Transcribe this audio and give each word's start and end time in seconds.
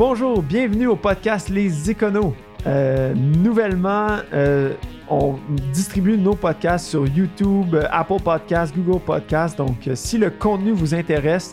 Bonjour, 0.00 0.42
bienvenue 0.42 0.86
au 0.86 0.96
podcast 0.96 1.50
Les 1.50 1.90
Éconos. 1.90 2.32
Euh, 2.66 3.12
nouvellement, 3.14 4.16
euh, 4.32 4.72
on 5.10 5.34
distribue 5.74 6.16
nos 6.16 6.34
podcasts 6.34 6.86
sur 6.86 7.06
YouTube, 7.06 7.76
Apple 7.90 8.22
Podcasts, 8.24 8.74
Google 8.74 9.00
Podcasts. 9.00 9.58
Donc, 9.58 9.86
euh, 9.86 9.94
si 9.94 10.16
le 10.16 10.30
contenu 10.30 10.72
vous 10.72 10.94
intéresse, 10.94 11.52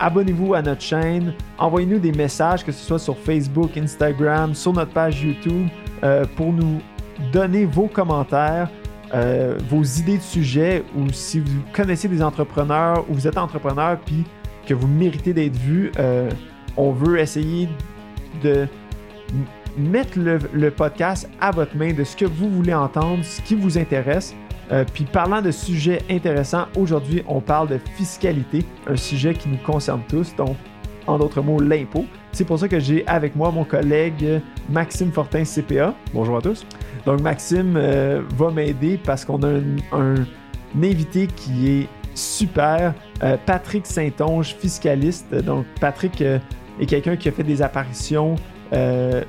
abonnez-vous 0.00 0.54
à 0.54 0.62
notre 0.62 0.80
chaîne, 0.80 1.34
envoyez-nous 1.56 2.00
des 2.00 2.10
messages, 2.10 2.64
que 2.64 2.72
ce 2.72 2.84
soit 2.84 2.98
sur 2.98 3.16
Facebook, 3.16 3.76
Instagram, 3.76 4.56
sur 4.56 4.72
notre 4.72 4.90
page 4.90 5.22
YouTube, 5.22 5.68
pour 6.34 6.52
nous 6.52 6.80
donner 7.32 7.64
vos 7.64 7.86
commentaires, 7.86 8.70
vos 9.68 9.84
idées 9.84 10.16
de 10.16 10.22
sujets, 10.22 10.82
ou 10.96 11.12
si 11.12 11.38
vous 11.38 11.62
connaissez 11.72 12.08
des 12.08 12.24
entrepreneurs 12.24 13.04
ou 13.08 13.14
vous 13.14 13.28
êtes 13.28 13.38
entrepreneur 13.38 13.98
puis 14.04 14.24
que 14.66 14.74
vous 14.74 14.88
méritez 14.88 15.32
d'être 15.32 15.56
vu, 15.56 15.92
on 16.76 16.92
veut 16.92 17.18
essayer 17.18 17.68
de 18.42 18.66
mettre 19.76 20.18
le, 20.18 20.38
le 20.52 20.70
podcast 20.70 21.28
à 21.40 21.50
votre 21.50 21.76
main 21.76 21.92
de 21.92 22.04
ce 22.04 22.16
que 22.16 22.24
vous 22.26 22.50
voulez 22.50 22.74
entendre, 22.74 23.24
ce 23.24 23.40
qui 23.42 23.54
vous 23.54 23.78
intéresse. 23.78 24.34
Euh, 24.70 24.84
puis 24.92 25.04
parlant 25.04 25.42
de 25.42 25.50
sujets 25.50 26.00
intéressants, 26.10 26.66
aujourd'hui 26.76 27.22
on 27.26 27.40
parle 27.40 27.68
de 27.68 27.78
fiscalité, 27.96 28.64
un 28.86 28.96
sujet 28.96 29.34
qui 29.34 29.48
nous 29.48 29.58
concerne 29.58 30.02
tous, 30.08 30.34
donc 30.36 30.56
en 31.06 31.18
d'autres 31.18 31.42
mots 31.42 31.60
l'impôt. 31.60 32.04
C'est 32.30 32.44
pour 32.44 32.58
ça 32.58 32.68
que 32.68 32.78
j'ai 32.78 33.06
avec 33.06 33.34
moi 33.34 33.50
mon 33.50 33.64
collègue 33.64 34.22
euh, 34.24 34.38
Maxime 34.70 35.10
Fortin 35.10 35.42
CPA. 35.44 35.94
Bonjour 36.14 36.36
à 36.36 36.40
tous. 36.40 36.64
Donc 37.04 37.20
Maxime 37.20 37.74
euh, 37.76 38.22
va 38.36 38.50
m'aider 38.50 38.98
parce 39.04 39.24
qu'on 39.24 39.42
a 39.42 39.48
un, 39.48 39.62
un- 39.92 40.14
un 40.74 40.82
invité 40.82 41.26
qui 41.26 41.68
est 41.68 41.88
super, 42.14 42.94
euh, 43.22 43.36
Patrick 43.44 43.84
Saint-Onge, 43.86 44.54
fiscaliste. 44.58 45.34
Donc 45.34 45.66
Patrick 45.80 46.22
est 46.82 46.86
quelqu'un 46.86 47.16
qui 47.16 47.28
a 47.28 47.32
fait 47.32 47.44
des 47.44 47.62
apparitions 47.62 48.36
euh, 48.72 49.22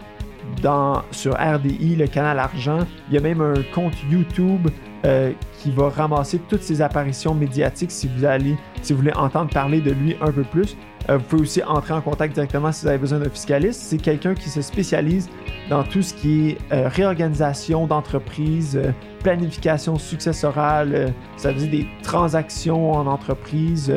dans, 0.62 1.04
sur 1.12 1.34
RDI, 1.34 1.96
le 1.96 2.08
canal 2.08 2.40
Argent. 2.40 2.80
Il 3.10 3.16
y 3.16 3.18
a 3.18 3.22
même 3.22 3.42
un 3.42 3.62
compte 3.74 3.94
YouTube 4.10 4.70
euh, 5.06 5.32
qui 5.60 5.72
va 5.72 5.90
ramasser 5.90 6.40
toutes 6.50 6.64
ses 6.64 6.82
apparitions 6.82 7.34
médiatiques 7.34 7.92
si 7.92 8.08
vous 8.08 8.26
allez, 8.26 8.58
si 8.82 8.94
vous 8.94 9.00
voulez 9.00 9.14
entendre 9.14 9.50
parler 9.52 9.82
de 9.82 9.92
lui 9.92 10.16
un 10.22 10.32
peu 10.32 10.44
plus. 10.44 10.76
Euh, 11.10 11.18
vous 11.18 11.24
pouvez 11.24 11.42
aussi 11.42 11.64
entrer 11.64 11.94
en 11.94 12.02
contact 12.02 12.34
directement 12.34 12.72
si 12.72 12.84
vous 12.84 12.88
avez 12.90 12.98
besoin 12.98 13.20
d'un 13.20 13.30
fiscaliste. 13.30 13.82
C'est 13.82 13.98
quelqu'un 13.98 14.36
qui 14.36 14.50
se 14.50 14.62
spécialise 14.62 15.30
dans 15.70 15.84
tout 15.84 16.02
ce 16.02 16.14
qui 16.14 16.50
est 16.50 16.88
réorganisation 16.88 17.88
d'entreprise, 17.88 18.80
planification 19.22 19.98
successorale, 19.98 21.14
ça 21.38 21.52
veut 21.52 21.60
dire 21.60 21.72
des 21.72 21.88
transactions 22.04 22.92
en 22.92 23.08
entreprise, 23.08 23.94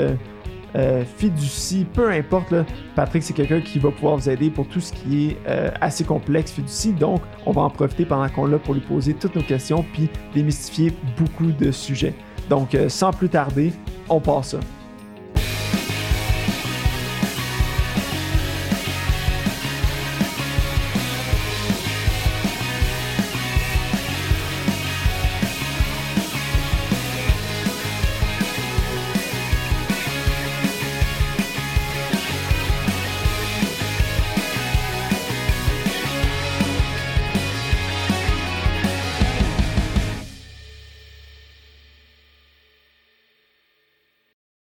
euh, 0.77 1.05
fiducie, 1.05 1.86
peu 1.92 2.10
importe. 2.10 2.55
Patrick, 2.94 3.22
c'est 3.22 3.32
quelqu'un 3.32 3.60
qui 3.60 3.78
va 3.78 3.91
pouvoir 3.91 4.16
vous 4.16 4.28
aider 4.28 4.50
pour 4.50 4.66
tout 4.69 4.80
ce 4.80 4.92
qui 4.92 5.28
est 5.28 5.36
euh, 5.48 5.70
assez 5.80 6.05
complexe 6.05 6.52
fiducie. 6.52 6.92
Donc, 6.92 7.22
on 7.46 7.52
va 7.52 7.62
en 7.62 7.70
profiter 7.70 8.05
pendant 8.05 8.28
qu'on 8.28 8.46
l'a 8.46 8.58
pour 8.58 8.74
lui 8.74 8.80
poser 8.80 9.14
toutes 9.14 9.34
nos 9.34 9.42
questions 9.42 9.84
puis 9.94 10.08
démystifier 10.34 10.92
beaucoup 11.18 11.52
de 11.52 11.70
sujets. 11.70 12.14
Donc, 12.50 12.74
euh, 12.74 12.88
sans 12.88 13.10
plus 13.10 13.28
tarder, 13.28 13.72
on 14.08 14.20
passe 14.20 14.50
ça. 14.50 14.60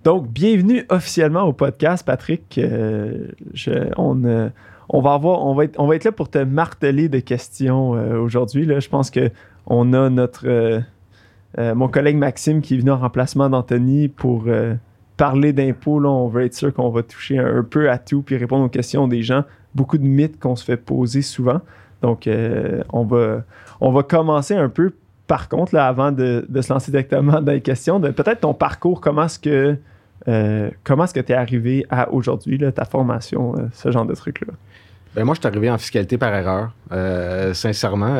Donc, 0.05 0.29
bienvenue 0.29 0.85
officiellement 0.91 1.45
au 1.45 1.55
podcast, 1.55 2.05
Patrick. 2.05 2.59
Euh, 2.59 3.29
euh, 3.69 3.91
on, 3.97 5.01
va 5.01 5.65
être, 5.65 5.81
on 5.81 5.87
va 5.87 5.97
être 5.97 6.05
là 6.05 6.13
pour 6.13 6.29
te 6.29 6.37
marteler 6.37 7.09
de 7.09 7.21
questions 7.21 7.95
euh, 7.95 8.19
aujourd'hui. 8.19 8.69
Je 8.69 8.89
pense 8.91 9.11
que 9.11 9.31
on 9.67 9.95
a 9.95 10.11
notre 10.11 10.83
mon 11.57 11.89
collègue 11.89 12.19
Maxime 12.19 12.61
qui 12.61 12.75
est 12.75 12.79
venu 12.79 12.91
en 12.91 12.99
remplacement 12.99 13.49
d'Anthony 13.49 14.09
pour 14.09 14.45
parler 15.17 15.55
d'impôts. 15.55 16.05
On 16.05 16.29
veut 16.29 16.45
être 16.45 16.55
sûr 16.55 16.75
qu'on 16.75 16.91
va 16.91 17.03
toucher 17.03 17.39
un, 17.39 17.63
peu 17.63 17.89
à 17.89 17.97
tout 17.97 18.21
puis 18.21 18.37
répondre 18.37 18.67
aux 18.67 18.69
questions 18.69 19.09
des 19.09 19.23
gens. 19.23 19.45
Beaucoup 19.75 19.97
de 19.97 20.05
mythes 20.05 20.39
qu'on 20.39 20.55
se 20.55 20.65
fait 20.65 20.77
poser 20.77 21.23
souvent. 21.23 21.63
Donc, 22.03 22.29
on, 22.93 23.05
va, 23.05 23.45
on 23.81 23.91
va 23.91 24.03
commencer 24.03 24.55
un 24.55 24.69
peu. 24.69 24.93
Par 25.27 25.49
contre, 25.49 25.75
là, 25.75 25.87
avant 25.87 26.13
de, 26.13 26.45
de 26.47 26.61
se 26.61 26.71
lancer 26.71 26.91
directement 26.91 27.41
dans 27.41 27.53
les 27.53 27.63
questions, 27.63 27.99
peut-être 27.99 28.41
ton 28.41 28.53
parcours, 28.53 29.01
comment 29.01 29.25
est-ce 29.25 29.39
que 29.39 29.79
euh, 30.29 30.71
comment 30.85 31.05
est-ce 31.05 31.15
que 31.15 31.21
tu 31.21 31.33
es 31.33 31.35
arrivé 31.35 31.87
à 31.91 32.11
aujourd'hui, 32.13 32.59
ta 32.75 32.85
formation, 32.85 33.55
euh, 33.57 33.63
ce 33.73 33.91
genre 33.91 34.07
de 34.07 34.15
truc-là? 34.15 34.53
Ben, 35.15 35.25
moi, 35.25 35.35
je 35.35 35.41
suis 35.41 35.47
arrivé 35.47 35.71
en 35.71 35.79
fiscalité 35.79 36.19
par 36.19 36.35
erreur. 36.35 36.73
Euh, 36.91 37.55
sincèrement, 37.55 38.19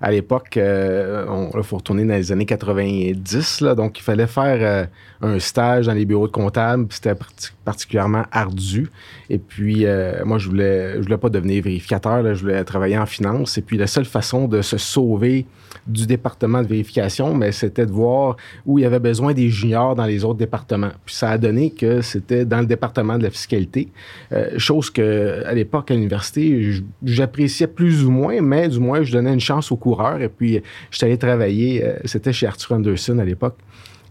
à 0.00 0.10
l'époque, 0.10 0.56
il 0.56 1.62
faut 1.62 1.76
retourner 1.76 2.04
dans 2.06 2.14
les 2.14 2.32
années 2.32 2.46
90, 2.46 3.60
là, 3.60 3.74
donc 3.74 3.98
il 3.98 4.02
fallait 4.02 4.26
faire 4.26 4.88
un 5.20 5.38
stage 5.38 5.84
dans 5.86 5.92
les 5.92 6.06
bureaux 6.06 6.26
de 6.26 6.32
comptables. 6.32 6.86
C'était 6.88 7.14
parti- 7.14 7.50
particulièrement 7.64 8.22
ardu. 8.32 8.88
Et 9.28 9.36
puis, 9.36 9.84
moi, 10.24 10.38
je 10.38 10.48
voulais, 10.48 10.94
je 10.96 11.00
voulais 11.02 11.18
pas 11.18 11.28
devenir 11.28 11.62
vérificateur. 11.62 12.34
je 12.34 12.40
voulais 12.40 12.64
travailler 12.64 12.96
en 12.96 13.04
finance. 13.06 13.58
Et 13.58 13.62
puis, 13.62 13.76
la 13.76 13.86
seule 13.86 14.06
façon 14.06 14.48
de 14.48 14.62
se 14.62 14.78
sauver 14.78 15.44
du 15.86 16.06
département 16.06 16.62
de 16.62 16.66
vérification, 16.66 17.34
mais 17.34 17.52
c'était 17.52 17.86
de 17.86 17.92
voir 17.92 18.36
où 18.66 18.78
il 18.78 18.82
y 18.82 18.84
avait 18.84 19.00
besoin 19.00 19.32
des 19.32 19.48
juniors 19.48 19.94
dans 19.94 20.06
les 20.06 20.24
autres 20.24 20.38
départements. 20.38 20.92
Puis 21.04 21.14
ça 21.14 21.30
a 21.30 21.38
donné 21.38 21.70
que 21.70 22.00
c'était 22.00 22.44
dans 22.44 22.60
le 22.60 22.66
département 22.66 23.18
de 23.18 23.22
la 23.22 23.30
fiscalité, 23.30 23.88
euh, 24.32 24.58
chose 24.58 24.90
que 24.90 25.42
à 25.44 25.54
l'époque 25.54 25.90
à 25.90 25.94
l'université, 25.94 26.82
j'appréciais 27.02 27.66
plus 27.66 28.04
ou 28.04 28.10
moins, 28.10 28.40
mais 28.40 28.68
du 28.68 28.78
moins 28.78 29.02
je 29.02 29.12
donnais 29.12 29.32
une 29.32 29.40
chance 29.40 29.70
aux 29.72 29.76
coureurs. 29.76 30.20
Et 30.20 30.28
puis 30.28 30.60
j'étais 30.90 31.06
allé 31.06 31.18
travailler, 31.18 31.84
euh, 31.84 31.96
c'était 32.04 32.32
chez 32.32 32.46
Arthur 32.46 32.72
Anderson 32.72 33.18
à 33.18 33.24
l'époque. 33.24 33.56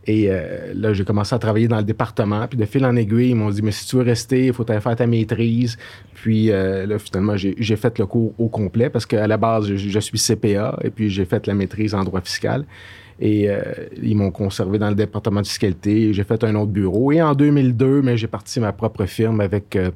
Et 0.05 0.25
euh, 0.29 0.73
là, 0.75 0.93
j'ai 0.93 1.05
commencé 1.05 1.33
à 1.33 1.39
travailler 1.39 1.67
dans 1.67 1.77
le 1.77 1.83
département. 1.83 2.47
Puis 2.47 2.57
de 2.57 2.65
fil 2.65 2.85
en 2.85 2.95
aiguille, 2.95 3.29
ils 3.29 3.35
m'ont 3.35 3.49
dit, 3.49 3.61
mais 3.61 3.71
si 3.71 3.87
tu 3.87 3.95
veux 3.95 4.03
rester, 4.03 4.47
il 4.47 4.53
faut 4.53 4.65
faire 4.65 4.95
ta 4.95 5.07
maîtrise. 5.07 5.77
Puis 6.13 6.51
euh, 6.51 6.85
là, 6.85 6.99
finalement, 6.99 7.35
j'ai 7.37 7.75
fait 7.75 7.99
le 7.99 8.05
cours 8.05 8.33
au 8.37 8.49
complet 8.49 8.89
parce 8.89 9.05
qu'à 9.05 9.27
la 9.27 9.37
base, 9.37 9.73
je, 9.73 9.99
suis 9.99 10.17
CPA 10.19 10.77
et 10.83 10.89
puis 10.89 11.09
j'ai 11.09 11.25
fait 11.25 11.47
la 11.47 11.53
maîtrise 11.53 11.93
en 11.95 12.03
droit 12.03 12.21
fiscal. 12.21 12.65
Et 13.19 13.49
euh, 13.49 13.61
ils 14.01 14.17
m'ont 14.17 14.31
conservé 14.31 14.79
dans 14.79 14.89
le 14.89 14.95
département 14.95 15.41
de 15.41 15.47
fiscalité. 15.47 16.13
J'ai 16.13 16.23
fait 16.23 16.43
un 16.43 16.55
autre 16.55 16.71
bureau. 16.71 17.11
Et 17.11 17.21
en 17.21 17.33
2002, 17.33 18.01
mais 18.01 18.17
j'ai 18.17 18.27
parti 18.27 18.59
ma 18.59 18.73
propre 18.73 19.05
firme 19.05 19.39
avec 19.39 19.75
euh, 19.75 19.91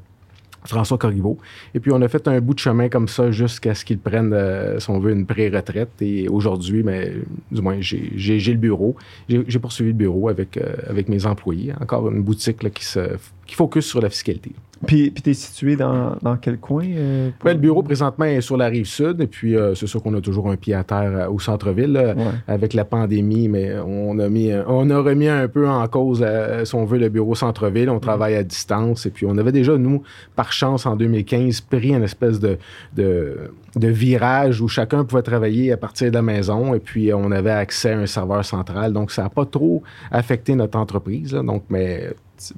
François 0.69 0.97
Corriveau. 0.97 1.37
Et 1.73 1.79
puis, 1.79 1.91
on 1.91 2.01
a 2.01 2.07
fait 2.07 2.27
un 2.27 2.39
bout 2.41 2.53
de 2.53 2.59
chemin 2.59 2.89
comme 2.89 3.07
ça 3.07 3.31
jusqu'à 3.31 3.75
ce 3.75 3.85
qu'ils 3.85 3.99
prennent, 3.99 4.33
euh, 4.33 4.79
si 4.79 4.89
on 4.89 4.99
veut, 4.99 5.11
une 5.11 5.25
pré-retraite. 5.25 6.01
Et 6.01 6.27
aujourd'hui, 6.29 6.83
mais, 6.83 7.13
du 7.51 7.61
moins, 7.61 7.77
j'ai 7.79 8.39
le 8.39 8.57
bureau. 8.57 8.95
J'ai 9.29 9.43
j'ai 9.47 9.59
poursuivi 9.59 9.91
le 9.91 9.97
bureau 9.97 10.29
avec, 10.29 10.57
euh, 10.57 10.75
avec 10.87 11.09
mes 11.09 11.25
employés. 11.25 11.73
Encore 11.81 12.09
une 12.09 12.21
boutique 12.21 12.63
là, 12.63 12.69
qui, 12.69 12.85
se, 12.85 13.17
qui 13.45 13.55
focus 13.55 13.85
sur 13.85 14.01
la 14.01 14.09
fiscalité. 14.09 14.51
Puis, 14.85 15.09
puis 15.11 15.23
tu 15.23 15.29
es 15.31 15.33
situé 15.33 15.75
dans, 15.75 16.15
dans 16.21 16.37
quel 16.37 16.57
coin? 16.57 16.85
euh, 16.87 17.29
pour- 17.39 17.47
Ouais, 17.47 17.53
le 17.53 17.59
bureau, 17.59 17.81
présentement, 17.83 18.25
est 18.25 18.41
sur 18.41 18.57
la 18.57 18.67
rive 18.67 18.85
sud. 18.85 19.21
Et 19.21 19.27
puis, 19.27 19.55
euh, 19.55 19.73
c'est 19.75 19.87
sûr 19.87 20.01
qu'on 20.03 20.13
a 20.13 20.21
toujours 20.21 20.49
un 20.49 20.55
pied 20.55 20.73
à 20.73 20.83
terre 20.83 21.11
euh, 21.15 21.29
au 21.29 21.39
centre-ville. 21.39 21.91
là. 21.93 22.13
Ouais. 22.15 22.23
avec 22.47 22.73
la 22.73 22.85
pandémie, 22.85 23.47
mais 23.49 23.73
on 23.85 24.17
a 24.19 24.29
mis, 24.29 24.51
on 24.67 24.89
a 24.89 24.99
remis 24.99 25.27
un 25.27 25.47
peu 25.47 25.67
en 25.67 25.87
cause, 25.87 26.23
euh, 26.25 26.65
si 26.65 26.75
on 26.75 26.85
veut, 26.85 26.97
le 26.97 27.09
bureau 27.09 27.35
centre-ville. 27.35 27.89
On 27.89 27.99
travaille 27.99 28.35
à 28.35 28.43
distance. 28.43 29.05
Et 29.05 29.09
puis, 29.09 29.25
on 29.27 29.37
avait 29.37 29.51
déjà, 29.51 29.77
nous, 29.77 30.03
par 30.35 30.51
chance, 30.51 30.85
en 30.85 30.95
2015, 30.95 31.61
pris 31.61 31.89
une 31.93 32.03
espèce 32.03 32.39
de, 32.39 32.57
de, 32.95 33.51
de 33.75 33.87
virage 33.87 34.61
où 34.61 34.67
chacun 34.67 35.03
pouvait 35.03 35.21
travailler 35.21 35.71
à 35.71 35.77
partir 35.77 36.09
de 36.09 36.15
la 36.15 36.21
maison. 36.21 36.73
Et 36.73 36.79
puis, 36.79 37.13
on 37.13 37.31
avait 37.31 37.51
accès 37.51 37.91
à 37.91 37.99
un 37.99 38.05
serveur 38.05 38.43
central. 38.45 38.93
Donc, 38.93 39.11
ça 39.11 39.23
n'a 39.23 39.29
pas 39.29 39.45
trop 39.45 39.83
affecté 40.11 40.55
notre 40.55 40.77
entreprise. 40.77 41.33
là. 41.33 41.43
Donc, 41.43 41.63
mais 41.69 42.09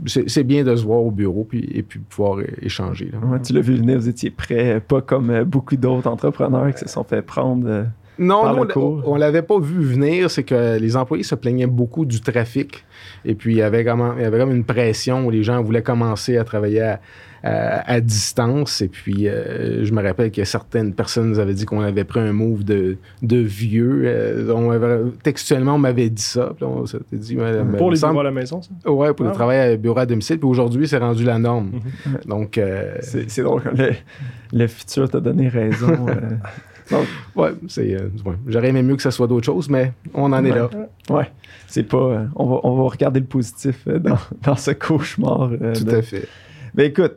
c'est 0.06 0.44
bien 0.44 0.64
de 0.64 0.76
se 0.76 0.84
voir 0.84 1.02
au 1.02 1.12
bureau 1.12 1.44
puis, 1.44 1.70
et 1.74 1.84
puis 1.84 2.00
pouvoir 2.00 2.40
échanger. 2.62 3.10
là. 3.12 3.20
Ouais, 3.28 3.40
tu 3.42 3.54
l'as 3.54 3.62
vu 3.62 3.76
venir, 3.76 3.98
vous 3.98 4.10
étiez 4.10 4.30
prêt, 4.30 4.82
pas 4.86 5.02
comme 5.02 5.30
euh, 5.30 5.44
beaucoup 5.46 5.76
d'autres 5.78 6.08
entrepreneurs 6.10 6.74
qui 6.74 6.80
se 6.80 6.90
sont 6.90 7.04
fait 7.04 7.22
prendre. 7.22 7.68
euh, 7.68 7.84
Non, 8.18 8.42
par 8.44 8.56
nous, 8.56 8.64
le 8.66 8.70
on- 8.72 8.74
cours? 8.74 9.04
on, 9.06 9.16
l'avait 9.16 9.42
pas 9.42 9.60
vu 9.60 9.80
venir. 9.82 10.30
C'est 10.30 10.44
que 10.44 10.78
les 10.78 10.96
employés 10.98 11.24
se 11.24 11.36
plaignaient 11.36 11.68
beaucoup 11.68 12.06
du 12.06 12.20
trafic. 12.22 12.84
Et 13.26 13.36
puis, 13.36 13.54
il 13.54 13.58
y 13.58 13.62
avait 13.62 13.86
comme, 13.86 14.14
il 14.18 14.24
y 14.24 14.26
avait 14.26 14.38
comme 14.40 14.52
une 14.52 14.66
pression 14.66 15.26
où 15.26 15.30
les 15.30 15.44
gens 15.44 15.62
voulaient 15.62 15.84
commencer 15.84 16.38
à 16.38 16.44
travailler 16.44 16.82
à, 16.82 17.00
à- 17.44 17.92
à 17.92 18.00
distance. 18.02 18.82
Et 18.82 18.88
puis, 18.88 19.28
euh, 19.28 19.84
je 19.86 19.92
me 19.94 20.02
rappelle 20.04 20.32
que 20.32 20.44
certaines 20.44 20.94
personnes 20.94 21.30
nous 21.30 21.40
avaient 21.40 21.54
dit 21.54 21.66
qu'on 21.66 21.82
avait 21.82 22.04
pris 22.04 22.20
un 22.20 22.34
move 22.34 22.64
de, 22.64 22.98
de 23.22 23.38
vieux. 23.38 24.02
Euh, 24.06 24.52
on 24.54 24.72
avait- 24.72 25.10
textuellement, 25.24 25.76
on 25.76 25.80
m'avait 25.80 26.10
dit 26.10 26.22
ça. 26.22 26.52
Puis 26.56 26.66
là, 26.66 26.72
on 26.72 26.86
s'était 26.86 27.18
dit, 27.18 27.38
ouais, 27.38 27.64
mais 27.64 27.78
Pour 27.78 27.92
les 27.92 27.98
semble- 27.98 28.14
bureaux 28.14 28.22
à 28.22 28.24
la 28.26 28.32
maison, 28.32 28.62
ça? 28.62 28.90
Ouais, 28.92 29.14
pour 29.14 29.26
le 29.26 29.32
Ah. 29.32 29.36
travail 29.36 29.58
à 29.60 29.76
bureau 29.78 30.00
à 30.00 30.06
domicile. 30.06 30.40
Puis 30.40 30.48
aujourd'hui, 30.50 30.88
c'est 30.88 30.98
rendu 30.98 31.24
la 31.24 31.40
norme. 31.40 31.72
Mhm. 32.06 32.18
Donc, 32.28 32.58
euh, 32.58 32.96
C'est 33.02 33.42
drôle, 33.42 33.62
le, 33.76 33.92
le 34.54 34.68
futur 34.68 35.10
t'a 35.10 35.20
donné 35.20 35.48
raison. 35.48 36.08
euh. 36.08 36.14
Donc, 36.92 37.06
ouais, 37.36 37.52
c'est, 37.68 37.94
euh, 37.94 38.10
ouais. 38.26 38.34
j'aurais 38.48 38.70
aimé 38.70 38.82
mieux 38.82 38.96
que 38.96 39.04
ça 39.04 39.12
soit 39.12 39.28
d'autres 39.28 39.46
choses, 39.46 39.70
mais 39.70 39.94
on 40.14 40.34
en 40.34 40.44
est 40.44 40.50
là. 40.50 40.70
ouais, 41.12 41.30
c'est 41.68 41.84
pas. 41.84 41.98
euh, 41.98 42.26
on, 42.36 42.48
va, 42.48 42.60
on 42.64 42.76
va 42.82 42.90
regarder 42.90 43.20
le 43.20 43.28
positif 43.28 43.84
euh, 43.88 44.00
dans, 44.00 44.18
dans 44.42 44.56
ce 44.56 44.72
cauchemar. 44.72 45.52
euh, 45.62 45.76
Tout 45.76 45.84
de- 45.84 45.96
à 45.98 46.02
fait. 46.02 46.28
Ben 46.74 46.86
écoute, 46.88 47.14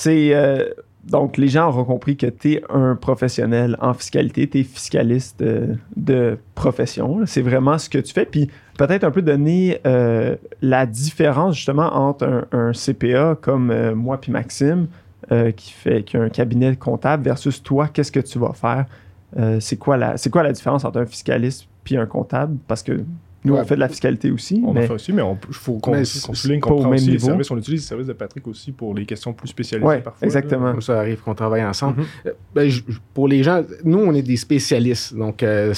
c'est. 0.00 0.34
euh, 0.34 0.64
donc, 1.04 1.38
les 1.38 1.48
gens 1.48 1.68
auront 1.68 1.84
compris 1.84 2.16
que 2.16 2.26
tu 2.26 2.52
es 2.52 2.62
un 2.68 2.94
professionnel 2.94 3.76
en 3.80 3.94
fiscalité, 3.94 4.46
tu 4.48 4.60
es 4.60 4.62
fiscaliste 4.64 5.40
euh, 5.40 5.74
de 5.96 6.38
profession. 6.54 7.20
C'est 7.24 7.40
vraiment 7.40 7.78
ce 7.78 7.88
que 7.88 7.98
tu 7.98 8.12
fais. 8.12 8.26
Puis 8.26 8.50
peut-être 8.76 9.04
un 9.04 9.10
peu 9.10 9.22
donner 9.22 9.80
euh, 9.86 10.36
la 10.60 10.84
différence 10.84 11.56
justement 11.56 11.94
entre 11.94 12.46
un, 12.52 12.72
CPA 12.72 13.36
comme 13.40 13.92
moi 13.94 14.20
puis 14.20 14.30
Maxime, 14.30 14.88
qui, 15.56 15.72
fait, 15.72 16.02
qui 16.02 16.16
a 16.16 16.22
un 16.22 16.28
cabinet 16.28 16.74
comptable, 16.76 17.22
versus 17.22 17.62
toi, 17.62 17.88
qu'est-ce 17.88 18.10
que 18.12 18.20
tu 18.20 18.38
vas 18.38 18.52
faire? 18.52 18.86
C'est 19.60 19.76
quoi, 19.76 19.96
la- 19.96 20.16
quoi 20.30 20.42
la 20.42 20.52
différence 20.52 20.84
entre 20.84 20.98
un 20.98 21.06
fiscaliste 21.06 21.68
puis 21.84 21.96
un 21.96 22.06
comptable? 22.06 22.56
Parce 22.66 22.82
que 22.82 23.04
nous, 23.44 23.54
Ouais. 23.54 23.60
on 23.60 23.64
fait 23.64 23.74
de 23.74 23.80
la 23.80 23.88
fiscalité 23.88 24.30
aussi. 24.30 24.62
On 24.66 24.72
mais... 24.72 24.80
en 24.84 24.86
fait 24.88 24.92
aussi, 24.94 25.12
mais 25.12 25.22
il 25.22 25.54
faut 25.54 25.74
qu'on 25.78 26.04
souligne 26.04 26.60
pas 26.60 26.68
qu'on 26.68 26.74
au 26.74 26.78
prend 26.80 26.88
même 26.90 26.94
aussi 26.96 27.06
les 27.06 27.12
niveau. 27.12 27.26
services. 27.26 27.50
On 27.50 27.56
utilise 27.58 27.80
les 27.80 27.86
services 27.86 28.06
de 28.06 28.12
Patrick 28.12 28.46
aussi 28.48 28.72
pour 28.72 28.94
les 28.94 29.06
questions 29.06 29.32
plus 29.32 29.48
spécialisées 29.48 29.86
Ouais, 29.86 30.00
parfois. 30.00 30.24
exactement. 30.26 30.66
là. 30.66 30.72
Comme 30.72 30.82
ça 30.82 30.98
arrive 30.98 31.20
qu'on 31.22 31.34
travaille 31.34 31.64
ensemble. 31.64 32.00
Mhm. 32.00 32.06
Euh, 32.26 32.32
ben, 32.54 32.68
je- 32.68 32.82
pour 33.14 33.28
les 33.28 33.42
gens, 33.42 33.62
nous, 33.84 33.98
on 33.98 34.12
est 34.14 34.22
des 34.22 34.36
spécialistes. 34.36 35.14
Donc, 35.14 35.42
euh, 35.42 35.72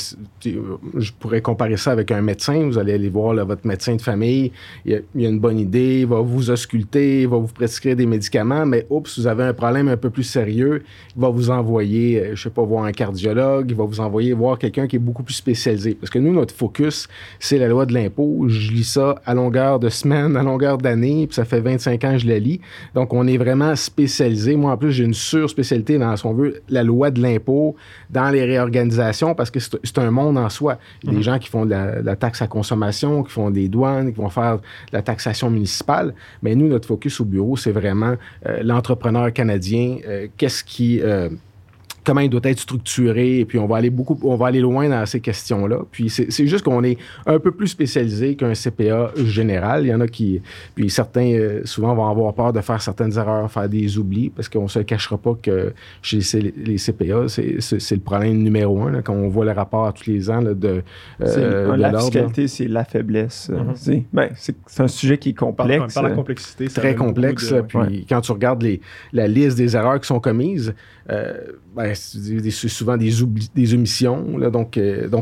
euh, 0.46 0.60
je 0.96 1.12
pourrais 1.18 1.40
comparer 1.40 1.76
ça 1.76 1.92
avec 1.92 2.10
un 2.10 2.20
médecin. 2.22 2.64
Vous 2.66 2.78
allez 2.78 2.94
aller 2.94 3.08
voir 3.08 3.34
là, 3.34 3.44
votre 3.44 3.66
médecin 3.66 3.94
de 3.96 4.02
famille. 4.02 4.50
Il 4.84 4.94
a, 4.94 4.98
il 5.14 5.26
a 5.26 5.28
une 5.28 5.40
bonne 5.40 5.58
idée, 5.58 6.00
il 6.00 6.06
va 6.06 6.20
vous 6.20 6.50
ausculter, 6.50 7.22
il 7.22 7.28
va 7.28 7.36
vous 7.38 7.46
prescrire 7.46 7.96
des 7.96 8.06
médicaments. 8.06 8.66
Mais 8.66 8.86
oups, 8.90 9.18
vous 9.18 9.26
avez 9.26 9.44
un 9.44 9.52
problème 9.54 9.88
un 9.88 9.96
peu 9.96 10.10
plus 10.10 10.24
sérieux. 10.24 10.82
Il 11.16 11.20
va 11.22 11.28
vous 11.30 11.50
envoyer, 11.50 12.30
je 12.34 12.42
sais 12.42 12.50
pas, 12.50 12.62
voir 12.62 12.84
un 12.84 12.92
cardiologue. 12.92 13.66
Il 13.70 13.76
va 13.76 13.84
vous 13.84 14.00
envoyer 14.00 14.32
voir 14.32 14.58
quelqu'un 14.58 14.86
qui 14.86 14.96
est 14.96 14.98
beaucoup 14.98 15.22
plus 15.22 15.34
spécialisé. 15.34 15.94
Parce 15.94 16.10
que 16.10 16.18
nous, 16.18 16.32
notre 16.32 16.54
focus, 16.54 17.08
c'est 17.38 17.51
la 17.58 17.68
loi 17.68 17.86
de 17.86 17.94
l'impôt. 17.94 18.44
Je 18.48 18.70
lis 18.72 18.84
ça 18.84 19.16
à 19.26 19.34
longueur 19.34 19.78
de 19.78 19.88
semaine, 19.88 20.36
à 20.38 20.42
longueur 20.42 20.78
d'année. 20.78 21.26
Puis 21.26 21.34
ça 21.34 21.44
fait 21.44 21.60
25 21.60 22.04
ans 22.04 22.12
que 22.12 22.18
je 22.18 22.26
la 22.26 22.38
lis. 22.38 22.60
Donc, 22.94 23.12
on 23.12 23.26
est 23.26 23.36
vraiment 23.38 23.74
spécialisé. 23.76 24.56
Moi, 24.56 24.72
en 24.72 24.76
plus, 24.76 24.92
j'ai 24.92 25.04
une 25.04 25.14
surspécialité 25.14 25.98
dans, 25.98 26.16
si 26.16 26.26
on 26.26 26.34
veut, 26.34 26.62
la 26.68 26.82
loi 26.82 27.10
de 27.10 27.20
l'impôt, 27.20 27.76
dans 28.10 28.30
les 28.30 28.44
réorganisations, 28.44 29.34
parce 29.34 29.50
que 29.50 29.60
c'est 29.60 29.76
c'est 29.84 29.98
un 29.98 30.10
monde 30.10 30.38
en 30.38 30.48
soi. 30.48 30.78
Il 31.02 31.10
y 31.10 31.12
a 31.14 31.16
des 31.16 31.22
gens 31.22 31.38
qui 31.38 31.48
font 31.48 31.64
de 31.64 31.70
la, 31.70 32.00
de 32.00 32.06
la 32.06 32.16
taxe 32.16 32.40
à 32.42 32.46
consommation, 32.46 33.22
qui 33.22 33.32
font 33.32 33.50
des 33.50 33.68
douanes, 33.68 34.12
qui 34.12 34.18
vont 34.20 34.28
faire 34.30 34.56
de 34.56 34.62
la 34.92 35.02
taxation 35.02 35.50
municipale. 35.50 36.14
Mais 36.42 36.54
nous, 36.54 36.68
notre 36.68 36.88
focus 36.88 37.20
au 37.20 37.24
bureau, 37.24 37.56
c'est 37.56 37.72
vraiment 37.72 38.14
euh, 38.46 38.62
l'entrepreneur 38.62 39.32
canadien. 39.32 39.96
euh, 40.06 40.26
Qu'est-ce 40.36 40.62
qui... 40.64 41.00
euh, 41.02 41.28
comment 42.04 42.20
il 42.20 42.30
doit 42.30 42.40
être 42.44 42.58
structuré, 42.58 43.40
et 43.40 43.44
puis 43.44 43.58
on 43.58 43.66
va 43.66 43.76
aller 43.76 43.90
beaucoup, 43.90 44.18
on 44.22 44.36
va 44.36 44.46
aller 44.48 44.60
loin 44.60 44.88
dans 44.88 45.04
ces 45.06 45.20
questions-là. 45.20 45.78
Puis 45.90 46.10
c'est 46.10 46.30
c'est 46.32 46.46
juste 46.46 46.64
qu'on 46.64 46.82
est 46.84 46.98
un 47.26 47.38
peu 47.38 47.50
plus 47.52 47.68
spécialisé 47.68 48.34
qu'un 48.36 48.54
CPA 48.54 49.12
général. 49.24 49.84
Il 49.86 49.88
y 49.90 49.94
en 49.94 50.00
a 50.00 50.06
qui, 50.08 50.40
puis 50.74 50.90
certains 50.90 51.32
euh, 51.32 51.60
souvent 51.64 51.94
vont 51.94 52.08
avoir 52.08 52.34
peur 52.34 52.52
de 52.52 52.60
faire 52.60 52.80
certaines 52.82 53.16
erreurs, 53.16 53.50
faire 53.50 53.68
des 53.68 53.98
oublis, 53.98 54.30
parce 54.30 54.48
qu'on 54.48 54.68
se 54.68 54.80
cachera 54.80 55.16
pas 55.18 55.36
que 55.40 55.72
chez 56.02 56.20
les, 56.56 56.76
CPA, 56.78 57.28
c'est- 57.28 57.58
le 57.92 58.00
problème 58.00 58.38
numéro 58.42 58.82
un 58.82 58.90
là, 58.90 59.02
quand 59.02 59.14
on 59.14 59.28
voit 59.28 59.44
le 59.44 59.52
rapport 59.52 59.92
tous 59.94 60.06
les 60.10 60.30
ans 60.30 60.40
là, 60.40 60.54
de, 60.54 60.82
euh, 61.20 61.76
de 61.76 61.80
la 61.80 61.98
fiscalité, 62.00 62.48
c'est 62.48 62.68
la 62.68 62.84
faiblesse. 62.84 63.50
c'est 63.74 64.04
ben, 64.12 64.28
c'est- 64.36 64.56
c'est 64.66 64.82
un 64.82 64.88
sujet 64.88 65.18
qui 65.18 65.30
est 65.30 65.34
complexe. 65.34 65.94
par 65.94 66.02
la 66.02 66.10
euh, 66.10 66.14
complexité. 66.14 66.68
très 66.68 66.94
complexe. 66.94 67.50
de- 67.50 67.56
là, 67.56 67.62
puis 67.62 67.78
ouais. 67.78 68.04
quand 68.08 68.20
tu 68.20 68.32
regardes 68.32 68.62
les, 68.62 68.80
la 69.12 69.28
liste 69.28 69.56
des 69.56 69.76
erreurs 69.76 70.00
qui 70.00 70.06
sont 70.06 70.20
commises, 70.20 70.74
euh, 71.10 71.34
ben, 71.76 71.91
c'est 71.94 72.18
des- 72.40 72.50
c'est 72.50 72.68
souvent 72.68 72.96
des, 72.96 73.10
des 73.54 73.74
omissions. 73.74 74.24
euh, 74.38 74.50
donc, 74.50 74.76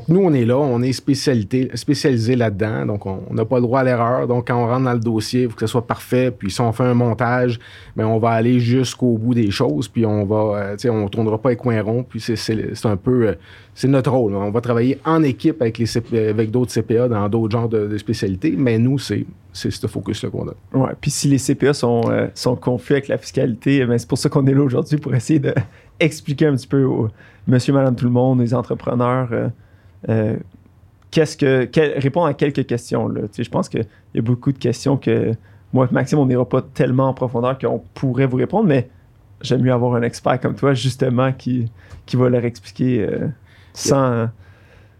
nous, 0.08 0.20
on 0.20 0.32
est 0.32 0.44
là, 0.44 0.56
on 0.58 0.82
est 0.82 0.92
spécialité, 0.92 1.70
spécialisé 1.74 2.36
là-dedans. 2.36 2.86
Donc, 2.86 3.06
on 3.06 3.22
n'a 3.32 3.44
pas 3.44 3.56
le 3.56 3.62
droit 3.62 3.80
à 3.80 3.84
l'erreur. 3.84 4.26
Donc, 4.26 4.48
quand 4.48 4.56
on 4.62 4.66
rentre 4.66 4.84
dans 4.84 4.92
le 4.92 4.98
dossier, 5.00 5.42
il 5.42 5.48
faut 5.48 5.54
que 5.54 5.60
ce 5.60 5.66
soit 5.66 5.86
parfait. 5.86 6.30
Puis, 6.30 6.50
si 6.50 6.60
on 6.60 6.72
fait 6.72 6.84
un 6.84 6.94
montage, 6.94 7.58
ben, 7.96 8.06
on 8.06 8.18
va 8.18 8.30
aller 8.30 8.60
jusqu'au 8.60 9.18
bout 9.18 9.34
des 9.34 9.50
choses. 9.50 9.88
Puis, 9.88 10.04
on 10.06 10.24
va, 10.24 10.76
euh, 10.84 10.90
on 10.90 11.04
ne 11.04 11.08
tournera 11.08 11.38
pas 11.40 11.50
les 11.50 11.56
coins 11.56 11.80
ronds. 11.82 12.02
Puis, 12.02 12.20
c'est 12.20 12.86
un 12.86 12.96
peu, 12.96 13.28
euh, 13.28 13.34
c'est 13.80 13.88
notre 13.88 14.10
rôle. 14.10 14.34
On 14.34 14.50
va 14.50 14.60
travailler 14.60 14.98
en 15.06 15.22
équipe 15.22 15.62
avec, 15.62 15.78
les 15.78 15.96
avec 16.28 16.50
d'autres 16.50 16.70
CPA 16.70 17.08
dans 17.08 17.26
d'autres 17.30 17.50
genres 17.50 17.68
de, 17.70 17.96
spécialités. 17.96 18.54
Mais 18.54 18.78
nous, 18.78 18.98
c'est 18.98 19.24
c'est 19.54 19.70
ce 19.70 19.86
focus-là 19.86 20.28
qu'on 20.28 20.48
a. 20.48 20.52
Ouais, 20.74 20.90
puis 21.00 21.10
si 21.10 21.28
les 21.28 21.38
CPA 21.38 21.72
sont, 21.72 22.02
euh, 22.10 22.26
sont 22.34 22.56
confus 22.56 22.92
avec 22.92 23.08
la 23.08 23.16
fiscalité, 23.16 23.78
eh 23.78 23.98
c'est 23.98 24.06
pour 24.06 24.18
ça 24.18 24.28
qu'on 24.28 24.46
est 24.46 24.52
là 24.52 24.62
aujourd'hui 24.62 24.98
pour 24.98 25.14
essayer 25.14 25.38
de 25.38 25.54
expliquer 25.98 26.48
un 26.48 26.56
petit 26.56 26.66
peu 26.66 26.84
aux 26.84 27.08
monsieur, 27.46 27.72
madame, 27.72 27.96
tout 27.96 28.04
le 28.04 28.10
monde, 28.10 28.40
les 28.40 28.52
entrepreneurs, 28.52 29.30
euh, 29.32 29.48
euh, 30.10 30.36
qu'est-ce 31.10 31.38
que. 31.38 31.66
répondre 31.98 32.26
à 32.26 32.34
quelques 32.34 32.66
questions. 32.66 33.08
Là. 33.08 33.22
Tu 33.22 33.28
sais, 33.32 33.44
je 33.44 33.50
pense 33.50 33.70
qu'il 33.70 33.86
y 34.14 34.18
a 34.18 34.22
beaucoup 34.22 34.52
de 34.52 34.58
questions 34.58 34.98
que 34.98 35.32
moi 35.72 35.88
et 35.90 35.94
Maxime, 35.94 36.18
on 36.18 36.26
n'ira 36.26 36.46
pas 36.46 36.60
tellement 36.60 37.08
en 37.08 37.14
profondeur 37.14 37.58
qu'on 37.58 37.82
pourrait 37.94 38.26
vous 38.26 38.36
répondre, 38.36 38.68
mais 38.68 38.90
j'aime 39.40 39.62
mieux 39.62 39.72
avoir 39.72 39.94
un 39.94 40.02
expert 40.02 40.38
comme 40.38 40.54
toi, 40.54 40.74
justement, 40.74 41.32
qui, 41.32 41.72
qui 42.04 42.16
va 42.16 42.28
leur 42.28 42.44
expliquer 42.44 43.08
sans. 43.72 44.28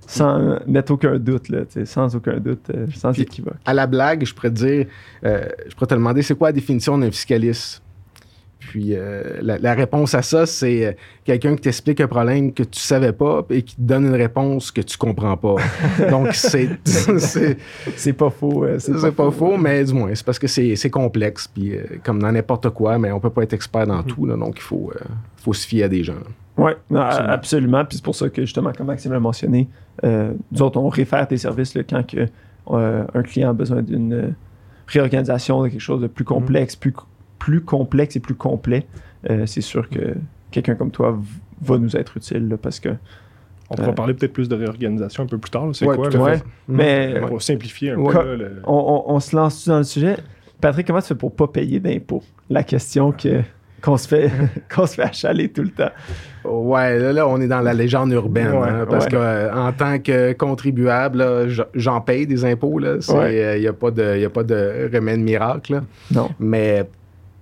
Sans 0.07 0.59
mettre 0.67 0.91
aucun 0.91 1.21
doute, 1.21 1.51
là, 1.51 1.61
sans 1.85 2.17
aucun 2.17 2.41
doute, 2.41 2.69
euh, 2.75 2.89
sans 2.97 3.17
équivoque. 3.17 3.55
à 3.65 3.73
la 3.73 3.87
blague, 3.87 4.25
je 4.25 4.35
pourrais 4.35 4.51
te 4.51 4.57
dire, 4.57 4.87
euh, 5.25 5.49
je 5.69 5.75
pourrais 5.77 5.87
te 5.87 5.95
demander, 5.95 6.23
c'est 6.23 6.35
quoi 6.35 6.49
la 6.49 6.53
définition 6.53 6.99
d'un 6.99 7.13
fiscaliste? 7.13 7.81
Puis 8.71 8.95
euh, 8.95 9.39
la, 9.43 9.59
la 9.59 9.75
réponse 9.75 10.15
à 10.15 10.23
ça, 10.23 10.47
c'est 10.47 10.87
euh, 10.87 10.93
quelqu'un 11.25 11.57
qui 11.57 11.63
t'explique 11.63 12.01
un 12.01 12.07
problème 12.07 12.53
que 12.53 12.63
tu 12.63 12.79
savais 12.79 13.13
pas 13.13 13.45
et 13.51 13.63
qui 13.63 13.75
te 13.75 13.81
donne 13.81 14.07
une 14.07 14.15
réponse 14.15 14.71
que 14.71 14.81
tu 14.81 14.97
comprends 14.97 15.37
pas. 15.37 15.57
Donc, 16.09 16.29
c'est 16.35 16.69
c'est- 16.85 18.13
pas 18.13 18.31
faux. 18.31 18.65
c'est 18.79 18.97
c'est 18.97 19.11
pas 19.11 19.31
faux, 19.33 19.57
mais 19.57 19.83
du 19.83 19.93
moins, 19.93 20.15
c'est 20.15 20.25
parce 20.25 20.39
que 20.39 20.47
c'est 20.47 20.91
complexe. 20.91 21.49
Puis 21.49 21.75
euh, 21.75 21.83
comme 22.05 22.23
dans 22.23 22.31
n'importe 22.31 22.71
quoi, 22.71 22.97
mais 22.97 23.11
on 23.11 23.19
peut 23.19 23.31
pas 23.31 23.43
être 23.43 23.55
expert 23.55 23.89
dans 23.89 24.05
tout. 24.05 24.25
Là, 24.25 24.37
donc, 24.37 24.55
il 24.59 24.63
faut, 24.63 24.93
euh, 24.95 25.01
faut 25.37 25.53
se 25.53 25.67
fier 25.67 25.83
à 25.83 25.89
des 25.89 26.05
gens. 26.05 26.15
Oui, 26.57 26.71
Absolument. 26.95 27.33
absolument. 27.33 27.85
Puis 27.87 27.97
c'est 27.97 28.05
pour 28.05 28.15
ça 28.15 28.29
que, 28.29 28.43
justement, 28.43 28.71
comme 28.73 28.87
Maxime 28.87 29.13
l'a 29.13 29.19
mentionné, 29.19 29.69
nous 30.05 30.63
autres, 30.63 30.79
on 30.79 30.89
réfère 30.89 31.27
tes 31.27 31.39
services 31.39 31.75
là, 31.75 31.83
quand 31.83 32.07
que, 32.07 32.29
un 32.71 33.23
client 33.25 33.51
a 33.51 33.53
besoin 33.53 33.83
d'une 33.83 34.33
réorganisation, 34.87 35.63
de 35.65 35.69
quelque 35.69 35.81
chose 35.81 36.01
de 36.03 36.07
plus 36.07 36.25
complexe, 36.25 36.77
plus, 36.77 36.93
plus 37.41 37.61
complexe 37.61 38.15
et 38.15 38.21
plus 38.21 38.37
complet. 38.37 38.87
Euh, 39.29 39.47
c'est 39.47 39.61
sûr 39.63 39.89
que 39.89 40.15
quelqu'un 40.53 40.77
comme 40.77 40.93
toi 40.93 41.19
va 41.63 41.79
nous 41.79 41.97
être 41.97 42.17
utile 42.17 42.49
là, 42.49 42.57
parce 42.57 42.79
que. 42.79 42.91
On 43.73 43.77
pourra 43.77 43.91
Euh, 43.91 43.93
parler 43.93 44.15
peut-être 44.15 44.33
plus 44.33 44.49
de 44.49 44.57
réorganisation 44.57 45.23
un 45.23 45.27
peu 45.27 45.39
plus 45.39 45.51
tard. 45.51 45.69
C'est 45.75 45.87
Ouais, 45.87 45.95
quoi? 45.95 46.09
tout 46.09 46.17
à 46.17 46.19
là? 46.21 46.25
ouais. 46.27 46.37
fait. 46.39 46.45
Mais- 46.69 47.21
Pour 47.29 47.41
simplifier 47.41 47.91
un 47.93 47.97
Ouais. 47.99 48.13
peu. 48.13 48.19
là, 48.25 48.35
le- 48.37 48.63
On, 48.67 49.05
on- 49.09 49.15
on 49.15 49.21
se 49.21 49.35
lance 49.37 49.67
dans 49.69 49.79
le 49.79 49.85
sujet. 49.85 50.17
Patrick, 50.61 50.87
comment 50.89 51.01
tu 51.01 51.07
fais 51.09 51.15
pour 51.15 51.35
pas 51.35 51.47
payer 51.47 51.79
d'impôts? 51.79 52.23
La 52.51 52.65
question 52.65 53.13
que, 53.13 53.43
qu'on, 53.81 53.97
se 53.97 54.09
fait, 54.09 54.29
qu'on 54.75 54.87
se 54.87 54.95
fait 54.97 55.03
achaler 55.03 55.51
tout 55.53 55.63
le 55.63 55.69
temps. 55.71 55.91
Ouais, 56.45 56.99
là, 56.99 57.13
là, 57.13 57.29
on 57.29 57.41
est 57.41 57.47
dans 57.47 57.61
la 57.61 57.73
légende 57.73 58.11
urbaine. 58.11 58.51
Ouais, 58.51 58.69
hein, 58.69 58.87
parce 58.91 59.05
ouais. 59.05 59.11
que 59.13 59.17
euh, 59.17 59.55
en 59.55 59.73
tant 59.73 60.01
que 60.01 60.33
contribuable, 60.33 61.25
j'en 61.75 62.01
paye 62.01 62.27
des 62.27 62.45
impôts. 62.45 62.81
Il 62.81 63.15
Ouais. 63.15 63.61
n'y 63.61 63.67
a, 63.69 63.73
pas 63.73 63.93
de- 63.93 64.19
y 64.19 64.25
a 64.25 64.31
pas 64.31 64.43
de 64.43 64.91
remède 64.93 65.21
miracle. 65.21 65.75
là. 65.75 65.83
Non, 66.13 66.29
Mais 66.41 66.89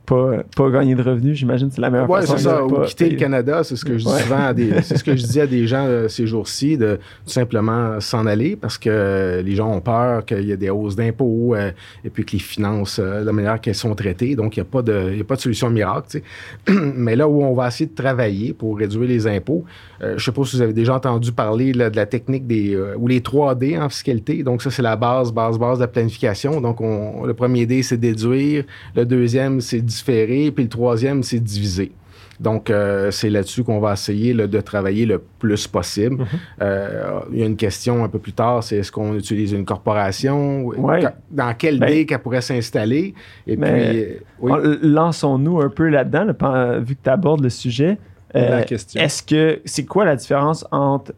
pas, 0.09 0.43
pas 0.57 0.71
gagner 0.71 0.95
de 0.95 1.03
revenus, 1.03 1.37
j'imagine, 1.37 1.71
c'est 1.71 1.81
la 1.81 1.91
meilleure 1.91 2.09
Ouais, 2.09 2.21
façon 2.21 2.37
c'est 2.39 2.45
ça. 2.45 2.65
Ou 2.65 2.69
pas 2.71 2.85
quitter 2.87 3.11
le. 3.11 3.17
Canada, 3.17 3.63
c'est 3.65 3.77
ce 3.77 3.85
que 3.85 3.99
je 3.99 4.05
dis 4.05 4.11
Ouais. 4.11 4.21
souvent 4.23 4.41
à 4.47 4.55
des, 4.55 4.71
c'est 4.83 4.97
ce 4.97 5.05
que 5.05 5.15
je 5.17 5.25
dis 5.27 5.41
à 5.41 5.47
des 5.47 5.67
gens 5.67 5.85
euh, 5.87 6.09
ces 6.09 6.27
jours-ci, 6.27 6.77
de 6.79 6.97
tout 7.27 7.33
simplement 7.33 8.01
s'en 8.01 8.27
aller 8.27 8.57
parce 8.57 8.79
que 8.79 8.89
euh, 8.91 9.43
les 9.43 9.55
gens 9.55 9.71
ont 9.71 9.81
peur 9.81 10.25
qu'il 10.25 10.45
y 10.45 10.53
ait 10.53 10.57
des 10.57 10.71
hausses 10.71 10.97
d'impôts 10.97 11.55
euh, 11.55 11.71
et 12.05 12.11
puis 12.11 12.25
que 12.25 12.33
les 12.33 12.39
finances, 12.39 12.99
de 13.01 13.25
la 13.25 13.33
manière 13.33 13.61
qu'elles 13.61 13.75
sont 13.75 13.95
traitées, 13.95 14.35
donc 14.37 14.57
il 14.57 14.61
n'y 14.61 14.67
a 14.67 14.71
pas 14.71 14.83
de, 14.83 15.15
y 15.17 15.21
a 15.21 15.25
pas 15.25 15.37
de 15.37 15.41
solution 15.41 15.69
miracle. 15.71 16.21
Mais 16.69 17.17
là 17.17 17.29
où 17.29 17.43
on 17.43 17.55
va 17.55 17.69
essayer 17.69 17.87
de 17.91 17.95
travailler 17.95 18.53
pour 18.53 18.79
réduire 18.79 19.09
les 19.09 19.27
impôts, 19.27 19.65
je 20.01 20.07
ne 20.15 20.19
sais 20.19 20.33
pas 20.33 20.45
si 20.45 20.57
vous 20.57 20.63
avez 20.63 20.73
déjà 20.73 20.95
entendu 20.95 21.33
parler 21.33 21.73
là, 21.73 21.91
de 21.91 21.97
la 21.97 22.07
technique 22.07 22.47
des 22.47 22.79
ou 22.97 23.07
les 23.09 23.21
3D 23.21 23.81
en 23.81 23.89
fiscalité. 23.89 24.43
Donc 24.43 24.63
ça 24.63 24.71
c'est 24.71 24.83
la 24.83 24.97
base, 24.97 25.33
base, 25.33 25.59
base 25.59 25.79
de 25.79 25.83
la 25.85 25.89
planification. 25.89 26.61
Donc 26.61 26.81
on- 26.81 27.25
le 27.27 27.35
premier 27.35 27.67
D 27.67 27.83
c'est 27.83 27.97
déduire, 27.99 28.65
le 28.95 29.05
deuxième 29.05 29.61
c'est 29.61 29.81
puis 30.05 30.65
le 30.65 30.69
troisième, 30.69 31.23
c'est 31.23 31.41
divisé. 31.41 31.93
Donc, 32.41 32.71
euh, 32.71 33.11
c'est 33.11 33.31
là-dessus 33.31 33.65
qu'on 33.65 33.81
va 33.81 33.95
essayer 33.95 34.33
là, 34.33 34.47
de 34.47 34.61
travailler 34.61 35.07
le 35.07 35.21
plus 35.39 35.67
possible. 35.67 36.19
Mhm. 36.19 36.27
Euh, 36.63 37.21
il 37.33 37.39
y 37.39 37.43
a 37.43 37.47
une 37.47 37.57
question 37.57 38.05
un 38.05 38.09
peu 38.09 38.19
plus 38.19 38.33
tard, 38.33 38.63
c'est 38.63 38.77
est-ce 38.77 38.93
qu'on 38.93 39.15
utilise 39.15 39.53
une 39.53 39.65
corporation? 39.65 40.67
Ouais. 40.67 41.03
Dans 41.31 41.53
quel 41.55 41.81
Ben- 41.81 41.89
dé 41.89 42.07
qu'elle 42.07 42.21
pourrait 42.21 42.41
s'installer? 42.41 43.15
Et 43.47 43.57
puis, 43.57 43.71
euh, 43.71 44.15
oui. 44.41 44.53
Lançons-nous 44.83 45.61
un 45.61 45.69
peu 45.69 45.89
là-dedans, 45.89 46.25
là, 46.25 46.79
vu 46.79 46.95
que 46.95 47.03
tu 47.03 47.11
abordes 47.11 47.43
le 47.43 47.51
sujet. 47.51 47.99
Euh. 48.37 48.63
Est-ce 48.95 49.23
que 49.23 49.61
c'est 49.65 49.87
quoi 49.87 50.05
la 50.05 50.15
différence 50.15 50.65
entre 50.71 51.13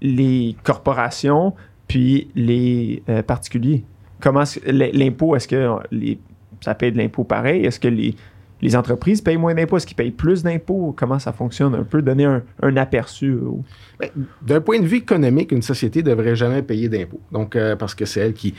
les 0.00 0.56
corporations 0.64 1.54
puis 1.86 2.30
les 2.34 3.02
particuliers? 3.26 3.84
Comment 4.20 4.42
l'impôt, 4.66 5.36
est-ce 5.36 5.46
que 5.46 5.76
les, 5.92 6.18
ça 6.60 6.74
paye 6.74 6.92
de 6.92 6.98
l'impôt 6.98 7.24
pareil? 7.24 7.64
Est-ce 7.64 7.80
que 7.80 7.88
les, 7.88 8.76
entreprises 8.76 9.20
payent 9.20 9.36
moins 9.36 9.54
d'impôts? 9.54 9.76
Est-ce 9.76 9.86
qu'ils 9.86 9.96
payent 9.96 10.10
plus 10.10 10.42
d'impôts? 10.42 10.94
Comment 10.96 11.18
ça 11.18 11.32
fonctionne? 11.32 11.74
Un 11.74 11.84
peu 11.84 12.02
donner 12.02 12.24
un, 12.24 12.76
aperçu. 12.76 13.36
D'un 14.42 14.60
point 14.60 14.78
de 14.78 14.86
vue 14.86 14.98
économique, 14.98 15.50
une 15.50 15.62
société 15.62 16.02
ne 16.04 16.10
devrait 16.10 16.36
jamais 16.36 16.62
payer 16.62 16.88
d'impôts. 16.88 17.20
Donc, 17.32 17.56
euh, 17.56 17.74
parce 17.74 17.96
que 17.96 18.04
c'est 18.04 18.20
elle 18.20 18.32
qui 18.32 18.54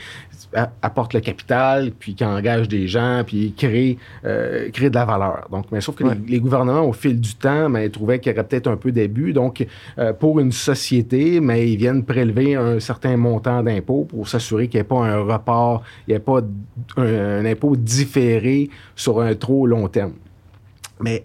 apporte 0.82 1.14
le 1.14 1.20
capital, 1.20 1.92
puis 1.98 2.14
qui 2.14 2.24
engage 2.24 2.68
des 2.68 2.86
gens, 2.88 3.22
puis 3.26 3.54
crée, 3.56 3.96
euh, 4.26 4.68
crée 4.70 4.90
de 4.90 4.94
la 4.94 5.06
valeur. 5.06 5.48
Donc, 5.50 5.66
mais 5.72 5.80
sauf 5.80 5.94
que 5.94 6.04
Ouais. 6.04 6.14
les, 6.26 6.32
les 6.32 6.40
gouvernements, 6.40 6.82
au 6.82 6.92
fil 6.92 7.18
du 7.18 7.34
temps, 7.36 7.70
mais, 7.70 7.88
trouvaient 7.88 8.18
qu'il 8.18 8.32
y 8.32 8.34
aurait 8.34 8.46
peut-être 8.46 8.66
un 8.68 8.76
peu 8.76 8.92
d'abus. 8.92 9.32
Donc, 9.32 9.66
euh, 9.98 10.12
pour 10.12 10.40
une 10.40 10.52
société, 10.52 11.40
mais 11.40 11.70
ils 11.72 11.76
viennent 11.76 12.04
prélever 12.04 12.54
un 12.56 12.78
certain 12.78 13.16
montant 13.16 13.62
d'impôts 13.62 14.04
pour 14.04 14.28
s'assurer 14.28 14.68
qu'il 14.68 14.78
n'y 14.78 14.82
ait 14.82 14.84
pas 14.88 15.06
un 15.06 15.20
report, 15.22 15.82
il 16.06 16.10
n'y 16.10 16.16
ait 16.16 16.20
pas 16.20 16.40
un, 16.98 17.02
un 17.02 17.44
impôt 17.46 17.76
différé 17.76 18.68
sur 18.94 19.20
un 19.20 19.34
trop 19.34 19.66
long 19.66 19.88
terme. 19.88 20.12
Mais 21.00 21.24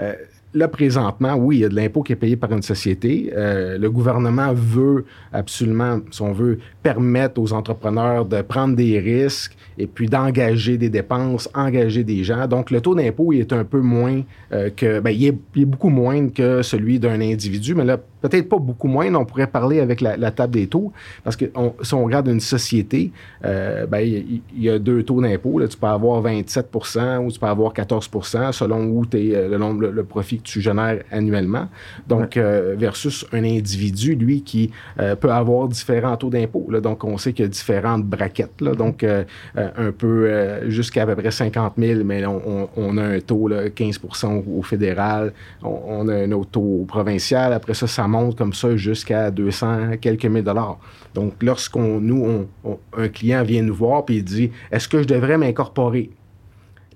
euh, 0.00 0.14
là, 0.54 0.68
présentement, 0.68 1.34
oui, 1.34 1.58
il 1.58 1.60
y 1.60 1.64
a 1.64 1.68
de 1.68 1.76
l'impôt 1.76 2.02
qui 2.02 2.12
est 2.12 2.16
payé 2.16 2.36
par 2.36 2.52
une 2.52 2.62
société. 2.62 3.32
Euh, 3.36 3.78
le 3.78 3.90
gouvernement 3.90 4.52
veut 4.52 5.04
absolument, 5.32 6.00
si 6.10 6.22
on 6.22 6.32
veut, 6.32 6.58
permettre 6.82 7.40
aux 7.40 7.52
entrepreneurs 7.52 8.24
de 8.24 8.42
prendre 8.42 8.74
des 8.74 8.98
risques 8.98 9.56
et 9.78 9.86
puis 9.86 10.08
d'engager 10.08 10.76
des 10.76 10.90
dépenses, 10.90 11.48
engager 11.54 12.04
des 12.04 12.24
gens. 12.24 12.46
Donc, 12.46 12.70
le 12.70 12.80
taux 12.80 12.94
d'impôt, 12.94 13.32
il 13.32 13.40
est 13.40 13.52
un 13.52 13.64
peu 13.64 13.80
moins 13.80 14.22
euh, 14.52 14.70
que... 14.70 15.00
Ben, 15.00 15.10
il, 15.10 15.26
est, 15.26 15.38
il 15.54 15.62
est 15.62 15.66
beaucoup 15.66 15.90
moins 15.90 16.28
que 16.28 16.62
celui 16.62 16.98
d'un 16.98 17.20
individu, 17.20 17.74
mais 17.74 17.84
là, 17.84 17.98
peut-être 18.20 18.48
pas 18.48 18.58
beaucoup 18.58 18.88
moins. 18.88 19.12
On 19.14 19.24
pourrait 19.24 19.46
parler 19.46 19.80
avec 19.80 20.00
la, 20.00 20.16
la 20.16 20.30
table 20.30 20.52
des 20.54 20.66
taux, 20.66 20.92
parce 21.24 21.36
que 21.36 21.46
on- 21.54 21.74
si 21.82 21.94
on 21.94 22.04
regarde 22.04 22.28
une 22.28 22.40
société, 22.40 23.10
euh, 23.44 23.86
ben, 23.86 24.00
il, 24.00 24.40
y 24.58 24.68
a 24.70 24.78
deux 24.78 25.02
taux 25.02 25.20
d'impôt. 25.20 25.60
Tu 25.66 25.76
peux 25.76 25.86
avoir 25.86 26.22
27% 26.22 27.18
ou 27.24 27.30
tu 27.32 27.38
peux 27.38 27.46
avoir 27.46 27.72
14% 27.72 28.52
selon 28.52 28.84
où 28.86 29.06
t'es, 29.06 29.30
euh, 29.34 29.48
le 29.48 29.58
nombre, 29.58 29.82
le, 29.82 29.90
le 29.90 30.04
profit 30.04 30.38
que 30.38 30.42
tu 30.44 30.60
génères 30.60 31.02
annuellement. 31.10 31.68
Donc, 32.08 32.36
euh, 32.36 32.74
versus 32.78 33.24
un 33.32 33.44
individu, 33.44 34.14
lui, 34.14 34.42
qui 34.42 34.70
euh, 34.98 35.14
peut 35.16 35.30
avoir 35.32 35.68
différents 35.68 36.16
taux 36.16 36.30
d'impôt. 36.30 36.66
Donc, 36.82 37.04
on 37.04 37.16
sait 37.18 37.32
qu'il 37.32 37.44
y 37.44 37.46
a 37.46 37.48
différentes 37.48 38.04
braquettes. 38.04 38.60
Là. 38.60 38.74
Donc, 38.74 39.02
euh, 39.04 39.24
euh, 39.56 39.68
un 39.88 39.92
peu 39.92 40.68
jusqu'à 40.68 41.02
à 41.02 41.06
peu 41.06 41.16
près 41.16 41.30
50 41.30 41.74
000, 41.78 42.04
mais 42.04 42.24
on, 42.26 42.40
on- 42.46 42.68
on 42.76 42.96
a 42.98 43.02
un 43.04 43.20
taux 43.20 43.48
là, 43.48 43.70
15 43.70 44.00
au, 44.24 44.58
au 44.58 44.62
fédéral, 44.62 45.32
on, 45.62 45.78
on 45.88 46.08
a 46.08 46.14
un 46.14 46.32
autre 46.32 46.50
taux 46.50 46.80
au 46.82 46.84
provincial. 46.84 47.52
Après 47.52 47.74
ça, 47.74 47.86
ça 47.86 48.06
monte 48.10 48.36
comme 48.36 48.52
ça 48.52 48.76
jusqu'à 48.76 49.30
200 49.30 49.96
quelques 50.00 50.26
mille 50.26 50.44
dollars. 50.44 50.78
Donc, 51.14 51.34
lorsqu'on 51.42 52.00
nous, 52.00 52.24
on- 52.64 52.70
on- 52.70 52.78
un 52.96 53.08
client 53.08 53.42
vient 53.42 53.62
nous 53.62 53.74
voir 53.74 54.04
puis 54.04 54.16
il 54.16 54.24
dit 54.24 54.50
Est-ce 54.70 54.86
que 54.88 55.00
je 55.02 55.06
devrais 55.08 55.38
m'incorporer? 55.38 56.10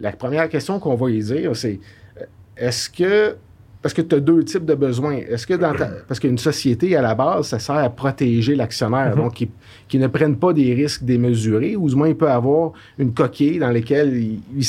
La 0.01 0.13
première 0.13 0.49
question 0.49 0.79
qu'on 0.81 0.95
va 0.97 1.09
lui 1.09 1.21
dire, 1.23 1.55
c'est 1.57 1.81
euh, 2.21 2.25
Est-ce 2.57 2.91
que. 2.91 3.37
Parce 3.81 3.93
que 3.93 4.01
tu 4.01 4.15
as 4.15 4.21
deux 4.21 4.43
types 4.45 4.65
de 4.65 4.75
besoins. 4.75 5.17
Est-ce 5.17 5.47
que 5.47 5.53
dans 5.55 5.75
ta- 5.75 5.91
Parce 6.09 6.19
qu'une 6.19 6.39
société, 6.39 6.97
à 6.97 7.03
la 7.03 7.15
base, 7.15 7.49
ça 7.49 7.59
sert 7.59 7.75
à 7.77 7.91
protéger 7.91 8.55
l'actionnaire. 8.55 9.11
Mhm. 9.15 9.23
Donc, 9.23 9.35
qui, 9.35 9.51
qui 9.89 9.99
ne 9.99 10.07
prenne 10.07 10.37
pas 10.37 10.55
des 10.55 10.73
risques 10.73 11.03
démesurés, 11.05 11.77
ou 11.77 11.89
du 11.91 11.95
moins, 11.95 12.09
il 12.09 12.17
peut 12.17 12.31
avoir 12.31 12.73
une 12.99 13.13
coquille 13.13 13.59
dans 13.59 13.69
laquelle 13.71 14.17
il, 14.17 14.41
il 14.57 14.65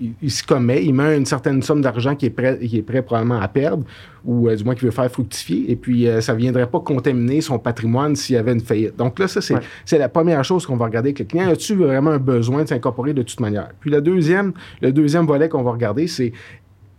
il- 0.00 0.12
il 0.22 0.30
se 0.30 0.42
commet, 0.44 0.84
il 0.84 0.92
met 0.94 1.16
une 1.16 1.26
certaine 1.26 1.62
somme 1.62 1.80
d'argent 1.80 2.14
qui 2.14 2.26
est 2.26 2.30
prêt, 2.30 2.58
qui 2.58 2.78
est 2.78 2.82
prêt 2.82 3.02
probablement 3.02 3.40
à 3.40 3.48
perdre, 3.48 3.84
ou 4.24 4.48
euh, 4.48 4.56
du 4.56 4.64
moins 4.64 4.74
qu'il 4.74 4.84
veut 4.84 4.90
faire 4.92 5.10
fructifier, 5.10 5.70
et 5.70 5.76
puis 5.76 6.06
euh, 6.06 6.20
ça 6.20 6.34
ne 6.34 6.38
viendrait 6.38 6.68
pas 6.70 6.80
contaminer 6.80 7.40
son 7.40 7.58
patrimoine 7.58 8.14
s'il 8.16 8.36
y 8.36 8.38
avait 8.38 8.52
une 8.52 8.60
faillite. 8.60 8.96
Donc 8.96 9.18
là, 9.18 9.28
ça, 9.28 9.40
c'est 9.40 9.54
Ouais. 9.54 9.60
c'est 9.84 9.98
la 9.98 10.08
première 10.08 10.44
chose 10.44 10.66
qu'on 10.66 10.76
va 10.76 10.84
regarder 10.86 11.08
avec 11.10 11.18
le 11.20 11.24
client. 11.24 11.48
As-tu 11.48 11.74
vraiment 11.74 12.10
un 12.10 12.18
besoin 12.18 12.62
de 12.64 12.68
s'incorporer 12.68 13.12
de 13.14 13.22
toute 13.22 13.40
manière? 13.40 13.68
Puis 13.80 13.90
le 13.90 14.00
deuxième, 14.00 14.52
le 14.82 14.92
deuxième 14.92 15.26
volet 15.26 15.48
qu'on 15.48 15.62
va 15.62 15.72
regarder, 15.72 16.06
c'est 16.06 16.32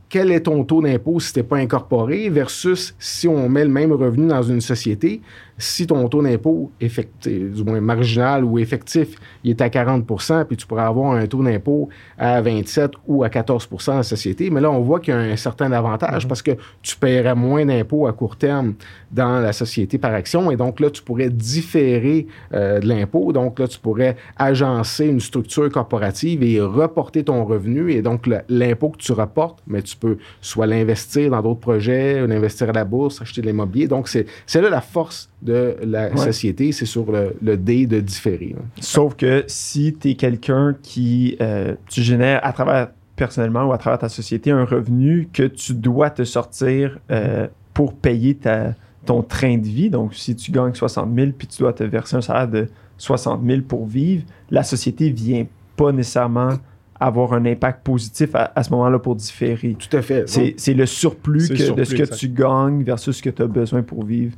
quel 0.10 0.32
est 0.32 0.42
ton 0.42 0.64
taux 0.64 0.82
d'impôt 0.82 1.20
si 1.20 1.32
tu 1.32 1.40
n'es 1.40 1.44
pas 1.44 1.58
incorporé 1.58 2.30
versus 2.30 2.96
si 2.98 3.28
on 3.28 3.48
met 3.48 3.64
le 3.64 3.70
même 3.70 3.92
revenu 3.92 4.28
dans 4.28 4.42
une 4.42 4.60
société, 4.60 5.22
si 5.60 5.86
ton 5.86 6.08
taux 6.08 6.24
d'impôt, 6.24 6.72
effectif, 6.80 7.52
du 7.52 7.64
moins 7.64 7.82
marginal 7.82 8.44
ou 8.44 8.58
effectif, 8.58 9.16
il 9.44 9.52
est 9.52 9.62
à 9.62 9.68
40% 9.68 10.46
puis 10.46 10.58
tu 10.58 10.66
pourrais 10.66 10.84
avoir 10.84 11.12
un 11.12 11.28
taux 11.28 11.44
d'impôt 11.44 11.90
à 12.18 12.42
27 12.42 12.92
ou 13.08 13.24
à 13.24 13.30
14 13.30 13.68
dans 13.86 13.98
la 13.98 14.04
société. 14.04 14.50
Mais 14.50 14.62
là, 14.62 14.72
on 14.72 14.80
voit 14.80 15.00
qu'il 15.00 15.14
y 15.14 15.18
a 15.18 15.20
un 15.20 15.36
certain 15.36 15.72
avantage 15.74 16.28
parce 16.28 16.42
que 16.42 16.52
tu 16.82 16.96
paierais 16.96 17.36
moins 17.36 17.66
d'impôts 17.66 18.08
à 18.08 18.14
court 18.14 18.38
terme 18.38 18.74
dans 19.12 19.40
la 19.40 19.52
société 19.52 19.98
par 19.98 20.14
action. 20.14 20.50
Et 20.50 20.56
donc 20.56 20.80
là, 20.80 20.90
tu 20.90 21.04
pourrais 21.04 21.30
différer 21.30 22.28
euh, 22.54 22.80
de 22.80 22.88
l'impôt. 22.88 23.34
Donc 23.34 23.60
là, 23.60 23.68
tu 23.68 23.80
pourrais 23.80 24.16
agencer 24.38 25.06
une 25.06 25.20
structure 25.20 25.70
corporative 25.70 26.42
et 26.42 26.62
reporter 26.62 27.24
ton 27.24 27.44
revenu. 27.44 27.92
Et 27.92 28.02
donc, 28.02 28.30
l'impôt 28.48 28.90
que 28.90 28.98
tu 28.98 29.12
reportes, 29.12 29.60
mais 29.68 29.82
tu 29.82 29.98
peux 30.00 30.18
soit 30.42 30.66
l'investir 30.68 31.32
dans 31.32 31.42
d'autres 31.42 31.60
projets, 31.60 32.26
l'investir 32.28 32.70
à 32.70 32.72
la 32.74 32.86
bourse, 32.86 33.22
acheter 33.22 33.42
de 33.42 33.48
l'immobilier. 33.48 33.88
Donc, 33.88 34.08
c'est 34.08 34.26
là 34.62 34.70
la 34.70 34.82
force 34.82 35.30
de 35.42 35.76
la 35.84 36.10
Ouais. 36.10 36.18
société, 36.18 36.72
c'est 36.72 36.86
sur 36.86 37.12
le, 37.12 37.36
le 37.42 37.58
dé 37.58 37.86
de 37.86 38.00
différer. 38.00 38.56
hein. 38.58 38.64
Sauf 38.80 39.16
que 39.16 39.44
si 39.48 39.96
tu 40.00 40.10
es 40.12 40.16
quelqu'un 40.16 40.76
qui, 40.82 41.38
euh, 41.42 41.76
tu 41.90 42.02
génères 42.02 42.40
à 42.46 42.54
travers 42.54 42.90
personnellement 43.16 43.66
ou 43.66 43.74
à 43.74 43.78
travers 43.78 44.00
ta 44.00 44.10
société 44.10 44.52
un 44.52 44.64
revenu 44.66 45.28
que 45.34 45.44
tu 45.44 45.74
dois 45.74 46.10
te 46.10 46.24
sortir 46.24 46.98
euh, 47.12 47.48
pour 47.74 47.94
payer 47.94 48.36
ta, 48.36 48.76
ton 49.06 49.22
train 49.24 49.58
de 49.58 49.66
vie. 49.68 49.90
Donc, 49.90 50.16
si 50.16 50.36
tu 50.36 50.52
gagnes 50.52 50.74
60 50.74 51.14
000 51.14 51.32
puis 51.38 51.48
tu 51.48 51.60
dois 51.60 51.74
te 51.74 51.84
verser 51.84 52.16
un 52.16 52.22
salaire 52.22 52.48
de 52.48 52.68
60 52.98 53.42
000 53.46 53.62
pour 53.68 53.86
vivre, 53.86 54.24
la 54.50 54.64
société 54.64 55.10
vient 55.10 55.46
pas 55.76 55.92
nécessairement 55.92 56.54
avoir 57.00 57.34
un 57.34 57.46
impact 57.46 57.84
positif 57.86 58.36
à, 58.36 58.52
à 58.56 58.64
ce 58.64 58.72
moment-là 58.72 59.00
pour 59.00 59.16
différer. 59.16 59.76
Tout 59.80 59.96
à 59.96 60.02
fait. 60.02 60.28
C'est 60.28 60.56
c'est 60.58 60.74
le 60.74 60.86
surplus, 60.86 61.42
C'est 61.48 61.54
que- 61.56 61.74
de 61.74 61.84
ce 61.84 61.96
que 61.96 62.02
exact. 62.02 62.18
tu 62.18 62.30
gagnes 62.30 62.84
versus 62.84 63.18
ce 63.18 63.22
que 63.24 63.30
tu 63.30 63.42
as 63.42 63.48
besoin 63.48 63.82
pour 63.84 64.04
vivre. 64.06 64.36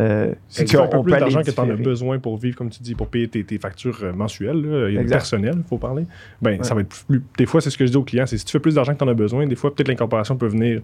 Euh, 0.00 0.32
Si 0.48 0.64
tu 0.64 0.76
qu'on- 0.76 0.82
as 0.82 0.86
un 0.86 0.88
peu 0.88 0.96
on 0.98 1.02
plus 1.02 1.12
d'argent 1.12 1.42
que 1.42 1.50
tu 1.50 1.60
en 1.60 1.68
as 1.68 1.74
besoin 1.76 2.18
pour 2.18 2.38
vivre, 2.38 2.56
comme 2.56 2.70
tu 2.70 2.82
dis, 2.82 2.94
pour 2.94 3.08
payer 3.08 3.28
tes, 3.28 3.44
tes 3.44 3.58
factures 3.58 3.98
euh, 4.02 4.12
mensuelles, 4.14 4.62
là, 4.62 4.88
il 4.88 4.94
y 4.94 4.98
a 4.98 5.02
Exact. 5.02 5.16
personnel, 5.16 5.54
il 5.58 5.62
faut 5.68 5.76
parler, 5.78 6.06
ben, 6.40 6.58
Ouais. 6.58 6.64
ça 6.64 6.74
va 6.74 6.80
être 6.80 7.04
plus. 7.06 7.22
Des 7.36 7.44
fois, 7.46 7.60
c'est 7.60 7.68
ce 7.70 7.76
que 7.76 7.84
je 7.84 7.90
dis 7.90 7.96
aux 7.98 8.02
clients, 8.04 8.24
c'est 8.26 8.38
si 8.38 8.44
tu 8.44 8.52
fais 8.52 8.58
plus 8.60 8.74
d'argent 8.76 8.92
que 8.94 8.98
tu 8.98 9.04
en 9.04 9.08
as 9.08 9.14
besoin, 9.14 9.46
des 9.46 9.54
fois, 9.56 9.74
peut-être 9.74 9.88
l'incorporation 9.88 10.36
peut 10.36 10.46
venir 10.46 10.80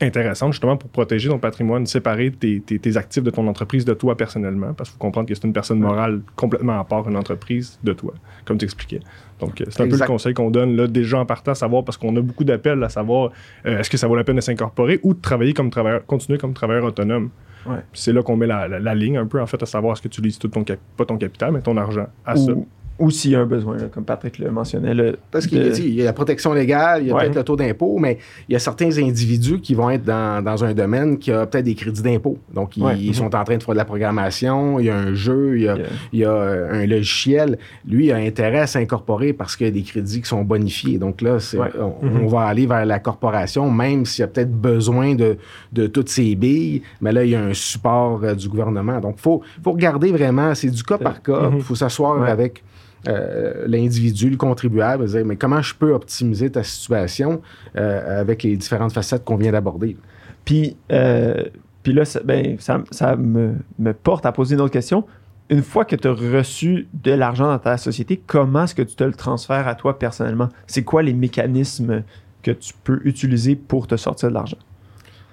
intéressante 0.00 0.52
justement 0.52 0.76
pour 0.76 0.90
protéger 0.90 1.28
ton 1.28 1.38
patrimoine, 1.38 1.86
séparer 1.86 2.30
tes, 2.30 2.60
tes- 2.60 2.78
tes 2.78 2.96
actifs 2.96 3.22
de 3.22 3.30
ton 3.30 3.46
entreprise 3.48 3.84
de 3.84 3.94
toi 3.94 4.16
personnellement, 4.16 4.72
parce 4.74 4.90
qu'il 4.90 4.94
faut 4.96 5.00
comprendre 5.04 5.28
que 5.28 5.34
c'est 5.34 5.44
une 5.44 5.52
personne 5.52 5.78
morale 5.78 6.20
complètement 6.36 6.78
à 6.80 6.84
part 6.84 7.08
une 7.08 7.16
entreprise 7.16 7.78
de 7.84 7.92
toi, 7.92 8.12
comme 8.44 8.58
tu 8.58 8.64
expliquais. 8.64 9.00
Donc, 9.40 9.60
euh, 9.60 9.64
c'est 9.68 9.82
un 9.82 9.84
peu 9.86 9.92
le 9.92 9.98
conseil 10.06 10.34
qu'on 10.34 10.50
donne 10.50 10.76
là, 10.76 10.86
déjà 10.86 11.18
en 11.18 11.26
partant, 11.26 11.52
à 11.52 11.54
savoir, 11.54 11.84
parce 11.84 11.96
qu'on 11.98 12.14
a 12.16 12.20
beaucoup 12.20 12.44
d'appels 12.44 12.82
à 12.82 12.88
savoir 12.88 13.30
euh, 13.66 13.78
est-ce 13.78 13.90
que 13.90 13.96
ça 13.96 14.06
vaut 14.06 14.16
la 14.16 14.24
peine 14.24 14.36
de 14.36 14.40
s'incorporer 14.40 14.98
ou 15.02 15.12
de 15.14 15.20
travailler 15.20 15.52
comme 15.52 15.70
travailleur, 15.70 16.04
continuer 16.06 16.38
comme 16.38 16.54
travailleur 16.54 16.84
autonome. 16.84 17.30
Ouais. 17.66 17.78
C'est 17.92 18.12
là 18.12 18.22
qu'on 18.22 18.36
met 18.36 18.46
la, 18.46 18.68
la- 18.68 18.78
la 18.78 18.94
ligne 18.94 19.18
un 19.18 19.26
peu, 19.26 19.40
en 19.40 19.46
fait, 19.46 19.62
à 19.62 19.66
savoir 19.66 19.92
est-ce 19.94 20.02
que 20.02 20.08
tu 20.08 20.20
utilises 20.20 20.38
tout 20.38 20.48
ton 20.48 20.62
cap- 20.64 20.78
pas 20.96 21.04
ton 21.04 21.18
capital, 21.18 21.52
mais 21.52 21.60
ton 21.60 21.76
argent 21.76 22.06
à 22.24 22.36
ça. 22.36 22.52
Ou, 22.98 23.10
s'il 23.10 23.32
y 23.32 23.36
a 23.36 23.40
un 23.40 23.46
besoin, 23.46 23.76
là, 23.76 23.84
comme 23.92 24.04
Patrick 24.04 24.38
le 24.38 24.50
mentionnait. 24.50 24.94
Parce 25.30 25.46
qu'il 25.46 25.58
de- 25.62 25.76
il 25.78 25.94
y 25.94 26.02
a 26.02 26.06
la 26.06 26.12
protection 26.14 26.52
légale, 26.54 27.02
il 27.02 27.08
y 27.08 27.10
a 27.10 27.14
Ouais. 27.14 27.22
peut-être 27.24 27.36
le 27.36 27.44
taux 27.44 27.56
d'impôt, 27.56 27.98
mais 27.98 28.18
il 28.48 28.52
y 28.52 28.56
a 28.56 28.58
certains 28.58 28.96
individus 28.98 29.60
qui 29.60 29.74
vont 29.74 29.90
être 29.90 30.04
dans, 30.04 30.42
dans 30.42 30.64
un 30.64 30.72
domaine 30.72 31.18
qui 31.18 31.30
a 31.30 31.44
peut-être 31.46 31.64
des 31.66 31.74
crédits 31.74 32.02
d'impôt. 32.02 32.38
Donc, 32.54 32.76
ils, 32.76 32.82
Ouais. 32.82 32.98
ils 32.98 33.14
sont 33.14 33.34
en 33.34 33.44
train 33.44 33.56
de 33.58 33.62
faire 33.62 33.74
de 33.74 33.78
la 33.78 33.84
programmation, 33.84 34.78
il 34.80 34.86
y 34.86 34.90
a 34.90 34.96
un 34.96 35.14
jeu, 35.14 35.56
il 35.58 35.62
y 35.64 35.68
a, 35.68 35.74
Il 35.76 35.80
y 35.80 35.84
a- 35.84 35.88
il 36.14 36.18
y 36.20 36.24
a, 36.24 36.30
euh, 36.30 36.82
un 36.82 36.86
logiciel. 36.86 37.58
Lui, 37.86 38.06
il 38.06 38.12
a 38.12 38.16
intérêt 38.16 38.60
à 38.60 38.66
s'incorporer 38.66 39.32
parce 39.32 39.56
qu'il 39.56 39.66
y 39.66 39.70
a 39.70 39.72
des 39.72 39.82
crédits 39.82 40.22
qui 40.22 40.28
sont 40.28 40.42
bonifiés. 40.42 40.98
Donc 40.98 41.20
là, 41.20 41.38
c'est- 41.38 41.58
Ouais. 41.58 41.68
on, 41.78 42.06
Mhm. 42.06 42.24
on 42.24 42.26
va 42.28 42.42
aller 42.42 42.66
vers 42.66 42.86
la 42.86 42.98
corporation, 42.98 43.70
même 43.70 44.06
s'il 44.06 44.22
y 44.22 44.24
a 44.24 44.28
peut-être 44.28 44.52
besoin 44.52 45.14
de, 45.14 45.36
de 45.72 45.86
toutes 45.86 46.08
ces 46.08 46.34
billes, 46.34 46.82
mais 47.00 47.12
là, 47.12 47.24
il 47.24 47.30
y 47.30 47.34
a 47.34 47.42
un 47.42 47.54
support 47.54 48.20
euh, 48.24 48.34
du 48.34 48.48
gouvernement. 48.48 49.00
Donc, 49.00 49.16
il 49.18 49.22
faut, 49.22 49.42
faut 49.62 49.72
regarder 49.72 50.12
vraiment, 50.12 50.54
c'est 50.54 50.70
du 50.70 50.82
cas 50.82 50.98
par 50.98 51.22
cas. 51.22 51.48
Il 51.50 51.56
Mhm. 51.56 51.60
faut 51.60 51.74
s'asseoir 51.74 52.22
avec 52.22 52.62
euh, 53.06 53.64
l'individu, 53.66 54.30
le 54.30 54.36
contribuable, 54.36 55.06
dire, 55.06 55.24
mais 55.24 55.36
comment 55.36 55.62
je 55.62 55.74
peux 55.74 55.92
optimiser 55.92 56.50
ta 56.50 56.62
situation 56.62 57.40
euh, 57.76 58.20
avec 58.20 58.42
les 58.42 58.56
différentes 58.56 58.92
facettes 58.92 59.24
qu'on 59.24 59.36
vient 59.36 59.52
d'aborder? 59.52 59.96
Puis, 60.44 60.76
euh, 60.92 61.44
puis 61.82 61.92
là, 61.92 62.04
ça, 62.04 62.20
ben, 62.24 62.56
ça 62.58 63.16
me, 63.16 63.54
me 63.78 63.92
porte 63.92 64.26
à 64.26 64.32
poser 64.32 64.54
une 64.54 64.60
autre 64.60 64.72
question. 64.72 65.04
une 65.48 65.62
fois 65.62 65.84
que 65.84 65.94
tu 65.94 66.08
as 66.08 66.12
reçu 66.12 66.88
de 66.92 67.12
l'argent 67.12 67.46
dans 67.46 67.58
ta 67.58 67.76
société, 67.76 68.20
comment 68.26 68.64
est-ce 68.64 68.74
que 68.74 68.82
tu 68.82 68.96
te 68.96 69.04
le 69.04 69.12
transfères 69.12 69.68
à 69.68 69.76
toi 69.76 69.98
personnellement? 69.98 70.48
C'est 70.66 70.82
quoi 70.82 71.02
les 71.02 71.14
mécanismes 71.14 72.02
que 72.42 72.50
tu 72.50 72.72
peux 72.82 73.00
utiliser 73.04 73.54
pour 73.54 73.86
te 73.86 73.96
sortir 73.96 74.28
de 74.30 74.34
l'argent? 74.34 74.58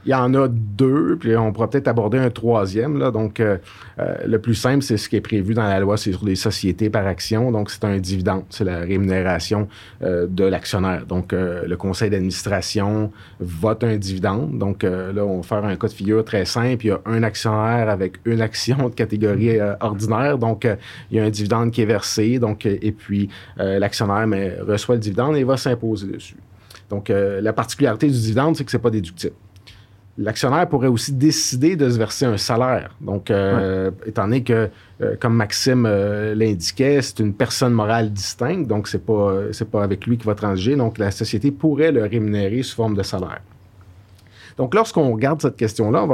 Il 0.05 0.09
y 0.09 0.13
en 0.13 0.33
a 0.33 0.49
deux, 0.49 1.17
puis 1.17 1.35
on 1.37 1.53
pourra 1.53 1.69
peut-être 1.69 1.87
aborder 1.87 2.17
un 2.17 2.29
troisième. 2.29 2.99
Donc, 3.11 3.39
euh, 3.39 3.57
euh, 3.99 4.15
le 4.25 4.39
plus 4.39 4.55
simple, 4.55 4.83
c'est 4.83 4.97
ce 4.97 5.07
qui 5.07 5.15
est 5.15 5.21
prévu 5.21 5.53
dans 5.53 5.63
la 5.63 5.79
loi, 5.79 5.95
sur 5.95 6.25
les 6.25 6.35
sociétés 6.35 6.89
par 6.89 7.07
action. 7.07 7.51
Donc, 7.53 7.71
c'est 7.71 7.85
un 7.85 7.97
dividende, 7.99 8.43
c'est 8.49 8.65
la 8.65 8.79
rémunération 8.79 9.69
euh, 10.01 10.27
de 10.29 10.43
l'actionnaire. 10.43 11.05
Donc, 11.05 11.31
le 11.31 11.75
conseil 11.75 12.09
d'administration 12.09 13.11
vote 13.39 13.83
un 13.83 13.95
dividende. 13.95 14.57
Donc, 14.57 14.83
là, 14.83 15.23
on 15.23 15.37
va 15.37 15.43
faire 15.43 15.65
un 15.65 15.75
cas 15.77 15.87
de 15.87 15.93
figure 15.93 16.25
très 16.25 16.45
simple. 16.45 16.85
Il 16.85 16.89
y 16.89 16.91
a 16.91 16.99
un 17.05 17.23
actionnaire 17.23 17.89
avec 17.89 18.17
une 18.25 18.41
action 18.41 18.89
de 18.89 18.93
catégorie 18.93 19.59
ordinaire. 19.79 20.37
Donc, 20.37 20.67
il 21.11 21.17
y 21.17 21.19
a 21.19 21.23
un 21.23 21.29
dividende 21.29 21.71
qui 21.71 21.81
est 21.81 21.85
versé. 21.85 22.39
Donc, 22.39 22.65
et 22.65 22.91
puis, 22.91 23.29
l'actionnaire 23.57 24.27
reçoit 24.65 24.95
le 24.95 25.01
dividende 25.01 25.37
et 25.37 25.43
va 25.43 25.57
s'imposer 25.57 26.07
dessus. 26.07 26.37
Donc, 26.89 27.09
la 27.09 27.53
particularité 27.53 28.07
du 28.07 28.19
dividende, 28.19 28.55
c'est 28.55 28.65
que 28.65 28.71
c'est 28.71 28.79
pas 28.79 28.89
déductible 28.89 29.35
l'actionnaire 30.17 30.67
pourrait 30.67 30.87
aussi 30.87 31.13
décider 31.13 31.75
de 31.75 31.89
se 31.89 31.97
verser 31.97 32.25
un 32.25 32.37
salaire. 32.37 32.95
Donc, 33.01 33.31
euh, 33.31 33.91
étant 34.05 34.25
donné 34.25 34.43
que, 34.43 34.69
euh, 35.01 35.15
comme 35.19 35.35
Maxime 35.35 35.85
euh, 35.87 36.35
l'indiquait, 36.35 37.01
c'est 37.01 37.19
une 37.19 37.33
personne 37.33 37.73
morale 37.73 38.11
distincte, 38.11 38.67
donc 38.67 38.87
c'est 38.87 39.03
pas 39.03 39.33
c'est 39.51 39.69
pas 39.69 39.83
avec 39.83 40.05
lui 40.05 40.17
qui 40.17 40.25
va 40.25 40.35
transiger. 40.35 40.75
Donc, 40.75 40.97
la 40.97 41.11
société 41.11 41.51
pourrait 41.51 41.91
le 41.91 42.03
rémunérer 42.03 42.61
sous 42.63 42.75
forme 42.75 42.95
de 42.95 43.03
salaire. 43.03 43.41
Donc, 44.55 44.75
lorsqu'on 44.75 45.11
regarde 45.11 45.41
cette 45.41 45.55
question-là, 45.55 46.07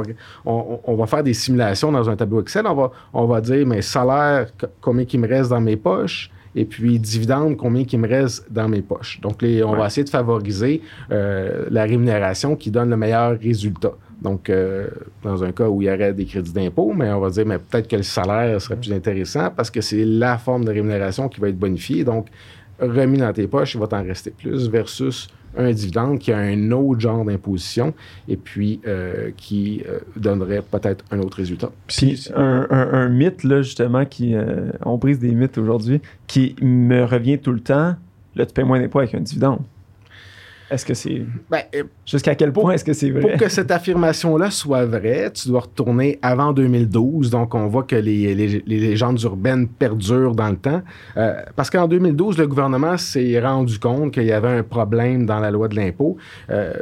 on 0.46 0.96
va, 0.96 1.08
faire 1.08 1.24
des 1.24 1.34
simulations 1.34 1.92
dans 1.92 2.10
un 2.10 2.16
tableau 2.16 2.42
Excel. 2.42 2.66
On 2.68 2.74
va, 2.74 2.92
on 3.12 3.26
va 3.26 3.42
dire, 3.42 3.68
mais 3.68 3.82
salaire, 3.82 4.48
combien 4.80 5.06
il 5.12 5.20
me 5.20 5.28
reste 5.28 5.50
dans 5.50 5.60
mes 5.60 5.76
poches? 5.76 6.32
Et 6.56 6.66
puis 6.66 7.00
dividende, 7.00 7.58
combien 7.58 7.86
qui 7.86 7.98
me 7.98 8.08
reste 8.08 8.52
dans 8.52 8.68
mes 8.68 8.82
poches. 8.82 9.20
Donc, 9.22 9.44
on 9.44 9.76
va 9.76 9.88
essayer 9.88 10.04
de 10.04 10.10
favoriser 10.10 10.82
euh, 11.12 11.66
la 11.70 11.84
rémunération 11.84 12.56
qui 12.56 12.72
donne 12.72 12.90
le 12.90 12.98
meilleur 12.98 13.38
résultat. 13.40 13.94
Donc, 14.22 14.50
euh, 14.50 14.88
dans 15.24 15.44
un 15.44 15.52
cas 15.52 15.70
où 15.70 15.82
il 15.82 15.86
y 15.86 15.92
aurait 15.92 16.14
des 16.14 16.26
crédits 16.26 16.52
d'impôt, 16.52 16.92
mais 16.94 17.10
on 17.12 17.20
va 17.20 17.30
dire, 17.30 17.46
mais 17.46 17.58
peut-être 17.58 17.88
que 17.88 17.96
le 17.96 18.04
salaire 18.04 18.60
serait 18.62 18.76
plus 18.76 18.92
intéressant 18.92 19.50
parce 19.56 19.72
que 19.72 19.80
c'est 19.80 20.04
la 20.04 20.38
forme 20.38 20.66
de 20.66 20.72
rémunération 20.72 21.30
qui 21.30 21.40
va 21.40 21.50
être 21.50 21.58
bonifiée. 21.58 22.04
Donc, 22.04 22.28
remis 22.80 23.18
dans 23.18 23.32
tes 23.32 23.48
poches, 23.48 23.76
il 23.76 23.80
va 23.80 23.88
t'en 23.88 24.04
rester 24.04 24.32
plus 24.32 24.70
versus 24.70 25.30
un 25.58 25.72
dividende 25.72 26.20
qui 26.20 26.32
a 26.32 26.38
un 26.38 26.72
autre 26.72 27.00
genre 27.00 27.26
d'imposition 27.26 27.94
et 28.28 28.38
puis 28.38 28.80
euh, 28.88 29.32
qui 29.36 29.84
euh, 29.88 30.00
donnerait 30.16 30.62
peut-être 30.62 31.04
un 31.12 31.20
autre 31.20 31.38
résultat. 31.38 31.72
Puis 31.88 32.30
un, 32.36 33.10
mythe, 33.10 33.44
là, 33.44 33.62
justement, 33.62 34.06
qui, 34.06 34.36
euh, 34.36 34.72
on 34.86 34.98
brise 34.98 35.20
des 35.20 35.32
mythes 35.32 35.58
aujourd'hui, 35.58 36.02
qui 36.28 36.56
me 36.62 37.04
revient 37.04 37.40
tout 37.40 37.52
le 37.52 37.62
temps, 37.62 37.96
là, 38.36 38.46
tu 38.46 38.54
paies 38.54 38.64
moins 38.64 38.80
d'impôts 38.80 39.00
avec 39.00 39.16
un 39.16 39.22
dividende. 39.22 39.60
Est-ce 40.72 40.86
que 40.86 40.94
c'est. 40.94 41.22
Ben, 41.50 41.62
euh, 41.76 41.84
Jusqu'à 42.06 42.36
quel 42.36 42.52
point 42.52 42.74
est-ce 42.74 42.86
que 42.86 42.94
c'est 42.94 43.10
vrai? 43.10 43.22
Pour 43.22 43.38
que 43.38 43.50
cette 43.50 43.72
affirmation-là 43.72 44.52
soit 44.52 44.86
vraie, 44.86 45.32
tu 45.32 45.48
dois 45.48 45.62
retourner 45.62 46.20
avant 46.22 46.54
2012. 46.54 47.30
Donc, 47.30 47.56
on 47.56 47.68
voit 47.68 47.84
que 47.84 47.96
les, 47.96 48.36
légendes 48.66 49.22
urbaines 49.24 49.68
perdurent 49.68 50.36
dans 50.36 50.50
le 50.50 50.58
temps. 50.58 50.82
Euh, 51.18 51.42
parce 51.56 51.70
qu'en 51.70 51.88
2012, 51.88 52.38
le 52.38 52.48
gouvernement 52.48 52.98
s'est 52.98 53.40
rendu 53.40 53.80
compte 53.80 54.14
qu'il 54.14 54.26
y 54.26 54.32
avait 54.32 54.58
un 54.60 54.64
problème 54.64 55.26
dans 55.26 55.40
la 55.40 55.52
loi 55.52 55.68
de 55.68 55.76
l'impôt. 55.76 56.18
Euh, 56.50 56.74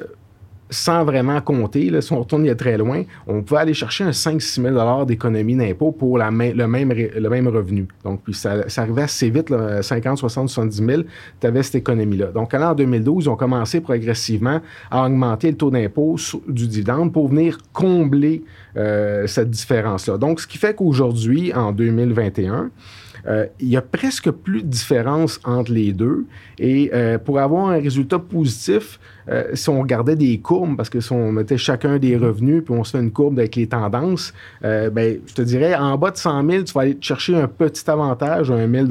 sans 0.70 1.06
vraiment 1.06 1.40
compter, 1.42 1.90
là, 1.90 2.02
si 2.02 2.12
on 2.14 2.20
retourne 2.20 2.44
il 2.44 2.48
y 2.48 2.52
a 2.52 2.56
très 2.56 2.78
loin, 2.78 3.04
on 3.26 3.42
peut 3.42 3.56
aller 3.56 3.74
chercher 3.74 4.04
un 4.04 4.12
5-6 4.12 4.62
000 4.62 5.06
d'économie 5.06 5.56
d'impôt 5.56 5.92
pour 5.92 6.18
la 6.18 6.30
le, 6.30 6.68
même, 6.68 6.94
le 6.94 7.30
même 7.30 7.48
revenu. 7.48 7.88
Donc, 8.04 8.22
puis 8.24 8.34
ça, 8.34 8.68
ça 8.70 8.82
arrivait 8.82 9.04
assez 9.04 9.30
vite, 9.30 9.50
là, 9.50 9.82
50, 9.82 10.18
60, 10.18 10.50
70 10.50 10.86
000, 10.86 11.02
tu 11.40 11.48
avais 11.48 11.64
cette 11.64 11.76
économie-là. 11.76 12.28
Donc, 12.28 12.54
en 12.54 12.74
2012, 12.74 13.26
ils 13.26 13.30
ont 13.30 13.36
commencé 13.36 13.82
progressivement 13.82 14.62
à 14.92 15.06
augmenter 15.06 15.52
le 15.52 15.58
taux 15.58 15.72
d'impôt 15.72 16.18
du 16.48 16.68
dividende 16.68 17.14
pour 17.14 17.30
venir 17.30 17.58
combler 17.74 18.44
euh, 18.76 19.26
cette 19.28 19.50
différence-là. 19.50 20.18
Donc, 20.18 20.42
ce 20.42 20.48
qui 20.48 20.58
fait 20.58 20.76
qu'aujourd'hui, 20.76 21.54
en 21.54 21.72
2021, 21.72 22.72
euh, 23.28 23.46
il 23.60 23.70
y 23.70 23.78
a 23.78 23.82
presque 23.82 24.32
plus 24.32 24.64
de 24.64 24.68
différence 24.68 25.40
entre 25.44 25.72
les 25.72 25.92
deux. 25.94 26.26
Et 26.60 26.92
euh, 26.94 27.18
pour 27.18 27.40
avoir 27.40 27.68
un 27.68 27.80
résultat 27.80 28.20
positif, 28.20 29.00
euh, 29.30 29.44
si 29.54 29.70
on 29.70 29.82
regardait 29.82 30.16
des 30.16 30.38
courbes, 30.40 30.76
parce 30.76 30.90
que 30.90 31.00
si 31.00 31.12
on 31.12 31.32
mettait 31.32 31.58
chacun 31.58 31.98
des 31.98 32.18
revenus, 32.18 32.64
puis 32.64 32.74
on 32.74 32.84
se 32.84 32.92
fait 32.92 33.04
une 33.04 33.12
courbe 33.12 33.40
avec 33.40 33.56
les 33.56 33.68
tendances, 33.68 34.34
ben, 34.62 35.20
je 35.26 35.34
te 35.34 35.42
dirais, 35.42 35.76
en 35.76 35.98
bas 35.98 36.12
de 36.12 36.18
100 36.18 36.50
000, 36.50 36.64
tu 36.64 36.74
vas 36.74 36.82
aller 36.82 36.98
chercher 37.02 37.36
un 37.36 37.48
petit 37.48 37.90
avantage, 37.90 38.52
un 38.52 38.68
1000 38.68 38.88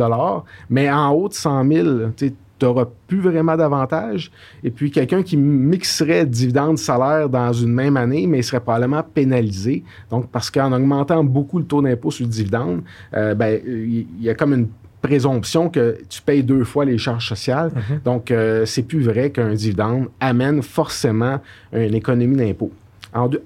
mais 0.70 0.90
en 0.90 1.10
haut 1.10 1.28
de 1.28 1.34
100 1.34 1.68
000, 1.68 1.88
tu 2.16 2.32
tu 2.58 2.64
n'auras 2.64 2.86
plus 3.06 3.20
vraiment 3.20 3.56
d'avantage. 3.56 4.30
Et 4.64 4.70
puis, 4.70 4.90
quelqu'un 4.90 5.22
qui 5.22 5.36
mixerait 5.36 6.24
dividendes, 6.24 6.78
salaire 6.78 7.28
dans 7.28 7.52
une 7.52 7.72
même 7.72 7.96
année, 7.96 8.26
mais 8.26 8.38
il 8.38 8.44
serait 8.44 8.60
probablement 8.60 9.02
pénalisé. 9.02 9.84
Donc, 10.10 10.30
parce 10.30 10.50
qu'en 10.50 10.72
augmentant 10.72 11.22
beaucoup 11.22 11.58
le 11.58 11.64
taux 11.64 11.82
d'impôt 11.82 12.10
sur 12.10 12.24
le 12.24 12.30
dividende, 12.30 12.82
euh, 13.14 13.34
ben, 13.34 13.60
il 13.66 14.06
y 14.20 14.30
a 14.30 14.34
comme 14.34 14.54
une 14.54 14.68
présomption 15.06 15.68
que 15.68 15.98
tu 16.08 16.20
payes 16.20 16.42
deux 16.42 16.64
fois 16.64 16.84
les 16.84 16.98
charges 16.98 17.28
sociales. 17.28 17.70
Mm-hmm. 17.70 18.02
Donc, 18.04 18.30
euh, 18.30 18.66
c'est 18.66 18.82
plus 18.82 19.02
vrai 19.02 19.30
qu'un 19.30 19.54
dividende 19.54 20.08
amène 20.20 20.62
forcément 20.62 21.40
une 21.72 21.94
économie 21.94 22.36
d'impôt 22.36 22.72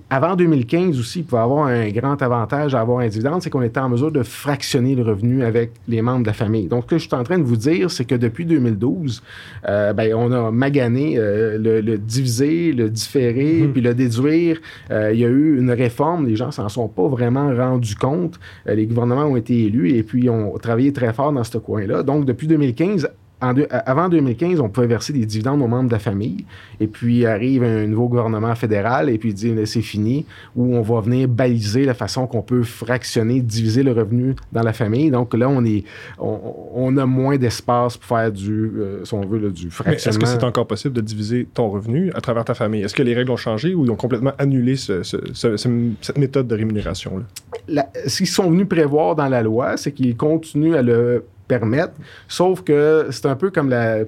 avant 0.08 0.36
2015 0.36 0.98
aussi, 0.98 1.20
il 1.20 1.24
pouvait 1.24 1.42
avoir 1.42 1.66
un 1.66 1.88
grand 1.90 2.20
avantage 2.22 2.74
à 2.74 2.80
avoir 2.80 3.00
un 3.00 3.08
dividende, 3.08 3.42
c'est 3.42 3.50
qu'on 3.50 3.62
était 3.62 3.80
en 3.80 3.88
mesure 3.88 4.10
de 4.10 4.22
fractionner 4.22 4.94
le 4.94 5.02
revenu 5.02 5.44
avec 5.44 5.72
les 5.86 6.02
membres 6.02 6.22
de 6.22 6.26
la 6.26 6.32
famille. 6.32 6.66
Donc, 6.66 6.84
ce 6.84 6.88
que 6.88 6.98
je 6.98 7.06
suis 7.06 7.14
en 7.14 7.22
train 7.22 7.38
de 7.38 7.44
vous 7.44 7.56
dire, 7.56 7.90
c'est 7.90 8.04
que 8.04 8.14
depuis 8.14 8.44
2012, 8.46 9.22
euh, 9.68 9.92
ben, 9.92 10.14
on 10.14 10.32
a 10.32 10.50
magané 10.50 11.18
euh, 11.18 11.58
le, 11.58 11.98
diviser, 11.98 12.72
le 12.72 12.90
différer, 12.90 13.62
mhm. 13.62 13.72
puis 13.72 13.80
le 13.80 13.94
déduire. 13.94 14.60
Euh, 14.90 15.12
il 15.12 15.20
y 15.20 15.24
a 15.24 15.28
eu 15.28 15.58
une 15.58 15.70
réforme, 15.70 16.26
les 16.26 16.36
gens 16.36 16.50
s'en 16.50 16.68
sont 16.68 16.88
pas 16.88 17.06
vraiment 17.06 17.54
rendus 17.54 17.94
compte. 17.94 18.40
les 18.66 18.86
gouvernements 18.86 19.24
ont 19.24 19.36
été 19.36 19.66
élus 19.66 19.90
et 19.90 20.02
puis 20.02 20.28
ont 20.28 20.56
travaillé 20.58 20.92
très 20.92 21.12
fort 21.12 21.32
dans 21.32 21.44
ce 21.44 21.58
coin-là. 21.58 22.02
Donc, 22.02 22.24
depuis 22.24 22.46
2015, 22.46 23.08
avant 23.40 24.08
2015, 24.08 24.60
on 24.60 24.68
pouvait 24.68 24.86
verser 24.86 25.12
des 25.12 25.24
dividendes 25.24 25.62
aux 25.62 25.66
membres 25.66 25.88
de 25.88 25.94
la 25.94 25.98
famille. 25.98 26.44
Et 26.78 26.86
puis 26.86 27.26
arrive 27.26 27.62
un 27.62 27.86
nouveau 27.86 28.08
gouvernement 28.08 28.54
fédéral 28.54 29.08
et 29.08 29.18
puis 29.18 29.30
il 29.30 29.34
dit 29.34 29.54
c'est 29.66 29.80
fini, 29.80 30.26
où 30.56 30.76
on 30.76 30.82
va 30.82 31.00
venir 31.00 31.28
baliser 31.28 31.84
la 31.84 31.94
façon 31.94 32.26
qu'on 32.26 32.42
peut 32.42 32.62
fractionner, 32.62 33.40
diviser 33.40 33.82
le 33.82 33.92
revenu 33.92 34.34
dans 34.52 34.62
la 34.62 34.72
famille. 34.72 35.10
Donc 35.10 35.34
là, 35.34 35.48
on, 35.48 35.64
est, 35.64 35.84
on, 36.18 36.96
a 36.96 37.06
moins 37.06 37.36
d'espace 37.36 37.96
pour 37.96 38.16
faire 38.18 38.32
du, 38.32 38.72
euh, 38.76 39.04
si 39.04 39.14
on 39.14 39.22
veut, 39.22 39.50
du 39.50 39.70
fractionnement. 39.70 40.20
Est-ce 40.20 40.34
que 40.34 40.40
c'est 40.40 40.44
encore 40.44 40.66
possible 40.66 40.94
de 40.94 41.00
diviser 41.00 41.48
ton 41.52 41.70
revenu 41.70 42.10
à 42.14 42.20
travers 42.20 42.44
ta 42.44 42.54
famille? 42.54 42.82
Est-ce 42.82 42.94
que 42.94 43.02
les 43.02 43.14
règles 43.14 43.30
ont 43.30 43.36
changé 43.36 43.74
ou 43.74 43.84
ils 43.84 43.90
ont 43.90 43.96
complètement 43.96 44.32
annulé 44.38 44.76
cette 44.76 46.18
méthode 46.18 46.46
de 46.46 46.54
rémunération-là? 46.54 47.86
Ce 48.06 48.18
qu'ils 48.18 48.26
sont 48.26 48.50
venus 48.50 48.68
prévoir 48.68 49.14
dans 49.14 49.28
la 49.28 49.42
loi, 49.42 49.76
c'est 49.76 49.92
qu'ils 49.92 50.16
continuent 50.16 50.74
à 50.74 50.82
le 50.82 51.24
permettre. 51.50 51.94
Sauf 52.28 52.62
que 52.62 53.08
c'est 53.10 53.26
un 53.26 53.36
peu 53.36 53.50
comme 53.50 53.68
la, 53.68 54.04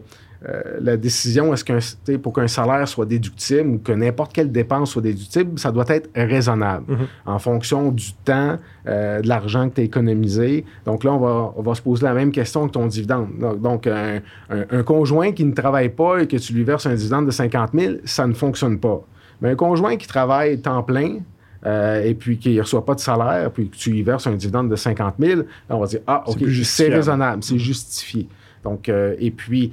euh, 0.49 0.61
la 0.81 0.97
décision, 0.97 1.55
est-ce 1.55 1.65
qu'un, 1.65 2.19
pour 2.19 2.33
qu'un 2.33 2.49
salaire 2.49 2.89
soit 2.89 3.07
déductible 3.07 3.69
ou 3.69 3.79
que 3.79 3.93
n'importe 3.93 4.33
quelle 4.33 4.51
dépense 4.51 4.91
soit 4.91 5.03
déductible, 5.03 5.57
ça 5.59 5.71
doit 5.71 5.85
être 5.89 6.11
raisonnable 6.17 6.93
mm-hmm. 6.93 7.07
en 7.27 7.39
fonction 7.39 7.93
du 7.93 8.13
temps, 8.25 8.57
euh, 8.89 9.21
de 9.21 9.29
l'argent 9.29 9.69
que 9.69 9.77
tu 9.77 9.81
as 9.83 9.85
économisé. 9.85 10.65
Donc 10.85 11.05
là, 11.05 11.13
on 11.13 11.19
va, 11.19 11.53
on 11.57 11.63
va, 11.63 11.75
se 11.75 11.83
poser 11.83 12.05
la 12.05 12.15
même 12.15 12.33
question 12.33 12.67
que 12.67 12.73
ton 12.73 12.87
dividende. 12.87 13.29
Donc, 13.61 13.87
un, 13.87 14.21
un, 14.51 14.83
conjoint 14.83 15.31
qui 15.31 15.45
ne 15.45 15.53
travaille 15.53 15.91
pas 15.91 16.23
et 16.23 16.27
que 16.27 16.37
tu 16.37 16.53
lui 16.55 16.65
verses 16.65 16.87
un 16.87 16.95
dividende 16.95 17.27
de 17.27 17.31
50 17.31 17.71
000, 17.73 17.95
ça 18.05 18.27
ne 18.27 18.35
fonctionne 18.35 18.79
pas. 18.79 19.01
Mais 19.41 19.51
un 19.51 19.57
conjoint 19.57 19.97
qui 19.97 20.09
travaille 20.09 20.61
temps 20.61 20.83
plein, 20.83 21.19
euh, 21.65 22.03
et 22.03 22.15
puis 22.15 22.39
qu'il 22.39 22.57
ne 22.57 22.63
reçoit 22.63 22.85
pas 22.85 22.95
de 22.95 23.01
salaire, 23.01 23.51
puis 23.51 23.69
que 23.69 23.77
tu 23.77 23.91
lui 23.91 24.03
verses 24.03 24.27
un 24.27 24.33
dividende 24.33 24.69
de 24.69 24.77
50 24.77 25.15
000, 25.19 25.43
on 25.71 25.79
va 25.79 25.87
dire 25.87 26.01
Ah, 26.07 26.25
OK, 26.27 26.39
c'est 26.65 26.89
raisonnable, 26.89 27.43
c'est 27.43 27.59
justifié. 27.59 28.29
Donc, 28.65 28.89
euh, 28.89 29.15
et 29.19 29.31
puis, 29.31 29.73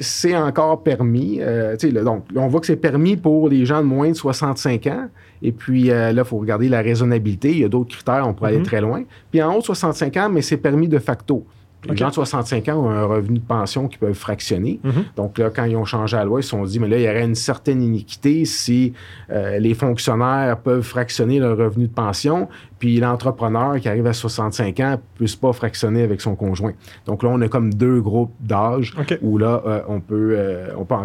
c'est 0.00 0.36
encore 0.36 0.82
permis. 0.82 1.38
Euh, 1.40 1.76
donc, 2.04 2.24
on 2.34 2.48
voit 2.48 2.60
que 2.60 2.66
c'est 2.66 2.76
permis 2.76 3.16
pour 3.16 3.48
les 3.48 3.64
gens 3.64 3.78
de 3.78 3.86
moins 3.86 4.08
de 4.08 4.14
65 4.14 4.86
ans. 4.86 5.08
Et 5.42 5.52
puis 5.52 5.84
là, 5.84 6.10
il 6.12 6.24
faut 6.24 6.38
regarder 6.38 6.68
la 6.68 6.82
raisonnabilité. 6.82 7.50
Il 7.50 7.58
y 7.58 7.64
a 7.64 7.68
d'autres 7.68 7.94
critères, 7.94 8.26
on 8.26 8.34
pourrait 8.34 8.50
aller 8.50 8.60
mm-hmm. 8.60 8.64
très 8.64 8.80
loin. 8.80 9.04
Puis 9.30 9.42
en 9.42 9.54
haut 9.54 9.60
de 9.60 9.64
65 9.64 10.16
ans, 10.16 10.28
mais 10.30 10.42
c'est 10.42 10.58
permis 10.58 10.88
de 10.88 10.98
facto. 10.98 11.46
Les 11.88 11.96
gens 11.96 12.08
de 12.08 12.14
65 12.14 12.68
ans 12.68 12.84
ont 12.84 12.90
un 12.90 13.04
revenu 13.04 13.38
de 13.38 13.44
pension 13.44 13.88
qu'ils 13.88 13.98
peuvent 13.98 14.12
fractionner. 14.12 14.80
Mhm. 14.84 15.04
Donc 15.16 15.38
là, 15.38 15.50
quand 15.50 15.64
ils 15.64 15.76
ont 15.76 15.84
changé 15.84 16.16
la 16.16 16.24
loi, 16.24 16.40
ils 16.40 16.42
se 16.42 16.50
sont 16.50 16.64
dit, 16.64 16.78
mais 16.78 16.88
là, 16.88 16.98
il 16.98 17.02
y 17.02 17.08
aurait 17.08 17.24
une 17.24 17.34
certaine 17.34 17.82
iniquité 17.82 18.44
si 18.44 18.92
euh, 19.30 19.58
les 19.58 19.74
fonctionnaires 19.74 20.58
peuvent 20.58 20.82
fractionner 20.82 21.38
leur 21.38 21.56
revenu 21.56 21.86
de 21.86 21.92
pension, 21.92 22.48
puis 22.78 23.00
l'entrepreneur 23.00 23.80
qui 23.80 23.88
arrive 23.88 24.06
à 24.06 24.12
65 24.12 24.80
ans 24.80 24.90
ne 24.92 24.96
puisse 25.16 25.36
pas 25.36 25.52
fractionner 25.52 26.02
avec 26.02 26.20
son 26.20 26.34
conjoint. 26.34 26.72
Donc 27.06 27.22
là, 27.22 27.30
on 27.32 27.40
a 27.40 27.48
comme 27.48 27.72
deux 27.72 28.00
groupes 28.00 28.34
d'âge 28.40 28.94
où 29.22 29.38
là, 29.38 29.62
euh, 29.66 29.80
on 29.88 30.00
peut... 30.00 30.34
Euh, 30.36 30.68
on, 30.76 30.84
peut 30.84 30.96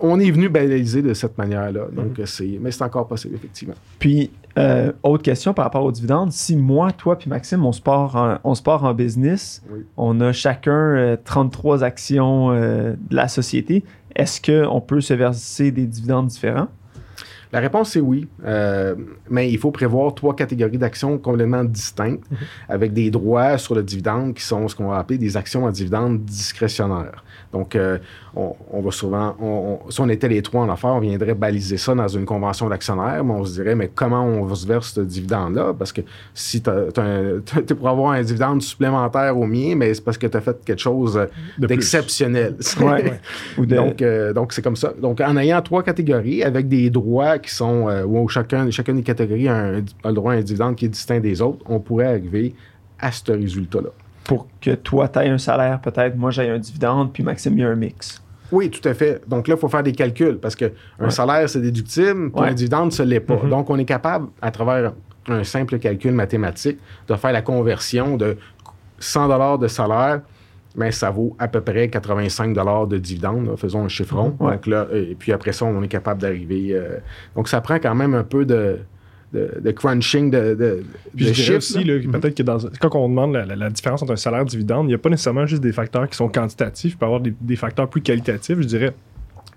on 0.00 0.20
est 0.20 0.30
venu 0.30 0.48
baliser 0.48 1.02
de 1.02 1.14
cette 1.14 1.36
manière-là. 1.38 1.86
Donc, 1.92 2.18
mhm. 2.18 2.26
c'est, 2.26 2.58
mais 2.60 2.70
c'est 2.70 2.82
encore 2.82 3.08
possible, 3.08 3.34
effectivement. 3.34 3.74
Puis, 3.98 4.30
Euh, 4.56 4.92
autre 5.02 5.22
question 5.24 5.52
par 5.52 5.64
rapport 5.64 5.82
aux 5.84 5.90
dividendes. 5.92 6.30
Si 6.32 6.56
moi, 6.56 6.92
toi 6.92 7.18
puis 7.18 7.28
Maxime, 7.28 7.64
on 7.64 7.72
se 7.72 7.80
part 7.80 8.14
en, 8.14 8.38
on 8.44 8.54
se 8.54 8.62
part 8.62 8.84
en 8.84 8.94
business, 8.94 9.62
Oui. 9.70 9.80
on 9.96 10.20
a 10.20 10.32
chacun 10.32 10.70
euh, 10.72 11.16
33 11.24 11.82
actions 11.82 12.50
euh, 12.52 12.92
de 13.10 13.16
la 13.16 13.26
société, 13.28 13.84
est-ce 14.14 14.40
qu'on 14.40 14.80
peut 14.80 15.00
se 15.00 15.14
verser 15.14 15.72
des 15.72 15.86
dividendes 15.86 16.28
différents? 16.28 16.68
La 17.52 17.60
réponse 17.60 17.94
est 17.96 18.00
oui, 18.00 18.26
Euh, 18.44 18.94
mais 19.30 19.50
il 19.50 19.58
faut 19.58 19.70
prévoir 19.70 20.12
trois 20.14 20.34
catégories 20.34 20.78
d'actions 20.78 21.18
complètement 21.18 21.62
distinctes 21.64 22.24
avec 22.68 22.92
des 22.92 23.10
droits 23.10 23.58
sur 23.58 23.74
le 23.76 23.82
dividende 23.82 24.34
qui 24.34 24.42
sont 24.42 24.66
ce 24.68 24.74
qu'on 24.74 24.88
va 24.88 24.98
appeler 24.98 25.18
des 25.18 25.36
actions 25.36 25.64
à 25.66 25.70
dividende 25.72 26.24
discrétionnaires. 26.24 27.24
Donc, 27.54 27.76
euh, 27.76 27.98
on, 28.34 28.54
on 28.72 28.80
va 28.82 28.90
souvent, 28.90 29.36
on- 29.40 29.78
on- 29.86 29.90
si 29.90 30.00
on 30.00 30.08
était 30.08 30.26
les 30.28 30.42
trois 30.42 30.62
en 30.64 30.68
affaires, 30.68 30.90
on 30.90 30.98
viendrait 30.98 31.34
baliser 31.34 31.76
ça 31.76 31.94
dans 31.94 32.08
une 32.08 32.24
convention 32.24 32.68
d'actionnaires, 32.68 33.22
mais 33.24 33.32
on 33.32 33.44
se 33.44 33.52
dirait, 33.54 33.76
mais 33.76 33.88
comment 33.94 34.24
on 34.26 34.52
se 34.54 34.66
verse 34.66 34.92
ce 34.92 35.00
dividende-là? 35.02 35.72
Parce 35.78 35.92
que 35.92 36.00
si 36.34 36.60
tu 36.60 36.68
es 36.68 37.74
pour 37.74 37.88
avoir 37.88 38.10
un 38.12 38.22
dividende 38.22 38.60
supplémentaire 38.60 39.38
au 39.38 39.46
mien, 39.46 39.74
mais 39.76 39.94
c'est 39.94 40.02
parce 40.04 40.18
que 40.18 40.26
tu 40.26 40.36
as 40.36 40.40
fait 40.40 40.56
quelque 40.64 40.80
chose 40.80 41.16
euh, 41.16 41.26
De 41.58 41.66
d'exceptionnel. 41.68 42.56
Ouais. 42.80 43.20
Ou 43.56 43.66
de- 43.66 43.76
Donc, 43.76 44.02
euh, 44.02 44.32
donc 44.32 44.52
c'est 44.52 44.62
comme 44.62 44.74
ça. 44.76 44.92
Donc, 45.00 45.20
en 45.20 45.36
ayant 45.36 45.62
trois 45.62 45.82
catégories 45.84 46.42
avec 46.42 46.66
des 46.68 46.90
droits 46.90 47.38
qui 47.38 47.54
sont, 47.54 47.88
euh, 47.88 48.04
où 48.04 48.28
chacun, 48.28 48.68
chacune 48.72 48.96
des 48.96 49.02
catégories 49.02 49.46
a, 49.48 49.54
un- 49.56 49.84
a 50.02 50.08
le 50.08 50.12
droit 50.14 50.32
à 50.32 50.36
un 50.36 50.40
dividende 50.42 50.74
qui 50.74 50.86
est 50.86 50.88
distinct 50.88 51.20
des 51.20 51.40
autres, 51.40 51.64
on 51.68 51.78
pourrait 51.78 52.06
arriver 52.08 52.52
à 52.98 53.12
ce 53.12 53.30
résultat-là. 53.30 53.90
Pour 54.24 54.48
que 54.60 54.70
toi, 54.74 55.08
tu 55.08 55.18
aies 55.18 55.28
un 55.28 55.38
salaire, 55.38 55.80
peut-être, 55.80 56.16
moi, 56.16 56.30
j'ai 56.30 56.48
un 56.48 56.58
dividende, 56.58 57.12
puis 57.12 57.22
Maxime, 57.22 57.52
il 57.58 57.60
y 57.60 57.64
a 57.64 57.68
un 57.68 57.74
mix. 57.74 58.22
Oui, 58.52 58.70
tout 58.70 58.86
à 58.88 58.94
fait. 58.94 59.20
Donc 59.28 59.48
là, 59.48 59.54
il 59.56 59.60
faut 59.60 59.68
faire 59.68 59.82
des 59.82 59.92
calculs 59.92 60.38
parce 60.38 60.54
qu'un 60.54 60.70
Ouais. 61.00 61.10
salaire, 61.10 61.48
c'est 61.48 61.60
déductible, 61.60 62.30
puis 62.30 62.42
Ouais. 62.42 62.48
un 62.48 62.54
dividende, 62.54 62.92
ce 62.92 63.02
l'est 63.02 63.20
pas. 63.20 63.36
Mhm. 63.42 63.50
Donc, 63.50 63.70
on 63.70 63.78
est 63.78 63.84
capable, 63.84 64.28
à 64.40 64.50
travers 64.50 64.92
un 65.28 65.42
simple 65.44 65.78
calcul 65.78 66.12
mathématique, 66.12 66.78
de 67.08 67.14
faire 67.16 67.32
la 67.32 67.42
conversion 67.42 68.16
de 68.16 68.36
100 68.98 69.58
de 69.58 69.66
salaire, 69.68 70.20
mais 70.76 70.90
ça 70.92 71.10
vaut 71.10 71.34
à 71.38 71.48
peu 71.48 71.60
près 71.60 71.88
85 71.88 72.54
de 72.88 72.98
dividende, 72.98 73.46
là, 73.46 73.56
faisons 73.56 73.84
un 73.84 73.88
chiffron. 73.88 74.34
Ouais. 74.40 74.52
Donc 74.52 74.66
là, 74.66 74.86
et 74.92 75.14
puis 75.18 75.32
après 75.32 75.52
ça, 75.52 75.64
on 75.64 75.82
est 75.82 75.88
capable 75.88 76.20
d'arriver. 76.20 76.68
euh, 76.72 76.98
donc, 77.34 77.48
ça 77.48 77.60
prend 77.60 77.76
quand 77.78 77.94
même 77.94 78.14
un 78.14 78.24
peu 78.24 78.44
de, 78.44 78.78
de, 79.34 79.60
de 79.60 79.70
crunching 79.72 80.30
de, 80.30 80.54
de, 80.54 80.84
Puis 81.16 81.26
de 81.26 81.32
je 81.32 81.34
chiffres, 81.34 81.56
aussi, 81.58 81.84
là. 81.84 81.96
là, 81.98 82.18
peut-être 82.18 82.36
que 82.36 82.42
dans, 82.42 82.58
quand 82.80 82.94
on 82.94 83.08
demande 83.08 83.34
la, 83.34 83.44
la- 83.44 83.56
la 83.56 83.70
différence 83.70 84.02
entre 84.02 84.12
un 84.12 84.16
salaire 84.16 84.38
et 84.40 84.42
un 84.42 84.46
dividende, 84.46 84.84
il 84.86 84.88
n'y 84.88 84.94
a 84.94 84.98
pas 84.98 85.10
nécessairement 85.10 85.44
juste 85.46 85.62
des 85.62 85.72
facteurs 85.72 86.08
qui 86.08 86.16
sont 86.16 86.28
quantitatifs, 86.28 86.92
il 86.92 86.96
peut 86.96 87.04
y 87.04 87.08
avoir 87.08 87.20
des, 87.20 87.34
des 87.40 87.56
facteurs 87.56 87.88
plus 87.90 88.00
qualitatifs, 88.00 88.56
je 88.60 88.66
dirais. 88.66 88.94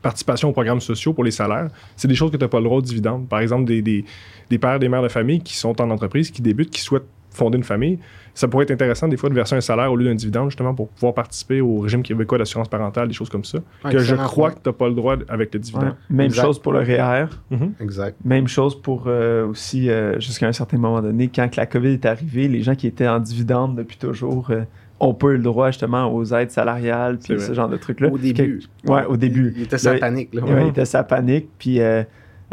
Participation 0.01 0.49
aux 0.49 0.53
programmes 0.53 0.79
sociaux 0.81 1.13
pour 1.13 1.23
les 1.23 1.31
salaires, 1.31 1.69
c'est 1.95 2.07
des 2.07 2.15
choses 2.15 2.31
que 2.31 2.37
tu 2.37 2.43
n'as 2.43 2.47
pas 2.49 2.59
le 2.59 2.65
droit 2.65 2.77
au 2.77 2.81
dividende. 2.81 3.27
Par 3.27 3.39
exemple, 3.39 3.65
des, 3.65 3.81
des, 3.81 4.05
des 4.49 4.57
pères, 4.57 4.79
des 4.79 4.89
mères 4.89 5.01
de 5.01 5.07
famille 5.09 5.41
qui 5.41 5.55
sont 5.57 5.79
en 5.81 5.89
entreprise, 5.89 6.29
qui 6.31 6.41
débutent, 6.41 6.69
qui 6.69 6.81
souhaitent 6.81 7.07
fonder 7.31 7.57
une 7.57 7.63
famille. 7.63 7.97
Ça 8.37 8.47
pourrait 8.47 8.65
être 8.65 8.71
intéressant 8.71 9.07
des 9.07 9.17
fois 9.17 9.29
de 9.29 9.33
verser 9.33 9.55
un 9.55 9.61
salaire 9.61 9.91
au 9.91 9.95
lieu 9.95 10.05
d'un 10.05 10.13
dividende, 10.13 10.49
justement, 10.51 10.75
pour 10.75 10.89
pouvoir 10.89 11.15
participer 11.15 11.59
au 11.59 11.79
régime 11.79 12.03
québécois 12.03 12.37
d'assurance 12.37 12.67
parentale, 12.69 13.07
des 13.07 13.13
choses 13.15 13.29
comme 13.29 13.43
ça. 13.43 13.57
Ouais, 13.83 13.91
que 13.91 13.97
je 13.97 14.13
crois 14.13 14.49
point. 14.49 14.57
que 14.57 14.63
tu 14.63 14.69
n'as 14.69 14.73
pas 14.73 14.87
le 14.89 14.93
droit 14.93 15.15
avec 15.27 15.51
le 15.53 15.57
Ouais. 15.57 15.63
dividende. 15.63 15.95
Même 16.11 16.27
Exact. 16.27 16.43
chose 16.43 16.59
pour 16.59 16.73
le 16.73 16.79
REER. 16.81 17.25
Mhm. 17.49 17.73
Exact. 17.81 18.15
Même 18.23 18.47
chose 18.47 18.79
pour 18.79 19.05
euh, 19.07 19.47
aussi, 19.47 19.89
euh, 19.89 20.19
jusqu'à 20.19 20.47
un 20.47 20.51
certain 20.51 20.77
moment 20.77 21.01
donné, 21.01 21.29
quand 21.33 21.49
que 21.49 21.57
la 21.57 21.65
COVID 21.65 21.93
est 21.93 22.05
arrivée, 22.05 22.47
les 22.47 22.61
gens 22.61 22.75
qui 22.75 22.85
étaient 22.85 23.07
en 23.07 23.19
dividende 23.19 23.75
depuis 23.75 23.97
toujours 23.97 24.51
euh, 24.51 24.61
ont 24.99 25.15
pas 25.15 25.29
eu 25.29 25.37
le 25.37 25.43
droit 25.43 25.71
justement 25.71 26.13
aux 26.13 26.23
aides 26.33 26.51
salariales, 26.51 27.17
puis 27.17 27.39
ce 27.39 27.53
genre 27.53 27.69
de 27.69 27.77
trucs-là. 27.77 28.09
Au 28.11 28.19
début. 28.19 28.61
Que- 28.85 28.91
ouais, 28.91 29.05
au 29.05 29.17
début. 29.17 29.53
Il, 29.57 29.63
était 29.63 29.79
sa 29.79 29.93
Là, 29.93 29.99
panique. 29.99 30.33
Là. 30.35 30.43
Ouais, 30.43 30.51
Mhm. 30.53 30.61
il 30.65 30.69
était 30.69 30.85
sa 30.85 31.03
panique, 31.03 31.47
puis 31.57 31.81
euh, 31.81 32.03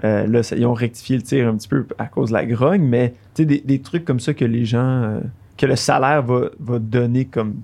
euh, 0.03 0.27
là, 0.27 0.43
ça- 0.43 0.57
ils 0.57 0.65
ont 0.65 0.73
rectifié 0.73 1.17
le 1.17 1.23
tir 1.23 1.47
un 1.47 1.57
petit 1.57 1.69
peu 1.69 1.85
à 1.99 2.07
cause 2.07 2.31
de 2.31 2.35
la 2.35 2.47
grogne, 2.47 2.83
mais 2.85 3.11
tu 3.35 3.43
sais, 3.43 3.45
des, 3.45 3.61
des 3.61 3.81
trucs 3.81 4.07
comme 4.07 4.21
ça 4.21 4.33
que 4.33 4.47
les 4.47 4.65
gens, 4.65 4.79
euh, 5.03 5.21
que 5.57 5.67
le 5.67 5.77
salaire 5.77 6.23
va, 6.23 6.51
va 6.59 6.79
donner 6.79 7.25
comme 7.27 7.55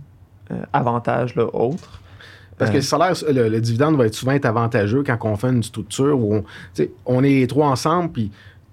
euh, 0.50 0.56
avantage 0.72 1.34
là, 1.36 1.44
autre. 1.54 2.00
Parce 2.58 2.70
que 2.70 2.76
Euh, 2.76 2.80
le 2.80 2.82
salaire, 2.84 3.12
le, 3.32 3.48
le 3.48 3.60
dividende 3.60 3.96
va 3.96 4.06
être 4.06 4.14
souvent 4.14 4.32
être 4.32 4.44
avantageux 4.46 5.02
quand 5.04 5.16
on 5.22 5.36
fait 5.36 5.48
une 5.48 5.62
structure 5.62 6.18
où 6.18 6.34
on, 6.36 6.44
on 7.06 7.24
est 7.24 7.28
les 7.40 7.46
trois 7.46 7.68
ensemble, 7.68 8.10
puis 8.10 8.30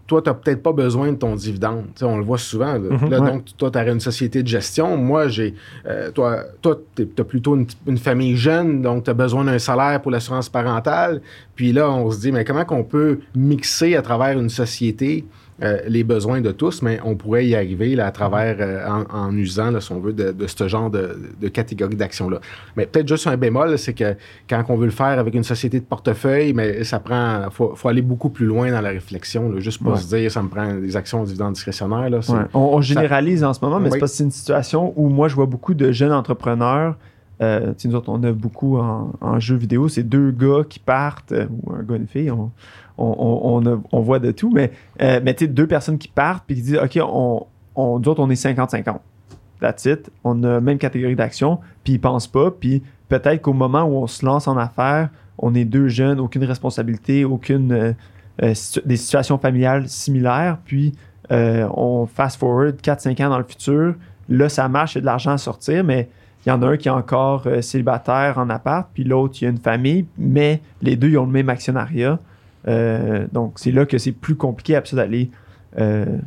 toi, 0.07 0.21
tu 0.21 0.29
n'as 0.29 0.35
peut-être 0.35 0.63
pas 0.63 0.71
besoin 0.71 1.11
de 1.11 1.17
ton 1.17 1.35
dividende. 1.35 1.85
On 2.01 2.17
le 2.17 2.23
voit 2.23 2.37
souvent. 2.37 2.73
Là, 2.73 2.79
Mhm, 2.79 3.09
Là, 3.09 3.19
ouais. 3.19 3.31
donc, 3.31 3.43
toi, 3.57 3.69
tu 3.69 3.77
aurais 3.77 3.91
une 3.91 3.99
société 3.99 4.41
de 4.41 4.47
gestion. 4.47 4.95
Moi, 4.95 5.27
j'ai. 5.27 5.53
euh, 5.85 6.11
toi, 6.11 6.43
toi 6.61 6.79
tu 6.95 7.07
as 7.17 7.23
plutôt 7.25 7.55
une, 7.57 7.67
une 7.85 7.97
famille 7.97 8.37
jeune, 8.37 8.81
donc 8.81 9.03
tu 9.03 9.09
as 9.09 9.13
besoin 9.13 9.43
d'un 9.43 9.59
salaire 9.59 10.01
pour 10.01 10.11
l'assurance 10.11 10.47
parentale. 10.47 11.21
Puis 11.55 11.73
là, 11.73 11.89
on 11.91 12.09
se 12.09 12.19
dit, 12.21 12.31
mais 12.31 12.45
comment 12.45 12.63
qu'on 12.63 12.85
peut 12.85 13.19
mixer 13.35 13.95
à 13.97 14.01
travers 14.01 14.39
une 14.39 14.49
société 14.49 15.25
euh, 15.63 15.79
les 15.87 16.03
besoins 16.03 16.39
de 16.41 16.51
tous, 16.51 16.81
mais 16.83 16.99
on 17.03 17.15
pourrait 17.15 17.47
y 17.47 17.55
arriver 17.55 17.95
là, 17.95 18.05
à 18.07 18.11
travers, 18.11 18.57
euh, 18.59 18.87
en, 18.87 19.05
en 19.27 19.35
usant, 19.35 19.71
là, 19.71 19.81
si 19.81 19.91
on 19.91 19.99
veut, 19.99 20.13
de, 20.13 20.31
de 20.31 20.45
ce 20.47 20.67
genre 20.67 20.89
de, 20.91 21.17
de 21.41 21.47
catégorie 21.47 21.95
d'action-là. 21.95 22.39
Mais 22.75 22.85
peut-être 22.85 23.07
juste 23.07 23.25
un 23.25 23.37
bémol, 23.37 23.77
c'est 23.79 23.93
que 23.93 24.15
quand 24.47 24.63
on 24.69 24.75
veut 24.77 24.85
le 24.85 24.91
faire 24.91 25.17
avec 25.17 25.33
une 25.33 25.43
société 25.43 25.79
de 25.79 25.85
portefeuille, 25.85 26.53
mais 26.53 26.83
ça 26.83 26.99
prend, 26.99 27.49
faut, 27.51 27.73
faut 27.75 27.89
aller 27.89 28.03
beaucoup 28.03 28.29
plus 28.29 28.45
loin 28.45 28.69
dans 28.71 28.81
la 28.81 28.89
réflexion, 28.89 29.51
là, 29.51 29.59
juste 29.59 29.81
Ouais. 29.81 29.97
se 29.97 30.15
dire 30.15 30.31
ça 30.31 30.43
me 30.43 30.49
prend 30.49 30.75
des 30.75 30.95
actions 30.95 31.21
au 31.21 31.25
dividende 31.25 31.53
discrétionnaire. 31.53 32.09
Là, 32.09 32.17
Ouais. 32.19 32.39
On, 32.53 32.59
on 32.73 32.81
généralise 32.81 33.43
en 33.43 33.53
ce 33.53 33.59
moment, 33.63 33.79
mais 33.79 33.85
Oui. 33.85 33.91
c'est 33.93 33.99
parce 33.99 34.11
que 34.11 34.17
c'est 34.17 34.23
une 34.25 34.31
situation 34.31 34.93
où 34.95 35.09
moi, 35.09 35.27
je 35.27 35.35
vois 35.35 35.45
beaucoup 35.47 35.73
de 35.73 35.91
jeunes 35.91 36.11
entrepreneurs. 36.13 36.95
Euh, 37.41 37.73
nous 37.85 37.93
autres, 37.95 38.09
on 38.09 38.21
a 38.23 38.31
beaucoup 38.31 38.77
en, 38.79 39.11
en 39.21 39.39
jeux 39.39 39.55
vidéo. 39.57 39.87
C'est 39.89 40.01
deux 40.03 40.31
gars 40.31 40.63
qui 40.67 40.79
partent, 40.79 41.31
euh, 41.31 41.45
ou 41.63 41.71
un 41.71 41.83
gars 41.83 41.95
et 41.95 41.99
une 41.99 42.07
fille. 42.07 42.31
On, 42.31 42.51
on, 42.97 43.81
on, 43.91 44.01
voit 44.01 44.19
de 44.19 44.31
tout. 44.31 44.51
Mais, 44.51 44.71
euh, 45.01 45.19
mais 45.23 45.33
tu 45.33 45.45
sais, 45.45 45.51
deux 45.51 45.67
personnes 45.67 45.97
qui 45.97 46.07
partent 46.07 46.45
puis 46.47 46.55
qui 46.55 46.61
disent 46.63 46.79
OK, 46.83 46.99
on, 47.01 47.45
on, 47.75 47.99
nous 47.99 48.09
autres, 48.09 48.21
on 48.21 48.29
est 48.29 48.41
50-50. 48.41 48.97
That's 49.59 49.85
it. 49.85 50.11
On 50.23 50.43
a 50.43 50.59
même 50.59 50.77
catégorie 50.77 51.15
d'action. 51.15 51.59
Puis 51.83 51.93
ils 51.93 51.99
pensent 51.99 52.27
pas. 52.27 52.51
Puis 52.51 52.83
peut-être 53.09 53.41
qu'au 53.41 53.53
moment 53.53 53.83
où 53.83 53.97
on 53.97 54.07
se 54.07 54.25
lance 54.25 54.47
en 54.47 54.57
affaires, 54.57 55.09
on 55.37 55.53
est 55.53 55.65
deux 55.65 55.87
jeunes, 55.87 56.19
aucune 56.19 56.43
responsabilité, 56.43 57.25
aucune. 57.25 57.71
euh, 57.71 57.93
euh, 58.43 58.53
des 58.85 58.97
situations 58.97 59.39
familiales 59.39 59.87
similaires. 59.89 60.59
Puis 60.63 60.93
on 61.29 62.07
fast 62.11 62.39
forward 62.39 62.75
4-5 62.81 63.25
ans 63.25 63.29
dans 63.29 63.37
le 63.39 63.43
futur. 63.43 63.95
Là, 64.29 64.47
ça 64.47 64.67
marche, 64.69 64.93
il 64.93 64.97
y 64.97 64.99
a 64.99 65.01
de 65.01 65.05
l'argent 65.07 65.31
à 65.31 65.37
sortir, 65.37 65.83
mais 65.83 66.09
il 66.45 66.49
y 66.49 66.51
en 66.51 66.61
a 66.61 66.67
un 66.67 66.77
qui 66.77 66.87
est 66.87 66.91
encore 66.91 67.47
célibataire 67.61 68.37
en 68.37 68.49
appart, 68.49 68.87
puis 68.93 69.03
l'autre, 69.03 69.35
il 69.41 69.45
y 69.45 69.47
a 69.47 69.49
une 69.49 69.57
famille, 69.57 70.05
mais 70.17 70.61
les 70.81 70.95
deux, 70.95 71.09
ils 71.09 71.17
ont 71.17 71.25
le 71.25 71.31
même 71.31 71.49
actionnariat. 71.49 72.19
Euh, 72.67 73.27
donc, 73.31 73.53
c'est 73.55 73.71
là 73.71 73.85
que 73.85 73.97
c'est 73.97 74.11
plus 74.11 74.35
compliqué 74.35 74.75
après 74.75 74.89
ça 74.89 74.97
d'aller 74.97 75.29
euh, 75.79 76.17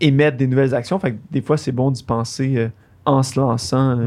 émettre 0.00 0.36
des 0.36 0.46
nouvelles 0.46 0.74
actions. 0.74 0.98
Fait 0.98 1.16
des 1.30 1.42
fois, 1.42 1.56
c'est 1.56 1.72
bon 1.72 1.90
d'y 1.90 2.02
penser 2.02 2.54
euh, 2.56 2.68
en 3.04 3.22
se 3.22 3.38
lançant 3.38 3.98
euh, 3.98 4.06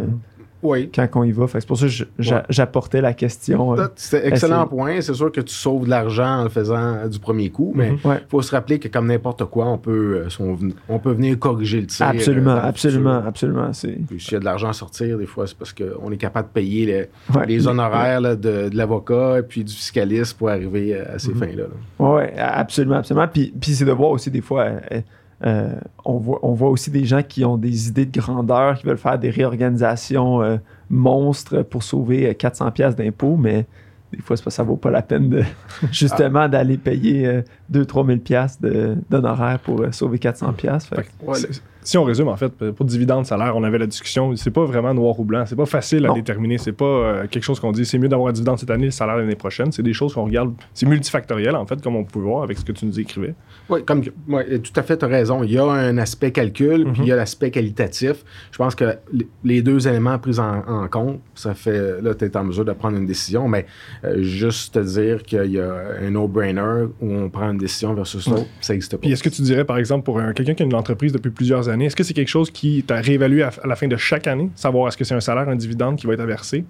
Oui. 0.66 0.90
quand 0.94 1.08
on 1.16 1.24
y 1.24 1.32
va. 1.32 1.46
C'est 1.48 1.66
pour 1.68 1.78
ça 1.78 1.88
que 1.88 2.04
Ouais. 2.34 2.42
j'apportais 2.50 3.02
la 3.02 3.14
question. 3.14 3.78
euh. 3.78 3.88
C'est 3.96 4.26
excellent 4.28 4.68
point. 4.68 5.02
C'est 5.02 5.14
sûr 5.14 5.32
que 5.32 5.42
tu 5.42 5.54
sauves 5.54 5.86
de 5.86 5.90
l'argent 5.90 6.40
en 6.40 6.44
le 6.44 6.50
faisant 6.50 6.76
euh, 6.96 7.08
du 7.08 7.20
premier 7.20 7.50
coup, 7.50 7.72
mais 7.76 7.92
Mhm. 7.92 7.98
Ouais. 8.04 8.18
il 8.22 8.30
faut 8.30 8.42
se 8.42 8.52
rappeler 8.56 8.80
que 8.80 8.88
comme 8.88 9.08
n'importe 9.08 9.46
quoi, 9.46 9.66
on 9.68 9.78
peut, 9.78 10.26
euh, 10.26 10.58
on, 10.90 11.00
peut 11.00 11.12
venir 11.12 11.38
corriger 11.40 11.82
le 11.82 11.88
tir. 11.88 12.08
absolument, 12.08 12.56
absolument, 12.56 13.22
absolument. 13.26 13.72
Puis 14.08 14.20
s'il 14.20 14.34
y 14.34 14.36
a 14.36 14.40
de 14.40 14.46
l'argent 14.46 14.70
à 14.70 14.74
sortir, 14.74 15.18
des 15.18 15.26
fois, 15.26 15.48
c'est 15.48 15.58
parce 15.58 15.74
qu'on 15.74 16.12
est 16.12 16.18
capable 16.18 16.48
de 16.50 16.54
payer 16.54 16.86
les, 16.86 17.10
ouais. 17.38 17.46
les 17.48 17.68
honoraires 17.68 18.22
là, 18.22 18.36
de, 18.36 18.70
de 18.70 18.76
l'avocat 18.78 19.40
et 19.40 19.44
puis 19.44 19.64
du 19.64 19.74
fiscaliste 19.74 20.38
pour 20.38 20.50
arriver 20.50 20.98
à 21.00 21.20
ces 21.20 21.32
Mhm. 21.32 21.40
fins-là. 21.40 21.64
là. 21.64 21.70
Oui, 22.00 22.24
absolument, 22.38 22.96
absolument. 22.98 23.28
Puis, 23.28 23.54
puis 23.60 23.74
c'est 23.74 23.86
de 23.86 23.92
voir 23.92 24.10
aussi 24.12 24.32
des 24.32 24.42
fois, 24.42 24.68
euh, 25.46 25.50
euh, 25.50 25.74
on, 26.04 26.18
voit, 26.18 26.40
on 26.44 26.54
voit 26.54 26.70
aussi 26.70 26.92
des 26.92 27.06
gens 27.06 27.22
qui 27.22 27.46
ont 27.46 27.58
des 27.58 27.88
idées 27.88 28.06
de 28.06 28.20
grandeur, 28.20 28.78
qui 28.78 28.86
veulent 28.86 28.98
faire 28.98 29.20
des 29.20 29.30
réorganisations 29.30 30.42
euh, 30.42 30.58
monstres 30.90 31.62
pour 31.62 31.84
sauver 31.84 32.30
euh, 32.30 32.34
400 32.34 32.72
pièces 32.72 32.96
d'impôts, 32.96 33.38
mais 33.38 33.66
des 34.12 34.22
fois, 34.22 34.38
ça 34.38 34.64
vaut 34.64 34.78
pas 34.78 34.92
la 34.92 35.02
peine 35.02 35.30
de 35.30 35.44
justement 35.92 36.48
d'aller 36.48 36.78
payer 36.78 37.28
euh, 37.28 37.42
2-3 37.72 38.06
000 38.08 38.20
pièces 38.20 38.60
d'honoraires 39.10 39.60
pour 39.60 39.82
euh, 39.82 39.92
sauver 39.92 40.20
400 40.20 40.54
pièces. 40.54 40.90
Si 41.86 41.98
on 41.98 42.04
résume, 42.04 42.28
en 42.28 42.36
fait, 42.36 42.52
pour 42.72 42.86
dividende, 42.86 43.26
salaire, 43.26 43.56
on 43.56 43.64
avait 43.64 43.78
la 43.78 43.86
discussion, 43.88 44.36
c'est 44.36 44.52
pas 44.52 44.66
vraiment 44.66 44.94
noir 44.94 45.18
ou 45.20 45.24
blanc, 45.24 45.44
c'est 45.46 45.56
pas 45.56 45.66
facile 45.68 46.04
à 46.06 46.10
Non. 46.10 46.16
déterminer, 46.16 46.58
c'est 46.58 46.72
pas 46.74 46.84
euh, 46.86 47.28
quelque 47.28 47.44
chose 47.44 47.60
qu'on 47.60 47.72
dit 47.72 47.86
c'est 47.86 48.00
mieux 48.00 48.10
d'avoir 48.10 48.30
un 48.30 48.34
dividende 48.34 48.58
cette 48.60 48.72
année, 48.72 48.86
le 48.86 48.92
salaire 48.92 49.16
l'année 49.18 49.36
prochaine, 49.36 49.72
c'est 49.72 49.84
des 49.84 49.94
choses 49.94 50.14
qu'on 50.14 50.26
regarde, 50.26 50.54
c'est 50.74 50.86
multifactoriel, 50.88 51.56
en 51.56 51.66
fait, 51.66 51.82
comme 51.82 51.96
on 51.96 52.04
peut 52.04 52.20
voir 52.20 52.44
avec 52.44 52.58
ce 52.58 52.66
que 52.66 52.72
tu 52.72 52.86
nous 52.86 53.00
écrivais. 53.00 53.36
Oui, 53.70 53.86
comme 53.86 54.02
ouais, 54.28 54.60
tout 54.60 54.74
à 54.76 54.82
fait, 54.84 54.98
tu 54.98 55.06
as 55.06 55.08
raison. 55.08 55.44
Il 55.44 55.52
y 55.52 55.58
a 55.58 55.64
un 55.66 55.98
aspect 56.00 56.32
calcul, 56.32 56.86
puis 56.92 57.04
il 57.04 57.08
y 57.08 57.12
a 57.12 57.16
l'aspect 57.16 57.52
qualitatif. 57.52 58.24
Je 58.52 58.58
pense 58.58 58.74
que 58.74 58.98
les 59.44 59.62
deux 59.62 59.88
éléments 59.88 60.18
pris 60.18 60.40
en, 60.40 60.64
en 60.68 60.88
compte, 60.88 61.20
ça 61.36 61.54
fait, 61.54 62.02
là, 62.02 62.16
tu 62.16 62.26
es 62.26 62.36
en 62.36 62.44
mesure 62.46 62.66
de 62.66 62.74
prendre 62.74 62.98
une 62.98 63.06
décision, 63.06 63.48
mais 63.48 63.66
euh, 64.04 64.24
juste 64.24 64.74
te 64.74 64.80
dire 64.80 65.22
qu'il 65.24 65.52
y 65.52 65.60
a 65.60 65.72
un 66.02 66.10
no-brainer 66.10 66.86
où 67.00 67.14
on 67.14 67.30
prend 67.30 67.52
une 67.52 67.58
décision 67.60 67.94
versus 67.94 68.28
l'autre, 68.28 68.48
ça 68.60 68.74
n'existe 68.74 68.94
pas. 68.94 68.98
Puis 69.02 69.12
est-ce 69.12 69.22
que 69.24 69.30
tu 69.30 69.42
dirais, 69.44 69.66
par 69.66 69.78
exemple, 69.78 70.04
pour 70.04 70.20
un- 70.20 70.34
quelqu'un 70.34 70.56
qui 70.56 70.64
a 70.64 70.66
une 70.66 70.74
entreprise 70.74 71.12
depuis 71.12 71.30
plusieurs 71.32 71.70
années, 71.70 71.75
est-ce 71.84 71.96
que 71.96 72.04
c'est 72.04 72.14
quelque 72.14 72.30
chose 72.30 72.50
qui 72.50 72.84
t'a 72.84 73.02
réévalué 73.02 73.44
à, 73.44 73.52
à 73.62 73.68
la 73.68 73.76
fin 73.76 73.88
de 73.88 73.98
chaque 73.98 74.28
année, 74.28 74.50
savoir 74.56 74.88
est-ce 74.88 74.96
que 74.96 75.04
c'est 75.04 75.16
un 75.16 75.20
salaire, 75.20 75.50
un 75.50 75.56
dividende 75.56 75.98
qui 75.98 76.08
va 76.08 76.14
être 76.14 76.24
versé? 76.24 76.64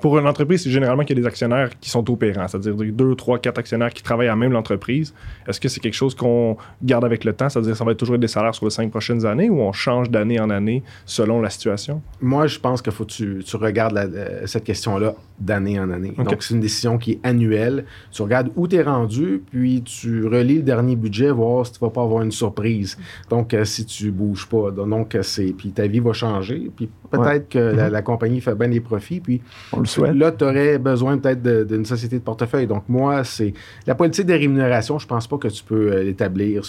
Pour 0.00 0.18
une 0.18 0.26
entreprise, 0.26 0.62
c'est 0.62 0.70
généralement 0.70 1.04
qu'il 1.04 1.16
y 1.16 1.20
a 1.20 1.22
des 1.22 1.26
actionnaires 1.28 1.70
qui 1.80 1.90
sont 1.90 2.08
opérants, 2.10 2.48
c'est-à-dire 2.48 2.74
deux, 2.92 3.14
trois, 3.14 3.38
quatre 3.38 3.58
actionnaires 3.58 3.92
qui 3.92 4.02
travaillent 4.02 4.28
à 4.28 4.36
même 4.36 4.52
l'entreprise. 4.52 5.14
Est-ce 5.46 5.60
que 5.60 5.68
c'est 5.68 5.80
quelque 5.80 5.94
chose 5.94 6.14
qu'on 6.14 6.56
garde 6.82 7.04
avec 7.04 7.24
le 7.24 7.32
temps, 7.32 7.48
c'est-à-dire 7.48 7.76
ça 7.76 7.84
va 7.84 7.92
être 7.92 7.98
toujours 7.98 8.18
des 8.18 8.28
salaires 8.28 8.54
sur 8.54 8.64
les 8.66 8.70
cinq 8.70 8.90
prochaines 8.90 9.24
années 9.26 9.50
ou 9.50 9.60
on 9.60 9.72
change 9.72 10.10
d'année 10.10 10.40
en 10.40 10.50
année 10.50 10.82
selon 11.04 11.40
la 11.40 11.50
situation? 11.50 12.02
Moi, 12.20 12.46
je 12.46 12.58
pense 12.58 12.82
qu'il 12.82 12.92
faut 12.92 13.04
que 13.04 13.10
tu, 13.12 13.42
tu 13.44 13.56
regardes 13.56 13.92
la- 13.94 14.46
cette 14.46 14.64
question-là 14.64 15.14
d'année 15.38 15.78
en 15.80 15.90
année. 15.90 16.12
Ok. 16.18 16.24
Donc, 16.28 16.42
c'est 16.42 16.54
une 16.54 16.60
décision 16.60 16.98
qui 16.98 17.12
est 17.12 17.20
annuelle. 17.22 17.84
Tu 18.12 18.22
regardes 18.22 18.50
où 18.56 18.66
tu 18.68 18.76
es 18.76 18.82
rendu, 18.82 19.42
puis 19.50 19.82
tu 19.82 20.26
relis 20.26 20.56
le 20.56 20.62
dernier 20.62 20.96
budget, 20.96 21.30
voir 21.30 21.66
si 21.66 21.72
tu 21.72 21.78
vas 21.80 21.90
pas 21.90 22.02
avoir 22.02 22.22
une 22.22 22.32
surprise. 22.32 22.98
Donc, 23.30 23.54
euh, 23.54 23.64
si 23.64 23.84
tu 23.86 24.10
bouges 24.10 24.46
pas. 24.46 24.70
Donc, 24.70 25.14
euh, 25.14 25.22
c'est. 25.22 25.52
Puis 25.56 25.70
ta 25.70 25.86
vie 25.86 26.00
va 26.00 26.12
changer. 26.12 26.70
Puis 26.76 26.88
peut-être 27.10 27.26
Ouais. 27.26 27.46
que 27.48 27.58
la, 27.58 27.88
la 27.90 28.02
compagnie 28.02 28.40
fait 28.40 28.54
bien 28.54 28.68
des 28.68 28.80
profits. 28.80 29.20
Puis 29.20 29.40
On 29.72 29.80
le 29.80 29.86
souhaite. 29.90 30.14
Là, 30.14 30.32
tu 30.32 30.44
aurais 30.44 30.78
besoin 30.78 31.18
peut-être 31.18 31.42
d'une 31.66 31.84
société 31.84 32.18
de 32.18 32.24
portefeuille. 32.24 32.66
Donc, 32.66 32.84
moi, 32.88 33.24
c'est. 33.24 33.52
La 33.86 33.94
politique 33.94 34.26
de 34.26 34.34
rémunération, 34.34 34.98
je 34.98 35.06
pense 35.06 35.26
pas 35.26 35.38
que 35.38 35.48
tu 35.48 35.62
peux 35.64 35.92
euh, 35.92 36.02
l'établir. 36.02 36.62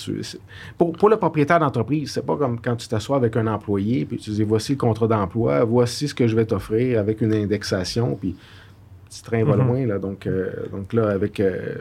Pour, 0.77 0.93
pour 0.93 1.09
le 1.09 1.17
propriétaire 1.17 1.59
d'entreprise, 1.59 2.11
c'est 2.11 2.25
pas 2.25 2.35
comme 2.37 2.59
quand 2.59 2.75
tu 2.75 2.87
t'assois 2.87 3.17
avec 3.17 3.35
un 3.37 3.47
employé, 3.47 4.05
puis 4.05 4.17
tu 4.17 4.31
dis 4.31 4.43
voici 4.43 4.73
le 4.73 4.77
contrat 4.77 5.07
d'emploi, 5.07 5.63
voici 5.63 6.07
ce 6.07 6.13
que 6.15 6.27
je 6.27 6.35
vais 6.35 6.45
t'offrir 6.45 6.99
avec 6.99 7.21
une 7.21 7.33
indexation, 7.33 8.15
puis 8.19 8.35
petit 9.11 9.23
train 9.23 9.43
va 9.43 9.57
Mhm. 9.57 9.67
loin. 9.67 9.85
Là, 9.85 9.99
donc, 9.99 10.25
euh, 10.25 10.49
donc 10.71 10.93
là, 10.93 11.09
avec 11.09 11.39
euh, 11.39 11.75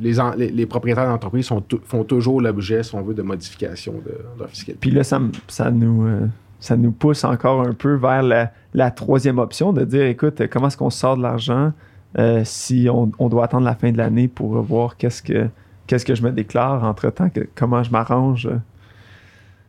les, 0.00 0.66
propriétaires 0.66 1.06
d'entreprise 1.06 1.48
font 1.84 2.04
toujours 2.04 2.40
l'objet, 2.40 2.82
si 2.82 2.94
on 2.94 3.02
veut, 3.02 3.14
de 3.14 3.22
modification 3.22 3.94
de, 3.94 4.10
de 4.10 4.38
leur 4.40 4.48
fiscalité. 4.48 4.78
Puis 4.80 4.90
là, 4.90 5.04
ça, 5.04 5.20
ça 5.46 5.70
nous, 5.70 6.06
euh, 6.06 6.26
ça 6.60 6.76
nous 6.76 6.92
pousse 6.92 7.24
encore 7.24 7.62
un 7.62 7.72
peu 7.72 7.94
vers 7.94 8.22
la, 8.22 8.90
troisième 8.90 9.38
option 9.38 9.72
de 9.72 9.84
dire 9.84 10.04
écoute, 10.04 10.42
comment 10.50 10.68
est-ce 10.68 10.76
qu'on 10.76 10.90
sort 10.90 11.16
de 11.16 11.22
l'argent 11.22 11.72
euh, 12.18 12.42
si 12.44 12.88
on, 12.90 13.28
doit 13.28 13.44
attendre 13.44 13.64
la 13.64 13.74
fin 13.74 13.92
de 13.92 13.98
l'année 13.98 14.28
pour 14.28 14.60
voir 14.62 14.96
qu'est-ce 14.96 15.22
que, 15.22 15.48
qu'est-ce 15.86 16.04
que 16.04 16.14
je 16.14 16.22
me 16.22 16.30
déclare 16.30 16.82
entre 16.84 17.10
temps, 17.10 17.28
que, 17.28 17.46
comment 17.54 17.82
je 17.82 17.90
m'arrange? 17.90 18.46
euh. 18.46 18.58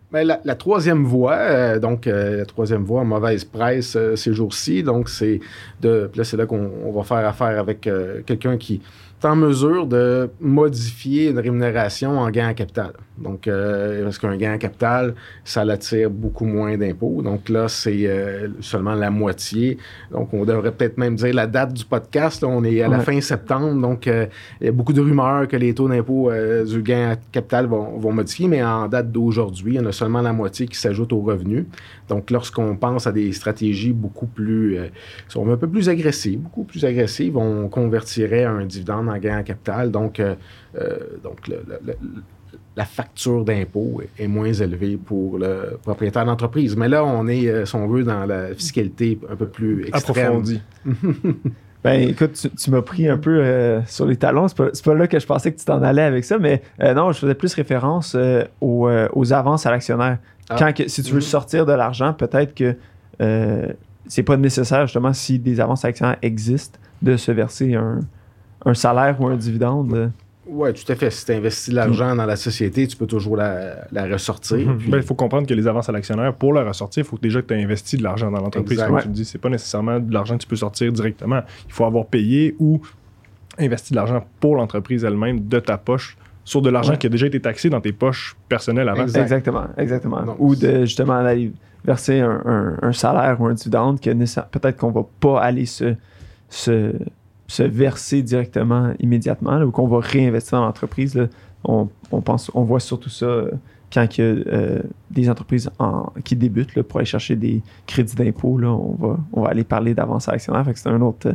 Ben, 0.09 0.23
la, 0.23 0.55
troisième 0.55 1.03
voie, 1.03 1.35
euh, 1.35 1.79
donc 1.79 2.07
euh, 2.07 2.37
la 2.37 2.45
troisième 2.45 2.83
voie, 2.83 3.03
mauvaise 3.03 3.43
presse 3.43 3.97
ces 4.15 4.33
jours-ci, 4.33 4.81
donc 4.81 5.09
c'est 5.09 5.41
de. 5.81 6.09
là, 6.15 6.23
c'est 6.23 6.37
là 6.37 6.45
qu'on 6.45 6.71
on 6.85 6.91
va 6.91 7.03
faire 7.03 7.27
affaire 7.27 7.59
avec 7.59 7.89
quelqu'un 8.25 8.55
qui 8.55 8.81
en 9.23 9.35
mesure 9.35 9.87
de 9.87 10.29
modifier 10.39 11.29
une 11.29 11.39
rémunération 11.39 12.19
en 12.19 12.29
gain 12.29 12.49
en 12.49 12.53
capital. 12.53 12.91
Donc, 13.17 13.47
euh, 13.47 14.03
parce 14.03 14.19
qu'un 14.19 14.37
gain 14.37 14.53
en 14.53 14.57
capital, 14.59 15.15
ça 15.43 15.65
l'attire 15.65 16.11
beaucoup 16.11 16.45
moins 16.45 16.77
d'impôts. 16.77 17.23
Donc 17.23 17.49
là, 17.49 17.67
c'est 17.67 18.05
euh, 18.05 18.49
seulement 18.59 18.93
la 18.93 19.09
moitié. 19.09 19.79
Donc, 20.11 20.31
on 20.33 20.45
devrait 20.45 20.71
peut-être 20.71 20.99
même 20.99 21.15
dire 21.15 21.33
la 21.33 21.47
date 21.47 21.73
du 21.73 21.83
podcast. 21.83 22.43
là, 22.43 22.47
on 22.49 22.63
est 22.63 22.81
à 22.83 22.87
la 22.87 22.99
Ouais. 22.99 23.03
fin 23.03 23.19
septembre. 23.21 23.81
Donc, 23.81 24.07
euh, 24.07 24.27
il 24.61 24.67
y 24.67 24.69
a 24.69 24.71
beaucoup 24.71 24.93
de 24.93 25.01
rumeurs 25.01 25.47
que 25.47 25.57
les 25.57 25.73
taux 25.73 25.87
d'impôt 25.89 26.29
euh, 26.29 26.63
du 26.63 26.83
gain 26.83 27.13
en 27.13 27.15
capital 27.31 27.65
vont, 27.65 27.97
vont 27.97 28.11
modifier, 28.11 28.47
mais 28.47 28.63
en 28.63 28.87
date 28.87 29.11
d'aujourd'hui, 29.11 29.73
il 29.73 29.77
y 29.77 29.79
en 29.79 29.85
a 29.87 29.91
seulement 29.91 30.21
la 30.21 30.33
moitié 30.33 30.67
qui 30.67 30.77
s'ajoute 30.77 31.11
aux 31.11 31.21
revenus. 31.21 31.65
Donc, 32.09 32.29
lorsqu'on 32.29 32.75
pense 32.75 33.07
à 33.07 33.11
des 33.11 33.31
stratégies 33.33 33.93
beaucoup 33.93 34.27
plus, 34.27 34.77
sont 35.27 35.49
un 35.51 35.57
peu 35.57 35.67
plus 35.67 35.89
agressives, 35.89 36.39
beaucoup 36.39 36.63
plus 36.65 36.85
agressives, 36.85 37.35
on 37.35 37.67
convertirait 37.67 38.43
un 38.45 38.63
dividende 38.65 39.06
en 39.09 39.17
gain 39.17 39.39
en 39.39 39.43
capital. 39.43 39.91
Donc, 39.91 40.19
euh, 40.19 40.35
euh, 40.79 40.97
donc 41.23 41.47
le- 41.47 41.63
le- 41.67 41.79
le- 41.85 41.97
la 42.75 42.85
facture 42.85 43.43
d'impôt 43.43 44.01
est- 44.19 44.27
moins 44.27 44.53
élevée 44.53 44.97
pour 44.97 45.39
le 45.39 45.77
propriétaire 45.81 46.25
d'entreprise. 46.25 46.75
Mais 46.77 46.87
là, 46.87 47.03
on 47.03 47.27
est, 47.27 47.47
euh, 47.47 47.65
si 47.65 47.75
on 47.75 47.87
veut, 47.87 48.03
dans 48.03 48.25
la 48.25 48.49
fiscalité 48.53 49.19
un 49.29 49.35
peu 49.35 49.47
plus 49.47 49.87
extrême. 49.87 50.25
Approfondi. 50.25 50.61
Ben 51.83 52.09
écoute, 52.09 52.33
tu, 52.33 52.49
tu 52.49 52.71
m'as 52.71 52.81
pris 52.81 53.07
un 53.07 53.17
peu 53.17 53.39
euh, 53.39 53.81
sur 53.85 54.07
les 54.07 54.17
talons. 54.17 54.47
C'est 54.47 54.57
pas, 54.57 54.69
pas 54.83 54.93
là 54.95 55.07
que 55.07 55.19
je 55.19 55.25
pensais 55.25 55.53
que 55.53 55.59
tu 55.59 55.63
t'en 55.63 55.81
allais 55.83 56.01
avec 56.01 56.25
ça, 56.25 56.37
mais 56.39 56.61
euh, 56.81 56.93
non, 56.93 57.11
je 57.11 57.19
faisais 57.19 57.35
plus 57.35 57.53
référence 57.53 58.13
euh, 58.15 58.43
aux, 58.59 58.89
aux 59.13 59.31
avances 59.33 59.65
à 59.67 59.71
l'actionnaire. 59.71 60.17
Ah. 60.49 60.55
Quand 60.57 60.73
que- 60.75 60.87
si 60.89 61.03
tu 61.03 61.11
veux 61.11 61.17
Mhm. 61.17 61.21
sortir 61.21 61.65
de 61.65 61.71
l'argent, 61.73 62.13
peut-être 62.13 62.55
que 62.55 62.75
c'est 64.07 64.23
pas 64.23 64.37
nécessaire, 64.37 64.87
justement, 64.87 65.13
si 65.13 65.39
des 65.39 65.59
avances 65.59 65.85
à 65.85 65.89
l'actionnaire 65.89 66.17
existent, 66.23 66.79
de 67.03 67.15
se 67.15 67.31
verser 67.31 67.75
un, 67.75 67.99
un 68.67 68.73
salaire 68.73 69.19
ou 69.21 69.27
un 69.27 69.35
dividende. 69.35 70.11
Oui, 70.49 70.69
tout 70.73 70.89
à 70.91 70.95
fait. 70.95 71.09
Si 71.09 71.25
tu 71.25 71.33
investis 71.33 71.69
de 71.71 71.75
l'argent 71.75 72.15
dans 72.15 72.25
la 72.25 72.37
société, 72.37 72.87
tu 72.87 72.95
peux 72.95 73.05
toujours 73.05 73.35
la, 73.35 73.85
la 73.91 74.05
ressortir. 74.05 74.65
Mhm. 74.65 74.77
puis- 74.77 74.89
Ben, 74.91 74.97
il 74.97 75.03
faut 75.03 75.13
comprendre 75.15 75.45
que 75.45 75.53
les 75.53 75.67
avances 75.67 75.89
à 75.89 75.91
l'actionnaire, 75.91 76.33
pour 76.33 76.53
la 76.53 76.63
ressortir, 76.63 77.03
il 77.03 77.07
faut 77.07 77.17
déjà 77.21 77.41
que 77.41 77.47
tu 77.47 77.53
aies 77.53 77.63
investi 77.63 77.97
de 77.97 78.03
l'argent 78.03 78.31
dans 78.31 78.39
l'entreprise. 78.39 78.81
Comme 78.81 79.01
tu 79.01 79.09
me 79.09 79.13
dis, 79.13 79.25
c'est 79.25 79.39
pas 79.39 79.49
nécessairement 79.49 79.99
de 79.99 80.13
l'argent 80.13 80.35
que 80.37 80.43
tu 80.43 80.47
peux 80.47 80.55
sortir 80.55 80.91
directement. 80.93 81.41
Il 81.67 81.73
faut 81.73 81.83
avoir 81.85 82.05
payé 82.05 82.55
ou 82.59 82.81
investi 83.59 83.91
de 83.91 83.97
l'argent 83.97 84.23
pour 84.39 84.55
l'entreprise 84.55 85.03
elle-même 85.03 85.47
de 85.47 85.59
ta 85.59 85.77
poche 85.77 86.15
sur 86.45 86.61
de 86.61 86.69
l'argent 86.69 86.91
Ouais. 86.93 86.97
qui 86.97 87.07
a 87.07 87.09
déjà 87.09 87.27
été 87.27 87.41
taxé 87.41 87.69
dans 87.69 87.81
tes 87.81 87.91
poches 87.91 88.37
personnelles 88.47 88.87
avant. 88.87 89.03
Exact. 89.03 89.23
Exactement, 89.23 89.65
exactement. 89.77 90.23
Donc, 90.23 90.35
ou 90.39 90.55
de 90.55 90.81
justement 90.81 91.15
aller 91.15 91.51
verser 91.83 92.21
un, 92.21 92.41
un- 92.45 92.77
un 92.83 92.93
salaire 92.93 93.35
ou 93.41 93.47
un 93.47 93.53
dividende 93.53 93.99
que 93.99 94.11
nécessaire- 94.11 94.47
peut-être 94.47 94.77
qu'on 94.77 94.91
va 94.91 95.03
pas 95.19 95.41
aller 95.41 95.65
se, 95.65 95.95
se, 96.49 96.93
se 97.47 97.63
verser 97.63 98.21
directement 98.21 98.91
immédiatement 98.99 99.57
là, 99.57 99.65
ou 99.65 99.71
qu'on 99.71 99.87
va 99.87 99.99
réinvestir 99.99 100.59
dans 100.59 100.65
l'entreprise. 100.65 101.27
On, 101.63 101.87
on 102.11 102.21
pense, 102.21 102.51
on 102.53 102.63
voit 102.63 102.79
surtout 102.79 103.09
ça 103.09 103.25
euh, 103.25 103.51
quand 103.93 104.17
il 104.17 104.21
y 104.21 104.23
a 104.23 104.27
euh, 104.27 104.81
des 105.11 105.29
entreprises 105.29 105.69
en- 105.79 106.11
qui 106.25 106.35
débutent 106.35 106.75
là, 106.75 106.83
pour 106.83 106.99
aller 106.99 107.05
chercher 107.05 107.35
des 107.35 107.61
crédits 107.85 108.15
d'impôt. 108.15 108.59
On 108.61 108.95
va, 108.99 109.17
on 109.33 109.41
va 109.43 109.49
aller 109.49 109.63
parler 109.63 109.93
d'avance 109.93 110.27
à 110.27 110.33
l'actionnaire. 110.33 110.65
Fait 110.65 110.73
que 110.73 110.79
c'est 110.79 110.89
un 110.89 111.01
autre, 111.01 111.33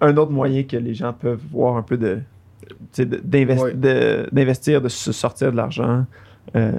un 0.00 0.16
autre 0.16 0.30
moyen 0.32 0.62
que 0.62 0.76
les 0.76 0.94
gens 0.94 1.12
peuvent 1.12 1.42
voir 1.50 1.76
un 1.76 1.82
peu 1.82 1.96
de 1.98 2.18
Ouais. 2.98 3.74
d'investir, 4.32 4.80
de, 4.80 4.88
se 4.88 5.12
sortir 5.12 5.50
de 5.52 5.56
l'argent. 5.56 6.04
euh, 6.56 6.72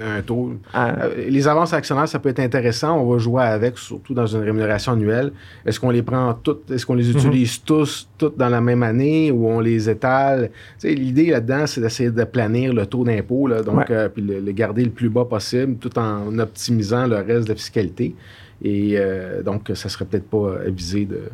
un 0.00 0.22
taux. 0.22 0.54
à- 0.72 1.04
Euh, 1.04 1.26
les 1.28 1.46
avances 1.48 1.72
actionnaires, 1.72 2.08
ça 2.08 2.18
peut 2.18 2.28
être 2.28 2.40
intéressant. 2.40 2.98
On 3.00 3.10
va 3.10 3.18
jouer 3.18 3.42
avec, 3.42 3.78
surtout 3.78 4.14
dans 4.14 4.26
une 4.26 4.40
rémunération 4.42 4.92
annuelle. 4.92 5.32
Est-ce 5.64 5.78
qu'on 5.80 5.90
les 5.90 6.02
prend 6.02 6.32
toutes, 6.34 6.70
est-ce 6.70 6.84
qu'on 6.86 6.94
les 6.94 7.10
utilise 7.10 7.62
tous, 7.62 8.08
toutes 8.18 8.36
dans 8.36 8.48
la 8.48 8.60
même 8.60 8.82
année 8.82 9.30
ou 9.30 9.48
on 9.48 9.60
les 9.60 9.88
étale? 9.90 10.50
Tu 10.80 10.88
sais, 10.88 10.94
L'idée 10.94 11.26
là-dedans, 11.30 11.66
c'est 11.66 11.80
d'essayer 11.80 12.10
de 12.10 12.24
planir 12.24 12.72
le 12.72 12.86
taux 12.86 13.04
d'impôt, 13.04 13.48
donc, 13.62 13.76
Ouais. 13.76 13.84
euh, 13.90 14.08
puis 14.08 14.22
le, 14.22 14.40
le 14.40 14.52
garder 14.52 14.84
le 14.84 14.90
plus 14.90 15.08
bas 15.08 15.24
possible 15.24 15.76
tout 15.76 15.96
en 15.98 16.38
optimisant 16.38 17.06
le 17.06 17.16
reste 17.16 17.44
de 17.44 17.48
la 17.50 17.54
fiscalité. 17.56 18.14
Et 18.62 18.94
euh, 18.96 19.42
donc, 19.42 19.70
ça 19.74 19.88
serait 19.88 20.06
peut-être 20.06 20.28
pas 20.30 20.56
avisé 20.66 21.04
de- 21.04 21.28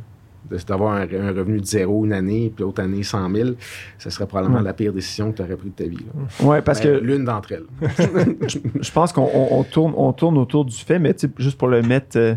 d'avoir 0.69 0.95
un, 0.95 1.03
un 1.03 1.33
revenu 1.33 1.61
de 1.61 1.65
zéro 1.65 2.05
une 2.05 2.13
année, 2.13 2.53
puis 2.55 2.63
l'autre 2.65 2.83
année 2.83 3.03
100 3.03 3.31
000, 3.35 3.51
ça 3.99 4.11
serait 4.11 4.27
probablement 4.27 4.59
Ouais. 4.59 4.65
la 4.65 4.73
pire 4.75 4.93
décision 4.93 5.31
que 5.33 5.37
tu 5.39 5.43
aurais 5.43 5.57
prise 5.57 5.73
de 5.77 5.85
ta 5.85 5.89
vie. 5.89 5.97
là. 6.41 6.47
ouais, 6.47 6.63
parce 6.63 6.81
Ben, 6.83 6.99
que 6.99 7.05
L'une 7.05 7.25
d'entre 7.25 7.53
elles. 7.53 7.65
je 8.81 8.91
pense 8.93 9.13
qu'on 9.13 9.29
on- 9.33 9.59
on 9.59 9.63
tourne, 9.65 9.95
on 9.97 10.13
tourne 10.13 10.37
autour 10.39 10.65
du 10.65 10.77
fait, 10.77 10.99
mais 10.99 11.15
juste 11.39 11.57
pour 11.59 11.69
le 11.69 11.83
mettre 11.83 12.19
euh, 12.19 12.35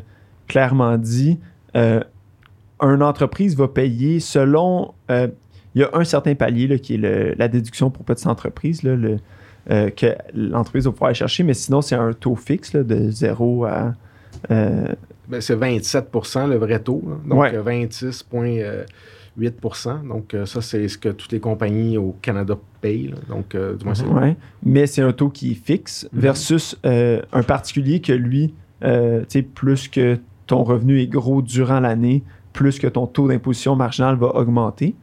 clairement 0.47 0.97
dit, 0.97 1.39
euh, 1.75 2.01
une 2.81 3.03
entreprise 3.03 3.55
va 3.57 3.67
payer 3.67 4.19
selon. 4.19 4.93
euh, 5.09 5.27
Il 5.73 5.81
y 5.81 5.83
a 5.83 5.89
un 5.93 6.05
certain 6.05 6.35
palier 6.35 6.67
là, 6.67 6.77
qui 6.77 6.93
est 6.93 6.97
le- 6.97 7.33
la 7.37 7.47
déduction 7.49 7.89
pour 7.89 8.05
petites 8.05 8.27
entreprises 8.27 8.81
là, 8.83 8.95
le, 8.95 9.17
que 9.89 10.15
l'entreprise 10.33 10.85
va 10.85 10.91
pouvoir 10.91 11.07
aller 11.09 11.15
chercher, 11.15 11.43
mais 11.43 11.53
sinon, 11.55 11.81
c'est 11.81 11.95
un 11.95 12.13
taux 12.13 12.35
fixe 12.35 12.71
là, 12.73 12.83
de 12.83 13.09
0 13.09 13.65
à. 13.65 13.93
euh, 14.51 14.85
Ben, 15.27 15.41
c'est 15.41 15.55
27% 15.55 16.47
le 16.47 16.55
vrai 16.55 16.79
taux. 16.79 17.01
là. 17.07 17.15
Donc, 17.27 17.39
Ouais. 17.41 17.55
euh, 17.55 17.61
26,8% 17.61 20.07
Donc, 20.07 20.33
euh, 20.33 20.45
ça, 20.45 20.61
c'est 20.61 20.87
ce 20.87 20.97
que 20.97 21.09
toutes 21.09 21.31
les 21.31 21.39
compagnies 21.39 21.97
au 21.97 22.15
Canada 22.21 22.57
payent. 22.81 23.07
là. 23.09 23.17
Donc, 23.29 23.55
euh, 23.55 23.75
du 23.75 23.85
moins, 23.85 23.95
c'est- 23.95 24.05
Ouais, 24.05 24.35
mais 24.63 24.87
c'est 24.87 25.01
un 25.01 25.13
taux 25.13 25.29
qui 25.29 25.51
est 25.51 25.65
fixe 25.65 26.07
Mhm. 26.13 26.19
versus 26.21 26.77
euh, 26.85 27.21
un 27.33 27.43
particulier 27.43 28.01
que 28.01 28.13
lui, 28.13 28.53
euh, 28.83 29.21
tu 29.21 29.39
sais, 29.39 29.41
plus 29.41 29.87
que 29.87 30.17
ton 30.47 30.63
revenu 30.63 31.01
est 31.01 31.07
gros 31.07 31.41
durant 31.41 31.79
l'année, 31.79 32.23
plus 32.53 32.79
que 32.79 32.87
ton 32.87 33.07
taux 33.07 33.27
d'imposition 33.27 33.75
marginal 33.75 34.15
va 34.15 34.35
augmenter. 34.35 34.95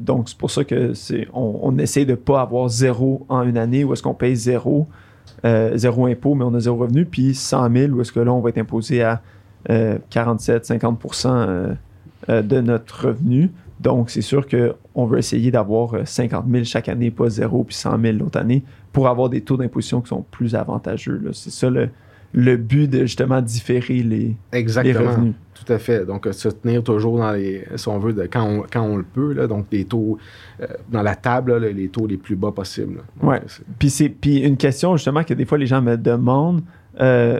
Donc, 0.00 0.28
c'est 0.30 0.38
pour 0.38 0.50
ça 0.50 0.64
que 0.64 0.94
c'est, 0.94 1.26
on, 1.34 1.60
on 1.62 1.76
essaie 1.78 2.04
de 2.06 2.12
ne 2.12 2.16
pas 2.16 2.40
avoir 2.40 2.68
zéro 2.70 3.26
en 3.28 3.42
une 3.42 3.58
année 3.58 3.84
où 3.84 3.92
est-ce 3.92 4.02
qu'on 4.02 4.14
paye 4.14 4.34
zéro, 4.36 4.86
euh, 5.44 5.76
zéro 5.76 6.06
impôt, 6.06 6.34
mais 6.34 6.44
on 6.44 6.54
a 6.54 6.60
zéro 6.60 6.76
revenu, 6.76 7.04
puis 7.04 7.34
100 7.34 7.72
000 7.72 7.92
où 7.92 8.00
est-ce 8.00 8.12
que 8.12 8.20
là, 8.20 8.32
on 8.32 8.40
va 8.40 8.50
être 8.50 8.58
imposé 8.58 9.02
à 9.02 9.22
euh, 9.70 9.98
47-50% 10.10 11.76
euh, 12.28 12.42
de 12.42 12.60
notre 12.60 13.08
revenu. 13.08 13.50
Donc, 13.80 14.10
c'est 14.10 14.22
sûr 14.22 14.46
qu'on 14.46 15.06
veut 15.06 15.18
essayer 15.18 15.50
d'avoir 15.50 15.94
euh, 15.94 16.04
50 16.04 16.44
000 16.48 16.64
chaque 16.64 16.88
année, 16.88 17.10
pas 17.10 17.28
zéro, 17.28 17.64
puis 17.64 17.74
100 17.74 18.00
000 18.00 18.18
l'autre 18.18 18.38
année, 18.38 18.62
pour 18.92 19.08
avoir 19.08 19.28
des 19.28 19.40
taux 19.40 19.56
d'imposition 19.56 20.00
qui 20.00 20.08
sont 20.08 20.24
plus 20.30 20.54
avantageux. 20.54 21.20
C'est 21.32 21.50
ça 21.50 21.68
le, 21.68 21.90
le 22.32 22.56
but 22.56 22.88
de 22.88 23.00
justement 23.00 23.40
différer 23.42 24.02
les, 24.02 24.02
les 24.02 24.36
Exactement. 24.52 25.10
revenus. 25.10 25.34
Tout 25.64 25.72
à 25.72 25.78
fait. 25.78 26.04
Donc, 26.04 26.26
se 26.32 26.48
tenir 26.48 26.82
toujours 26.82 27.18
dans 27.18 27.30
les, 27.32 27.64
si 27.76 27.86
on 27.88 27.98
veut, 27.98 28.12
de, 28.12 28.22
quand, 28.22 28.42
on, 28.42 28.64
quand 28.72 28.82
on 28.82 28.96
le 28.96 29.04
peut, 29.04 29.32
là, 29.32 29.46
donc 29.46 29.66
les 29.70 29.84
taux 29.84 30.18
euh, 30.60 30.66
dans 30.90 31.02
la 31.02 31.14
table, 31.14 31.56
là, 31.58 31.68
les 31.70 31.88
taux 31.88 32.06
les 32.06 32.16
plus 32.16 32.34
bas 32.34 32.50
possibles. 32.50 33.02
c'est- 33.46 33.62
Puis 33.78 33.90
c'est 33.90 34.08
puis 34.08 34.38
une 34.38 34.56
question 34.56 34.96
justement 34.96 35.22
que 35.22 35.34
des 35.34 35.44
fois 35.44 35.58
les 35.58 35.66
gens 35.66 35.80
me 35.82 35.96
demandent 35.96 36.62
euh, 37.00 37.38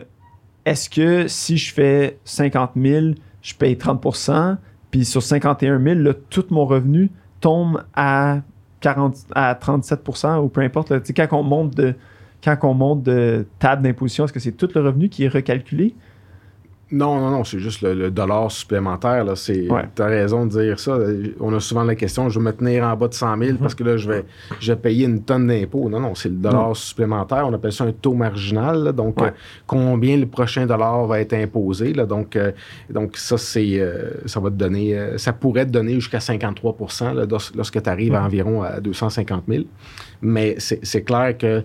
est-ce 0.65 0.89
que 0.89 1.27
si 1.27 1.57
je 1.57 1.73
fais 1.75 2.19
50 2.25 2.73
000 2.77 3.07
je 3.41 3.55
paye 3.55 3.75
30% 3.75 4.57
puis 4.93 5.05
sur 5.05 5.23
51 5.23 5.83
000, 5.83 5.95
là, 6.01 6.13
tout 6.31 6.45
mon 6.51 6.65
revenu 6.67 7.11
tombe 7.41 7.83
à, 7.95 8.41
40, 8.81 9.17
à 9.35 9.55
37% 9.55 10.39
ou 10.45 10.49
peu 10.49 10.61
importe. 10.61 10.91
Là. 10.91 11.01
Quand 11.17 11.29
on 11.39 11.43
monte 11.43 11.75
de 11.75 11.95
quand 12.45 12.71
on 12.71 12.75
monte 12.75 13.03
de 13.03 13.47
table 13.59 13.83
d'imposition, 13.83 14.25
est-ce 14.25 14.33
que 14.33 14.41
c'est 14.41 14.53
tout 14.53 14.69
le 14.75 14.81
revenu 14.81 15.09
qui 15.09 15.25
est 15.25 15.29
recalculé? 15.29 15.95
Non, 16.93 17.19
non, 17.19 17.31
non, 17.31 17.43
c'est 17.45 17.59
juste 17.59 17.81
le, 17.83 17.95
le 17.95 18.11
dollar 18.11 18.51
supplémentaire. 18.53 19.25
Là, 19.25 19.35
c'est, 19.35 19.69
Ouais. 19.71 19.85
T'as 19.95 20.07
raison 20.07 20.45
de 20.47 20.51
dire 20.51 20.79
ça. 20.79 20.99
On 21.41 21.53
a 21.55 21.59
souvent 21.61 21.85
la 21.85 21.95
question, 21.95 22.29
je 22.29 22.39
vais 22.39 22.45
me 22.45 22.53
tenir 22.53 22.85
en 22.85 22.95
bas 22.97 23.09
de 23.09 23.15
100 23.15 23.39
000 23.39 23.57
parce 23.59 23.75
que 23.75 23.83
là, 23.83 23.97
je 23.97 24.09
vais, 24.09 24.25
je 24.61 24.73
vais 24.73 24.79
payer 24.79 25.07
une 25.07 25.23
tonne 25.25 25.47
d'impôts. 25.47 25.89
Non, 25.89 26.01
non, 26.01 26.15
c'est 26.15 26.29
le 26.29 26.35
dollar 26.37 26.77
supplémentaire. 26.77 27.47
On 27.49 27.53
appelle 27.55 27.73
ça 27.73 27.85
un 27.85 27.93
taux 27.93 28.15
marginal. 28.15 28.85
là. 28.85 28.93
donc, 28.93 29.21
Ouais. 29.21 29.29
euh, 29.29 29.31
combien 29.67 30.17
le 30.17 30.27
prochain 30.27 30.67
dollar 30.67 31.07
va 31.07 31.21
être 31.21 31.33
imposé. 31.33 31.93
Là, 31.95 32.05
donc, 32.07 32.37
euh, 32.37 32.53
donc, 32.91 33.17
ça, 33.17 33.39
c'est, 33.39 33.81
euh, 33.81 34.11
ça 34.27 34.41
va 34.41 34.51
te 34.51 34.57
donner, 34.57 34.95
ça 35.17 35.33
pourrait 35.33 35.65
te 35.67 35.71
donner 35.71 35.95
jusqu'à 35.95 36.21
53 36.21 36.77
là, 37.15 37.25
lors- 37.25 37.51
lorsque 37.57 37.83
tu 37.83 37.89
arrives 37.89 38.15
à 38.15 38.23
environ 38.25 38.63
à 38.63 38.81
250 38.81 39.45
000. 39.49 39.65
Mais 40.21 40.57
c'est, 40.59 41.03
clair 41.03 41.37
que 41.37 41.63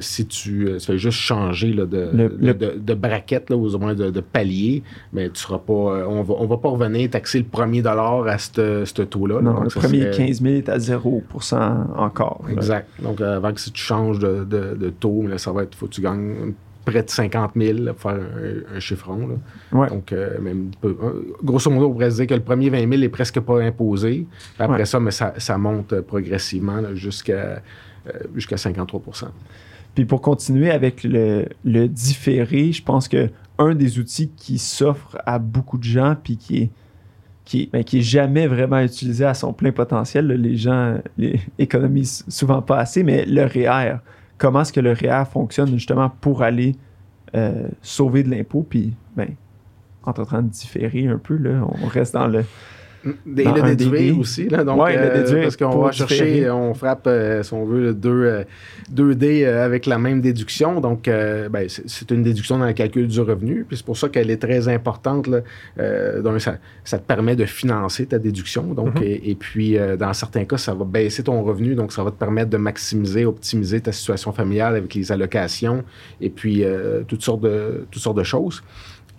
si 0.00 0.26
tu, 0.26 0.68
tu 0.78 0.80
fais 0.84 0.98
juste 0.98 1.18
changer 1.18 1.72
là, 1.72 1.86
de, 1.86 2.08
Le- 2.12 2.36
le- 2.38 2.54
de, 2.54 2.74
de 2.78 2.94
braquette, 2.94 3.48
là, 3.50 3.56
ou 3.56 3.66
au 3.74 3.78
moins 3.78 3.94
de, 3.94 4.10
de 4.10 4.20
palier, 4.40 4.82
mais 5.12 5.28
tu 5.30 5.40
seras 5.40 5.58
pas. 5.58 5.72
euh, 5.72 6.06
on 6.08 6.22
va, 6.22 6.34
on 6.38 6.46
va 6.46 6.56
pas 6.56 6.68
revenir 6.68 7.10
taxer 7.10 7.38
le 7.38 7.44
premier 7.44 7.82
dollar 7.82 8.26
à 8.26 8.38
ce 8.38 8.84
ce 8.84 9.02
taux-là. 9.02 9.40
Non, 9.40 9.60
le 9.62 9.68
premier 9.68 10.00
serait- 10.12 10.26
15 10.28 10.42
000 10.42 10.54
est 10.56 10.68
à 10.68 10.78
0 10.78 11.22
encore. 11.96 12.42
là. 12.46 12.52
Exact. 12.52 12.88
Donc, 13.02 13.20
euh, 13.20 13.36
avant 13.36 13.52
que 13.52 13.60
si 13.60 13.70
tu 13.72 13.82
changes 13.82 14.18
de, 14.18 14.44
de- 14.44 14.74
de 14.74 14.90
taux, 14.90 15.26
là, 15.26 15.38
ça 15.38 15.52
va 15.52 15.62
être. 15.64 15.74
faut 15.74 15.86
que 15.86 15.92
tu 15.92 16.00
gagnes 16.00 16.52
près 16.84 17.02
de 17.02 17.10
50 17.10 17.52
000 17.56 17.78
là, 17.80 17.92
pour 17.92 18.10
faire 18.10 18.20
un, 18.20 18.76
un 18.76 18.80
chiffron. 18.80 19.28
là. 19.28 19.34
Ouais. 19.78 19.88
Donc, 19.88 20.12
euh, 20.12 20.40
même 20.40 20.70
peu- 20.80 20.96
euh, 21.02 21.34
grosso 21.44 21.70
modo, 21.70 21.88
on 21.88 21.92
pourrait 21.92 22.10
se 22.10 22.16
dire 22.16 22.26
que 22.26 22.34
le 22.34 22.40
premier 22.40 22.70
20 22.70 22.88
000 22.90 23.02
est 23.02 23.08
presque 23.10 23.38
pas 23.40 23.60
imposé. 23.62 24.26
Après 24.58 24.78
Ouais. 24.78 24.84
ça, 24.86 24.98
mais 24.98 25.10
ça, 25.10 25.34
ça 25.36 25.58
monte 25.58 25.92
euh, 25.92 26.02
progressivement 26.02 26.80
là, 26.80 26.94
jusqu'à 26.94 27.60
euh, 28.06 28.12
jusqu'à 28.34 28.56
53% 28.56 29.26
Puis 29.94 30.06
pour 30.06 30.22
continuer 30.22 30.70
avec 30.70 31.04
le, 31.04 31.44
le 31.64 31.86
différé, 31.86 32.72
je 32.72 32.82
pense 32.82 33.08
que 33.08 33.28
un 33.60 33.74
des 33.74 33.98
outils 33.98 34.30
qui 34.30 34.58
s'offre 34.58 35.18
à 35.26 35.38
beaucoup 35.38 35.78
de 35.78 35.84
gens, 35.84 36.16
puis 36.20 36.36
qui 36.36 36.62
est, 36.62 36.70
qui, 37.44 37.68
ben, 37.72 37.84
jamais 37.86 38.46
vraiment 38.46 38.80
utilisé 38.80 39.24
à 39.24 39.34
son 39.34 39.52
plein 39.52 39.72
potentiel, 39.72 40.26
les 40.28 40.56
gens 40.56 40.98
les, 41.18 41.40
économisent 41.58 42.24
souvent 42.28 42.62
pas 42.62 42.78
assez, 42.78 43.02
mais 43.02 43.24
le 43.26 43.44
REER. 43.44 43.96
Comment 44.38 44.62
est-ce 44.62 44.72
que 44.72 44.80
le 44.80 44.92
REER 44.92 45.24
fonctionne 45.30 45.70
justement 45.70 46.10
pour 46.20 46.42
aller 46.42 46.76
euh, 47.34 47.68
sauver 47.82 48.22
de 48.22 48.30
l'impôt, 48.30 48.66
puis 48.68 48.94
ben, 49.16 49.28
en 50.04 50.12
train 50.12 50.42
de 50.42 50.48
différer 50.48 51.06
un 51.08 51.18
peu, 51.18 51.36
là, 51.36 51.62
on 51.82 51.86
reste 51.86 52.14
dans 52.14 52.26
le... 52.26 52.44
Et 53.04 53.10
le 53.44 53.74
déduire 53.74 54.18
aussi. 54.18 54.48
Là, 54.48 54.62
donc, 54.64 54.82
Ouais, 54.82 54.94
le 54.96 55.02
euh, 55.02 55.22
déduire 55.22 55.42
parce 55.44 55.56
qu'on 55.56 55.78
va 55.78 55.92
chercher, 55.92 56.24
différer. 56.32 56.50
on 56.50 56.74
frappe, 56.74 57.06
euh, 57.06 57.42
si 57.42 57.52
on 57.54 57.64
veut, 57.64 57.80
le 57.80 57.94
2, 57.94 58.10
euh, 58.10 58.44
2D 58.94 59.44
euh, 59.44 59.64
avec 59.64 59.86
la 59.86 59.98
même 59.98 60.20
déduction. 60.20 60.80
Donc, 60.80 61.04
ben, 61.06 61.66
c'est 61.68 62.10
une 62.10 62.22
déduction 62.22 62.58
dans 62.58 62.66
le 62.66 62.72
calcul 62.72 63.06
du 63.06 63.20
revenu. 63.20 63.64
Puis 63.66 63.78
c'est 63.78 63.86
pour 63.86 63.96
ça 63.96 64.08
qu'elle 64.08 64.30
est 64.30 64.36
très 64.40 64.68
importante. 64.68 65.26
Là. 65.28 65.40
Donc, 66.20 66.40
ça, 66.40 66.56
ça 66.84 66.98
te 66.98 67.04
permet 67.06 67.36
de 67.36 67.44
financer 67.46 68.06
ta 68.06 68.18
déduction. 68.18 68.62
Donc, 68.74 68.96
Mhm. 68.96 69.02
et, 69.02 69.30
et 69.30 69.34
puis, 69.34 69.76
dans 69.98 70.12
certains 70.12 70.44
cas, 70.44 70.58
ça 70.58 70.74
va 70.74 70.84
baisser 70.84 71.22
ton 71.22 71.42
revenu. 71.42 71.74
Donc, 71.74 71.92
ça 71.92 72.02
va 72.04 72.10
te 72.10 72.18
permettre 72.18 72.50
de 72.50 72.56
maximiser, 72.58 73.24
optimiser 73.24 73.80
ta 73.80 73.92
situation 73.92 74.32
familiale 74.32 74.76
avec 74.76 74.94
les 74.94 75.10
allocations 75.12 75.84
et 76.20 76.30
puis 76.30 76.64
toutes, 77.08 77.22
sortes 77.22 77.42
de, 77.42 77.86
toutes 77.90 78.02
sortes 78.02 78.18
de 78.18 78.24
choses. 78.24 78.62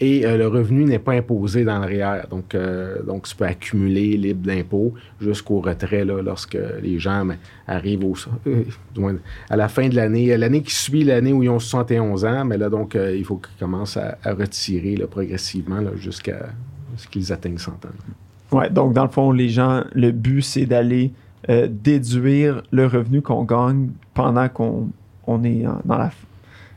Et 0.03 0.25
euh, 0.25 0.35
le 0.35 0.47
revenu 0.47 0.83
n'est 0.83 0.99
pas 0.99 1.13
imposé 1.13 1.63
dans 1.63 1.77
le 1.77 1.85
REER. 1.85 2.23
Donc, 2.31 2.55
euh, 2.55 3.03
donc 3.03 3.27
tu 3.27 3.35
peux 3.35 3.45
accumuler 3.45 4.17
libre 4.17 4.47
d'impôt 4.47 4.95
jusqu'au 5.21 5.61
retrait 5.61 6.03
là, 6.03 6.23
lorsque 6.23 6.57
les 6.81 6.97
gens 6.97 7.23
ben, 7.23 7.37
arrivent 7.67 8.03
au, 8.03 8.15
euh, 8.47 9.13
à 9.51 9.55
la 9.55 9.67
fin 9.67 9.87
de 9.87 9.95
l'année. 9.95 10.35
L'année 10.35 10.63
qui 10.63 10.73
suit 10.73 11.03
l'année 11.03 11.31
où 11.31 11.43
ils 11.43 11.49
ont 11.49 11.59
71 11.59 12.25
ans, 12.25 12.45
mais 12.45 12.57
là, 12.57 12.69
donc, 12.69 12.95
euh, 12.95 13.15
il 13.15 13.23
faut 13.23 13.35
qu'ils 13.35 13.59
commencent 13.59 13.95
à, 13.95 14.17
à 14.23 14.33
retirer 14.33 14.95
progressivement 15.09 15.79
jusqu'à 15.95 16.49
ce 16.97 17.07
qu'ils 17.07 17.31
atteignent 17.31 17.59
100 17.59 17.71
ans. 17.71 18.57
Ouais, 18.57 18.71
donc 18.71 18.93
dans 18.93 19.03
le 19.03 19.11
fond, 19.11 19.31
les 19.31 19.49
gens, 19.49 19.83
le 19.93 20.11
but, 20.11 20.41
c'est 20.41 20.65
d'aller 20.65 21.11
euh, 21.47 21.67
déduire 21.69 22.63
le 22.71 22.87
revenu 22.87 23.21
qu'on 23.21 23.43
gagne 23.43 23.89
pendant 24.15 24.49
qu'on 24.49 24.89
on 25.27 25.43
est 25.43 25.63
dans 25.85 25.97
la 25.99 26.11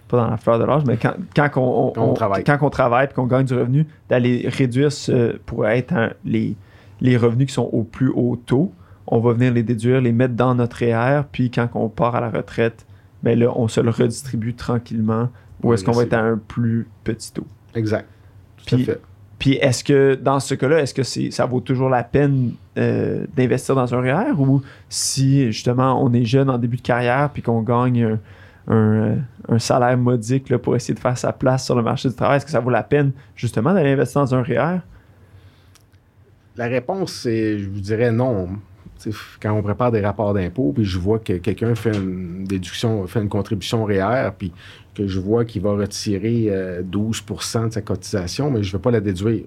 pas 0.08 0.18
dans 0.18 0.30
la 0.30 0.36
fleur 0.36 0.58
de 0.58 0.64
l'âge, 0.64 0.82
mais 0.86 0.96
quand, 0.96 1.14
quand 1.34 1.50
on, 1.96 2.12
travaille. 2.14 2.44
quand 2.44 2.58
on 2.60 2.70
travaille 2.70 3.08
et 3.10 3.14
qu'on 3.14 3.26
gagne 3.26 3.46
du 3.46 3.54
revenu, 3.54 3.86
d'aller 4.08 4.46
réduire 4.48 4.92
ce, 4.92 5.36
pour 5.46 5.66
être 5.66 5.92
un- 5.94 6.12
les, 6.24 6.56
les 7.00 7.16
revenus 7.16 7.48
qui 7.48 7.54
sont 7.54 7.68
au 7.72 7.82
plus 7.82 8.10
haut 8.14 8.36
taux. 8.44 8.72
On 9.06 9.20
va 9.20 9.32
venir 9.32 9.52
les 9.52 9.62
déduire, 9.62 10.00
les 10.00 10.12
mettre 10.12 10.34
dans 10.34 10.54
notre 10.54 10.78
REER, 10.78 11.22
puis 11.30 11.50
quand 11.50 11.68
on 11.74 11.88
part 11.88 12.14
à 12.16 12.20
la 12.20 12.30
retraite, 12.30 12.86
ben 13.22 13.38
là, 13.38 13.52
on 13.56 13.68
se 13.68 13.80
le 13.80 13.90
redistribue 13.90 14.54
tranquillement, 14.54 15.28
ou 15.62 15.72
est-ce 15.74 15.84
qu'on 15.84 15.92
va 15.92 16.02
être 16.04 16.14
à 16.14 16.20
un 16.20 16.38
plus 16.38 16.86
petit 17.04 17.32
taux? 17.32 17.46
Exact. 17.74 18.06
Tout 18.66 18.76
Puis- 18.76 18.82
à 18.82 18.86
fait. 18.86 19.00
Puis 19.38 19.54
est-ce 19.56 19.84
que 19.84 20.14
dans 20.14 20.40
ce 20.40 20.54
cas-là, 20.54 20.78
est-ce 20.80 20.94
que 20.94 21.02
ça 21.02 21.44
vaut 21.44 21.60
toujours 21.60 21.90
la 21.90 22.02
peine 22.04 22.52
euh, 22.78 23.26
d'investir 23.36 23.74
dans 23.74 23.92
un 23.94 24.00
REER 24.00 24.32
ou 24.38 24.62
si 24.88 25.50
justement 25.52 26.02
on 26.02 26.12
est 26.14 26.24
jeune 26.24 26.48
en 26.48 26.56
début 26.56 26.76
de 26.76 26.82
carrière 26.82 27.28
puis 27.30 27.42
qu'on 27.42 27.60
gagne 27.60 28.18
euh, 28.70 29.16
un 29.48 29.58
salaire 29.58 29.96
modique 29.96 30.48
là, 30.48 30.58
pour 30.58 30.74
essayer 30.74 30.94
de 30.94 31.00
faire 31.00 31.18
sa 31.18 31.32
place 31.32 31.64
sur 31.64 31.74
le 31.74 31.82
marché 31.82 32.08
du 32.08 32.14
travail, 32.14 32.38
est-ce 32.38 32.46
que 32.46 32.50
ça 32.50 32.60
vaut 32.60 32.70
la 32.70 32.82
peine 32.82 33.12
justement 33.36 33.74
d'aller 33.74 33.92
investir 33.92 34.22
dans 34.22 34.34
un 34.34 34.42
REER? 34.42 34.78
La 36.56 36.66
réponse, 36.66 37.12
c'est, 37.12 37.58
je 37.58 37.68
vous 37.68 37.80
dirais 37.80 38.12
non. 38.12 38.48
Quand 39.42 39.52
on 39.52 39.62
prépare 39.62 39.92
des 39.92 40.00
rapports 40.00 40.32
d'impôt, 40.32 40.72
puis 40.72 40.84
je 40.84 40.98
vois 40.98 41.18
que 41.18 41.34
quelqu'un 41.34 41.74
fait 41.74 41.94
une 41.94 42.44
déduction, 42.44 43.06
fait 43.06 43.20
une 43.20 43.28
contribution 43.28 43.84
REER, 43.84 44.30
puis 44.38 44.52
que 44.94 45.06
je 45.06 45.20
vois 45.20 45.44
qu'il 45.44 45.62
va 45.62 45.72
retirer 45.72 46.46
euh, 46.48 46.82
12% 46.82 47.68
de 47.68 47.72
sa 47.72 47.82
cotisation, 47.82 48.50
mais 48.50 48.62
je 48.62 48.68
ne 48.68 48.78
vais 48.78 48.82
pas 48.82 48.92
la 48.92 49.00
déduire. 49.00 49.44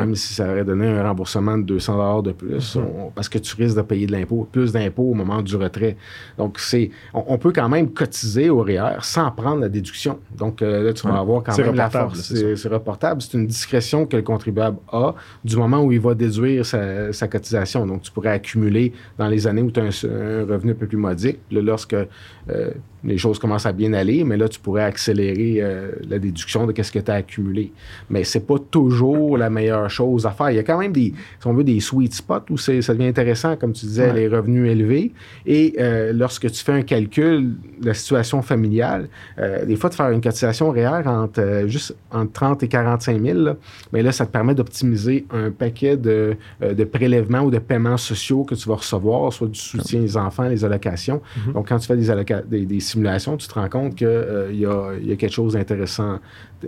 Même 0.00 0.14
si 0.14 0.34
ça 0.34 0.50
aurait 0.50 0.64
donné 0.64 0.86
un 0.88 1.02
remboursement 1.02 1.56
de 1.58 1.62
200 1.62 2.22
de 2.22 2.32
plus, 2.32 2.76
on- 2.76 3.10
parce 3.14 3.28
que 3.28 3.38
tu 3.38 3.54
risques 3.56 3.76
de 3.76 3.82
payer 3.82 4.06
de 4.06 4.12
l'impôt, 4.12 4.48
plus 4.50 4.72
d'impôt 4.72 5.04
au 5.04 5.14
moment 5.14 5.40
du 5.42 5.56
retrait. 5.56 5.96
Donc, 6.38 6.58
c'est, 6.58 6.90
on, 7.12 7.24
on 7.28 7.38
peut 7.38 7.52
quand 7.52 7.68
même 7.68 7.90
cotiser 7.92 8.50
au 8.50 8.62
REER 8.62 8.98
sans 9.02 9.30
prendre 9.30 9.60
la 9.60 9.68
déduction. 9.68 10.18
Donc, 10.36 10.62
euh, 10.62 10.82
là, 10.82 10.92
tu 10.92 11.06
vas 11.06 11.18
avoir 11.18 11.42
quand 11.42 11.52
même 11.62 11.74
la 11.74 11.84
force. 12.08 12.32
c'est 12.56 12.68
reportable. 12.68 13.22
C'est 13.22 13.34
une 13.38 13.46
discrétion 13.46 14.06
que 14.06 14.16
le 14.16 14.22
contribuable 14.22 14.78
a 14.92 15.14
du 15.44 15.56
moment 15.56 15.82
où 15.82 15.92
il 15.92 16.00
va 16.00 16.14
déduire 16.14 16.66
sa, 16.66 17.12
sa 17.12 17.28
cotisation. 17.28 17.86
Donc, 17.86 18.02
tu 18.02 18.10
pourrais 18.10 18.30
accumuler 18.30 18.92
dans 19.18 19.28
les 19.28 19.46
années 19.46 19.62
où 19.62 19.70
tu 19.70 19.80
as 19.80 19.84
un, 19.84 19.86
un 19.86 20.44
revenu 20.46 20.72
un 20.72 20.74
peu 20.74 20.86
plus 20.86 20.96
modique. 20.98 21.38
Là, 21.50 21.60
lorsque 21.62 21.94
euh, 21.94 22.70
les 23.04 23.18
choses 23.18 23.38
commencent 23.38 23.66
à 23.66 23.72
bien 23.72 23.92
aller, 23.92 24.24
mais 24.24 24.36
là, 24.36 24.48
tu 24.48 24.58
pourrais 24.60 24.84
accélérer 24.84 25.58
euh, 25.60 25.92
la 26.08 26.18
déduction 26.18 26.66
de 26.66 26.82
ce 26.82 26.90
que 26.90 26.98
tu 26.98 27.10
as 27.10 27.14
accumulé. 27.14 27.72
Mais 28.10 28.24
c'est 28.24 28.46
pas 28.46 28.56
toujours 28.70 29.36
la 29.38 29.50
meilleure 29.50 29.90
chose 29.90 30.26
à 30.26 30.30
faire. 30.30 30.50
Il 30.50 30.56
y 30.56 30.58
a 30.58 30.62
quand 30.62 30.78
même 30.78 30.92
des, 30.92 31.12
si 31.40 31.46
on 31.46 31.52
veut, 31.54 31.64
des 31.64 31.80
sweet 31.80 32.14
spots 32.14 32.46
où 32.50 32.56
ça 32.56 32.72
devient 32.72 33.06
intéressant, 33.06 33.56
comme 33.56 33.72
tu 33.72 33.86
disais, 33.86 34.06
Ouais. 34.10 34.14
les 34.14 34.28
revenus 34.28 34.70
élevés. 34.70 35.12
Et 35.46 35.74
euh, 35.78 36.12
lorsque 36.12 36.50
tu 36.50 36.62
fais 36.64 36.72
un 36.72 36.82
calcul 36.82 37.54
de 37.80 37.86
la 37.86 37.94
situation 37.94 38.42
familiale, 38.42 39.08
euh, 39.38 39.64
des 39.64 39.76
fois, 39.76 39.90
de 39.90 39.94
faire 39.94 40.10
une 40.10 40.20
cotisation 40.20 40.70
réelle 40.70 41.06
entre 41.08 41.64
juste 41.66 41.94
entre 42.10 42.32
30 42.32 42.62
et 42.62 42.68
45 42.68 43.20
000, 43.22 43.38
là, 43.38 43.56
mais 43.92 44.02
là, 44.02 44.12
ça 44.12 44.26
te 44.26 44.30
permet 44.32 44.54
d'optimiser 44.54 45.26
un 45.30 45.50
paquet 45.50 45.96
de, 45.96 46.36
de 46.60 46.84
prélèvements 46.84 47.40
ou 47.42 47.50
de 47.50 47.58
paiements 47.58 47.96
sociaux 47.96 48.44
que 48.44 48.54
tu 48.54 48.68
vas 48.68 48.76
recevoir, 48.76 49.32
soit 49.32 49.48
du 49.48 49.58
soutien 49.58 50.02
aux 50.02 50.16
enfants, 50.16 50.48
les 50.48 50.64
allocations. 50.64 51.20
Mhm. 51.46 51.52
Donc, 51.54 51.68
quand 51.68 51.78
tu 51.78 51.86
fais 51.86 51.96
des, 51.96 52.10
alloca- 52.10 52.46
des, 52.46 52.64
des 52.64 52.80
simulations, 52.94 53.36
tu 53.36 53.46
te 53.46 53.54
rends 53.54 53.68
compte 53.68 53.94
qu'il 53.94 54.08
y, 54.08 54.64
a, 54.66 54.92
il 55.00 55.06
y 55.08 55.12
a 55.12 55.16
quelque 55.16 55.32
chose 55.32 55.52
d'intéressant, 55.52 56.18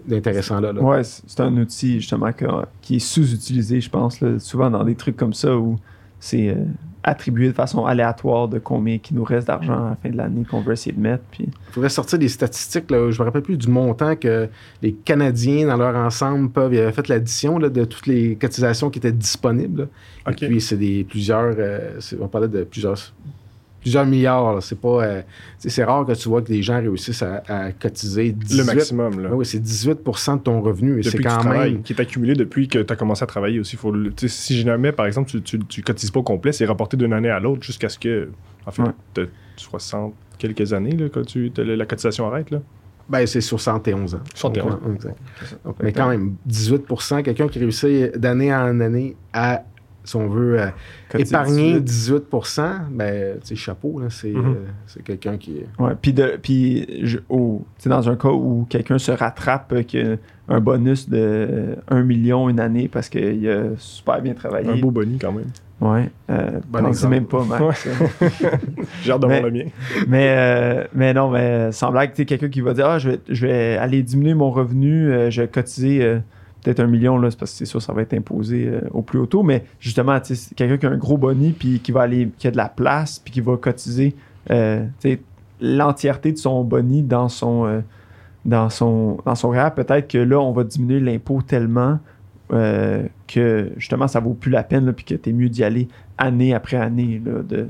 d'intéressant 0.06 0.60
là. 0.60 0.72
là. 0.72 0.80
Ouais, 0.82 1.02
c'est 1.04 1.40
un 1.40 1.56
outil 1.56 2.00
justement 2.00 2.32
que- 2.32 2.44
qui 2.82 2.96
est 2.96 3.00
sous-utilisé, 3.00 3.80
je 3.80 3.90
pense, 3.90 4.20
là, 4.20 4.38
souvent 4.38 4.70
dans 4.70 4.84
des 4.84 4.94
trucs 4.94 5.16
comme 5.16 5.32
ça 5.34 5.56
où 5.56 5.76
c'est 6.20 6.48
euh, 6.48 6.54
attribué 7.02 7.46
de 7.48 7.52
façon 7.52 7.84
aléatoire 7.84 8.48
de 8.48 8.58
combien 8.58 8.98
qui 8.98 9.14
nous 9.14 9.22
reste 9.22 9.46
d'argent 9.46 9.74
à 9.86 9.90
la 9.90 9.96
fin 10.02 10.08
de 10.10 10.16
l'année 10.16 10.44
qu'on 10.44 10.60
veut 10.60 10.72
essayer 10.72 10.90
de 10.96 11.00
mettre. 11.00 11.22
Puis 11.30 11.44
Il 11.68 11.72
faudrait 11.72 11.88
sortir 11.88 12.18
des 12.18 12.28
statistiques. 12.28 12.90
Là, 12.90 13.10
je 13.12 13.20
me 13.20 13.24
rappelle 13.24 13.42
plus 13.42 13.56
du 13.56 13.68
montant 13.68 14.16
que 14.16 14.48
les 14.82 14.92
Canadiens, 14.92 15.68
dans 15.68 15.76
leur 15.76 15.94
ensemble, 15.94 16.50
peuvent. 16.50 16.74
Ils 16.74 16.80
avaient 16.80 16.90
fait 16.92 17.06
l'addition 17.06 17.58
là, 17.58 17.68
de 17.68 17.84
toutes 17.84 18.08
les 18.08 18.34
cotisations 18.34 18.90
qui 18.90 18.98
étaient 18.98 19.12
disponibles. 19.12 19.88
Et 20.28 20.32
puis, 20.48 20.60
c'est 20.60 20.76
des 20.78 21.04
plusieurs. 21.04 21.54
euh, 21.58 22.00
c'est- 22.00 22.18
on 22.20 22.26
parlait 22.26 22.48
de 22.48 22.64
plusieurs. 22.64 22.96
Plusieurs 23.87 24.05
milliards. 24.07 24.61
C'est 24.64 24.81
pas. 24.81 25.05
euh, 25.05 25.22
c'est 25.59 25.85
rare 25.85 26.05
que 26.05 26.12
tu 26.12 26.29
vois 26.29 26.42
que 26.42 26.51
les 26.53 26.61
gens 26.61 26.79
réussissent 26.81 27.22
à, 27.22 27.42
à 27.46 27.70
cotiser 27.70 28.33
18 28.33 28.59
Le 28.59 28.64
maximum, 28.64 29.20
là. 29.20 29.29
Ah 29.31 29.35
oui, 29.37 29.46
c'est 29.46 29.61
18% 29.62 30.38
de 30.38 30.40
ton 30.42 30.61
revenu. 30.61 30.99
Et 30.99 31.03
c'est 31.05 31.11
depuis 31.12 31.25
que 31.25 31.29
tu 31.29 31.37
quand 31.37 31.44
même. 31.51 31.83
qui 31.83 31.92
est 31.92 32.01
accumulé 32.01 32.35
depuis 32.35 32.66
que 32.66 32.81
tu 32.81 32.92
as 32.92 32.96
commencé 32.96 33.22
à 33.22 33.27
travailler 33.27 33.61
aussi. 33.61 33.77
Faut 33.77 33.92
le- 33.92 34.12
si 34.27 34.61
jamais, 34.61 34.90
par 34.90 35.07
exemple, 35.07 35.31
tu, 35.31 35.40
tu, 35.40 35.59
tu 35.61 35.83
cotises 35.83 36.11
pas 36.11 36.18
au 36.20 36.25
complet, 36.25 36.51
c'est 36.53 36.66
reporté 36.66 36.96
d'une 36.96 37.12
année 37.12 37.31
à 37.31 37.38
l'autre 37.38 37.62
jusqu'à 37.62 37.88
ce 37.88 37.99
que, 37.99 38.29
en 38.66 38.70
fait, 38.72 38.83
Ouais. 38.83 38.88
tu 39.14 39.27
60 39.57 40.14
quelques 40.38 40.72
années 40.72 40.90
là, 40.96 41.07
quand 41.09 41.25
tu, 41.25 41.53
la 41.57 41.87
cotisation 41.87 42.27
arrête. 42.27 42.51
Là. 42.51 42.59
Ben, 43.09 43.25
c'est 43.27 43.40
71 43.40 44.16
ans. 44.16 44.20
71 44.35 45.07
ans. 45.07 45.14
Mais 45.81 45.92
quand 45.92 46.09
même, 46.09 46.35
18% 46.51 47.23
quelqu'un 47.23 47.46
qui 47.46 47.60
réussit 47.60 48.17
d'année 48.19 48.52
en 48.52 48.81
année 48.81 49.15
à, 49.33 49.63
si 50.07 50.17
on 50.17 50.29
veut, 50.29 50.59
euh, 50.61 50.67
Cotiser 51.11 51.31
épargner 51.35 51.81
18 51.81 52.25
ben, 52.90 53.38
tu 53.40 53.48
sais, 53.48 53.57
chapeau, 53.57 54.00
là, 54.00 54.07
c'est 54.09 54.29
Mhm. 54.33 54.46
euh, 54.46 54.54
c'est 54.87 55.02
quelqu'un 55.02 55.37
qui 55.37 55.59
est... 55.59 55.67
Ouais, 55.83 55.92
puis 56.00 56.13
de 56.13 56.38
puis 56.42 57.04
je- 57.07 57.19
au- 57.29 57.65
tu 57.79 57.83
sais, 57.85 57.88
dans 57.90 58.09
un 58.09 58.17
cas 58.17 58.31
où 58.31 58.67
quelqu'un 58.71 58.98
se 58.98 59.13
rattrape 59.13 59.73
euh, 59.94 60.17
a 60.48 60.54
un 60.54 60.61
bonus 60.61 61.09
de 61.09 61.77
1 61.88 62.02
million 62.02 62.48
une 62.48 62.61
année 62.61 62.88
parce 62.88 63.09
qu'il 63.09 63.48
a 63.48 63.71
super 63.79 64.23
bien 64.23 64.35
travaillé. 64.35 64.69
Un 64.71 64.77
beau 64.79 64.90
boni 64.90 65.19
quand 65.19 65.33
même. 65.33 65.50
Ouais, 65.79 66.09
euh, 66.31 66.61
Bon 66.71 66.87
exemple. 66.87 67.15
même 67.15 67.27
pas, 67.27 67.44
Max. 67.44 67.87
J'ai 69.02 69.11
hâte 69.13 69.21
de 69.21 69.27
voir 69.27 69.42
le 69.42 69.50
mien. 69.50 69.65
mais, 70.09 70.35
euh, 70.37 70.85
mais 70.94 71.13
non, 71.13 71.31
mais 71.31 71.71
sans 71.73 71.90
blague, 71.90 72.13
tu 72.15 72.25
quelqu'un 72.25 72.48
qui 72.48 72.61
va 72.63 72.73
dire 72.73 72.87
Ah, 72.87 72.98
je 72.98 73.11
vais, 73.11 73.21
je 73.29 73.46
vais 73.46 73.77
aller 73.77 74.02
diminuer 74.02 74.33
mon 74.35 74.50
revenu, 74.50 75.11
euh, 75.13 75.31
je 75.31 75.42
vais 75.42 75.48
cotiser 75.48 76.02
euh, 76.02 76.19
peut-être 76.67 76.81
un 76.81 76.88
million, 76.88 77.17
là, 77.17 77.31
c'est 77.31 77.38
parce 77.38 77.52
que 77.52 77.58
c'est 77.58 77.64
sûr, 77.64 77.81
ça 77.81 77.92
va 77.92 78.02
être 78.02 78.12
imposé 78.12 78.67
euh, 78.67 78.81
au 78.90 79.02
plus 79.02 79.21
haut 79.21 79.27
taux. 79.27 79.44
Mais 79.44 79.64
justement, 79.79 80.19
quelqu'un 80.56 80.77
qui 80.79 80.87
a 80.87 80.90
un 80.90 80.96
gros 80.96 81.17
boni, 81.17 81.52
puis 81.52 81.79
qui 81.79 81.92
va 81.92 82.02
aller, 82.02 82.29
qui 82.38 82.48
a 82.48 82.50
de 82.50 82.56
la 82.56 82.69
place, 82.69 83.21
puis 83.21 83.33
qui 83.33 83.40
va 83.40 83.56
cotiser 83.56 84.17
euh, 84.50 84.85
l'entièreté 85.60 86.33
de 86.33 86.38
son 86.38 86.64
boni 86.64 87.02
dans 87.02 87.29
son, 87.29 87.67
euh, 87.67 87.81
dans 88.44 88.69
son, 88.69 89.19
dans 89.25 89.37
son. 89.37 89.52
Peut-être 89.77 90.08
que 90.08 90.19
là, 90.19 90.40
on 90.40 90.50
va 90.50 90.64
diminuer 90.64 90.98
l'impôt 90.98 91.40
tellement 91.40 92.00
euh, 92.52 93.04
que 93.29 93.71
justement, 93.77 94.08
ça 94.08 94.19
vaut 94.19 94.35
plus 94.35 94.50
la 94.50 94.64
peine, 94.64 94.92
puis 94.92 95.04
que 95.04 95.14
tu 95.14 95.31
es 95.31 95.33
mieux 95.33 95.48
d'y 95.48 95.62
aller 95.62 95.87
année 96.19 96.52
après 96.52 96.79
année, 96.79 97.23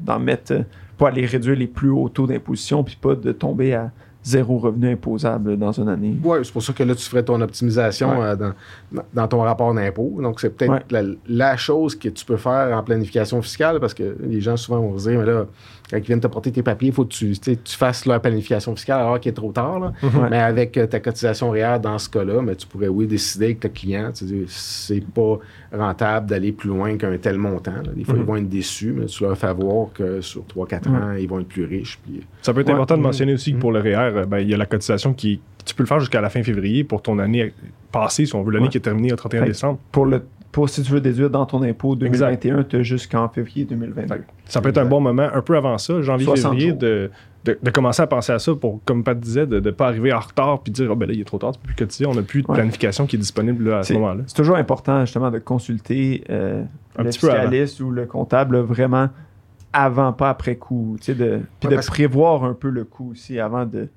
d'en 0.05 0.19
mettre. 0.19 0.55
pour 0.97 1.09
aller 1.09 1.27
réduire 1.27 1.57
les 1.57 1.67
plus 1.67 1.91
hauts 1.91 2.09
taux 2.09 2.27
d'imposition, 2.27 2.83
puis 2.83 2.97
pas 2.99 3.15
de 3.15 3.33
tomber 3.33 3.75
à 3.75 3.91
zéro 4.27 4.59
revenu 4.59 4.91
imposable 4.93 5.57
dans 5.57 5.71
une 5.71 5.89
année. 5.89 6.17
Ouais, 6.25 6.41
c'est 6.43 6.53
pour 6.53 6.63
ça 6.63 6.73
que 6.73 6.83
là, 6.83 6.97
tu 6.97 7.05
ferais 7.09 7.23
ton 7.23 7.41
optimisation 7.41 8.19
Ouais. 8.19 8.25
euh, 8.27 8.37
dans, 8.37 8.53
dans- 8.91 9.03
dans 9.15 9.29
ton 9.29 9.41
rapport 9.43 9.73
d'impôt. 9.73 10.19
Donc, 10.21 10.41
c'est 10.41 10.51
peut-être 10.51 10.73
Ouais. 10.73 10.83
la, 10.91 11.03
la 11.29 11.57
chose 11.57 11.95
que 11.95 12.09
tu 12.09 12.25
peux 12.25 12.37
faire 12.37 12.77
en 12.77 12.83
planification 12.83 13.41
fiscale 13.41 13.79
parce 13.79 13.95
que 13.95 14.17
les 14.21 14.41
gens 14.41 14.57
souvent 14.57 14.81
vont 14.81 14.99
se 14.99 15.09
dire, 15.09 15.21
mais 15.21 15.27
là, 15.27 15.47
quand 15.91 15.97
ils 15.99 16.03
viennent 16.03 16.21
te 16.21 16.27
porter 16.27 16.51
tes 16.51 16.63
papiers, 16.63 16.89
il 16.89 16.95
faut 16.95 17.05
que 17.05 17.11
tu, 17.15 17.35
fasses 17.77 18.07
leur 18.07 18.21
planification 18.21 18.75
fiscale 18.75 19.01
alors 19.01 19.21
qu'il 19.21 19.31
est 19.31 19.35
trop 19.35 19.53
tard. 19.53 19.79
là. 19.79 19.93
Ouais. 20.03 20.29
Mais 20.31 20.39
avec 20.39 20.77
euh, 20.77 20.87
ta 20.87 20.99
cotisation 21.01 21.51
réelle 21.51 21.81
dans 21.81 21.99
ce 21.99 22.09
cas-là, 22.09 22.43
mais 22.43 22.57
tu 22.57 22.67
pourrais, 22.67 22.89
oui, 22.89 23.07
décider 23.07 23.47
avec 23.47 23.61
ton 23.61 23.69
client, 23.69 24.11
c'est 24.49 25.05
pas 25.15 25.39
rentable 25.73 26.27
d'aller 26.27 26.53
plus 26.53 26.69
loin 26.69 26.97
qu'un 26.97 27.17
tel 27.19 27.39
montant. 27.39 27.73
là. 27.73 27.93
Des 27.95 28.05
fois, 28.05 28.15
Mhm. 28.15 28.21
ils 28.21 28.27
vont 28.27 28.37
être 28.37 28.49
déçus, 28.49 28.93
mais 28.97 29.07
tu 29.07 29.23
leur 29.25 29.37
fais 29.39 29.53
voir 29.53 29.89
que 29.95 30.21
sur 30.21 30.45
3-4 30.47 30.89
Ouais. 30.91 30.97
ans, 30.97 31.13
ils 31.13 31.29
vont 31.29 31.41
être 31.41 31.49
plus 31.49 31.65
riches. 31.65 31.99
Puis, 32.05 32.23
Ça 32.43 32.53
peut 32.53 32.61
être 32.61 32.69
Ouais. 32.69 32.75
important 32.75 32.95
de 32.95 33.01
Mhm. 33.01 33.07
mentionner 33.07 33.35
aussi 33.35 33.53
que 33.53 33.59
pour 33.59 33.73
le 33.73 33.81
REER, 33.81 33.97
euh, 34.17 34.27
ben, 34.27 34.39
il 34.39 34.49
y 34.51 34.55
a 34.55 34.57
la 34.57 34.67
cotisation 34.67 35.13
qui. 35.15 35.41
Tu 35.65 35.75
peux 35.75 35.83
le 35.83 35.89
faire 35.89 35.99
jusqu'à 36.01 36.21
la 36.21 36.31
fin 36.31 36.43
février 36.43 36.85
pour 36.85 37.03
ton 37.03 37.19
année 37.19 37.53
passée, 37.91 38.25
si 38.27 38.35
on 38.37 38.43
veut, 38.43 38.53
l'année 38.53 38.65
Ouais. 38.67 38.71
qui 38.71 38.79
est 38.79 38.81
terminée 38.81 39.13
au 39.13 39.17
31 39.17 39.41
Fait 39.41 39.47
que- 39.47 39.51
décembre. 39.53 39.79
Pour, 39.91 40.07
le, 40.07 40.23
pour 40.57 40.71
si 40.71 40.83
tu 40.83 40.91
veux 40.91 41.03
déduire 41.03 41.29
dans 41.29 41.45
ton 41.45 41.63
impôt 41.63 41.95
2021, 41.97 42.65
tu 42.65 42.77
as 42.77 42.83
jusqu'en 42.83 43.29
février 43.29 43.67
2022. 43.67 44.23
Ça 44.47 44.63
peut 44.63 44.71
être 44.71 44.79
un 44.79 44.87
bon 44.87 45.01
moment, 45.03 45.29
un 45.31 45.43
peu 45.43 45.55
avant 45.55 45.77
ça, 45.77 46.03
60 46.03 46.03
janvier-février, 46.03 46.73
de, 46.73 47.11
de, 47.45 47.59
de 47.63 47.71
commencer 47.71 48.01
à 48.01 48.07
penser 48.07 48.33
à 48.33 48.39
ça 48.39 48.55
pour, 48.55 48.81
comme 48.87 49.05
Pat 49.05 49.21
disait, 49.21 49.47
de 49.47 49.61
ne 49.61 49.71
pas 49.71 49.89
arriver 49.89 50.15
en 50.15 50.19
retard 50.21 50.61
puis 50.63 50.73
de 50.73 50.77
dire, 50.77 50.89
oh, 50.91 50.97
ben 50.97 51.07
là, 51.09 51.13
il 51.13 51.21
est 51.21 51.25
trop 51.25 51.37
tard, 51.37 51.53
tu 51.53 51.59
peux 51.61 51.67
plus 51.67 51.75
cotiser. 51.77 52.07
On 52.07 52.15
n'a 52.15 52.23
plus 52.23 52.41
de 52.43 52.49
Ouais. 52.49 52.55
planification 52.55 53.05
qui 53.05 53.17
est 53.17 53.19
disponible 53.19 53.69
là, 53.69 53.79
à 53.81 53.83
ce 53.83 53.93
moment-là. 53.93 54.23
C'est 54.27 54.37
toujours 54.37 54.57
important 54.57 55.01
justement 55.05 55.31
de 55.31 55.39
consulter 55.41 56.25
euh, 56.31 56.63
Un 56.97 57.03
le 57.03 57.11
petit 57.11 57.19
fiscaliste 57.19 57.81
ou 57.81 57.91
le 57.91 58.07
comptable 58.07 58.57
vraiment 58.61 59.11
avant, 59.75 60.15
pas 60.15 60.31
après 60.31 60.57
coup. 60.57 60.97
tu 60.99 61.13
sais, 61.13 61.15
De, 61.15 61.41
puis 61.61 61.69
Ouais, 61.69 61.77
de 61.77 61.87
prévoir 61.87 62.45
un 62.45 62.55
peu 62.55 62.71
le 62.71 62.85
coût 62.85 63.11
aussi 63.11 63.39
avant 63.39 63.67
de, 63.67 63.89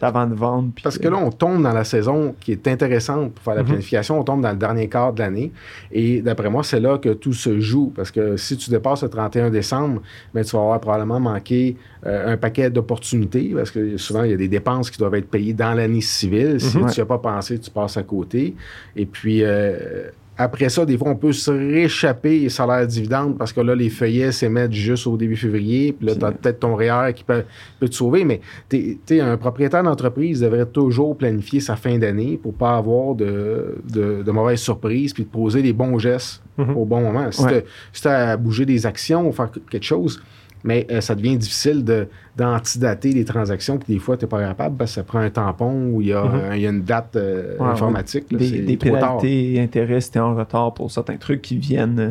avant 0.00 0.26
de 0.26 0.34
vendre. 0.34 0.70
puis 0.74 0.82
Parce 0.82 0.98
que 0.98 1.08
là, 1.08 1.16
on 1.16 1.30
tombe 1.30 1.62
dans 1.62 1.72
la 1.72 1.84
saison 1.84 2.34
qui 2.40 2.52
est 2.52 2.68
intéressante 2.68 3.32
pour 3.32 3.42
faire 3.44 3.54
la 3.54 3.62
Mhm. 3.62 3.68
planification. 3.68 4.20
On 4.20 4.24
tombe 4.24 4.42
dans 4.42 4.50
le 4.50 4.56
dernier 4.58 4.88
quart 4.88 5.12
de 5.14 5.20
l'année. 5.20 5.52
Et 5.90 6.20
d'après 6.20 6.50
moi, 6.50 6.62
c'est 6.62 6.80
là 6.80 6.98
que 6.98 7.10
tout 7.14 7.32
se 7.32 7.58
joue. 7.60 7.92
Parce 7.96 8.10
que 8.10 8.36
si 8.36 8.56
tu 8.58 8.68
dépasses 8.70 9.02
le 9.02 9.08
31 9.08 9.48
décembre, 9.50 10.02
ben, 10.34 10.44
tu 10.44 10.54
vas 10.54 10.62
avoir 10.62 10.80
probablement 10.80 11.18
manqué 11.20 11.76
euh, 12.04 12.32
un 12.34 12.36
paquet 12.36 12.68
d'opportunités. 12.70 13.52
Parce 13.54 13.70
que 13.70 13.96
souvent, 13.96 14.22
il 14.24 14.30
y 14.32 14.34
a 14.34 14.36
des 14.36 14.48
dépenses 14.48 14.90
qui 14.90 14.98
doivent 14.98 15.14
être 15.14 15.30
payées 15.30 15.54
dans 15.54 15.72
l'année 15.72 16.02
civile. 16.02 16.60
Si 16.60 16.76
Mhm. 16.76 16.86
tu 16.90 17.00
n'y 17.00 17.02
as 17.02 17.06
pas 17.06 17.18
pensé, 17.18 17.58
tu 17.58 17.70
passes 17.70 17.96
à 17.96 18.02
côté. 18.02 18.54
Et 18.96 19.06
puis. 19.06 19.42
euh, 19.42 20.10
après 20.38 20.68
ça, 20.68 20.84
des 20.84 20.98
fois, 20.98 21.08
on 21.10 21.16
peut 21.16 21.32
se 21.32 21.50
rééchapper 21.50 22.40
les 22.40 22.48
salaires 22.48 22.86
dividendes 22.86 23.38
parce 23.38 23.52
que 23.52 23.60
là, 23.60 23.74
les 23.74 23.88
feuillets 23.88 24.32
s'émettent 24.32 24.72
juste 24.72 25.06
au 25.06 25.16
début 25.16 25.36
février. 25.36 25.92
Puis 25.92 26.06
là, 26.06 26.14
tu 26.14 26.24
as 26.24 26.32
peut-être 26.32 26.60
ton 26.60 26.74
REER 26.76 27.12
qui 27.14 27.24
peut, 27.24 27.44
peut 27.80 27.88
te 27.88 27.94
sauver. 27.94 28.24
Mais 28.24 28.40
tu 28.68 28.98
sais, 29.06 29.20
un 29.20 29.36
propriétaire 29.36 29.82
d'entreprise 29.82 30.40
devrait 30.40 30.66
toujours 30.66 31.16
planifier 31.16 31.60
sa 31.60 31.76
fin 31.76 31.96
d'année 31.98 32.38
pour 32.42 32.54
pas 32.54 32.76
avoir 32.76 33.14
de, 33.14 33.76
de, 33.92 34.22
de 34.22 34.30
mauvaises 34.30 34.60
surprises 34.60 35.12
puis 35.14 35.24
de 35.24 35.28
poser 35.30 35.62
les 35.62 35.72
bons 35.72 35.98
gestes 35.98 36.42
Mhm. 36.58 36.74
au 36.74 36.86
bon 36.86 37.02
moment. 37.02 37.30
Si 37.32 37.42
Ouais. 37.44 37.60
t'as- 37.60 37.66
si 37.92 38.00
tu 38.02 38.08
as 38.08 38.30
à 38.30 38.36
bouger 38.38 38.64
des 38.64 38.86
actions 38.86 39.28
ou 39.28 39.32
faire 39.32 39.50
quelque 39.70 39.84
chose, 39.84 40.22
mais 40.66 40.86
euh, 40.90 41.00
ça 41.00 41.14
devient 41.14 41.36
difficile 41.38 41.84
de, 41.84 42.08
d'antidater 42.36 43.12
les 43.12 43.24
transactions 43.24 43.78
puis 43.78 43.94
des 43.94 43.98
fois, 44.00 44.16
tu 44.16 44.24
n'es 44.24 44.28
pas 44.28 44.40
capable 44.40 44.76
parce 44.76 44.90
que 44.90 44.94
ça 44.96 45.02
prend 45.04 45.20
un 45.20 45.30
tampon 45.30 45.90
ou 45.92 46.02
il 46.02 46.08
y 46.08 46.12
a, 46.12 46.22
Mhm. 46.24 46.34
un- 46.50 46.54
il 46.56 46.60
y 46.62 46.66
a 46.66 46.70
une 46.70 46.82
date 46.82 47.16
euh, 47.16 47.56
Ouais, 47.58 47.66
informatique. 47.68 48.24
là, 48.30 48.38
des, 48.38 48.48
c'est 48.48 48.58
des 48.58 48.76
pénalités 48.76 49.54
et 49.54 49.60
intérêts 49.60 50.00
si 50.02 50.10
t'es 50.10 50.18
en 50.20 50.34
retard 50.34 50.74
pour 50.74 50.90
certains 50.90 51.16
trucs 51.16 51.40
qui 51.42 51.56
viennent 51.56 51.98
euh, 52.00 52.10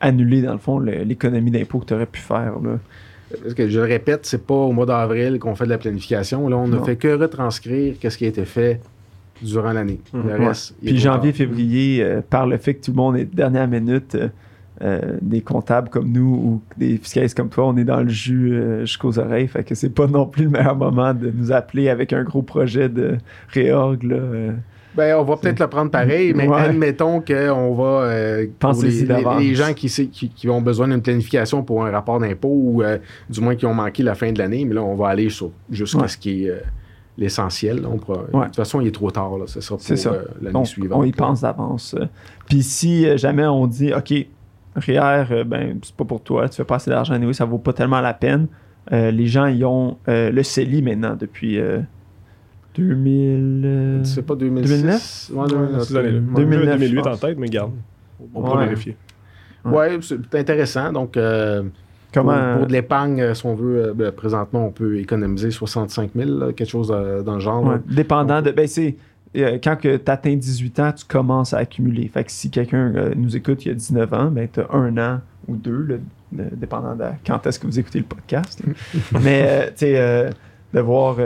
annuler, 0.00 0.42
dans 0.42 0.52
le 0.52 0.58
fond, 0.58 0.78
le- 0.78 1.04
l'économie 1.04 1.50
d'impôt 1.50 1.78
que 1.78 1.86
tu 1.86 1.94
aurais 1.94 2.06
pu 2.06 2.20
faire. 2.20 2.54
Là. 2.62 2.78
Parce 3.42 3.54
que 3.54 3.66
je 3.68 3.78
le 3.78 3.86
répète, 3.86 4.26
c'est 4.26 4.44
pas 4.46 4.52
au 4.54 4.72
mois 4.72 4.84
d'avril 4.84 5.38
qu'on 5.38 5.54
fait 5.54 5.64
de 5.64 5.70
la 5.70 5.78
planification. 5.78 6.48
Là, 6.48 6.56
on 6.58 6.68
ne 6.68 6.78
fait 6.80 6.96
que 6.96 7.08
retranscrire 7.16 7.94
qu'est-ce 7.98 8.18
qui 8.18 8.26
a 8.26 8.28
été 8.28 8.44
fait 8.44 8.80
durant 9.40 9.72
l'année. 9.72 10.00
Mhm. 10.12 10.22
Le 10.28 10.38
Ouais. 10.38 10.46
reste, 10.48 10.74
Puis 10.84 10.98
janvier, 10.98 11.30
tard. 11.32 11.38
février, 11.38 12.02
euh, 12.02 12.20
par 12.28 12.46
le 12.46 12.58
fait 12.58 12.74
que 12.74 12.84
tout 12.84 12.90
le 12.90 12.96
monde 12.96 13.16
est 13.16 13.24
dernière 13.24 13.66
minute, 13.68 14.14
euh, 14.16 14.28
euh, 14.82 15.16
des 15.22 15.40
comptables 15.40 15.88
comme 15.90 16.10
nous 16.10 16.34
ou 16.34 16.60
des 16.76 16.96
fiscalistes 16.96 17.36
comme 17.36 17.48
toi, 17.48 17.66
on 17.68 17.76
est 17.76 17.84
dans 17.84 18.00
le 18.02 18.08
jus 18.08 18.52
euh, 18.54 18.80
jusqu'aux 18.80 19.18
oreilles. 19.18 19.46
Fait 19.48 19.62
que 19.64 19.74
c'est 19.74 19.90
pas 19.90 20.06
non 20.06 20.26
plus 20.26 20.44
le 20.44 20.50
meilleur 20.50 20.74
moment 20.76 21.14
de 21.14 21.30
nous 21.34 21.52
appeler 21.52 21.88
avec 21.88 22.12
un 22.12 22.24
gros 22.24 22.42
projet 22.42 22.88
de 22.88 23.16
réorg. 23.48 24.02
Là, 24.02 24.16
euh. 24.16 24.52
Ben, 24.96 25.16
on 25.16 25.22
va 25.22 25.36
peut-être 25.36 25.60
le 25.60 25.68
prendre 25.68 25.90
pareil, 25.90 26.34
mais 26.34 26.46
Ouais. 26.48 26.60
admettons 26.60 27.20
qu'on 27.22 27.74
va. 27.74 28.10
Pensez-y 28.58 28.90
les, 28.90 29.00
les- 29.00 29.06
d'avance. 29.06 29.40
les 29.40 29.54
gens 29.54 29.72
qui, 29.72 29.86
qui, 30.10 30.28
qui 30.28 30.48
ont 30.50 30.60
besoin 30.60 30.86
d'une 30.88 31.00
planification 31.00 31.62
pour 31.62 31.84
un 31.86 31.90
rapport 31.90 32.18
d'impôt 32.20 32.50
ou 32.52 32.82
du 33.30 33.40
moins 33.40 33.54
qui 33.56 33.64
ont 33.66 33.72
manqué 33.74 34.02
la 34.02 34.14
fin 34.14 34.32
de 34.32 34.38
l'année, 34.38 34.64
mais 34.66 34.74
là, 34.74 34.82
on 34.82 34.94
va 34.94 35.08
aller 35.08 35.30
sur 35.30 35.50
jusqu'à 35.70 36.00
Ouais. 36.02 36.08
ce 36.08 36.18
qui 36.18 36.44
est 36.46 36.52
l'essentiel. 37.16 37.86
Ouais. 37.86 37.96
De 38.40 38.44
toute 38.46 38.56
façon, 38.56 38.80
il 38.80 38.88
est 38.88 38.94
trop 38.94 39.10
tard. 39.10 39.38
Là. 39.38 39.44
Ce 39.46 39.60
sera 39.60 39.76
pour 39.76 39.84
C'est 39.86 39.96
ça. 39.96 40.12
l'année 40.40 40.64
suivante. 40.64 40.98
on 41.00 41.04
y 41.04 41.10
là. 41.10 41.14
pense 41.16 41.40
d'avance. 41.42 41.94
Puis 42.48 42.62
si 42.62 43.06
jamais 43.18 43.46
on 43.46 43.66
dit, 43.66 43.92
OK, 43.94 44.12
REER, 44.76 45.26
euh, 45.30 45.44
ben, 45.44 45.78
c'est 45.82 45.94
pas 45.94 46.04
pour 46.04 46.22
toi, 46.22 46.48
tu 46.48 46.56
fais 46.56 46.64
pas 46.64 46.76
assez 46.76 46.90
d'argent, 46.90 47.14
anyway, 47.14 47.32
ça 47.32 47.44
vaut 47.44 47.58
pas 47.58 47.72
tellement 47.72 48.00
la 48.00 48.14
peine. 48.14 48.46
Euh, 48.92 49.10
les 49.10 49.26
gens, 49.26 49.46
ils 49.46 49.64
ont 49.64 49.98
euh, 50.08 50.30
le 50.30 50.42
CELI 50.42 50.82
maintenant 50.82 51.14
depuis 51.18 51.58
euh, 51.58 51.80
2000. 52.74 53.62
euh, 53.64 54.04
C'est 54.04 54.22
pas 54.26 54.34
2006? 54.34 54.70
2009? 54.70 55.30
Ouais, 55.32 55.40
Ouais, 55.42 55.48
2009. 55.48 55.82
ces 55.82 55.96
années-là. 55.96 56.18
Ouais. 56.18 56.44
2009, 56.44 56.78
2008 56.78 57.02
je 57.04 57.08
en 57.10 57.16
tête, 57.16 57.38
mais 57.38 57.48
garde. 57.48 57.72
On 58.34 58.40
pourra 58.40 58.58
Ouais. 58.58 58.64
vérifier. 58.66 58.96
Ouais, 59.64 59.98
c'est 60.00 60.34
intéressant. 60.34 60.92
Donc, 60.92 61.16
euh, 61.16 61.62
Comment. 62.12 62.32
pour, 62.52 62.58
pour 62.58 62.66
de 62.66 62.72
l'épargne, 62.72 63.34
si 63.34 63.46
on 63.46 63.54
veut, 63.54 63.84
euh, 63.88 63.92
ben, 63.94 64.10
présentement, 64.10 64.66
on 64.66 64.70
peut 64.70 64.98
économiser 64.98 65.50
65 65.50 66.10
000, 66.16 66.30
là, 66.38 66.52
quelque 66.52 66.68
chose 66.68 66.92
euh, 66.94 67.22
dans 67.22 67.34
le 67.34 67.40
genre. 67.40 67.74
Dépendant 67.88 68.42
de. 68.42 68.50
Ben, 68.50 68.66
c'est. 68.66 68.96
Euh, 69.36 69.58
quand 69.62 69.76
tu 69.76 69.88
atteins 70.06 70.36
18 70.36 70.80
ans, 70.80 70.92
tu 70.92 71.04
commences 71.06 71.54
à 71.54 71.58
accumuler. 71.58 72.08
Fait 72.08 72.24
que 72.24 72.30
si 72.32 72.50
quelqu'un 72.50 72.92
euh, 72.94 73.12
nous 73.16 73.36
écoute 73.36 73.64
il 73.64 73.68
y 73.68 73.70
a 73.70 73.74
19 73.74 74.12
ans, 74.12 74.30
ben, 74.30 74.48
tu 74.52 74.60
as 74.60 74.70
un 74.72 74.96
an 74.98 75.20
ou 75.48 75.56
deux, 75.56 75.82
là, 75.82 75.94
de- 76.32 76.54
dépendant 76.56 76.94
de 76.94 77.04
quand 77.26 77.46
est-ce 77.46 77.58
que 77.58 77.66
vous 77.66 77.78
écoutez 77.78 77.98
le 77.98 78.04
podcast. 78.04 78.62
Mais, 79.22 79.42
euh, 79.46 79.66
tu 79.68 79.72
sais, 79.76 79.98
euh, 79.98 80.30
de 80.74 80.80
voir 80.80 81.16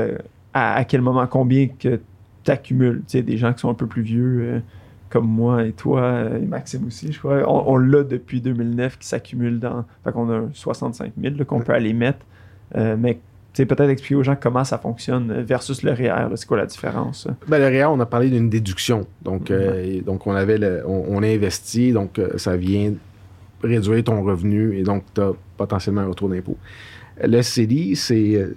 à, 0.55 0.75
à 0.75 0.85
quel 0.85 1.01
moment, 1.03 1.27
combien 1.27 1.69
que 1.69 2.01
tu 2.45 2.51
accumules. 2.51 3.03
Des 3.13 3.37
gens 3.37 3.53
qui 3.53 3.61
sont 3.61 3.71
un 3.71 3.75
peu 3.75 3.87
plus 3.87 4.03
vieux, 4.03 4.63
comme 5.11 5.27
moi 5.29 5.65
et 5.65 5.73
toi, 5.73 6.23
et 6.41 6.47
Maxime 6.47 6.87
aussi, 6.87 7.13
je 7.13 7.19
crois. 7.19 7.43
On, 7.49 7.73
on 7.75 7.77
l'a 7.77 8.03
depuis 8.05 8.41
2009 8.41 8.99
qui 8.99 9.07
s'accumule 9.09 9.59
dans. 9.61 9.85
Fait 10.05 10.13
qu'on 10.13 10.31
a 10.31 10.35
un 10.37 10.49
65 10.53 11.13
000 11.21 11.35
là, 11.37 11.45
qu'on 11.45 11.59
Ouais. 11.59 11.65
peut 11.65 11.73
aller 11.75 11.93
mettre. 11.93 12.19
Mais 12.75 13.19
peut-être 13.65 13.89
expliquer 13.89 14.17
aux 14.17 14.23
gens 14.23 14.37
comment 14.39 14.65
ça 14.65 14.77
fonctionne 14.77 15.31
euh, 15.31 15.43
versus 15.43 15.83
le 15.83 15.93
REER. 15.93 16.09
là. 16.09 16.31
C'est 16.35 16.47
quoi 16.47 16.59
la 16.59 16.67
différence? 16.67 17.27
euh? 17.27 17.33
Ben, 17.49 17.59
le 17.59 17.67
REER, 17.69 17.87
on 17.87 17.99
a 18.01 18.07
parlé 18.07 18.29
d'une 18.29 18.51
déduction. 18.51 19.07
Donc, 19.23 19.51
euh, 19.51 19.83
et 19.83 20.03
donc 20.03 20.27
on 20.27 20.33
avait 20.35 20.59
le- 20.59 20.83
on, 20.87 21.05
on 21.09 21.23
a 21.23 21.27
investi, 21.29 21.93
donc 21.93 22.19
euh, 22.19 22.37
ça 22.37 22.57
vient 22.57 22.93
réduire 23.63 24.05
ton 24.05 24.23
revenu 24.23 24.77
et 24.77 24.83
donc 24.83 25.05
tu 25.15 25.21
as 25.23 25.33
potentiellement 25.57 26.03
un 26.03 26.09
retour 26.09 26.29
d'impôt. 26.29 26.59
Le 27.25 27.41
CELI, 27.41 27.97
c'est 27.97 28.35
euh, 28.35 28.55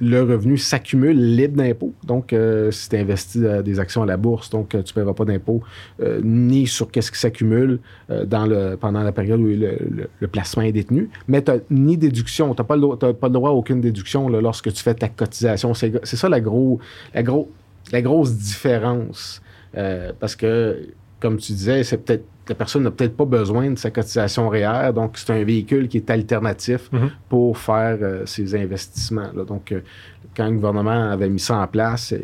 le 0.00 0.22
revenu 0.22 0.58
s'accumule 0.58 1.36
libre 1.36 1.56
d'impôt. 1.56 1.92
Donc, 2.04 2.32
euh, 2.32 2.70
si 2.70 2.88
tu 2.88 2.96
investis 2.96 3.40
euh, 3.42 3.62
des 3.62 3.80
actions 3.80 4.02
à 4.02 4.06
la 4.06 4.16
bourse, 4.16 4.50
donc 4.50 4.70
tu 4.70 4.76
ne 4.76 4.82
paieras 4.82 5.14
pas 5.14 5.24
d'impôt 5.24 5.62
ni 6.22 6.66
sur 6.66 6.90
qu'est-ce 6.90 7.10
qui 7.10 7.18
s'accumule 7.18 7.80
pendant 8.28 9.02
la 9.02 9.12
période 9.12 9.40
où 9.40 9.46
le, 9.46 10.26
placement 10.26 10.62
est 10.62 10.72
détenu. 10.72 11.08
Mais 11.28 11.42
tu 11.42 11.50
n'as 11.50 11.58
ni 11.70 11.96
déduction, 11.96 12.54
tu 12.54 12.60
n'as 12.60 12.66
pas, 12.66 12.76
le, 12.76 13.28
droit 13.30 13.50
à 13.50 13.52
aucune 13.52 13.80
déduction 13.80 14.28
lorsque 14.28 14.72
tu 14.72 14.82
fais 14.82 14.94
ta 14.94 15.08
cotisation. 15.08 15.74
C'est 15.74 16.00
ça 16.04 16.28
la 16.28 16.40
grosse 16.40 18.36
différence. 18.36 19.42
parce 19.72 20.36
que, 20.36 20.88
comme 21.20 21.38
tu 21.38 21.52
disais, 21.52 21.82
c'est 21.84 21.98
peut-être 21.98 22.24
la 22.48 22.54
personne 22.54 22.82
n'a 22.84 22.90
peut-être 22.90 23.16
pas 23.16 23.24
besoin 23.24 23.70
de 23.70 23.78
sa 23.78 23.90
cotisation 23.90 24.48
réelle, 24.48 24.92
donc 24.92 25.16
c'est 25.18 25.32
un 25.32 25.44
véhicule 25.44 25.88
qui 25.88 25.96
est 25.98 26.10
alternatif 26.10 26.88
Mhm. 26.92 27.10
pour 27.28 27.58
faire 27.58 27.98
euh, 28.02 28.26
ses 28.26 28.54
investissements. 28.54 29.30
là. 29.34 29.44
Donc, 29.44 29.72
euh, 29.72 29.80
quand 30.36 30.46
le 30.46 30.52
gouvernement 30.54 31.10
avait 31.10 31.28
mis 31.28 31.40
ça 31.40 31.58
en 31.58 31.66
place, 31.66 32.12
euh, 32.12 32.18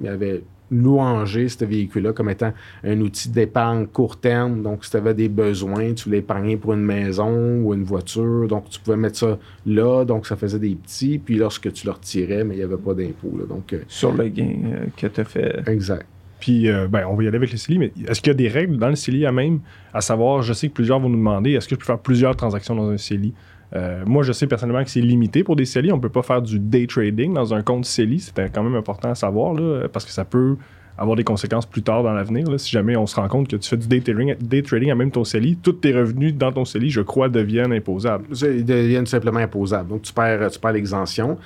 il 0.00 0.08
avait 0.08 0.42
louangé 0.70 1.48
ce 1.50 1.66
véhicule-là 1.66 2.14
comme 2.14 2.30
étant 2.30 2.52
un 2.82 2.98
outil 3.02 3.28
d'épargne 3.28 3.86
court 3.86 4.16
terme. 4.18 4.62
Donc, 4.62 4.86
si 4.86 4.90
tu 4.90 4.96
avais 4.96 5.12
des 5.12 5.28
besoins, 5.28 5.92
tu 5.92 6.04
voulais 6.04 6.18
épargner 6.20 6.56
pour 6.56 6.72
une 6.72 6.80
maison 6.82 7.58
ou 7.62 7.74
une 7.74 7.84
voiture, 7.84 8.48
donc 8.48 8.70
tu 8.70 8.80
pouvais 8.80 8.96
mettre 8.96 9.18
ça 9.18 9.38
là, 9.66 10.04
donc 10.06 10.26
ça 10.26 10.34
faisait 10.34 10.58
des 10.58 10.74
petits, 10.74 11.18
puis 11.18 11.36
lorsque 11.36 11.70
tu 11.74 11.84
le 11.86 11.92
retirais, 11.92 12.42
mais 12.44 12.54
il 12.54 12.58
n'y 12.58 12.64
avait 12.64 12.76
pas 12.78 12.94
d'impôt. 12.94 13.32
Donc, 13.46 13.70
euh, 13.74 13.80
Sur 13.86 14.12
le 14.14 14.28
gain 14.28 14.54
que 14.96 15.06
tu 15.08 15.20
as 15.20 15.24
fait. 15.24 15.60
exact. 15.66 16.06
Puis, 16.42 16.68
euh, 16.68 16.88
ben, 16.88 17.06
on 17.08 17.14
va 17.14 17.22
y 17.22 17.28
aller 17.28 17.36
avec 17.36 17.52
le 17.52 17.56
CELI, 17.56 17.78
mais 17.78 17.92
est-ce 18.08 18.20
qu'il 18.20 18.32
y 18.32 18.34
a 18.34 18.34
des 18.34 18.48
règles 18.48 18.76
dans 18.76 18.88
le 18.88 18.96
CELI 18.96 19.26
à 19.26 19.30
même 19.30 19.60
À 19.94 20.00
savoir, 20.00 20.42
je 20.42 20.52
sais 20.52 20.66
que 20.66 20.72
plusieurs 20.72 20.98
vont 20.98 21.08
nous 21.08 21.16
demander 21.16 21.52
est-ce 21.52 21.68
que 21.68 21.76
je 21.76 21.78
peux 21.78 21.86
faire 21.86 22.00
plusieurs 22.00 22.34
transactions 22.34 22.74
dans 22.74 22.90
un 22.90 22.96
CELI? 22.96 23.32
Euh, 23.76 24.02
Moi, 24.06 24.24
je 24.24 24.32
sais 24.32 24.48
personnellement 24.48 24.82
que 24.82 24.90
c'est 24.90 25.00
limité 25.00 25.44
pour 25.44 25.54
des 25.54 25.64
CELI. 25.64 25.92
On 25.92 25.98
ne 25.98 26.02
peut 26.02 26.08
pas 26.08 26.24
faire 26.24 26.42
du 26.42 26.58
day 26.58 26.88
trading 26.88 27.32
dans 27.32 27.54
un 27.54 27.62
compte 27.62 27.84
CELI. 27.84 28.18
C'est 28.18 28.52
quand 28.52 28.64
même 28.64 28.74
important 28.74 29.10
à 29.10 29.14
savoir, 29.14 29.54
là, 29.54 29.86
parce 29.86 30.04
que 30.04 30.10
ça 30.10 30.24
peut 30.24 30.56
avoir 30.98 31.16
des 31.16 31.22
conséquences 31.22 31.64
plus 31.64 31.82
tard 31.82 32.02
dans 32.02 32.12
l'avenir. 32.12 32.44
Si 32.58 32.72
jamais 32.72 32.96
on 32.96 33.06
se 33.06 33.14
rend 33.14 33.28
compte 33.28 33.46
que 33.46 33.54
tu 33.54 33.68
fais 33.68 33.76
du 33.76 33.86
day 33.86 34.00
trading, 34.00 34.34
day 34.40 34.62
trading 34.62 34.90
à 34.90 34.96
même 34.96 35.12
ton 35.12 35.22
CELI, 35.22 35.58
tous 35.62 35.74
tes 35.74 35.94
revenus 35.94 36.34
dans 36.34 36.50
ton 36.50 36.64
CELI, 36.64 36.90
je 36.90 37.02
crois, 37.02 37.28
deviennent 37.28 37.72
imposables. 37.72 38.24
Ils 38.42 38.64
deviennent 38.64 39.06
simplement 39.06 39.38
imposables. 39.38 39.90
Donc, 39.90 40.02
tu 40.02 40.12
perds, 40.12 40.50
tu 40.50 40.58
perds 40.58 40.72
l'exemption. 40.72 41.38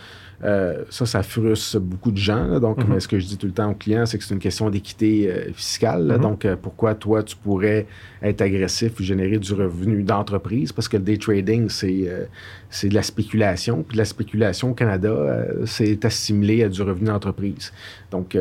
Euh, 0.45 0.84
ça, 0.91 1.07
ça 1.07 1.22
frustre 1.22 1.80
beaucoup 1.80 2.11
de 2.11 2.18
gens. 2.18 2.47
là. 2.47 2.61
Donc, 2.61 2.78
Mhm. 2.78 2.87
mais 2.95 3.01
ce 3.01 3.09
que 3.09 3.18
je 3.18 3.26
dis 3.26 3.39
tout 3.39 3.47
le 3.47 3.53
temps 3.55 3.70
aux 3.70 3.74
clients, 3.74 4.05
c'est 4.05 4.18
que 4.18 4.24
c'est 4.24 4.34
une 4.34 4.41
question 4.41 4.68
d'équité 4.68 5.30
euh, 5.30 5.53
fiscale. 5.55 6.07
là. 6.07 6.16
Mhm. 6.16 6.22
Donc, 6.22 6.45
euh, 6.45 6.57
pourquoi 6.61 6.95
toi, 6.95 7.22
tu 7.22 7.37
pourrais 7.37 7.87
être 8.22 8.43
agressif 8.43 9.01
ou 9.01 9.03
générer 9.03 9.39
du 9.39 9.53
revenu 9.55 10.03
d'entreprise? 10.03 10.72
Parce 10.72 10.89
que 10.89 10.99
le 10.99 11.03
day 11.05 11.16
trading, 11.16 11.68
c'est 11.70 12.89
de 12.89 12.95
la 12.95 13.03
spéculation. 13.03 13.82
Puis 13.82 13.97
la 13.97 14.05
spéculation 14.05 14.70
au 14.70 14.74
Canada, 14.74 15.47
c'est 15.64 16.05
assimilé 16.05 16.62
à 16.64 16.68
du 16.68 16.82
revenu 16.82 17.07
d'entreprise. 17.07 17.72
Donc, 18.11 18.37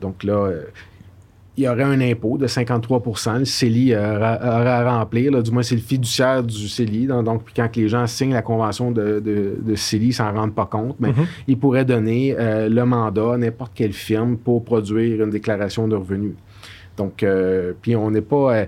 donc 0.00 0.24
là, 0.24 0.50
il 1.58 1.64
y 1.64 1.68
aurait 1.68 1.82
un 1.82 2.00
impôt 2.00 2.38
de 2.38 2.46
53 2.46 3.02
Le 3.38 3.44
CELI 3.44 3.94
aura, 3.96 4.36
aura 4.40 4.76
à 4.76 4.98
remplir. 4.98 5.32
là. 5.32 5.42
du 5.42 5.50
moins, 5.50 5.62
c'est 5.62 5.74
le 5.74 5.80
fiduciaire 5.80 6.42
du 6.42 6.68
CELI. 6.68 7.06
Donc, 7.08 7.24
donc, 7.24 7.44
puis 7.44 7.52
quand 7.54 7.68
les 7.76 7.88
gens 7.88 8.06
signent 8.06 8.32
la 8.32 8.42
convention 8.42 8.90
de, 8.92 9.20
de, 9.20 9.56
de 9.60 9.74
CELI, 9.74 10.06
ils 10.06 10.12
s'en 10.12 10.32
rendent 10.32 10.54
pas 10.54 10.66
compte. 10.66 10.96
Mais 11.00 11.08
Mhm. 11.10 11.26
ils 11.48 11.58
pourraient 11.58 11.84
donner 11.84 12.34
euh, 12.38 12.68
le 12.68 12.84
mandat 12.84 13.34
à 13.34 13.36
n'importe 13.36 13.72
quelle 13.74 13.92
firme 13.92 14.36
pour 14.36 14.64
produire 14.64 15.22
une 15.24 15.30
déclaration 15.30 15.88
de 15.88 15.96
revenus. 15.96 16.32
Donc, 16.98 17.22
euh, 17.22 17.72
puis 17.80 17.96
on 17.96 18.10
n'est 18.10 18.20
pas. 18.20 18.54
euh, 18.54 18.66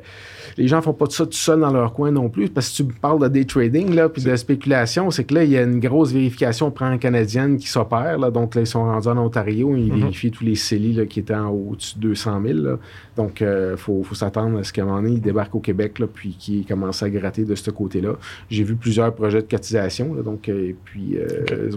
les 0.56 0.68
gens 0.68 0.80
font 0.80 0.92
pas 0.94 1.06
de 1.06 1.12
ça 1.12 1.24
tout 1.26 1.32
seuls 1.32 1.60
dans 1.60 1.72
leur 1.72 1.92
coin 1.92 2.10
non 2.10 2.28
plus. 2.28 2.48
Parce 2.48 2.70
que 2.70 2.76
tu 2.76 2.84
me 2.84 2.92
parles 2.92 3.20
de 3.20 3.28
day 3.28 3.44
trading, 3.44 3.94
là, 3.94 4.08
puis 4.08 4.22
de 4.22 4.34
spéculation, 4.36 5.10
c'est 5.10 5.24
que 5.24 5.34
là, 5.34 5.44
il 5.44 5.50
y 5.50 5.56
a 5.58 5.62
une 5.62 5.80
grosse 5.80 6.12
vérification 6.12 6.70
pan-canadienne 6.70 7.58
qui 7.58 7.68
s'opère. 7.68 8.18
Là, 8.18 8.30
donc, 8.30 8.54
là, 8.54 8.62
ils 8.62 8.66
sont 8.66 8.84
rendus 8.84 9.08
en 9.08 9.18
Ontario. 9.18 9.74
Ils 9.76 9.92
Mhm. 9.92 10.00
vérifient 10.00 10.30
tous 10.30 10.44
les 10.44 10.54
CELI 10.54 10.92
là, 10.94 11.06
qui 11.06 11.20
étaient 11.20 11.34
en 11.34 11.48
au-dessus 11.50 11.96
de 11.98 12.02
200 12.02 12.40
000. 12.46 12.58
là. 12.60 12.78
Donc, 13.16 13.40
il 13.42 13.74
faut, 13.76 14.02
faut 14.02 14.14
s'attendre 14.14 14.58
à 14.58 14.64
ce 14.64 14.72
qu'à 14.72 14.82
un 14.82 14.86
moment 14.86 15.02
donné, 15.02 15.14
ils 15.14 15.20
débarquent 15.20 15.54
au 15.56 15.60
Québec, 15.60 15.98
là, 15.98 16.06
puis 16.12 16.30
qu'ils 16.38 16.64
commencent 16.64 17.02
à 17.02 17.10
gratter 17.10 17.44
de 17.44 17.54
ce 17.54 17.70
côté-là. 17.70 18.14
J'ai 18.50 18.64
vu 18.64 18.76
plusieurs 18.76 19.12
projets 19.14 19.42
de 19.42 19.48
cotisation. 19.50 20.14
là, 20.14 20.22
donc, 20.22 20.48
euh, 20.48 20.68
et 20.70 20.76
puis, 20.84 21.16
euh, 21.18 21.68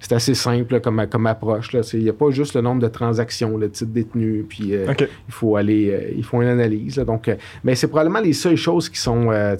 c'est 0.00 0.12
assez 0.12 0.34
simple 0.34 0.80
comme, 0.80 1.06
comme 1.10 1.26
approche. 1.26 1.70
Il 1.92 2.02
n'y 2.02 2.08
a 2.08 2.12
pas 2.12 2.30
juste 2.30 2.54
le 2.54 2.60
nombre 2.62 2.80
de 2.82 2.88
transactions, 2.88 3.56
le 3.56 3.70
titre 3.70 3.90
détenu, 3.92 4.44
puis 4.48 4.74
euh, 4.74 4.86
il 4.98 5.32
faut 5.32 5.56
aller, 5.56 5.73
euh, 5.74 6.12
il 6.16 6.24
faut 6.24 6.40
une 6.42 6.48
analyse. 6.48 6.96
donc, 6.96 7.28
euh, 7.28 7.36
mais 7.62 7.74
c'est 7.74 7.88
probablement 7.88 8.20
les 8.20 8.32
seules 8.32 8.56
choses 8.56 8.88
qui 8.88 8.98
sont, 8.98 9.30
euh, 9.30 9.56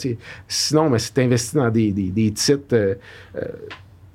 sinon, 0.48 0.90
mais 0.90 0.98
si 0.98 1.12
tu 1.12 1.20
investis 1.20 1.54
dans 1.54 1.70
des, 1.70 1.92
des, 1.92 2.30
titres, 2.32 2.96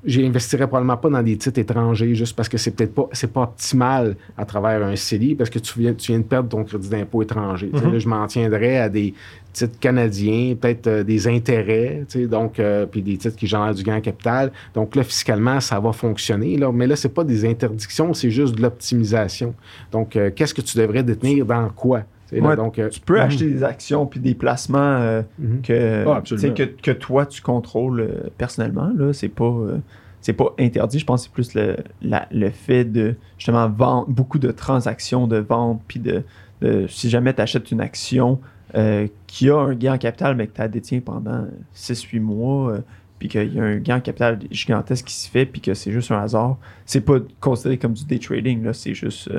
j'investirais 0.06 0.68
probablement 0.68 0.97
pas 0.97 1.10
dans 1.10 1.24
des 1.24 1.38
titres 1.38 1.60
étrangers 1.60 2.16
juste 2.16 2.36
parce 2.36 2.47
que 2.47 2.58
c'est 2.58 2.72
peut-être 2.72 2.93
pas, 2.93 3.10
c'est 3.12 3.32
pas 3.32 3.41
optimal 3.43 4.16
à 4.38 4.45
travers 4.45 4.84
un 4.84 4.95
CELI 4.95 5.36
parce 5.36 5.50
que 5.50 5.60
tu 5.60 5.80
viens, 5.80 5.93
tu 5.93 6.12
viens 6.12 6.20
de 6.20 6.26
perdre 6.26 6.50
ton 6.50 6.64
crédit 6.64 6.89
d'impôt 6.89 7.22
étranger. 7.22 7.70
Mhm. 7.74 7.93
là, 7.93 8.00
je 8.00 8.08
m'en 8.08 8.26
tiendrais 8.28 8.78
à 8.78 8.89
des 8.89 9.14
titres 9.52 9.80
canadiens, 9.80 10.56
peut-être 10.56 10.88
euh, 10.88 11.04
des 11.04 11.28
intérêts, 11.28 12.06
donc, 12.30 12.60
euh, 12.60 12.86
puis 12.86 13.02
des 13.02 13.18
titres 13.18 13.36
qui 13.36 13.47
génèrent 13.47 13.74
du 13.74 13.84
gain 13.84 14.00
capital. 14.00 14.52
Donc 14.74 14.95
là, 14.95 15.04
fiscalement, 15.04 15.60
ça 15.60 15.80
va 15.80 15.91
fonctionner. 15.91 16.58
Là, 16.58 16.72
mais 16.72 16.88
là, 16.88 16.95
c'est 16.95 17.14
pas 17.14 17.24
des 17.24 17.45
interdictions, 17.45 18.14
c'est 18.14 18.32
juste 18.32 18.56
de 18.56 18.62
l'optimisation. 18.62 19.54
Donc, 19.91 20.16
euh, 20.16 20.30
qu'est-ce 20.34 20.54
que 20.54 20.62
tu 20.62 20.78
devrais 20.78 21.04
détenir 21.04 21.45
dans 21.45 21.70
quoi? 21.70 22.04
Ouais, 22.32 22.56
donc, 22.56 22.78
euh, 22.80 22.90
Tu 22.90 23.00
peux 23.00 23.16
Mhm. 23.16 23.22
acheter 23.22 23.50
des 23.50 23.64
actions 23.64 24.06
puis 24.06 24.20
des 24.20 24.36
placements 24.36 24.78
euh, 24.80 25.22
mhm. 25.40 25.62
que, 25.62 26.06
Ah, 26.08 26.18
absolument. 26.18 26.54
tu 26.54 26.64
sais, 26.64 26.70
que, 26.70 26.82
que 26.82 26.92
toi, 26.92 27.26
tu 27.26 27.42
contrôles 27.42 28.00
euh, 28.02 28.30
personnellement. 28.38 28.92
Là, 28.96 29.14
c'est 29.14 29.30
pas. 29.30 29.46
euh, 29.46 29.78
c'est 30.22 30.34
pas 30.34 30.54
interdit, 30.60 31.00
je 31.00 31.06
pense 31.06 31.22
que 31.22 31.28
c'est 31.30 31.34
plus 31.34 31.54
le, 31.56 31.78
la- 32.02 32.28
le 32.32 32.50
fait 32.50 32.84
de 32.84 33.16
justement 33.38 33.70
vendre 33.70 34.10
beaucoup 34.10 34.38
de 34.38 34.52
transactions 34.52 35.28
de 35.28 35.38
vente, 35.38 35.82
puis 35.88 36.02
de, 36.02 36.24
de- 36.60 36.88
si 36.88 37.10
jamais 37.10 37.34
tu 37.34 37.42
achètes 37.42 37.72
une 37.72 37.80
action 37.80 38.38
euh, 38.76 39.08
qui 39.28 39.50
a 39.50 39.56
un 39.58 39.74
gain 39.76 39.94
en 39.94 39.98
capital, 39.98 40.36
mais 40.36 40.48
que 40.48 40.54
tu 40.56 40.60
la 40.60 40.68
détiens 40.68 41.00
pendant 41.00 41.46
6-8 41.74 42.20
mois, 42.20 42.74
euh, 42.74 42.80
puis 43.18 43.30
qu'il 43.30 43.54
y 43.54 43.60
a 43.62 43.64
un 43.64 43.78
gain 43.78 43.96
en 43.96 44.02
capital 44.02 44.40
gigantesque 44.52 45.06
qui 45.06 45.14
se 45.16 45.30
fait, 45.30 45.46
puis 45.46 45.62
que 45.62 45.74
c'est 45.74 45.92
juste 45.94 46.12
un 46.12 46.20
hasard, 46.20 46.58
c'est 46.86 47.00
pas 47.02 47.20
considéré 47.40 47.78
comme 47.78 47.94
du 47.94 48.04
day 48.04 48.20
trading, 48.20 48.62
là, 48.64 48.74
c'est 48.74 48.94
juste. 48.94 49.32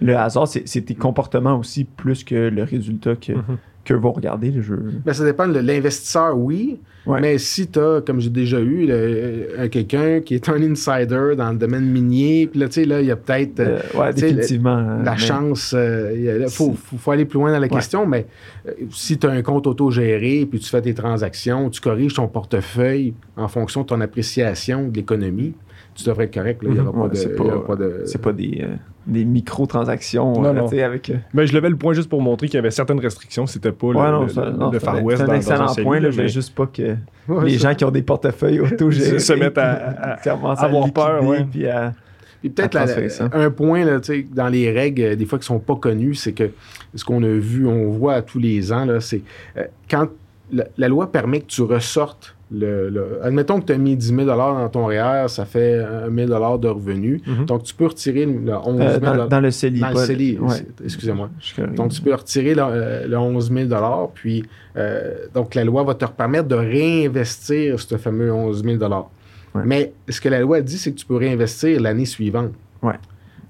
Le 0.00 0.16
hasard, 0.16 0.48
c'est 0.48 0.66
c'est 0.68 0.82
tes 0.82 0.94
comportements 0.94 1.58
aussi, 1.58 1.84
plus 1.84 2.24
que 2.24 2.34
le 2.48 2.62
résultat 2.62 3.16
que, 3.16 3.32
Mhm. 3.32 3.42
que 3.84 3.94
vont 3.94 4.12
regarder 4.12 4.50
le 4.50 4.62
jeu. 4.62 4.80
Ben, 5.04 5.12
ça 5.12 5.24
dépend 5.24 5.46
de 5.46 5.58
l'investisseur, 5.58 6.36
oui. 6.38 6.78
Ouais. 7.06 7.20
Mais 7.20 7.36
si 7.36 7.66
tu 7.68 7.78
as, 7.78 8.00
comme 8.00 8.18
j'ai 8.18 8.30
déjà 8.30 8.58
eu, 8.58 8.86
le- 8.86 8.92
euh, 8.94 9.68
quelqu'un 9.68 10.20
qui 10.20 10.34
est 10.34 10.48
un 10.48 10.62
insider 10.62 11.34
dans 11.36 11.52
le 11.52 11.58
domaine 11.58 11.84
minier, 11.84 12.46
puis 12.46 12.58
là, 12.60 12.66
tu 12.68 12.72
sais, 12.80 12.84
là, 12.86 13.02
il 13.02 13.06
y 13.08 13.10
a 13.10 13.16
peut-être 13.16 13.60
euh, 13.60 13.78
ouais, 13.94 14.14
définitivement. 14.14 14.80
la 15.04 15.10
mais- 15.12 15.16
chance. 15.18 15.74
Il 15.78 16.46
faut, 16.48 16.70
Si- 16.70 16.76
faut, 16.78 16.96
faut 16.96 17.10
aller 17.10 17.26
plus 17.26 17.38
loin 17.38 17.50
dans 17.52 17.58
la 17.58 17.66
Ouais. 17.66 17.68
question, 17.68 18.06
mais 18.06 18.26
euh, 18.66 18.72
si 18.90 19.18
tu 19.18 19.26
as 19.26 19.30
un 19.32 19.42
compte 19.42 19.66
autogéré, 19.66 20.46
puis 20.50 20.58
tu 20.60 20.70
fais 20.70 20.80
tes 20.80 20.94
transactions, 20.94 21.68
tu 21.68 21.82
corriges 21.82 22.14
ton 22.14 22.26
portefeuille 22.26 23.12
en 23.36 23.48
fonction 23.48 23.82
de 23.82 23.86
ton 23.86 24.00
appréciation 24.00 24.88
de 24.88 24.96
l'économie, 24.96 25.52
tu 25.94 26.04
devrais 26.04 26.24
être 26.24 26.34
correct. 26.34 26.62
là. 26.62 26.70
Il 26.70 26.74
n'y 26.76 26.80
aura, 26.80 26.90
Mhm. 26.90 26.96
Ouais, 27.02 27.08
pas 27.08 27.14
de- 27.14 27.18
c'est 27.18 27.30
il 27.30 27.36
y 27.36 27.40
aura 27.40 27.60
pas- 27.60 27.66
pas 27.66 27.76
de. 27.76 28.02
C'est 28.06 28.20
pas 28.22 28.32
des, 28.32 28.60
euh, 28.64 28.74
des 29.06 29.24
micro-transactions 29.24 30.32
Non, 30.40 30.44
euh, 30.46 30.52
non. 30.52 30.66
avec. 30.66 31.10
euh, 31.10 31.14
Ben, 31.34 31.44
je 31.46 31.54
levais 31.54 31.68
le 31.70 31.76
point 31.76 31.92
juste 31.94 32.08
pour 32.08 32.22
montrer 32.22 32.46
qu'il 32.46 32.56
y 32.56 32.58
avait 32.58 32.70
certaines 32.70 33.00
restrictions. 33.00 33.46
C'était 33.46 33.72
pas 33.72 33.92
le, 33.92 33.98
ouais, 33.98 34.10
non, 34.10 34.22
le- 34.22 34.28
ça- 34.28 34.44
le 34.46 34.52
non, 34.52 34.70
c'est 34.72 34.80
Far 34.80 34.94
un- 34.96 35.02
West 35.02 35.18
c'est 35.18 35.24
un 35.24 35.26
dans 35.28 35.34
excellent 35.34 35.74
point. 35.82 36.00
Là, 36.00 36.08
mais- 36.16 36.28
juste 36.28 36.54
pas 36.54 36.66
que 36.66 36.96
Ouais, 37.28 37.44
les 37.46 37.58
ça. 37.58 37.70
gens 37.70 37.74
qui 37.74 37.84
ont 37.84 37.90
des 37.90 38.02
portefeuilles 38.02 38.60
autogérés 38.72 39.18
Se 39.18 39.32
mettent 39.34 39.58
à- 39.58 40.12
à- 40.12 40.16
commencent 40.16 40.60
à 40.60 40.64
avoir 40.64 40.92
peur, 40.92 41.22
ouais. 41.24 41.44
puis 41.50 41.66
à- 41.66 41.92
Puis 42.40 42.50
peut-être 42.50 42.76
à 42.76 42.80
la- 42.80 42.84
transférer 42.86 43.08
ça. 43.10 43.28
un 43.32 43.50
point 43.50 43.84
là, 43.84 44.00
tu 44.00 44.06
sais, 44.12 44.26
dans 44.30 44.48
les 44.48 44.70
règles, 44.70 45.02
euh, 45.02 45.16
des 45.16 45.26
fois 45.26 45.38
qui 45.38 45.46
sont 45.46 45.58
pas 45.60 45.76
connues, 45.76 46.14
c'est 46.14 46.32
que 46.32 46.50
ce 46.94 47.04
qu'on 47.04 47.22
a 47.22 47.28
vu, 47.28 47.66
on 47.66 47.90
voit 47.90 48.14
à 48.14 48.22
tous 48.22 48.38
les 48.38 48.72
ans, 48.72 48.84
là, 48.84 49.00
c'est 49.00 49.22
euh, 49.56 49.64
quand 49.90 50.08
la, 50.52 50.64
la 50.76 50.88
loi 50.88 51.10
permet 51.10 51.40
que 51.40 51.46
tu 51.46 51.62
ressortes 51.62 52.36
le. 52.52 52.88
le- 52.88 53.18
admettons 53.22 53.60
que 53.60 53.66
tu 53.66 53.72
as 53.72 53.78
mis 53.78 53.96
10 53.96 54.06
000 54.14 54.24
dans 54.26 54.68
ton 54.68 54.86
REER, 54.86 55.28
ça 55.28 55.44
fait 55.44 55.78
1 55.78 56.14
000 56.14 56.58
de 56.58 56.68
revenus. 56.68 57.20
Mhm. 57.26 57.46
Donc 57.46 57.62
tu 57.64 57.74
peux 57.74 57.86
retirer 57.86 58.26
le 58.26 58.54
11 58.54 58.76
000 58.76 58.80
euh, 58.90 58.98
dans, 58.98 59.26
dans 59.28 59.40
le 59.40 59.50
CELI. 59.50 59.80
dans 59.80 59.88
le 59.90 59.96
CELI, 59.96 60.38
ouais. 60.38 60.66
excusez-moi. 60.84 61.30
Donc, 61.74 61.90
tu 61.92 62.00
peux 62.02 62.14
retirer 62.14 62.54
le, 62.54 62.62
euh, 62.62 63.06
le 63.06 63.18
11 63.18 63.52
000 63.52 63.68
puis 64.14 64.44
euh, 64.76 65.14
donc 65.34 65.54
la 65.54 65.64
loi 65.64 65.82
va 65.84 65.94
te 65.94 66.04
permettre 66.06 66.48
de 66.48 66.56
réinvestir 66.56 67.80
ce 67.80 67.96
fameux 67.96 68.32
11 68.32 68.64
000 68.64 68.78
Ouais. 69.54 69.62
Mais 69.64 69.92
ce 70.08 70.20
que 70.20 70.28
la 70.28 70.40
loi 70.40 70.60
dit, 70.60 70.78
c'est 70.78 70.90
que 70.90 70.96
tu 70.98 71.06
peux 71.06 71.16
réinvestir 71.16 71.80
l'année 71.80 72.06
suivante. 72.06 72.50
Ouais. 72.82 72.94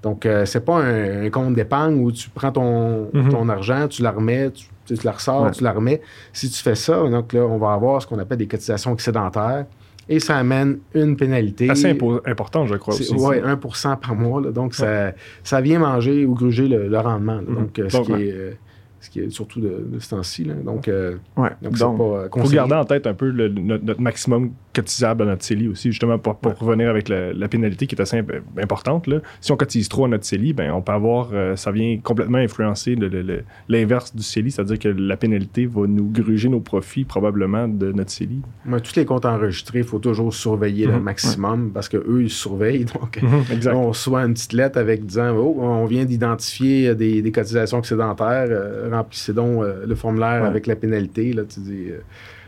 Donc, 0.05 0.25
euh, 0.27 0.45
c'est 0.45 0.63
pas 0.63 0.75
un, 0.77 1.25
un 1.25 1.29
compte 1.31 1.55
d'épargne 1.55 1.99
où 1.99 2.11
tu 2.11 2.29
prends 2.29 2.51
ton, 2.51 3.09
Mhm. 3.11 3.29
ton 3.29 3.49
argent, 3.49 3.87
tu 3.87 4.03
la 4.03 4.11
remets, 4.11 4.51
tu, 4.51 4.67
tu 4.85 5.03
la 5.03 5.11
ressors, 5.11 5.41
Ouais. 5.45 5.51
tu 5.51 5.63
la 5.63 5.71
remets. 5.71 5.99
Si 6.31 6.47
tu 6.49 6.61
fais 6.61 6.75
ça, 6.75 7.09
donc 7.09 7.33
là, 7.33 7.41
on 7.41 7.57
va 7.57 7.73
avoir 7.73 8.01
ce 8.01 8.07
qu'on 8.07 8.19
appelle 8.19 8.37
des 8.37 8.47
cotisations 8.47 8.93
excédentaires 8.93 9.65
et 10.07 10.19
ça 10.19 10.37
amène 10.37 10.77
une 10.93 11.17
pénalité. 11.17 11.71
Assez 11.71 11.91
impo- 11.91 12.21
important, 12.29 12.67
je 12.67 12.75
crois 12.75 12.93
C'est- 12.93 13.11
aussi. 13.11 13.15
ouais, 13.25 13.41
1% 13.41 13.95
par 13.97 14.13
mois. 14.13 14.39
là. 14.41 14.51
donc, 14.51 14.75
ça, 14.75 15.13
ça 15.43 15.59
vient 15.59 15.79
manger 15.79 16.23
ou 16.27 16.35
gruger 16.35 16.67
le, 16.67 16.87
le 16.87 16.99
rendement. 16.99 17.37
là. 17.37 17.41
Donc, 17.41 17.71
ce 17.89 17.97
Donc, 17.97 18.05
qui 18.05 18.11
ouais. 18.13 18.27
est, 18.27 18.57
ce 18.99 19.09
qui 19.09 19.19
est 19.19 19.29
surtout 19.29 19.61
de, 19.61 19.85
de 19.87 19.99
ce 19.99 20.09
temps-ci. 20.09 20.43
là. 20.45 20.53
Donc, 20.55 20.87
euh, 20.87 21.15
Ouais. 21.37 21.49
donc, 21.61 21.73
Donc, 21.73 21.77
c'est 21.77 21.83
pas 21.97 22.39
euh, 22.39 22.43
faut 22.43 22.49
garder 22.53 22.73
en 22.75 22.85
tête 22.85 23.05
un 23.07 23.13
peu 23.13 23.29
le- 23.29 23.49
notre, 23.49 23.83
notre 23.85 24.01
maximum 24.01 24.51
cotisable 24.73 25.23
à 25.23 25.25
notre 25.25 25.43
CELI 25.43 25.67
aussi, 25.69 25.91
justement 25.91 26.17
pour, 26.17 26.35
pour 26.37 26.53
revenir 26.57 26.89
avec 26.89 27.07
la, 27.07 27.31
la 27.31 27.47
pénalité 27.47 27.87
qui 27.87 27.95
est 27.95 28.01
assez 28.01 28.17
imp- 28.17 28.41
importante. 28.61 29.07
Là. 29.07 29.19
Si 29.41 29.51
on 29.51 29.57
cotise 29.57 29.87
trop 29.89 30.05
à 30.05 30.07
notre 30.07 30.25
CELI, 30.25 30.53
ben, 30.53 30.71
on 30.71 30.81
peut 30.81 30.91
avoir, 30.91 31.29
euh, 31.33 31.55
ça 31.55 31.71
vient 31.71 31.97
complètement 32.03 32.39
influencer 32.39 32.95
le- 32.95 33.07
le- 33.07 33.21
le- 33.21 33.43
l'inverse 33.69 34.13
du 34.15 34.23
CELI, 34.23 34.51
c'est-à-dire 34.51 34.79
que 34.79 34.89
la 34.89 35.15
pénalité 35.17 35.65
va 35.65 35.85
nous 35.87 36.09
gruger 36.09 36.49
nos 36.49 36.59
profits 36.59 37.05
probablement 37.05 37.67
de 37.67 37.91
notre 37.91 38.11
CELI. 38.11 38.41
Tous 38.83 38.95
les 38.95 39.05
comptes 39.05 39.25
enregistrés, 39.25 39.79
il 39.79 39.85
faut 39.85 39.99
toujours 39.99 40.33
surveiller 40.33 40.87
le 40.87 40.93
Mhm. 40.97 41.03
maximum 41.03 41.71
parce 41.73 41.87
qu'eux, 41.89 42.21
ils 42.23 42.29
surveillent. 42.29 42.85
Donc, 42.85 43.21
Exact. 43.51 43.73
on 43.75 43.89
reçoit 43.89 44.21
une 44.23 44.33
petite 44.33 44.53
lettre 44.53 44.77
avec 44.79 45.05
disant 45.05 45.35
Oh, 45.37 45.55
on 45.59 45.85
vient 45.85 46.05
d'identifier 46.05 46.95
des, 46.95 47.21
des 47.21 47.31
cotisations 47.31 47.79
excédentaires, 47.79 48.47
euh, 48.49 48.89
remplissez 48.97 49.33
donc 49.33 49.63
euh, 49.63 49.85
le 49.85 49.95
formulaire 49.95 50.41
Ouais. 50.41 50.47
avec 50.47 50.67
la 50.67 50.75
pénalité. 50.75 51.33
Là, 51.33 51.43
tu 51.47 51.59
dis 51.61 51.87
euh, 51.89 51.99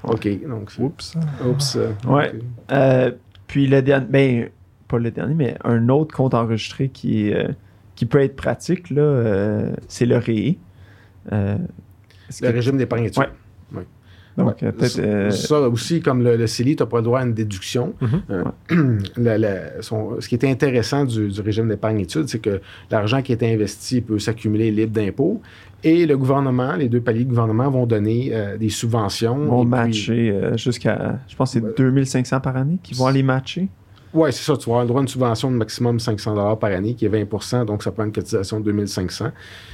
OK. 0.04 0.28
Donc, 0.48 0.72
Oups. 0.80 1.16
oups. 1.46 1.76
euh, 1.78 1.92
Ouais. 2.08 2.34
puis 3.48 3.68
le 3.68 3.82
dernier, 3.82 4.08
ben, 4.10 4.50
pas 4.88 5.00
le 5.00 5.12
dernier, 5.12 5.34
mais 5.34 5.58
un 5.64 5.90
autre 5.90 6.16
compte 6.16 6.34
enregistré 6.34 6.90
qui, 6.90 7.34
qui 7.96 8.06
peut 8.06 8.22
être 8.22 8.36
pratique, 8.36 8.90
là, 8.90 9.64
c'est 9.88 10.06
le 10.06 10.18
est-ce 12.30 12.44
Le 12.46 12.52
régime 12.52 12.78
d'épargne 12.78 13.06
études. 13.06 13.24
Ouais. 14.38 14.44
Donc, 14.44 14.62
Ouais. 14.62 14.68
euh, 14.68 14.72
peut-être. 14.72 14.92
Ça- 14.92 15.02
euh, 15.02 15.32
Ça 15.32 15.62
aussi, 15.70 16.00
comme 16.02 16.24
le, 16.24 16.38
le 16.38 16.46
CELI, 16.48 16.76
tu 16.76 16.84
n'as 16.84 16.88
pas 16.88 16.98
le 16.98 17.04
droit 17.04 17.20
à 17.22 17.26
une 17.26 17.34
déduction. 17.34 17.94
Mhm. 18.02 18.22
Euh, 18.30 19.00
son- 19.82 20.20
ce 20.20 20.28
qui 20.30 20.36
est 20.36 20.46
intéressant 20.46 21.06
du, 21.06 21.30
du 21.30 21.42
régime 21.42 21.68
d'épargne 21.70 22.00
études, 22.02 22.28
c'est 22.28 22.40
que 22.40 22.62
l'argent 22.92 23.22
qui 23.22 23.32
est 23.32 23.44
investi 23.44 24.02
peut 24.02 24.20
s'accumuler 24.20 24.72
libre 24.72 24.92
d'impôts 24.94 25.42
et 25.84 26.06
le 26.06 26.18
gouvernement, 26.18 26.76
les 26.76 26.90
deux 26.90 27.02
paliers 27.02 27.24
de 27.24 27.30
gouvernement 27.30 27.70
vont 27.70 27.86
donner 27.86 28.30
euh, 28.34 28.58
des 28.58 28.70
subventions. 28.70 29.38
vont 29.46 29.64
matcher 29.66 30.34
jusqu'à, 30.56 31.20
je 31.28 31.36
pense 31.36 31.52
c'est 31.54 31.76
2500 31.78 32.40
par 32.40 32.58
année 32.58 32.78
qui 32.84 32.94
vont 32.94 33.06
aller 33.08 33.24
matcher. 33.24 33.68
Oui, 34.14 34.32
c'est 34.32 34.44
ça. 34.44 34.56
Tu 34.58 34.70
vas 34.70 34.76
avoir 34.80 34.82
le 34.84 34.88
droit 34.88 35.02
à 35.02 35.04
une 35.04 35.08
subvention 35.08 35.52
de 35.52 35.58
maximum 35.58 36.00
500 36.00 36.56
par 36.56 36.72
année, 36.72 36.94
qui 36.94 37.06
est 37.06 37.10
20% 37.10 37.66
donc 37.66 37.84
ça 37.84 37.92
prend 37.92 38.06
une 38.06 38.12
cotisation 38.12 38.60
de 38.60 38.66
2500 38.72 39.28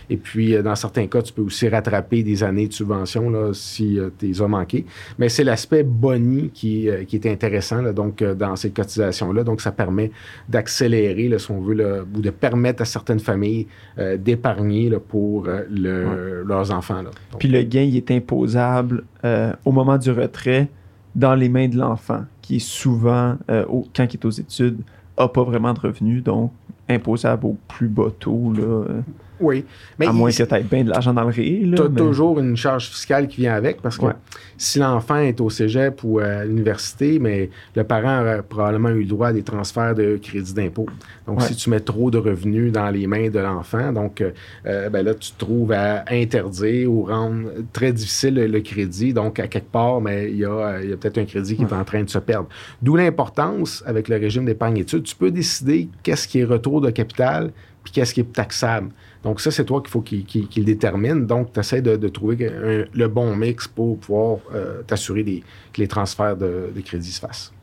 Et 0.09 0.17
puis, 0.17 0.55
euh, 0.55 0.61
dans 0.63 0.75
certains 0.75 1.07
cas, 1.07 1.21
tu 1.21 1.31
peux 1.33 1.43
aussi 1.43 1.69
rattraper 1.69 2.23
des 2.23 2.43
années 2.43 2.67
de 2.67 2.73
subvention 2.73 3.29
là, 3.29 3.51
si 3.53 3.97
tu 4.19 4.25
les 4.27 4.41
as 4.41 4.47
manquées. 4.47 4.85
Mais 5.19 5.29
c'est 5.29 5.43
l'aspect 5.43 5.83
boni 5.83 6.49
qui, 6.53 6.89
euh, 6.89 7.03
qui 7.05 7.15
est 7.17 7.27
intéressant 7.31 7.81
là, 7.81 7.93
donc, 7.93 8.21
euh, 8.21 8.33
dans 8.35 8.55
ces 8.55 8.71
cotisations-là. 8.71 9.43
Donc, 9.43 9.61
ça 9.61 9.71
permet 9.71 10.11
d'accélérer, 10.49 11.37
si 11.39 11.51
on 11.51 11.61
veut, 11.61 11.73
là, 11.75 12.03
ou 12.15 12.21
de 12.21 12.29
permettre 12.29 12.81
à 12.81 12.85
certaines 12.85 13.19
familles 13.19 13.67
euh, 13.99 14.17
d'épargner 14.17 14.91
pour 15.07 15.47
euh, 15.47 15.61
le- 15.69 16.43
leurs 16.43 16.71
enfants. 16.71 17.01
Là. 17.01 17.11
Donc, 17.31 17.39
Puis 17.39 17.47
le 17.49 17.61
gain, 17.63 17.81
il 17.81 17.95
est 17.97 18.11
imposable 18.11 19.03
euh, 19.25 19.53
au 19.65 19.71
moment 19.71 19.97
du 19.97 20.11
retrait 20.11 20.67
dans 21.15 21.35
les 21.35 21.49
mains 21.49 21.67
de 21.67 21.77
l'enfant, 21.77 22.23
qui 22.43 22.57
est 22.57 22.59
souvent, 22.59 23.37
euh, 23.49 23.65
quand 23.95 24.03
il 24.13 24.17
est 24.17 24.25
aux 24.25 24.29
études, 24.29 24.81
n'a 25.17 25.27
pas 25.27 25.43
vraiment 25.43 25.73
de 25.73 25.79
revenus, 25.79 26.23
donc 26.23 26.51
imposable 26.87 27.47
au 27.47 27.57
plus 27.67 27.87
bas 27.87 28.11
taux, 28.19 28.53
là, 28.53 28.61
euh, 28.61 29.01
oui. 29.39 29.65
Mais 29.99 30.07
à 30.07 30.09
il- 30.09 30.15
moins 30.15 30.31
que 30.31 30.43
tu 30.43 30.55
aies 30.55 30.63
bien 30.63 30.83
de 30.83 30.89
l'argent 30.89 31.13
dans 31.13 31.23
le 31.23 31.29
là, 31.29 31.33
Tu 31.77 31.81
as 31.83 31.89
mais- 31.89 31.95
toujours 32.01 32.39
une 32.39 32.55
charge 32.55 32.87
fiscale 32.89 33.27
qui 33.27 33.41
vient 33.41 33.53
avec 33.55 33.81
parce 33.81 33.97
que 33.97 34.05
Ouais. 34.05 34.13
si 34.57 34.79
l'enfant 34.79 35.17
est 35.17 35.39
au 35.41 35.49
cégep 35.49 35.99
ou 36.03 36.19
à 36.19 36.45
l'université, 36.45 37.19
mais 37.19 37.49
le 37.75 37.83
parent 37.83 38.21
aurait 38.21 38.41
probablement 38.43 38.89
eu 38.89 38.99
le 39.01 39.05
droit 39.05 39.27
à 39.27 39.33
des 39.33 39.43
transferts 39.43 39.95
de 39.95 40.17
crédit 40.21 40.53
d'impôt. 40.53 40.85
Donc, 41.27 41.39
Ouais. 41.39 41.47
si 41.47 41.55
tu 41.55 41.69
mets 41.69 41.79
trop 41.79 42.11
de 42.11 42.17
revenus 42.17 42.71
dans 42.71 42.89
les 42.89 43.07
mains 43.07 43.29
de 43.29 43.39
l'enfant, 43.39 43.91
donc 43.91 44.21
euh, 44.21 44.31
euh, 44.65 44.89
ben 44.89 45.03
là, 45.05 45.13
tu 45.13 45.31
te 45.31 45.39
trouves 45.39 45.71
à 45.71 46.03
interdire 46.09 46.91
ou 46.91 47.03
rendre 47.05 47.49
très 47.71 47.91
difficile 47.93 48.35
le, 48.35 48.47
le 48.47 48.59
crédit. 48.61 49.13
Donc, 49.13 49.39
à 49.39 49.47
quelque 49.47 49.71
part, 49.71 50.01
mais 50.01 50.29
il 50.31 50.37
y 50.37 50.45
a, 50.45 50.49
euh, 50.49 50.85
y 50.85 50.93
a 50.93 50.97
peut-être 50.97 51.17
un 51.17 51.25
crédit 51.25 51.55
qui 51.55 51.63
est 51.63 51.73
en 51.73 51.83
train 51.83 52.03
de 52.03 52.09
se 52.09 52.19
perdre. 52.19 52.47
D'où 52.81 52.95
l'importance, 52.95 53.83
avec 53.85 54.07
le 54.07 54.17
régime 54.17 54.45
d'épargne 54.45 54.77
études, 54.77 55.03
tu 55.03 55.15
peux 55.15 55.31
décider 55.31 55.89
qu'est-ce 56.03 56.27
qui 56.27 56.39
est 56.39 56.43
retour 56.45 56.81
de 56.81 56.89
capital 56.89 57.51
puis 57.83 57.91
qu'est-ce 57.91 58.13
qui 58.13 58.21
est 58.21 58.31
taxable. 58.31 58.89
Donc, 59.23 59.39
ça, 59.39 59.51
c'est 59.51 59.63
toi 59.65 59.79
qu'il 59.81 59.89
faut 59.89 60.01
qu'il 60.01 60.25
qu'il- 60.25 60.47
qu'il 60.47 60.65
détermine. 60.65 61.25
Donc, 61.25 61.53
tu 61.53 61.59
essaies 61.59 61.81
de, 61.81 61.95
de 61.95 62.07
trouver 62.09 62.47
un- 62.47 62.85
le 62.93 63.07
bon 63.07 63.35
mix 63.35 63.67
pour 63.67 63.97
pouvoir 63.97 64.37
euh, 64.53 64.81
t'assurer 64.85 65.23
que 65.71 65.79
les 65.81 65.87
transferts 65.87 66.35
de, 66.37 66.69
de 66.75 66.81
crédit 66.81 67.11
se 67.11 67.19
fassent. 67.21 67.53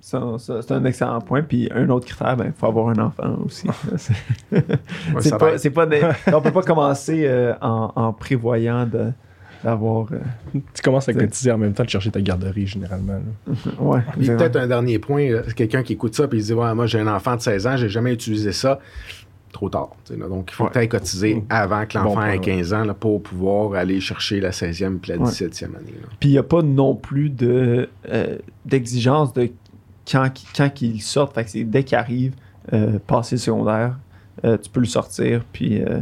Ça, 0.00 0.22
ça, 0.38 0.62
c'est 0.62 0.72
un 0.72 0.84
excellent 0.84 1.20
point. 1.20 1.42
Puis 1.42 1.68
un 1.74 1.88
autre 1.90 2.06
critère, 2.06 2.36
il 2.44 2.52
faut 2.56 2.66
avoir 2.66 2.90
un 2.90 2.98
enfant 2.98 3.38
aussi. 3.44 3.66
C'est- 3.96 4.14
Ouais, 4.52 5.20
c'est 5.20 5.70
pas, 5.70 5.84
pas 5.84 5.86
des- 5.86 6.02
on 6.32 6.40
peut 6.40 6.52
pas 6.52 6.62
commencer 6.62 7.24
euh, 7.26 7.54
en, 7.60 7.90
en 7.96 8.12
prévoyant 8.12 8.88
d'avoir. 9.64 10.06
euh, 10.12 10.18
Tu 10.74 10.82
commences 10.82 11.08
à 11.08 11.12
cotiser 11.12 11.50
en 11.50 11.58
même 11.58 11.72
temps 11.72 11.82
de 11.82 11.88
chercher 11.88 12.12
ta 12.12 12.20
garderie, 12.20 12.68
généralement. 12.68 13.18
ouais, 13.80 14.00
Puis 14.16 14.28
peut-être 14.28 14.54
un 14.56 14.68
dernier 14.68 15.00
point, 15.00 15.42
quelqu'un 15.56 15.82
qui 15.82 15.94
écoute 15.94 16.14
ça 16.14 16.24
et 16.24 16.28
il 16.32 16.40
se 16.40 16.46
dit 16.46 16.52
ouais, 16.52 16.72
Moi, 16.74 16.86
j'ai 16.86 17.00
un 17.00 17.08
enfant 17.08 17.34
de 17.34 17.40
16 17.40 17.66
ans, 17.66 17.76
j'ai 17.76 17.88
jamais 17.88 18.12
utilisé 18.12 18.52
ça. 18.52 18.78
Trop 19.56 19.70
tard. 19.70 19.88
là. 20.10 20.28
Donc, 20.28 20.50
il 20.50 20.54
faut 20.54 20.64
Ouais. 20.64 20.68
que 20.68 20.74
tu 20.74 20.78
ailles 20.80 20.88
cotiser 20.90 21.42
avant 21.48 21.86
que 21.86 21.96
l'enfant 21.96 22.22
ait 22.26 22.32
ouais. 22.32 22.38
15 22.40 22.74
ans 22.74 22.84
là, 22.84 22.92
pour 22.92 23.22
pouvoir 23.22 23.72
aller 23.72 24.00
chercher 24.00 24.38
la 24.38 24.50
16e 24.52 24.98
puis 24.98 25.12
la 25.12 25.16
Ouais. 25.16 25.24
17e 25.30 25.74
année. 25.74 25.94
Puis 26.20 26.28
il 26.28 26.32
n'y 26.32 26.38
a 26.38 26.42
pas 26.42 26.60
non 26.60 26.94
plus 26.94 27.30
de, 27.30 27.88
euh, 28.10 28.36
d'exigence 28.66 29.32
de 29.32 29.48
quand, 30.06 30.28
quand 30.54 30.68
qu'il 30.68 31.00
sorte. 31.00 31.34
Fait 31.34 31.44
que 31.44 31.50
c'est 31.50 31.64
dès 31.64 31.84
qu'il 31.84 31.96
arrive, 31.96 32.34
euh, 32.74 32.98
passé 33.06 33.36
le 33.36 33.40
secondaire, 33.40 33.96
euh, 34.44 34.58
tu 34.58 34.68
peux 34.68 34.80
le 34.80 34.84
sortir. 34.86 35.42
Puis 35.54 35.80
euh, 35.82 36.00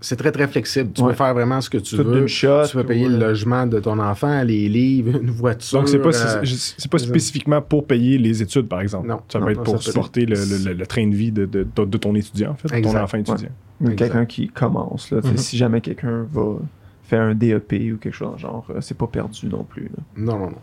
C'est 0.00 0.16
très, 0.16 0.30
très 0.30 0.46
flexible. 0.46 0.90
Tu 0.92 1.00
Ouais. 1.02 1.08
peux 1.08 1.14
faire 1.14 1.32
vraiment 1.32 1.60
ce 1.60 1.70
que 1.70 1.78
tu 1.78 1.96
tout 1.96 2.04
veux. 2.04 2.18
d'une 2.18 2.28
shot. 2.28 2.64
Tu 2.68 2.76
peux 2.76 2.84
payer 2.84 3.08
le 3.08 3.14
euh, 3.14 3.28
logement 3.28 3.66
de 3.66 3.80
ton 3.80 3.98
enfant, 3.98 4.42
les 4.42 4.68
livres, 4.68 5.18
une 5.22 5.30
voiture. 5.30 5.78
Donc, 5.78 5.88
c'est 5.88 5.98
pas, 5.98 6.08
euh, 6.10 6.44
c'est- 6.44 6.74
c'est 6.78 6.90
pas 6.90 6.98
spécifiquement 6.98 7.62
pour 7.62 7.86
payer 7.86 8.18
les 8.18 8.42
études, 8.42 8.68
par 8.68 8.82
exemple. 8.82 9.08
Non, 9.08 9.20
ça 9.28 9.38
non, 9.38 9.46
peut 9.46 9.52
être 9.52 9.58
non, 9.58 9.64
pour 9.64 9.82
supporter 9.82 10.26
le, 10.26 10.36
le- 10.36 10.64
le- 10.68 10.74
le 10.74 10.86
train 10.86 11.06
de 11.06 11.14
vie 11.14 11.32
de, 11.32 11.46
de- 11.46 11.66
de- 11.74 11.84
de 11.86 11.96
ton 11.98 12.14
étudiant, 12.14 12.50
en 12.50 12.54
fait, 12.56 12.68
de 12.68 12.82
ton 12.84 12.96
enfant 12.96 13.16
étudiant. 13.18 13.48
quelqu'un 13.96 14.26
qui 14.26 14.48
commence. 14.48 15.10
Là, 15.10 15.20
Mhm. 15.24 15.36
Si 15.38 15.56
jamais 15.56 15.80
quelqu'un 15.80 16.26
va 16.30 16.56
faire 17.04 17.22
un 17.22 17.34
DEP 17.34 17.92
ou 17.92 17.96
quelque 17.96 18.12
chose 18.14 18.26
dans 18.28 18.32
le 18.34 18.38
genre, 18.38 18.66
euh, 18.70 18.80
c'est 18.82 18.96
pas 18.98 19.06
perdu 19.06 19.46
non 19.46 19.64
plus. 19.64 19.84
là. 19.84 20.02
Non, 20.16 20.38
non, 20.38 20.50
non. 20.50 20.58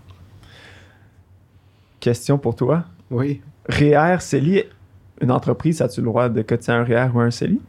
Question 1.99 2.37
pour 2.37 2.55
toi? 2.55 2.85
Oui. 3.09 3.41
REER, 3.69 4.17
CELI, 4.19 4.63
une 5.21 5.31
entreprise, 5.31 5.81
as-tu 5.81 6.01
le 6.01 6.05
droit 6.07 6.29
de 6.29 6.41
cotiser 6.41 6.71
un 6.73 6.83
REER 6.83 7.07
ou 7.13 7.19
un 7.19 7.31
CELI? 7.31 7.59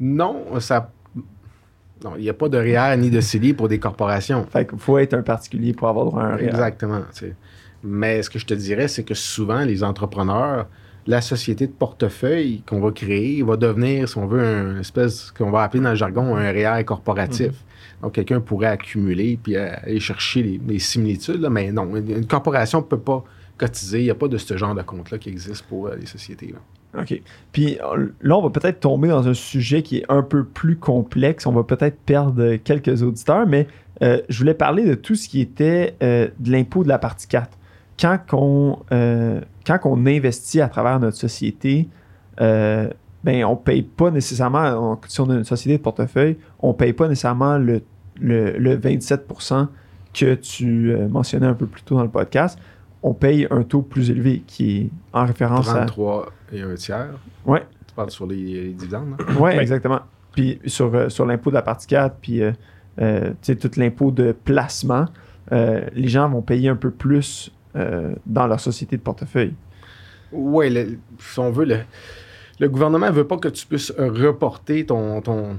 Non, 0.00 0.60
ça. 0.60 0.90
Non, 2.04 2.12
il 2.16 2.22
n'y 2.22 2.28
a 2.28 2.34
pas 2.34 2.48
de 2.48 2.58
REER 2.58 2.96
ni 2.98 3.10
de 3.10 3.20
CELI 3.20 3.54
pour 3.54 3.68
des 3.68 3.78
corporations. 3.78 4.44
Fait 4.50 4.68
qu'il 4.68 4.78
faut 4.78 4.98
être 4.98 5.14
un 5.14 5.22
particulier 5.22 5.72
pour 5.72 5.88
avoir 5.88 6.04
droit 6.06 6.22
à 6.22 6.26
un 6.26 6.36
REER. 6.36 6.48
Exactement. 6.48 7.00
tu 7.12 7.20
sais. 7.20 7.34
Mais 7.82 8.22
ce 8.22 8.30
que 8.30 8.38
je 8.38 8.46
te 8.46 8.54
dirais, 8.54 8.88
c'est 8.88 9.04
que 9.04 9.14
souvent, 9.14 9.60
les 9.64 9.82
entrepreneurs, 9.82 10.66
la 11.06 11.20
société 11.20 11.66
de 11.66 11.72
portefeuille 11.72 12.62
qu'on 12.66 12.80
va 12.80 12.90
créer 12.90 13.42
va 13.42 13.56
devenir, 13.56 14.08
si 14.08 14.18
on 14.18 14.26
veut, 14.26 14.42
une 14.42 14.80
espèce 14.80 15.30
qu'on 15.30 15.50
va 15.50 15.62
appeler 15.62 15.82
dans 15.82 15.90
le 15.90 15.96
jargon 15.96 16.36
un 16.36 16.50
REER 16.50 16.84
corporatif. 16.84 17.52
Donc, 18.02 18.12
quelqu'un 18.12 18.40
pourrait 18.40 18.66
accumuler 18.66 19.38
puis 19.42 19.56
aller 19.56 20.00
chercher 20.00 20.42
les, 20.42 20.60
les 20.68 20.78
similitudes, 20.78 21.40
là, 21.40 21.48
mais 21.48 21.72
non, 21.72 21.96
une, 21.96 22.10
une 22.10 22.26
corporation 22.26 22.80
ne 22.80 22.84
peut 22.84 22.98
pas 22.98 23.24
cotiser. 23.56 24.00
Il 24.00 24.04
n'y 24.04 24.10
a 24.10 24.14
pas 24.14 24.28
de 24.28 24.36
ce 24.36 24.56
genre 24.56 24.74
de 24.74 24.82
compte-là 24.82 25.16
qui 25.18 25.30
existe 25.30 25.62
pour 25.64 25.86
euh, 25.86 25.96
les 25.96 26.06
sociétés. 26.06 26.48
là. 26.48 26.58
OK. 27.00 27.20
Puis 27.52 27.78
euh, 27.82 28.08
là, 28.22 28.36
on 28.36 28.42
va 28.42 28.50
peut-être 28.50 28.80
tomber 28.80 29.08
dans 29.08 29.26
un 29.28 29.34
sujet 29.34 29.82
qui 29.82 29.98
est 29.98 30.04
un 30.08 30.22
peu 30.22 30.44
plus 30.44 30.76
complexe. 30.76 31.46
On 31.46 31.52
va 31.52 31.62
peut-être 31.64 31.98
perdre 32.00 32.56
quelques 32.56 33.02
auditeurs, 33.02 33.46
mais 33.46 33.66
euh, 34.02 34.20
je 34.28 34.38
voulais 34.38 34.54
parler 34.54 34.84
de 34.84 34.94
tout 34.94 35.14
ce 35.14 35.28
qui 35.28 35.40
était 35.40 35.94
euh, 36.02 36.28
de 36.38 36.52
l'impôt 36.52 36.82
de 36.84 36.88
la 36.88 36.98
partie 36.98 37.26
4. 37.28 37.50
Quand 38.00 38.18
on, 38.32 38.78
euh, 38.92 39.40
quand 39.66 39.78
on 39.84 40.06
investit 40.06 40.60
à 40.60 40.68
travers 40.68 41.00
notre 41.00 41.16
société, 41.16 41.88
euh, 42.40 42.88
ben, 43.24 43.44
on 43.44 43.56
paye 43.56 43.82
pas 43.82 44.10
nécessairement, 44.10 44.92
on- 44.92 44.98
si 45.08 45.20
on 45.20 45.30
a 45.30 45.34
une 45.34 45.44
société 45.44 45.78
de 45.78 45.82
portefeuille, 45.82 46.36
on 46.60 46.74
paye 46.74 46.92
pas 46.92 47.08
nécessairement 47.08 47.56
le, 47.58 47.82
le, 48.20 48.52
le 48.58 48.76
27% 48.76 49.68
que 50.14 50.34
tu 50.34 50.92
euh, 50.92 51.08
mentionnais 51.08 51.46
un 51.46 51.54
peu 51.54 51.66
plus 51.66 51.82
tôt 51.82 51.96
dans 51.96 52.02
le 52.02 52.08
podcast. 52.10 52.58
On 53.08 53.14
paye 53.14 53.46
un 53.52 53.62
taux 53.62 53.82
plus 53.82 54.10
élevé 54.10 54.42
qui 54.48 54.78
est 54.78 54.90
en 55.12 55.24
référence 55.26 55.68
à... 55.68 55.84
33 55.86 56.32
et 56.52 56.60
un 56.62 56.74
tiers. 56.74 57.10
Ouais. 57.44 57.62
Tu 57.86 57.94
parles 57.94 58.10
sur 58.10 58.26
les, 58.26 58.34
les 58.36 58.72
dividendes. 58.72 59.10
là? 59.16 59.24
Oui, 59.38 59.40
Ouais. 59.42 59.58
exactement. 59.58 60.00
Puis 60.32 60.58
sur, 60.66 60.92
euh, 60.92 61.08
sur 61.08 61.24
l'impôt 61.24 61.50
de 61.50 61.54
la 61.54 61.62
partie 61.62 61.86
4, 61.86 62.16
puis 62.20 62.42
euh, 62.42 62.50
euh, 63.00 63.30
tu 63.42 63.52
sais, 63.52 63.56
tout 63.56 63.70
l'impôt 63.78 64.10
de 64.10 64.32
placement, 64.32 65.06
les 65.52 66.08
gens 66.08 66.28
vont 66.28 66.42
payer 66.42 66.68
un 66.68 66.74
peu 66.74 66.90
plus 66.90 67.52
dans 68.26 68.46
leur 68.48 68.58
société 68.58 68.96
de 68.96 69.02
portefeuille. 69.02 69.54
Oui, 70.32 70.98
si 71.20 71.38
on 71.38 71.52
veut, 71.52 71.66
le, 71.66 71.78
le 72.58 72.68
gouvernement 72.68 73.06
ne 73.06 73.12
veut 73.12 73.26
pas 73.26 73.36
que 73.36 73.48
tu 73.48 73.66
puisses 73.66 73.92
reporter 73.98 74.86
ton, 74.86 75.20
ton, 75.20 75.56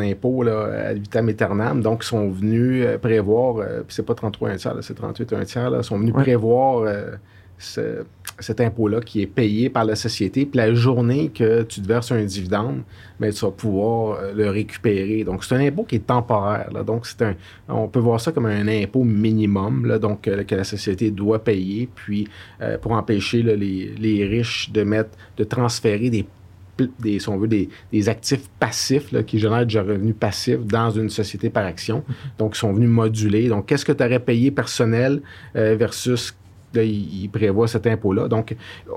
impôt 0.00 0.42
là, 0.42 0.88
à 0.88 0.92
vitam 0.92 1.28
aeternam. 1.28 1.80
Donc, 1.80 2.00
ils 2.04 2.08
sont 2.08 2.28
venus 2.30 2.84
euh, 2.86 2.98
prévoir, 2.98 3.56
euh, 3.58 3.78
puis 3.86 3.94
c'est 3.94 4.04
pas 4.04 4.14
33 4.14 4.50
un 4.50 4.56
tiers, 4.56 4.76
c'est 4.82 4.94
38 4.94 5.32
un 5.32 5.44
tiers, 5.44 5.70
là, 5.70 5.78
ils 5.78 5.84
sont 5.84 5.98
venus 5.98 6.14
Ouais. 6.14 6.22
prévoir 6.22 6.82
euh, 6.82 7.12
ce- 7.58 8.04
cet 8.40 8.60
impôt-là 8.60 9.00
qui 9.00 9.22
est 9.22 9.26
payé 9.26 9.70
par 9.70 9.84
la 9.84 9.96
société. 9.96 10.46
Puis 10.46 10.56
la 10.58 10.74
journée 10.74 11.30
que 11.34 11.62
tu 11.62 11.80
te 11.80 11.86
verses 11.86 12.12
un 12.12 12.24
dividende, 12.24 12.82
ben, 13.18 13.32
tu 13.32 13.44
vas 13.44 13.50
pouvoir 13.50 14.18
euh, 14.18 14.32
le 14.34 14.50
récupérer. 14.50 15.24
Donc, 15.24 15.44
c'est 15.44 15.54
un 15.54 15.60
impôt 15.60 15.84
qui 15.84 15.96
est 15.96 16.06
temporaire. 16.06 16.70
là. 16.72 16.82
Donc, 16.82 17.06
c'est 17.06 17.22
un, 17.22 17.34
on 17.68 17.88
peut 17.88 18.00
voir 18.00 18.20
ça 18.20 18.32
comme 18.32 18.46
un 18.46 18.68
impôt 18.68 19.04
minimum 19.04 19.86
là, 19.86 19.98
donc, 19.98 20.26
euh, 20.28 20.44
que 20.44 20.54
la 20.54 20.64
société 20.64 21.10
doit 21.10 21.44
payer. 21.44 21.88
Puis, 21.94 22.28
euh, 22.60 22.78
pour 22.78 22.92
empêcher 22.92 23.42
là, 23.42 23.54
les, 23.54 23.94
les 23.98 24.24
riches 24.24 24.70
de 24.70 24.82
mettre, 24.82 25.10
de 25.36 25.44
transférer 25.44 26.10
des 26.10 26.26
des, 26.98 27.18
si 27.18 27.28
on 27.28 27.36
veut, 27.36 27.48
des, 27.48 27.68
des 27.92 28.08
actifs 28.08 28.48
passifs 28.58 29.12
là, 29.12 29.22
qui 29.22 29.38
génèrent 29.38 29.66
du 29.66 29.78
revenu 29.78 30.12
passif 30.12 30.60
dans 30.60 30.90
une 30.90 31.10
société 31.10 31.50
par 31.50 31.64
action. 31.64 32.04
Donc, 32.38 32.56
ils 32.56 32.58
sont 32.58 32.72
venus 32.72 32.88
moduler. 32.88 33.48
Donc, 33.48 33.66
qu'est-ce 33.66 33.84
que 33.84 33.92
tu 33.92 34.04
aurais 34.04 34.20
payé 34.20 34.50
personnel 34.50 35.22
euh, 35.56 35.76
versus 35.76 36.34
là, 36.74 36.82
il, 36.82 37.28
prévoit 37.30 37.68
cet 37.68 37.86
impôt-là. 37.86 38.28
Donc, 38.28 38.54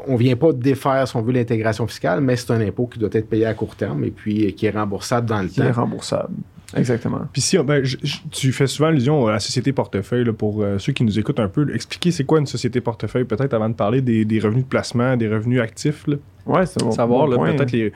on 0.07 0.13
ne 0.13 0.17
vient 0.17 0.35
pas 0.35 0.51
défaire, 0.53 1.07
si 1.07 1.15
on 1.15 1.21
veut, 1.21 1.31
l'intégration 1.33 1.87
fiscale, 1.87 2.21
mais 2.21 2.35
c'est 2.35 2.51
un 2.51 2.61
impôt 2.61 2.87
qui 2.87 2.99
doit 2.99 3.09
être 3.11 3.29
payé 3.29 3.45
à 3.45 3.53
court 3.53 3.75
terme 3.75 4.03
et 4.03 4.11
puis 4.11 4.47
euh, 4.47 4.51
qui 4.51 4.65
est 4.65 4.71
remboursable 4.71 5.27
dans 5.27 5.41
le 5.41 5.47
Qui 5.47 5.61
est 5.61 5.71
temps. 5.71 5.81
remboursable. 5.81 6.33
Exactement. 6.75 7.21
Puis 7.31 7.41
si, 7.41 7.57
ben, 7.59 7.83
je- 7.83 7.97
je- 8.01 8.17
tu 8.31 8.51
fais 8.51 8.65
souvent 8.65 8.89
allusion 8.89 9.27
à 9.27 9.33
la 9.33 9.39
société 9.39 9.71
portefeuille, 9.71 10.23
là, 10.25 10.33
pour 10.33 10.63
euh, 10.63 10.79
ceux 10.79 10.91
qui 10.91 11.03
nous 11.03 11.19
écoutent 11.19 11.39
un 11.39 11.47
peu, 11.47 11.71
expliquer 11.73 12.09
c'est 12.11 12.23
quoi 12.23 12.39
une 12.39 12.47
société 12.47 12.81
portefeuille, 12.81 13.25
peut-être 13.25 13.53
avant 13.53 13.69
de 13.69 13.75
parler 13.75 14.01
des, 14.01 14.25
des 14.25 14.39
revenus 14.39 14.63
de 14.63 14.69
placement, 14.69 15.15
des 15.15 15.27
revenus 15.27 15.61
actifs. 15.61 16.07
Là. 16.07 16.15
Ouais, 16.47 16.65
c'est 16.65 16.81
un 16.81 16.85
bon, 16.87 16.91
Savoir, 16.91 17.27
bon 17.27 17.43
peut-être 17.55 17.71
les. 17.71 17.93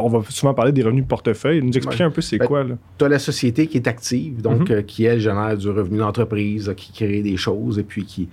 On 0.00 0.08
va 0.08 0.22
souvent 0.30 0.54
parler 0.54 0.72
des 0.72 0.82
revenus 0.82 1.04
de 1.04 1.08
portefeuille. 1.08 1.62
Nous 1.62 1.76
expliquer 1.76 2.02
un 2.02 2.10
peu 2.10 2.20
c'est 2.20 2.38
Ben, 2.38 2.46
quoi. 2.48 2.64
Là. 2.64 2.74
Tu 2.98 3.04
as 3.04 3.08
la 3.08 3.18
société 3.20 3.68
qui 3.68 3.76
est 3.76 3.86
active, 3.86 4.40
donc 4.42 4.70
Mhm. 4.70 4.76
euh, 4.76 4.82
qui, 4.82 5.04
elle, 5.04 5.20
génère 5.20 5.56
du 5.56 5.68
revenu 5.68 5.98
d'entreprise, 5.98 6.72
qui 6.76 6.92
crée 6.92 7.22
des 7.22 7.36
choses 7.36 7.78
et 7.78 7.84
puis 7.84 8.04
qui, 8.04 8.28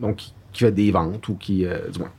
donc, 0.00 0.16
qui, 0.52 0.64
fait 0.64 0.72
des 0.72 0.90
ventes 0.90 1.28
ou 1.28 1.34
qui. 1.34 1.64
euh, 1.64 1.78
du 1.92 1.98
moins. 2.00 2.12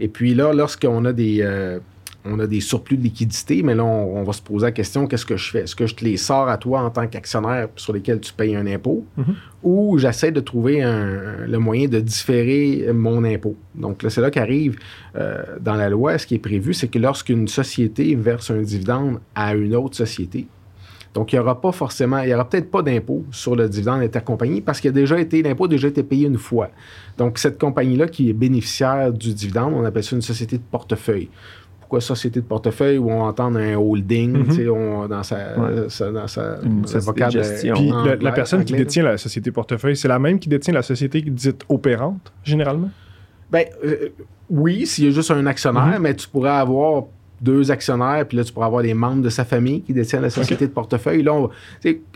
Et 0.00 0.08
puis 0.08 0.34
là, 0.34 0.52
lorsqu'on 0.52 1.04
a 1.04 1.12
des. 1.12 1.38
euh, 1.42 1.78
on 2.24 2.38
a 2.40 2.46
des 2.46 2.60
surplus 2.60 2.96
de 2.98 3.02
liquidité, 3.04 3.62
mais 3.62 3.74
là, 3.74 3.84
on, 3.84 4.18
on 4.18 4.22
va 4.24 4.32
se 4.32 4.42
poser 4.42 4.66
la 4.66 4.72
question 4.72 5.06
qu'est-ce 5.06 5.24
que 5.24 5.36
je 5.36 5.50
fais? 5.50 5.60
Est-ce 5.60 5.74
que 5.76 5.86
je 5.86 5.94
te 5.94 6.04
les 6.04 6.16
sors 6.18 6.48
à 6.48 6.58
toi 6.58 6.82
en 6.82 6.90
tant 6.90 7.06
qu'actionnaire 7.06 7.68
sur 7.76 7.92
lesquels 7.94 8.20
tu 8.20 8.32
payes 8.34 8.54
un 8.56 8.66
impôt? 8.66 9.06
Mhm. 9.16 9.34
ou 9.62 9.98
j'essaie 9.98 10.30
de 10.32 10.40
trouver 10.40 10.82
un- 10.82 11.46
le 11.46 11.58
moyen 11.58 11.88
de 11.88 12.00
différer 12.00 12.90
mon 12.92 13.24
impôt 13.24 13.56
Donc 13.74 14.02
là, 14.02 14.10
c'est 14.10 14.20
là 14.20 14.30
qu'arrive 14.30 14.78
euh, 15.16 15.42
dans 15.60 15.74
la 15.74 15.88
loi, 15.88 16.18
ce 16.18 16.26
qui 16.26 16.34
est 16.34 16.38
prévu, 16.40 16.74
c'est 16.74 16.88
que 16.88 16.98
lorsqu'une 16.98 17.48
société 17.48 18.14
verse 18.14 18.50
un 18.50 18.60
dividende 18.62 19.20
à 19.34 19.54
une 19.54 19.74
autre 19.74 19.96
société, 19.96 20.46
donc, 21.14 21.32
il 21.32 21.36
n'y 21.36 21.40
aura 21.40 21.60
pas 21.60 21.72
forcément, 21.72 22.18
il 22.20 22.26
n'y 22.28 22.34
aura 22.34 22.48
peut-être 22.48 22.70
pas 22.70 22.82
d'impôt 22.82 23.24
sur 23.30 23.56
le 23.56 23.68
dividende 23.68 24.02
intercompagnie 24.02 24.60
parce 24.60 24.80
qu'il 24.80 24.90
a 24.90 24.92
déjà 24.92 25.18
été, 25.18 25.42
l'impôt 25.42 25.64
a 25.64 25.68
déjà 25.68 25.88
été 25.88 26.02
payé 26.02 26.26
une 26.26 26.38
fois. 26.38 26.70
Donc, 27.16 27.38
cette 27.38 27.58
compagnie-là 27.58 28.06
qui 28.08 28.30
est 28.30 28.34
bénéficiaire 28.34 29.12
du 29.12 29.32
dividende, 29.34 29.72
on 29.74 29.84
appelle 29.84 30.04
ça 30.04 30.14
une 30.14 30.22
société 30.22 30.58
de 30.58 30.62
portefeuille. 30.70 31.28
Pourquoi 31.80 32.00
société 32.02 32.40
de 32.40 32.44
portefeuille? 32.44 32.98
Où 32.98 33.10
on 33.10 33.22
entend 33.22 33.54
un 33.54 33.74
holding, 33.74 34.50
sais, 34.50 34.68
on- 34.68 35.08
dans 35.08 35.22
sa, 35.22 35.36
Ouais. 35.58 35.88
sa- 35.88 36.12
dans 36.12 36.26
vocable, 37.00 37.32
gestion. 37.32 37.74
Puis 37.74 37.90
en 37.90 38.04
le- 38.04 38.12
anglais- 38.12 38.18
la 38.20 38.32
personne 38.32 38.62
qui 38.64 38.74
là. 38.74 38.80
détient 38.80 39.02
la 39.04 39.16
société 39.16 39.50
portefeuille, 39.50 39.96
c'est 39.96 40.08
la 40.08 40.18
même 40.18 40.38
qui 40.38 40.50
détient 40.50 40.74
la 40.74 40.82
société 40.82 41.22
dite 41.22 41.62
opérante, 41.70 42.30
généralement? 42.44 42.90
Ben, 43.50 43.64
euh, 43.82 44.10
oui, 44.50 44.86
s'il 44.86 45.06
y 45.06 45.08
a 45.08 45.10
juste 45.10 45.30
un 45.30 45.46
actionnaire, 45.46 45.86
Mhm. 45.96 46.02
mais 46.02 46.14
tu 46.14 46.28
pourrais 46.28 46.50
avoir 46.50 47.04
deux 47.40 47.70
actionnaires, 47.70 48.26
puis 48.26 48.36
là, 48.36 48.44
tu 48.44 48.52
pourrais 48.52 48.66
avoir 48.66 48.82
des 48.82 48.94
membres 48.94 49.22
de 49.22 49.28
sa 49.30 49.44
famille 49.44 49.82
qui 49.82 49.92
détiennent 49.92 50.22
la 50.22 50.30
société 50.30 50.66
de 50.66 50.72
portefeuille. 50.72 51.22
Là, 51.22 51.34
on 51.34 51.50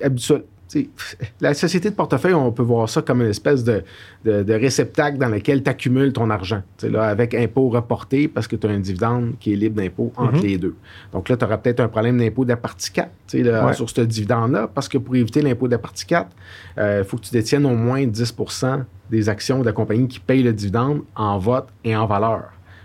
habituel- 0.02 0.42
la 1.42 1.52
société 1.52 1.90
de 1.90 1.94
portefeuille, 1.94 2.32
on 2.32 2.50
peut 2.50 2.62
voir 2.62 2.88
ça 2.88 3.02
comme 3.02 3.20
une 3.20 3.28
espèce 3.28 3.62
de, 3.62 3.82
de- 4.24 4.42
de 4.42 4.54
réceptacle 4.54 5.18
dans 5.18 5.28
lequel 5.28 5.62
tu 5.62 5.68
accumules 5.68 6.14
ton 6.14 6.30
argent. 6.30 6.62
Là, 6.82 7.04
avec 7.08 7.34
impôt 7.34 7.68
reporté, 7.68 8.26
parce 8.26 8.46
que 8.48 8.56
tu 8.56 8.66
as 8.66 8.70
un 8.70 8.78
dividende 8.80 9.34
qui 9.38 9.52
est 9.52 9.56
libre 9.56 9.76
d'impôt 9.76 10.12
entre 10.16 10.36
Mhm. 10.38 10.42
les 10.42 10.56
deux. 10.58 10.74
Donc 11.12 11.28
là, 11.28 11.36
tu 11.36 11.44
auras 11.44 11.58
peut-être 11.58 11.80
un 11.80 11.88
problème 11.88 12.16
d'impôt 12.18 12.44
de 12.44 12.50
la 12.50 12.56
partie 12.56 12.90
4 12.90 13.10
tu 13.28 13.38
sais, 13.38 13.44
là, 13.44 13.66
Ouais. 13.66 13.74
sur 13.74 13.88
ce 13.90 14.00
dividende-là, 14.00 14.66
parce 14.74 14.88
que 14.88 14.96
pour 14.96 15.14
éviter 15.14 15.42
l'impôt 15.42 15.66
de 15.66 15.72
la 15.72 15.78
partie 15.78 16.06
4, 16.06 16.30
il 16.78 17.04
faut 17.06 17.18
que 17.18 17.24
tu 17.24 17.32
détiennes 17.32 17.66
au 17.66 17.76
moins 17.76 18.06
10 18.06 18.34
des 19.10 19.28
actions 19.28 19.60
de 19.60 19.66
la 19.66 19.72
compagnie 19.72 20.08
qui 20.08 20.20
paye 20.20 20.42
le 20.42 20.54
dividende 20.54 21.02
en 21.14 21.38
vote 21.38 21.68
et 21.84 21.94
en 21.94 22.06
valeur. 22.06 22.44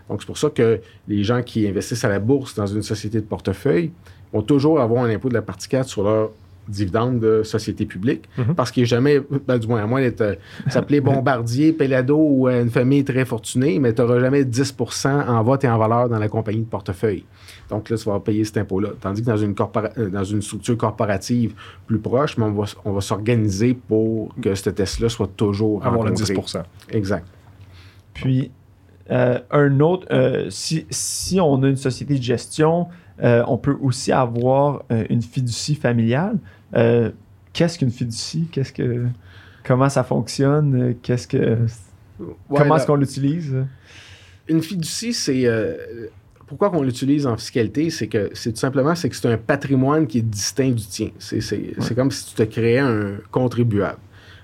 Donc, 0.10 0.22
c'est 0.22 0.28
pour 0.28 0.38
ça 0.38 0.49
que 0.49 0.80
les 1.08 1.24
gens 1.24 1.41
qui 1.43 1.68
investissent 1.68 2.05
à 2.05 2.10
la 2.10 2.20
bourse 2.20 2.55
dans 2.55 2.68
une 2.68 2.82
société 2.84 3.20
de 3.20 3.26
portefeuille 3.26 3.91
vont 4.34 4.41
toujours 4.41 4.80
avoir 4.80 5.03
un 5.03 5.10
impôt 5.10 5.30
de 5.30 5.34
la 5.34 5.41
partie 5.41 5.68
4 5.68 5.88
sur 5.88 6.03
leur 6.03 6.30
dividende 6.70 7.22
de 7.22 7.43
société 7.43 7.86
publique, 7.86 8.28
Mhm. 8.38 8.53
parce 8.53 8.72
qu'il 8.72 8.84
n'est 8.84 8.88
jamais, 8.88 9.22
ben, 9.47 9.58
du 9.58 9.68
moins, 9.68 9.82
à 9.82 9.86
moins 9.88 10.01
d'être 10.01 10.20
euh, 10.20 10.36
s'appeler 10.68 10.99
Bombardier, 10.99 11.72
Pelado 11.72 12.18
ou 12.18 12.49
euh, 12.49 12.62
une 12.62 12.70
famille 12.70 13.05
très 13.05 13.24
fortunée, 13.24 13.80
mais 13.80 13.93
tu 13.93 14.01
n'auras 14.01 14.20
jamais 14.20 14.43
10% 14.43 15.10
en 15.30 15.43
vote 15.43 15.64
et 15.64 15.70
en 15.70 15.78
valeur 15.78 16.10
dans 16.10 16.20
la 16.20 16.28
compagnie 16.28 16.60
de 16.60 16.66
portefeuille. 16.66 17.24
Donc 17.70 17.89
là, 17.89 17.95
tu 17.95 18.03
vas 18.10 18.20
payer 18.20 18.43
cet 18.43 18.58
impôt-là. 18.58 18.89
Tandis 18.99 19.22
que 19.22 19.28
dans 19.28 19.38
une, 19.38 19.55
euh, 19.97 20.10
dans 20.10 20.24
une 20.26 20.41
structure 20.41 20.76
corporative 20.78 21.53
plus 21.86 21.99
proche, 21.99 22.38
mais 22.38 22.43
on 22.43 22.51
va, 22.51 22.64
s- 22.66 22.76
on 22.84 22.91
va 22.91 22.99
s'organiser 22.99 23.74
pour 23.74 24.36
que 24.41 24.53
ce 24.53 24.70
test-là 24.70 25.08
soit 25.08 25.30
toujours 25.38 25.78
Avoir 25.86 26.03
le 26.03 26.10
rencontré. 26.10 26.34
10% 26.34 26.64
Exact. 26.91 27.26
Puis, 28.14 28.51
euh, 29.10 29.39
un 29.51 29.80
autre, 29.80 30.08
euh, 30.12 30.49
si, 30.49 30.86
si 30.89 31.39
on 31.39 31.62
a 31.64 31.70
une 31.70 31.78
société 31.78 32.18
de 32.18 32.24
gestion, 32.24 32.88
euh, 33.24 33.43
on 33.47 33.58
peut 33.58 33.78
aussi 33.82 34.12
avoir 34.12 34.84
une 35.10 35.22
fiducie 35.22 35.76
familiale. 35.76 36.38
Qu'est-ce 37.53 37.80
qu'une 37.80 37.91
fiducie? 37.91 38.47
Qu'est-ce 38.51 38.74
que, 38.74 39.08
comment 39.64 39.89
ça 39.89 40.03
fonctionne? 40.03 40.95
Qu'est-ce 41.01 41.28
que, 41.28 41.58
Ouais, 42.20 42.58
comment 42.58 42.78
est-ce 42.78 42.88
qu'on 42.88 42.95
l'utilise? 42.95 43.55
Une 44.47 44.62
fiducie, 44.62 45.14
c'est. 45.14 45.45
pourquoi 46.47 46.70
qu'on 46.72 46.82
l'utilise 46.82 47.28
en 47.28 47.38
fiscalité, 47.38 47.89
c'est 47.89 48.08
que 48.08 48.32
c'est 48.34 48.53
tout 48.53 48.60
simplement 48.60 48.95
c'est 48.95 49.10
que 49.10 49.16
c'est 49.16 49.28
un 49.28 49.38
patrimoine 49.38 50.08
qui 50.08 50.20
est 50.20 50.24
distinct 50.24 50.72
du 50.72 50.86
tien. 50.86 51.10
C'est, 51.20 51.95
comme 51.95 52.12
si 52.12 52.28
tu 52.28 52.36
te 52.36 52.43
créais 52.43 52.80
un 52.80 53.18
contribuable. 53.32 53.99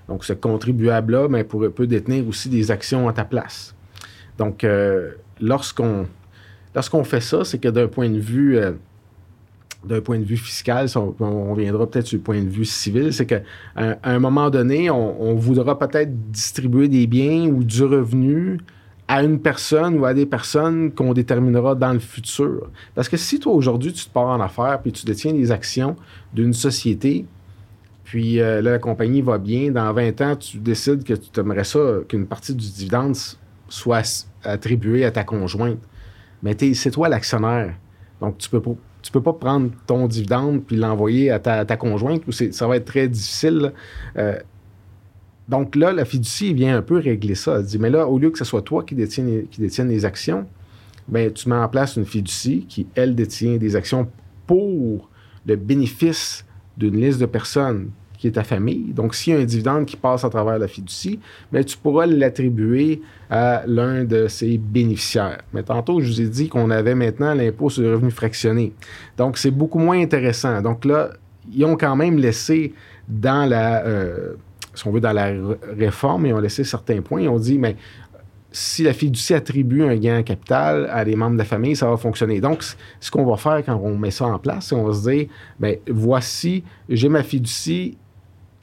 Donc, 0.08 0.24
ce 0.24 0.34
contribuable-là 0.34 1.28
ben, 1.28 1.44
peut 1.44 1.86
détenir 1.86 2.28
aussi 2.28 2.48
des 2.48 2.70
actions 2.70 3.08
à 3.08 3.12
ta 3.12 3.24
place. 3.24 3.74
Donc, 4.38 4.64
euh, 4.64 5.12
lorsqu'on, 5.40 6.06
lorsqu'on 6.74 7.04
fait 7.04 7.20
ça, 7.20 7.44
c'est 7.44 7.58
que 7.58 7.68
d'un 7.68 7.88
point 7.88 8.08
de 8.08 8.18
vue. 8.18 8.58
euh, 8.58 8.72
d'un 9.84 10.00
point 10.00 10.18
de 10.18 10.24
vue 10.24 10.38
fiscal, 10.38 10.86
on, 10.96 11.52
viendra 11.52 11.86
peut-être 11.86 12.10
le 12.12 12.18
point 12.18 12.40
de 12.42 12.48
vue 12.48 12.64
civil, 12.64 13.12
c'est 13.12 13.26
qu'à 13.26 13.42
à 13.76 13.96
un 14.02 14.18
moment 14.18 14.48
donné, 14.48 14.90
on, 14.90 15.34
voudra 15.34 15.78
peut-être 15.78 16.10
distribuer 16.30 16.88
des 16.88 17.06
biens 17.06 17.48
ou 17.48 17.62
du 17.62 17.84
revenu 17.84 18.60
à 19.08 19.22
une 19.22 19.38
personne 19.38 19.98
ou 19.98 20.06
à 20.06 20.14
des 20.14 20.24
personnes 20.24 20.90
qu'on 20.90 21.12
déterminera 21.12 21.74
dans 21.74 21.92
le 21.92 21.98
futur. 21.98 22.70
Parce 22.94 23.08
que 23.08 23.18
si 23.18 23.38
toi, 23.38 23.52
aujourd'hui, 23.52 23.92
tu 23.92 24.06
te 24.06 24.10
pars 24.10 24.28
en 24.28 24.40
affaires 24.40 24.80
puis 24.80 24.92
tu 24.92 25.04
détiens 25.04 25.34
des 25.34 25.52
actions 25.52 25.96
d'une 26.32 26.54
société, 26.54 27.26
puis 28.04 28.40
euh, 28.40 28.62
la 28.62 28.78
compagnie 28.78 29.22
va 29.22 29.38
bien, 29.38 29.70
dans 29.70 29.92
20 29.92 30.20
ans, 30.22 30.36
tu 30.36 30.58
décides 30.58 31.04
que 31.04 31.14
tu 31.14 31.40
aimerais 31.40 31.64
ça, 31.64 31.98
qu'une 32.08 32.26
partie 32.26 32.54
du 32.54 32.70
dividende 32.70 33.16
soit 33.74 34.26
attribuée 34.44 35.04
à 35.04 35.10
ta 35.10 35.24
conjointe. 35.24 35.80
Mais 36.42 36.56
c'est 36.74 36.90
toi 36.90 37.08
l'actionnaire. 37.08 37.74
Donc, 38.20 38.38
tu 38.38 38.48
peux 38.48 38.60
peux 39.12 39.22
pas 39.22 39.32
prendre 39.32 39.70
ton 39.86 40.06
dividende 40.06 40.62
puis 40.64 40.76
l'envoyer 40.76 41.30
à 41.30 41.38
ta, 41.38 41.76
conjointe 41.76 42.22
ça 42.30 42.66
va 42.66 42.76
être 42.76 42.84
très 42.84 43.08
difficile. 43.08 43.72
Euh, 44.16 44.38
donc 45.48 45.76
là, 45.76 45.92
la 45.92 46.04
fiducie 46.04 46.54
vient 46.54 46.78
un 46.78 46.82
peu 46.82 46.98
régler 46.98 47.34
ça. 47.34 47.58
Elle 47.58 47.66
dit, 47.66 47.78
mais 47.78 47.90
là, 47.90 48.06
au 48.06 48.18
lieu 48.18 48.30
que 48.30 48.38
ce 48.38 48.44
soit 48.44 48.62
toi 48.62 48.82
qui 48.82 48.94
détienne 48.94 49.46
qui 49.50 49.60
les 49.60 50.04
actions, 50.04 50.46
ben, 51.08 51.30
tu 51.32 51.48
mets 51.48 51.56
en 51.56 51.68
place 51.68 51.96
une 51.96 52.06
fiducie 52.06 52.64
qui, 52.66 52.86
elle, 52.94 53.14
détient 53.14 53.56
des 53.56 53.76
actions 53.76 54.08
pour 54.46 55.10
le 55.46 55.56
bénéfice 55.56 56.46
d'une 56.78 56.98
liste 56.98 57.20
de 57.20 57.26
personnes 57.26 57.90
qui 58.24 58.28
est 58.28 58.32
ta 58.32 58.42
famille. 58.42 58.94
Donc, 58.94 59.14
s'il 59.14 59.34
y 59.34 59.36
a 59.36 59.40
un 59.40 59.44
dividende 59.44 59.84
qui 59.84 59.96
passe 59.96 60.24
à 60.24 60.30
travers 60.30 60.58
la 60.58 60.66
fiducie, 60.66 61.20
ben, 61.52 61.62
tu 61.62 61.76
pourras 61.76 62.06
l'attribuer 62.06 63.02
à 63.28 63.64
l'un 63.66 64.04
de 64.04 64.28
ses 64.28 64.56
bénéficiaires. 64.56 65.42
Mais 65.52 65.62
tantôt, 65.62 66.00
je 66.00 66.08
vous 66.08 66.20
ai 66.22 66.28
dit 66.28 66.48
qu'on 66.48 66.70
avait 66.70 66.94
maintenant 66.94 67.34
l'impôt 67.34 67.68
sur 67.68 67.82
le 67.82 67.92
revenu 67.92 68.10
fractionné. 68.10 68.72
Donc, 69.18 69.36
c'est 69.36 69.50
beaucoup 69.50 69.78
moins 69.78 70.00
intéressant. 70.00 70.62
Donc 70.62 70.86
là, 70.86 71.10
ils 71.52 71.66
ont 71.66 71.76
quand 71.76 71.96
même 71.96 72.16
laissé 72.16 72.72
dans 73.06 73.46
la... 73.46 73.84
euh, 73.84 74.36
veut, 74.86 75.00
dans 75.00 75.12
la 75.12 75.30
réforme, 75.78 76.24
ils 76.24 76.32
ont 76.32 76.40
laissé 76.40 76.64
certains 76.64 77.02
points. 77.02 77.20
Ils 77.20 77.28
ont 77.28 77.38
dit, 77.38 77.58
mais 77.58 77.76
si 78.52 78.84
la 78.84 78.94
fiducie 78.94 79.34
attribue 79.34 79.82
un 79.82 79.96
gain 79.96 80.20
en 80.20 80.22
capital 80.22 80.88
à 80.90 81.04
des 81.04 81.14
membres 81.14 81.34
de 81.34 81.38
la 81.38 81.44
famille, 81.44 81.76
ça 81.76 81.90
va 81.90 81.98
fonctionner. 81.98 82.40
Donc, 82.40 82.62
ce 83.00 83.10
qu'on 83.10 83.26
va 83.26 83.36
faire 83.36 83.62
quand 83.66 83.76
on 83.76 83.98
met 83.98 84.12
ça 84.12 84.24
en 84.24 84.38
place, 84.38 84.68
c'est 84.68 84.74
on 84.74 84.84
va 84.84 84.94
se 84.94 85.10
dire, 85.10 85.26
ben 85.60 85.76
voici, 85.90 86.64
j'ai 86.88 87.10
ma 87.10 87.22
fiducie, 87.22 87.98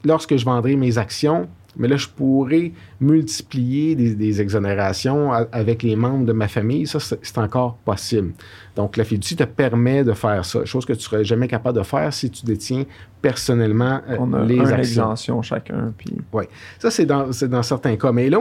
lorsque 0.04 0.36
je 0.36 0.44
vendrai 0.44 0.76
mes 0.76 0.98
actions, 0.98 1.48
Mais 1.74 1.88
là, 1.88 1.96
je 1.96 2.06
pourrais 2.06 2.72
multiplier 3.00 3.94
des, 3.94 4.42
exonérations 4.42 5.32
avec 5.32 5.82
les 5.82 5.96
membres 5.96 6.26
de 6.26 6.34
ma 6.34 6.46
famille. 6.46 6.86
Ça, 6.86 6.98
c'est 7.00 7.38
encore 7.38 7.76
possible. 7.76 8.34
Donc, 8.76 8.98
la 8.98 9.04
fiducie 9.04 9.36
te 9.36 9.44
permet 9.44 10.04
de 10.04 10.12
faire 10.12 10.44
ça, 10.44 10.66
chose 10.66 10.84
que 10.84 10.92
tu 10.92 11.00
serais 11.00 11.24
jamais 11.24 11.48
capable 11.48 11.78
de 11.78 11.82
faire 11.82 12.12
si 12.12 12.28
tu 12.28 12.44
détiens 12.44 12.84
personnellement 13.22 14.02
euh, 14.06 14.16
On 14.18 14.34
a 14.34 14.44
les 14.44 14.56
une 14.56 14.60
actions. 14.60 14.78
exemption 14.78 15.40
chacun. 15.40 15.94
Puis... 15.96 16.14
Oui. 16.34 16.44
Ça, 16.78 16.90
c'est 16.90 17.06
dans, 17.06 17.30
dans, 17.48 17.62
certains 17.62 17.96
cas. 17.96 18.12
Mais 18.12 18.28
là, 18.28 18.38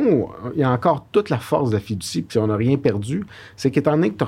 il 0.54 0.60
y 0.60 0.64
a 0.64 0.70
encore 0.72 1.08
toute 1.14 1.30
la 1.30 1.40
force 1.40 1.70
de 1.70 1.76
la 1.76 1.82
fiducie, 1.82 2.24
puis 2.24 2.38
on 2.38 2.48
n'a 2.48 2.58
rien 2.58 2.76
perdu. 2.76 3.26
C'est 3.56 3.72
qu'étant 3.72 3.92
donné 3.92 4.10
que 4.10 4.26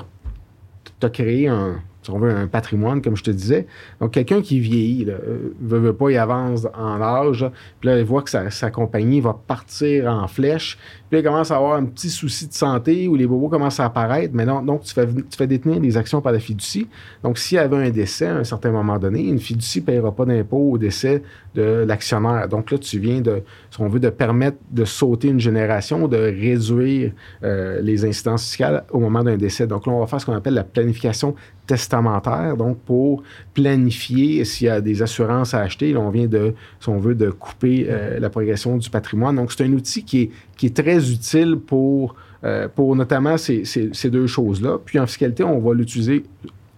tu 0.98 1.06
as 1.06 1.10
créé 1.10 1.48
un, 1.48 1.76
si 2.04 2.10
on 2.10 2.18
veut, 2.18 2.30
un 2.30 2.46
patrimoine, 2.46 3.00
comme 3.00 3.16
je 3.16 3.22
te 3.22 3.30
disais. 3.30 3.66
Donc, 4.00 4.12
quelqu'un 4.12 4.42
qui 4.42 4.60
vieillit, 4.60 5.06
ne 5.06 5.12
euh, 5.12 5.54
veut, 5.60 5.92
pas, 5.92 6.10
il 6.10 6.18
avance 6.18 6.66
en 6.74 7.00
âge, 7.00 7.46
puis 7.80 7.88
là, 7.88 7.98
il 7.98 8.04
voit 8.04 8.22
que 8.22 8.30
sa, 8.30 8.70
compagnie 8.70 9.20
va 9.20 9.36
partir 9.46 10.10
en 10.10 10.28
flèche, 10.28 10.78
puis 11.08 11.16
là, 11.16 11.20
il 11.20 11.24
commence 11.24 11.50
à 11.50 11.56
avoir 11.56 11.76
un 11.76 11.84
petit 11.84 12.10
souci 12.10 12.48
de 12.48 12.52
santé 12.52 13.08
où 13.08 13.16
les 13.16 13.26
bobos 13.26 13.48
commencent 13.48 13.80
à 13.80 13.86
apparaître, 13.86 14.34
mais 14.34 14.44
non, 14.44 14.62
donc 14.62 14.82
tu 14.82 14.92
fais, 14.92 15.06
tu 15.06 15.36
fais 15.36 15.46
détenir 15.46 15.80
des 15.80 15.96
actions 15.96 16.20
par 16.20 16.32
la 16.32 16.40
fiducie. 16.40 16.88
Donc, 17.22 17.38
s'il 17.38 17.56
y 17.56 17.58
avait 17.58 17.76
un 17.76 17.90
décès 17.90 18.26
à 18.26 18.36
un 18.36 18.44
certain 18.44 18.70
moment 18.70 18.98
donné, 18.98 19.22
une 19.22 19.38
fiducie 19.38 19.80
ne 19.80 19.86
paiera 19.86 20.12
pas 20.14 20.24
d'impôt 20.24 20.72
au 20.72 20.78
décès 20.78 21.22
de 21.54 21.84
l'actionnaire. 21.86 22.48
Donc 22.48 22.70
là, 22.70 22.78
tu 22.78 22.98
viens 22.98 23.20
de, 23.20 23.42
si 23.70 23.80
on 23.80 23.88
veut, 23.88 24.00
de 24.00 24.10
permettre 24.10 24.58
de 24.70 24.84
sauter 24.84 25.28
une 25.28 25.40
génération, 25.40 26.08
de 26.08 26.16
réduire 26.16 27.12
euh, 27.42 27.80
les 27.80 28.04
incidences 28.04 28.44
fiscales 28.44 28.84
au 28.90 28.98
moment 28.98 29.22
d'un 29.22 29.36
décès. 29.36 29.66
Donc 29.66 29.86
là, 29.86 29.92
on 29.92 30.00
va 30.00 30.06
faire 30.06 30.20
ce 30.20 30.26
qu'on 30.26 30.34
appelle 30.34 30.54
la 30.54 30.64
planification 30.64 31.34
testamentaire, 31.66 32.56
donc 32.56 32.78
pour 32.80 33.22
planifier 33.54 34.44
s'il 34.44 34.66
y 34.66 34.70
a 34.70 34.80
des 34.80 35.02
assurances 35.02 35.54
à 35.54 35.60
acheter. 35.60 35.96
on 35.96 36.10
vient 36.10 36.26
de, 36.26 36.54
si 36.80 36.88
on 36.88 36.98
veut, 36.98 37.14
de 37.14 37.30
couper 37.30 37.86
euh, 37.88 38.18
la 38.18 38.30
progression 38.30 38.76
du 38.76 38.90
patrimoine. 38.90 39.36
Donc, 39.36 39.52
c'est 39.52 39.64
un 39.64 39.72
outil 39.72 40.04
qui 40.04 40.22
est, 40.22 40.30
qui 40.56 40.66
est 40.66 40.76
très 40.76 41.10
utile 41.10 41.56
pour, 41.56 42.16
euh, 42.44 42.68
pour 42.68 42.94
notamment 42.96 43.38
ces, 43.38 43.64
ces, 43.64 44.10
deux 44.10 44.26
choses-là. 44.26 44.78
Puis 44.84 44.98
en 44.98 45.06
fiscalité, 45.06 45.42
on 45.44 45.58
va 45.58 45.74
l'utiliser 45.74 46.24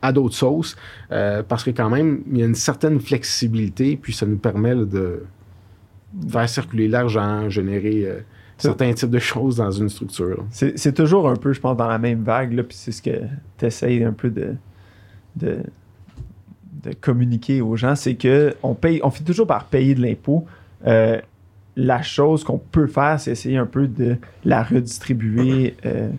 à 0.03 0.13
d'autres 0.13 0.37
sauces 0.37 0.77
euh, 1.11 1.43
parce 1.43 1.65
que 1.65 1.71
quand 1.71 1.91
même, 1.91 2.23
il 2.31 2.39
y 2.39 2.43
a 2.43 2.47
une 2.47 2.55
certaine 2.55 3.01
flexibilité, 3.01 3.99
puis 4.01 4.13
ça 4.13 4.27
nous 4.27 4.37
permet 4.37 4.75
de 4.75 5.25
faire 6.29 6.49
circuler 6.49 6.87
l'argent, 6.87 7.51
générer 7.51 8.23
certains 8.57 8.93
types 8.93 9.11
de 9.11 9.19
choses 9.19 9.57
dans 9.57 9.71
une 9.71 9.89
structure. 9.89 10.47
C'est 10.51 10.95
toujours 10.95 11.29
un 11.29 11.37
peu, 11.37 11.53
je 11.53 11.61
pense, 11.61 11.77
dans 11.77 11.89
la 11.89 11.99
même 11.99 12.23
vague, 12.23 12.55
puis 12.63 12.77
c'est 12.77 12.93
ce 12.93 13.03
que 13.03 13.11
tu 13.59 13.67
essayes 13.67 14.03
un 14.05 14.13
peu 14.13 14.31
de, 14.31 14.55
de, 15.37 15.59
communiquer 17.01 17.61
aux 17.61 17.75
gens, 17.75 17.97
c'est 17.97 18.15
que 18.15 18.55
on 18.63 18.75
paye, 18.75 19.01
on 19.03 19.11
fait 19.11 19.25
toujours 19.25 19.47
par 19.47 19.65
payer 19.65 19.95
de 19.95 20.03
l'impôt. 20.03 20.47
Euh, 20.87 21.21
la 21.75 22.01
chose 22.03 22.45
qu'on 22.45 22.59
peut 22.59 22.87
faire, 22.87 23.19
c'est 23.19 23.33
essayer 23.33 23.57
un 23.57 23.67
peu 23.67 23.89
de 23.89 24.17
la 24.45 24.63
redistribuer 24.63 25.77
euh, 25.85 26.11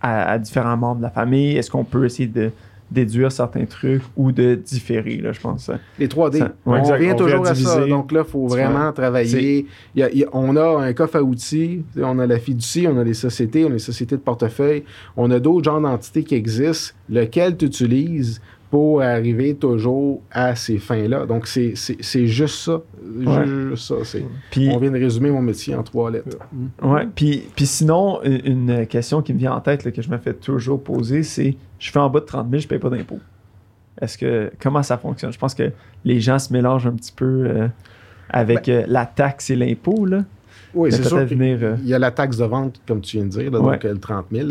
à, 0.00 0.36
différents 0.38 0.76
membres 0.76 0.96
de 0.98 1.02
la 1.02 1.10
famille. 1.10 1.56
Est-ce 1.56 1.70
qu'on 1.70 1.84
peut 1.84 2.04
essayer 2.04 2.28
de 2.28 2.50
déduire 2.94 3.30
certains 3.30 3.66
trucs 3.66 4.02
ou 4.16 4.32
de 4.32 4.54
différer, 4.54 5.18
là, 5.18 5.32
je 5.32 5.40
pense. 5.40 5.70
Les 5.98 6.06
3D. 6.06 6.48
on 6.64 6.82
revient 6.82 7.14
toujours 7.16 7.46
à 7.46 7.54
ça. 7.54 7.86
Donc 7.86 8.12
là, 8.12 8.22
il 8.26 8.30
faut 8.30 8.46
vraiment 8.46 8.92
travailler. 8.92 9.66
on 10.32 10.56
a 10.56 10.84
un 10.84 10.92
coffre 10.92 11.16
à 11.16 11.22
outils, 11.22 11.84
on 11.96 12.18
a 12.18 12.26
la 12.26 12.38
fiducie, 12.38 12.86
on 12.88 12.98
a 12.98 13.04
les 13.04 13.14
sociétés, 13.14 13.64
on 13.64 13.68
a 13.68 13.74
les 13.74 13.78
sociétés 13.78 14.16
de 14.16 14.22
portefeuille, 14.22 14.84
on 15.16 15.30
a 15.30 15.38
d'autres 15.40 15.64
genres 15.64 15.80
d'entités 15.80 16.24
qui 16.24 16.34
existent, 16.34 16.94
lequel 17.10 17.56
tu 17.56 17.66
utilises? 17.66 18.40
Pour 18.74 19.02
arriver 19.02 19.54
toujours 19.54 20.20
à 20.32 20.56
ces 20.56 20.78
fins-là. 20.78 21.26
Donc, 21.26 21.46
c'est 21.46 21.76
juste 22.26 22.56
ça. 22.56 22.82
Juste 23.20 23.76
ça. 23.76 23.94
on 23.94 24.78
vient 24.78 24.90
de 24.90 24.98
résumer 24.98 25.30
mon 25.30 25.42
métier 25.42 25.76
en 25.76 25.84
trois 25.84 26.10
lettres. 26.10 26.38
Ouais. 26.82 27.06
Puis, 27.14 27.44
puis 27.54 27.66
sinon, 27.66 28.20
une 28.24 28.84
question 28.88 29.22
qui 29.22 29.32
me 29.32 29.38
vient 29.38 29.52
en 29.52 29.60
tête, 29.60 29.88
que 29.92 30.02
je 30.02 30.10
me 30.10 30.18
fais 30.18 30.34
toujours 30.34 30.82
poser, 30.82 31.22
c'est 31.22 31.54
je 31.78 31.92
fais 31.92 32.00
en 32.00 32.10
bas 32.10 32.18
de 32.18 32.24
30 32.24 32.50
000, 32.50 32.62
je 32.62 32.66
ne 32.66 32.68
paye 32.68 32.78
pas 32.80 32.90
d'impôt. 32.90 33.20
Est-ce 34.00 34.18
que 34.18 34.50
comment 34.60 34.82
ça 34.82 34.98
fonctionne? 34.98 35.32
Je 35.32 35.38
pense 35.38 35.54
que 35.54 35.70
les 36.04 36.18
gens 36.18 36.40
se 36.40 36.52
mélangent 36.52 36.88
un 36.88 36.94
petit 36.94 37.12
peu 37.12 37.46
euh, 37.46 37.68
avec 38.28 38.66
ben 38.66 38.72
euh, 38.72 38.84
la 38.88 39.06
taxe 39.06 39.50
et 39.50 39.56
l'impôt. 39.56 40.04
Oui, 40.74 40.92
c'est 40.92 41.04
sûr. 41.04 41.18
Euh, 41.18 41.76
il 41.82 41.88
y 41.88 41.94
a 41.94 41.98
la 41.98 42.10
taxe 42.10 42.36
de 42.36 42.44
vente, 42.44 42.80
comme 42.86 43.00
tu 43.00 43.16
viens 43.16 43.26
de 43.26 43.30
dire, 43.30 43.50
donc 43.50 43.84
le 43.84 43.98
30 43.98 44.26
000. 44.32 44.48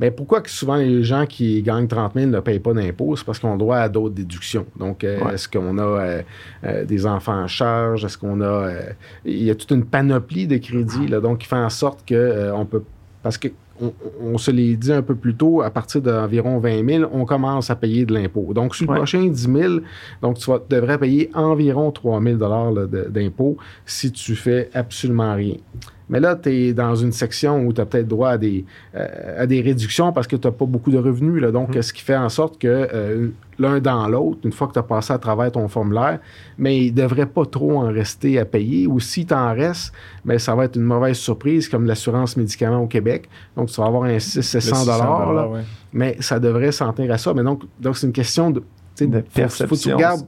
Mais 0.00 0.10
pourquoi 0.10 0.40
que 0.40 0.50
souvent 0.50 0.76
les 0.76 1.02
gens 1.02 1.26
qui 1.26 1.60
gagnent 1.62 1.88
30 1.88 2.12
000 2.14 2.26
ne 2.26 2.40
payent 2.40 2.60
pas 2.60 2.72
d'impôts? 2.72 3.16
C'est 3.16 3.24
parce 3.24 3.38
qu'on 3.38 3.56
doit 3.56 3.78
à 3.78 3.88
d'autres 3.88 4.14
déductions. 4.14 4.66
Donc, 4.78 5.04
est-ce 5.04 5.48
qu'on 5.48 5.78
a 5.78 6.22
des 6.84 7.06
enfants 7.06 7.42
en 7.42 7.48
charge? 7.48 8.04
Est-ce 8.04 8.16
qu'on 8.16 8.40
a. 8.40 8.70
il 9.24 9.42
y 9.42 9.50
a 9.50 9.54
toute 9.54 9.70
une 9.70 9.84
panoplie 9.84 10.46
de 10.46 10.58
crédits, 10.58 11.08
là, 11.08 11.20
donc 11.20 11.38
qui 11.38 11.48
fait 11.48 11.56
en 11.56 11.70
sorte 11.70 12.08
qu'on 12.08 12.66
peut. 12.66 12.82
Parce 13.22 13.36
que 13.36 13.48
on, 14.20 14.38
se 14.38 14.50
l'est 14.50 14.76
dit 14.76 14.92
un 14.92 15.02
peu 15.02 15.14
plus 15.14 15.34
tôt, 15.34 15.62
à 15.62 15.70
partir 15.70 16.00
d'environ 16.00 16.58
20 16.58 16.88
000, 16.88 17.10
on 17.12 17.24
commence 17.24 17.70
à 17.70 17.76
payer 17.76 18.04
de 18.04 18.14
l'impôt. 18.14 18.52
Donc, 18.54 18.74
sur 18.74 18.90
le 18.90 18.96
prochain 18.96 19.26
10 19.26 19.34
000, 19.34 19.74
donc 20.22 20.38
tu 20.38 20.50
devrais 20.68 20.98
payer 20.98 21.30
environ 21.34 21.90
3 21.90 22.22
000 22.22 22.38
d'impôt 23.08 23.56
si 23.86 24.12
tu 24.12 24.34
fais 24.34 24.70
absolument 24.74 25.34
rien. 25.34 25.56
Mais 26.08 26.20
là, 26.20 26.36
tu 26.36 26.50
es 26.50 26.72
dans 26.72 26.94
une 26.94 27.12
section 27.12 27.64
où 27.66 27.72
tu 27.72 27.80
as 27.80 27.86
peut-être 27.86 28.08
droit 28.08 28.30
à 28.30 28.38
des, 28.38 28.64
euh, 28.94 29.42
à 29.42 29.46
des 29.46 29.60
réductions 29.60 30.12
parce 30.12 30.26
que 30.26 30.36
tu 30.36 30.46
n'as 30.46 30.52
pas 30.52 30.64
beaucoup 30.64 30.90
de 30.90 30.98
revenus. 30.98 31.42
Là. 31.42 31.50
Donc, 31.50 31.76
mmh. 31.76 31.82
ce 31.82 31.92
qui 31.92 32.02
fait 32.02 32.16
en 32.16 32.28
sorte 32.28 32.58
que 32.58 32.88
euh, 32.92 33.28
l'un 33.58 33.80
dans 33.80 34.08
l'autre, 34.08 34.40
une 34.44 34.52
fois 34.52 34.68
que 34.68 34.72
tu 34.72 34.78
as 34.78 34.84
passé 34.84 35.12
à 35.12 35.18
travers 35.18 35.52
ton 35.52 35.68
formulaire, 35.68 36.18
mais 36.56 36.86
il 36.86 36.94
ne 36.94 37.02
devrait 37.02 37.26
pas 37.26 37.44
trop 37.44 37.78
en 37.78 37.88
rester 37.88 38.38
à 38.38 38.44
payer. 38.44 38.86
Ou 38.86 39.00
si 39.00 39.26
tu 39.26 39.34
en 39.34 39.52
restes, 39.52 39.92
mais 40.24 40.38
ça 40.38 40.54
va 40.54 40.64
être 40.64 40.76
une 40.76 40.84
mauvaise 40.84 41.16
surprise 41.16 41.68
comme 41.68 41.86
l'assurance 41.86 42.36
médicaments 42.36 42.82
au 42.82 42.86
Québec. 42.86 43.28
Donc, 43.56 43.68
tu 43.68 43.80
vas 43.80 43.86
avoir 43.86 44.04
un 44.04 44.18
600 44.18 44.84
dollars. 44.86 45.50
Mais 45.92 46.16
ça 46.20 46.38
devrait 46.38 46.72
s'en 46.72 46.92
tenir 46.92 47.12
à 47.12 47.18
ça. 47.18 47.34
Mais 47.34 47.42
donc, 47.42 47.62
donc 47.80 47.96
c'est 47.96 48.06
une 48.06 48.12
question 48.12 48.50
de, 48.50 48.62
de 49.00 49.20
perception. 49.20 49.66
Faut, 49.66 49.74
que 49.74 49.80
tu 49.80 49.92
regardes 49.92 50.26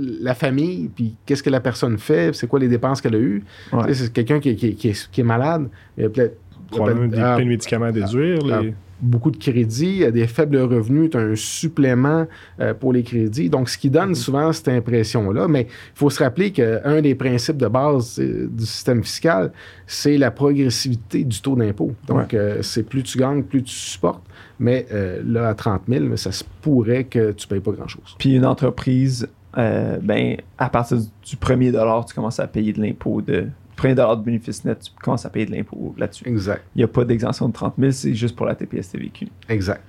la 0.00 0.34
famille, 0.34 0.90
puis 0.94 1.16
qu'est-ce 1.26 1.42
que 1.42 1.50
la 1.50 1.60
personne 1.60 1.98
fait, 1.98 2.34
c'est 2.34 2.46
quoi 2.46 2.58
les 2.58 2.68
dépenses 2.68 3.00
qu'elle 3.00 3.14
a 3.14 3.18
eues. 3.18 3.44
C'est 3.92 4.12
quelqu'un 4.12 4.40
qui, 4.40 4.56
qui, 4.56 4.88
est, 4.88 5.22
malade. 5.22 5.68
Il 5.96 6.04
y 6.04 6.06
a 6.06 6.10
peut-être. 6.10 6.36
Des, 6.70 6.78
plein 6.78 7.38
de 7.38 7.44
médicaments 7.44 7.86
à 7.86 7.92
déduire. 7.92 8.40
Les 8.44 8.74
beaucoup 9.00 9.30
de 9.30 9.36
crédits, 9.36 10.10
des 10.10 10.26
faibles 10.26 10.58
revenus, 10.58 11.10
tu 11.10 11.16
as 11.16 11.20
un 11.20 11.36
supplément 11.36 12.26
euh, 12.60 12.74
pour 12.74 12.92
les 12.92 13.02
crédits. 13.02 13.48
Donc, 13.48 13.68
ce 13.68 13.78
qui 13.78 13.90
donne 13.90 14.12
mm-hmm. 14.12 14.14
souvent 14.14 14.52
cette 14.52 14.68
impression-là. 14.68 15.48
Mais 15.48 15.62
il 15.62 15.98
faut 15.98 16.10
se 16.10 16.22
rappeler 16.22 16.52
qu'un 16.52 17.00
des 17.00 17.14
principes 17.14 17.56
de 17.56 17.68
base 17.68 18.18
euh, 18.18 18.48
du 18.50 18.66
système 18.66 19.02
fiscal, 19.02 19.52
c'est 19.86 20.18
la 20.18 20.30
progressivité 20.30 21.24
du 21.24 21.40
taux 21.40 21.56
d'impôt. 21.56 21.92
Donc, 22.06 22.34
euh, 22.34 22.62
c'est 22.62 22.82
plus 22.82 23.02
tu 23.02 23.18
gagnes, 23.18 23.42
plus 23.42 23.62
tu 23.62 23.74
supportes. 23.74 24.24
Mais 24.60 24.86
là, 25.24 25.50
à 25.50 25.54
30 25.54 25.82
000, 25.88 26.06
mais 26.06 26.16
ça 26.16 26.32
se 26.32 26.42
pourrait 26.62 27.04
que 27.04 27.30
tu 27.30 27.46
ne 27.46 27.50
payes 27.50 27.60
pas 27.60 27.70
grand-chose. 27.70 28.16
Puis 28.18 28.34
une 28.34 28.44
entreprise, 28.44 29.28
ben, 29.58 30.36
à 30.56 30.70
partir 30.70 30.98
du 30.98 31.36
premier 31.36 31.72
dollar, 31.72 32.04
tu 32.06 32.14
commences 32.14 32.38
à 32.38 32.46
payer 32.46 32.72
de 32.72 32.80
l'impôt 32.80 33.20
de 33.20 33.48
premier 33.78 33.94
dollar 33.94 34.16
de 34.16 34.24
bénéfice 34.24 34.64
net, 34.64 34.80
tu 34.80 34.90
commences 35.00 35.24
à 35.24 35.30
payer 35.30 35.46
de 35.46 35.52
l'impôt 35.52 35.94
là-dessus. 35.96 36.28
Exact. 36.28 36.62
Il 36.74 36.78
n'y 36.78 36.84
a 36.84 36.88
pas 36.88 37.04
d'exemption 37.04 37.48
de 37.48 37.54
30 37.54 37.74
000, 37.78 37.90
c'est 37.92 38.14
juste 38.14 38.36
pour 38.36 38.44
la 38.44 38.54
TPS-TVQ. 38.54 39.28
Exact. 39.48 39.82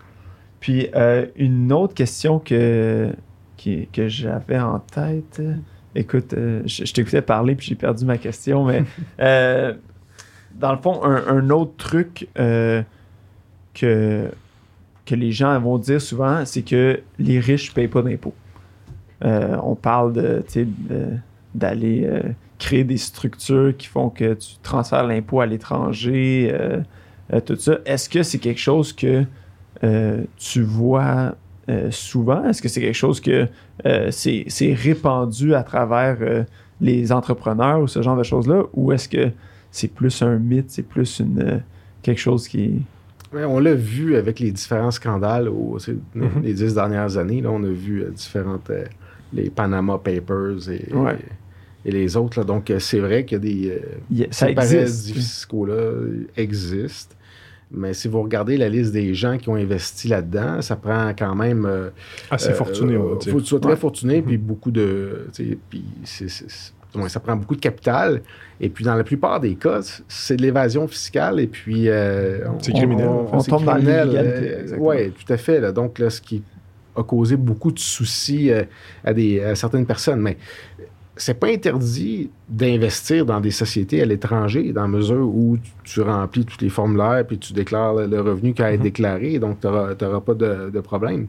Puis, 0.60 0.88
euh, 0.96 1.26
une 1.36 1.74
autre 1.74 1.94
question 1.96 2.40
que, 2.40 3.12
que 3.58 4.08
j'avais 4.08 4.60
en 4.60 4.80
tête. 4.80 5.42
Écoute, 5.96 6.34
euh, 6.34 6.62
je, 6.66 6.92
t'écoutais 6.94 7.22
parler 7.22 7.56
puis 7.56 7.68
j'ai 7.68 7.76
perdu 7.76 8.06
ma 8.06 8.18
question, 8.18 8.66
mais 8.66 8.84
euh, 9.20 9.74
dans 10.54 10.72
le 10.72 10.78
fond, 10.78 11.04
un, 11.04 11.50
autre 11.50 11.74
truc 11.78 12.28
que, 12.36 12.84
que 13.74 15.16
les 15.16 15.32
gens 15.32 15.60
vont 15.60 15.78
dire 15.80 16.02
souvent, 16.02 16.46
c'est 16.46 16.62
que 16.62 17.02
les 17.18 17.40
riches 17.40 17.72
ne 17.72 17.76
payent 17.76 17.88
pas 17.88 18.04
d'impôts. 18.04 18.36
On 19.22 19.76
parle 19.76 20.14
de, 20.14 20.44
d'aller 21.54 22.08
créer 22.60 22.84
des 22.84 22.98
structures 22.98 23.76
qui 23.76 23.88
font 23.88 24.10
que 24.10 24.34
tu 24.34 24.58
transfères 24.62 25.08
l'impôt 25.08 25.40
à 25.40 25.46
l'étranger, 25.46 26.52
euh, 26.54 26.82
euh, 27.34 27.40
tout 27.40 27.56
ça. 27.56 27.80
Est-ce 27.86 28.10
que 28.10 28.22
c'est 28.22 28.38
quelque 28.38 28.60
chose 28.60 28.94
que 28.94 29.24
euh, 29.84 30.24
tu 30.38 30.62
vois 30.62 31.36
souvent? 31.92 32.46
Est-ce 32.46 32.64
que 32.64 32.68
c'est 32.68 32.82
quelque 32.82 32.96
chose 32.96 33.22
que 33.22 33.48
c'est 34.10 34.74
répandu 34.74 35.54
à 35.54 35.62
travers 35.62 36.18
les 36.82 37.12
entrepreneurs 37.12 37.80
ou 37.82 37.88
ce 37.88 38.02
genre 38.02 38.18
de 38.18 38.24
choses-là? 38.24 38.64
Ou 38.74 38.92
est-ce 38.92 39.08
que 39.08 39.30
c'est 39.70 39.88
plus 39.88 40.24
un 40.24 40.40
mythe, 40.40 40.72
c'est 40.72 40.82
plus 40.82 41.20
une, 41.20 41.62
quelque 42.02 42.18
chose 42.18 42.48
qui... 42.48 42.82
on 43.32 43.60
l'a 43.60 43.76
vu 43.76 44.16
avec 44.16 44.40
les 44.40 44.52
différents 44.52 44.90
scandales 44.90 45.48
au, 45.48 45.78
mm-hmm. 45.78 46.42
les 46.42 46.54
dix 46.56 46.74
dernières 46.74 47.18
années. 47.18 47.40
Là, 47.40 47.52
on 47.52 47.64
a 47.64 47.70
vu 47.70 48.04
différentes... 48.16 48.72
les 49.34 49.50
Panama 49.50 49.98
Papers 49.98 50.70
et 50.70 50.88
et 51.86 51.92
les 51.92 52.18
autres. 52.18 52.40
Là. 52.40 52.46
Donc, 52.46 52.70
euh, 52.70 52.80
c'est 52.80 53.00
vrai 53.00 53.24
qu'il 53.26 53.38
y 53.38 53.40
a 53.40 53.40
des 53.40 53.82
euh, 54.22 54.26
ça 54.32 54.50
existe. 54.50 55.12
fiscaux-là 55.14 55.92
existent. 56.36 57.16
Mais 57.72 57.94
si 57.94 58.08
vous 58.08 58.22
regardez 58.24 58.58
la 58.58 58.68
liste 58.68 58.92
des 58.92 59.14
gens 59.14 59.38
qui 59.38 59.48
ont 59.48 59.56
investi 59.56 60.08
là-dedans, 60.08 60.62
ça 60.62 60.76
prend 60.76 61.12
quand 61.18 61.36
même. 61.36 61.66
Euh, 61.66 61.90
Assez 62.32 62.52
fortuné, 62.54 62.94
Il 62.94 63.32
faut 63.32 63.38
que 63.38 63.44
tu 63.44 63.48
sois 63.48 63.60
très 63.60 63.76
fortuné, 63.76 64.22
puis 64.24 64.38
beaucoup 64.38 64.72
de. 64.72 65.28
Puis 65.70 65.84
ça 67.08 67.20
prend 67.20 67.36
beaucoup 67.36 67.56
de 67.56 67.62
capital. 67.62 68.22
Et 68.60 68.70
puis, 68.70 68.84
dans 68.84 68.96
la 68.96 69.04
plupart 69.04 69.40
des 69.40 69.54
cas, 69.56 69.82
c'est 70.08 70.36
de 70.36 70.42
l'évasion 70.42 70.88
fiscale. 70.88 71.40
Et 71.40 71.48
puis. 71.48 71.88
euh, 71.88 72.40
C'est 72.60 72.74
criminel. 72.74 73.08
On, 73.08 73.36
on 73.36 73.40
c'est 73.40 73.52
tombe 73.52 73.64
dans 73.66 73.74
criminel, 73.74 74.08
l'illégalité. 74.10 74.50
euh, 74.54 74.62
exactement. 74.62 74.88
ouais, 74.90 75.12
tout 75.12 75.32
à 75.34 75.38
fait. 75.38 75.60
là. 75.62 75.72
Donc, 75.72 76.00
là, 76.00 76.10
ce 76.10 76.20
qui 76.22 76.42
a 77.00 77.04
causé 77.04 77.38
beaucoup 77.38 77.72
de 77.72 77.80
soucis 77.80 78.52
euh, 78.52 78.64
à, 79.04 79.14
des, 79.14 79.42
à 79.42 79.56
certaines 79.56 79.86
personnes. 79.86 80.22
Mais 80.22 80.38
c'est 81.20 81.34
pas 81.34 81.48
interdit 81.48 82.30
d'investir 82.48 83.26
dans 83.26 83.42
des 83.42 83.52
sociétés 83.52 84.02
à 84.02 84.06
l'étranger 84.06 84.72
dans 84.72 84.84
la 84.84 84.88
mesure 84.88 85.28
où 85.28 85.58
tu, 85.84 86.02
remplis 86.02 86.46
tous 86.46 86.62
les 86.62 86.70
formulaires 86.70 87.26
puis 87.28 87.38
tu 87.38 87.52
déclares 87.52 87.94
le, 87.94 88.22
revenu 88.22 88.54
qui 88.54 88.62
a 88.62 88.70
été 88.70 88.78
Mhm. 88.78 88.84
déclaré. 88.84 89.40
Donc, 89.40 89.60
tu 89.60 89.68
n'auras 89.68 90.22
pas 90.22 90.34
de, 90.34 90.70
de 90.70 90.80
problème. 90.80 91.28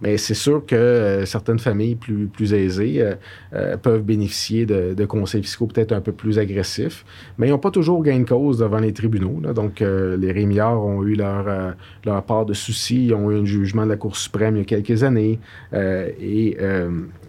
Mais 0.00 0.16
c'est 0.16 0.34
sûr 0.34 0.64
que 0.66 0.74
euh, 0.74 1.24
certaines 1.24 1.58
familles 1.58 1.94
plus, 1.94 2.26
plus 2.26 2.52
aisées 2.52 3.00
euh, 3.00 3.14
euh, 3.54 3.76
peuvent 3.76 4.02
bénéficier 4.02 4.66
de, 4.66 4.94
de 4.94 5.04
conseils 5.04 5.42
fiscaux 5.42 5.66
peut-être 5.66 5.92
un 5.92 6.00
peu 6.00 6.12
plus 6.12 6.38
agressifs, 6.38 7.04
mais 7.36 7.48
ils 7.48 7.50
n'ont 7.50 7.58
pas 7.58 7.70
toujours 7.70 8.02
gain 8.02 8.18
de 8.20 8.28
cause 8.28 8.58
devant 8.58 8.78
les 8.78 8.92
tribunaux. 8.92 9.40
là. 9.42 9.52
Donc, 9.52 9.80
les 9.80 10.32
Rémiards 10.32 10.84
ont 10.84 11.02
eu 11.04 11.14
leur, 11.14 11.74
leur 12.04 12.22
part 12.24 12.44
de 12.44 12.54
soucis. 12.54 13.06
Ils 13.06 13.14
ont 13.14 13.30
eu 13.30 13.40
un 13.40 13.44
jugement 13.44 13.84
de 13.84 13.90
la 13.90 13.96
Cour 13.96 14.16
suprême 14.16 14.56
il 14.56 14.60
y 14.60 14.62
a 14.62 14.64
quelques 14.64 15.02
années. 15.02 15.38
et 15.72 16.56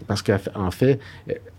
parce 0.06 0.22
qu'en 0.22 0.70
fait, 0.70 0.98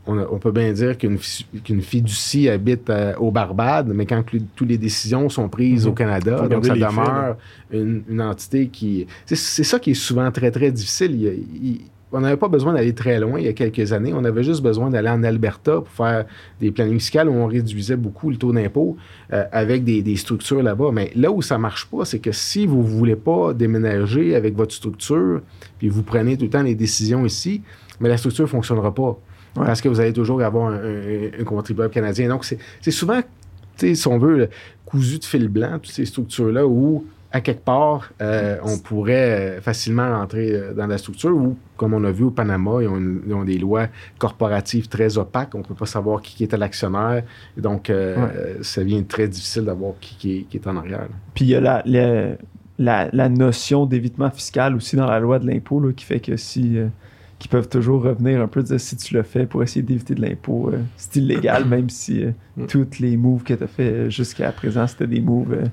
on, 0.07 0.17
a- 0.17 0.27
on 0.31 0.39
peut 0.39 0.51
bien 0.51 0.71
dire 0.73 0.97
qu'une 0.97 1.17
qu'une 1.63 1.81
fiducie 1.81 2.49
habite 2.49 2.89
euh, 2.89 3.13
au 3.17 3.31
Barbade, 3.31 3.91
mais 3.93 4.05
quand 4.05 4.23
toutes 4.55 4.69
les 4.69 4.77
décisions 4.77 5.29
sont 5.29 5.47
prises 5.49 5.85
Mhm. 5.85 5.91
au 5.91 5.93
Canada, 5.95 6.37
Faut 6.37 6.47
donc 6.47 6.65
ça 6.65 6.73
demeure 6.73 7.37
une, 7.71 8.03
une 8.09 8.21
entité 8.21 8.67
qui... 8.67 9.05
C'est 9.25 9.35
c'est 9.37 9.63
ça 9.63 9.79
qui 9.79 9.91
est 9.91 9.93
souvent 9.95 10.29
très, 10.31 10.49
très 10.51 10.71
difficile. 10.71 11.11
Il 11.21 11.67
il- 11.67 11.81
on 12.13 12.19
n'avait 12.19 12.35
pas 12.35 12.49
besoin 12.49 12.73
d'aller 12.73 12.91
très 12.93 13.21
loin 13.21 13.39
il 13.39 13.45
y 13.45 13.47
a 13.47 13.53
quelques 13.53 13.93
années. 13.93 14.11
On 14.13 14.25
avait 14.25 14.43
juste 14.43 14.61
besoin 14.61 14.89
d'aller 14.89 15.07
en 15.07 15.23
Alberta 15.23 15.75
pour 15.75 15.87
faire 15.87 16.25
des 16.59 16.69
plannings 16.69 16.99
fiscales 16.99 17.29
où 17.29 17.33
on 17.33 17.45
réduisait 17.47 17.95
beaucoup 17.95 18.29
le 18.29 18.35
taux 18.35 18.51
d'impôt 18.51 18.97
euh, 19.31 19.45
avec 19.53 19.85
des, 19.85 20.01
des 20.01 20.17
structures 20.17 20.61
là-bas. 20.61 20.89
Mais 20.91 21.11
là 21.15 21.31
où 21.31 21.41
ça 21.41 21.57
marche 21.57 21.85
pas, 21.85 22.03
c'est 22.03 22.19
que 22.19 22.33
si 22.33 22.65
vous 22.65 22.79
ne 22.83 22.87
voulez 22.87 23.15
pas 23.15 23.53
déménager 23.53 24.35
avec 24.35 24.57
votre 24.57 24.73
structure, 24.73 25.39
puis 25.79 25.87
vous 25.87 26.03
prenez 26.03 26.35
tout 26.35 26.43
le 26.43 26.49
temps 26.49 26.63
les 26.63 26.75
décisions 26.75 27.25
ici, 27.25 27.61
mais 28.01 28.09
la 28.09 28.17
structure 28.17 28.43
ne 28.43 28.49
fonctionnera 28.49 28.93
pas. 28.93 29.17
Ouais. 29.57 29.65
Parce 29.65 29.81
que 29.81 29.89
vous 29.89 29.99
allez 29.99 30.13
toujours 30.13 30.41
avoir 30.41 30.67
un, 30.71 30.75
un- 30.75 31.41
un 31.41 31.43
contribuable 31.43 31.91
canadien. 31.93 32.29
Donc, 32.29 32.45
c'est 32.45 32.91
souvent, 32.91 33.19
si 33.77 34.07
on 34.07 34.17
veut, 34.17 34.37
le 34.37 34.49
cousu 34.85 35.19
de 35.19 35.25
fil 35.25 35.47
blanc, 35.47 35.73
toutes 35.73 35.91
ces 35.91 36.05
structures-là 36.05 36.65
où, 36.65 37.05
à 37.33 37.39
quelque 37.41 37.63
part, 37.63 38.11
euh, 38.21 38.57
on 38.63 38.77
pourrait 38.77 39.57
euh, 39.57 39.61
facilement 39.61 40.09
rentrer 40.19 40.51
euh, 40.53 40.73
dans 40.73 40.85
la 40.87 40.97
structure 40.97 41.31
ou, 41.35 41.57
comme 41.77 41.93
on 41.93 42.03
a 42.03 42.11
vu 42.11 42.25
au 42.25 42.31
Panama, 42.31 42.81
ils 42.81 42.87
ont, 42.89 42.97
une- 42.97 43.21
ils 43.25 43.33
ont 43.33 43.43
des 43.45 43.57
lois 43.57 43.87
corporatives 44.19 44.87
très 44.89 45.17
opaques. 45.17 45.55
On 45.55 45.59
ne 45.59 45.63
peut 45.63 45.73
pas 45.75 45.85
savoir 45.85 46.21
qui 46.21 46.43
est 46.43 46.53
à 46.53 46.57
l'actionnaire. 46.57 47.23
Donc, 47.57 47.89
euh, 47.89 48.17
Ouais. 48.17 48.63
ça 48.63 48.81
devient 48.81 49.03
très 49.05 49.27
difficile 49.29 49.63
d'avoir 49.63 49.93
qui, 50.01 50.15
qui 50.17 50.37
est, 50.37 50.41
qui 50.43 50.57
est 50.57 50.67
en 50.67 50.75
arrière. 50.77 50.99
là. 51.01 51.07
Puis 51.33 51.45
il 51.45 51.49
y 51.51 51.55
a 51.55 51.61
la, 51.61 51.81
la, 51.85 52.31
la, 52.79 53.09
la 53.13 53.29
notion 53.29 53.85
d'évitement 53.85 54.29
fiscal 54.29 54.75
aussi 54.75 54.95
dans 54.97 55.07
la 55.07 55.19
loi 55.19 55.39
de 55.39 55.47
l'impôt 55.47 55.81
qui 55.95 56.05
fait 56.05 56.19
que 56.19 56.35
si. 56.37 56.77
euh, 56.77 56.87
qui 57.41 57.47
peuvent 57.47 57.67
toujours 57.67 58.03
revenir 58.03 58.39
un 58.39 58.47
peu 58.47 58.61
dire 58.61 58.79
si 58.79 58.95
tu 58.95 59.15
le 59.15 59.23
fais 59.23 59.47
pour 59.47 59.63
essayer 59.63 59.81
d'éviter 59.81 60.13
de 60.13 60.21
l'impôt, 60.21 60.69
euh, 60.71 60.77
c'est 60.95 61.15
illégal, 61.15 61.65
même 61.65 61.89
si 61.89 62.23
euh, 62.23 62.31
Mm. 62.55 62.65
toutes 62.67 62.99
les 62.99 63.17
moves 63.17 63.41
que 63.43 63.55
tu 63.55 63.63
as 63.63 63.67
fait 63.67 63.91
euh, 63.91 64.09
jusqu'à 64.11 64.51
présent, 64.51 64.85
c'était 64.85 65.07
des 65.07 65.21
moves. 65.21 65.53
euh, 65.53 65.65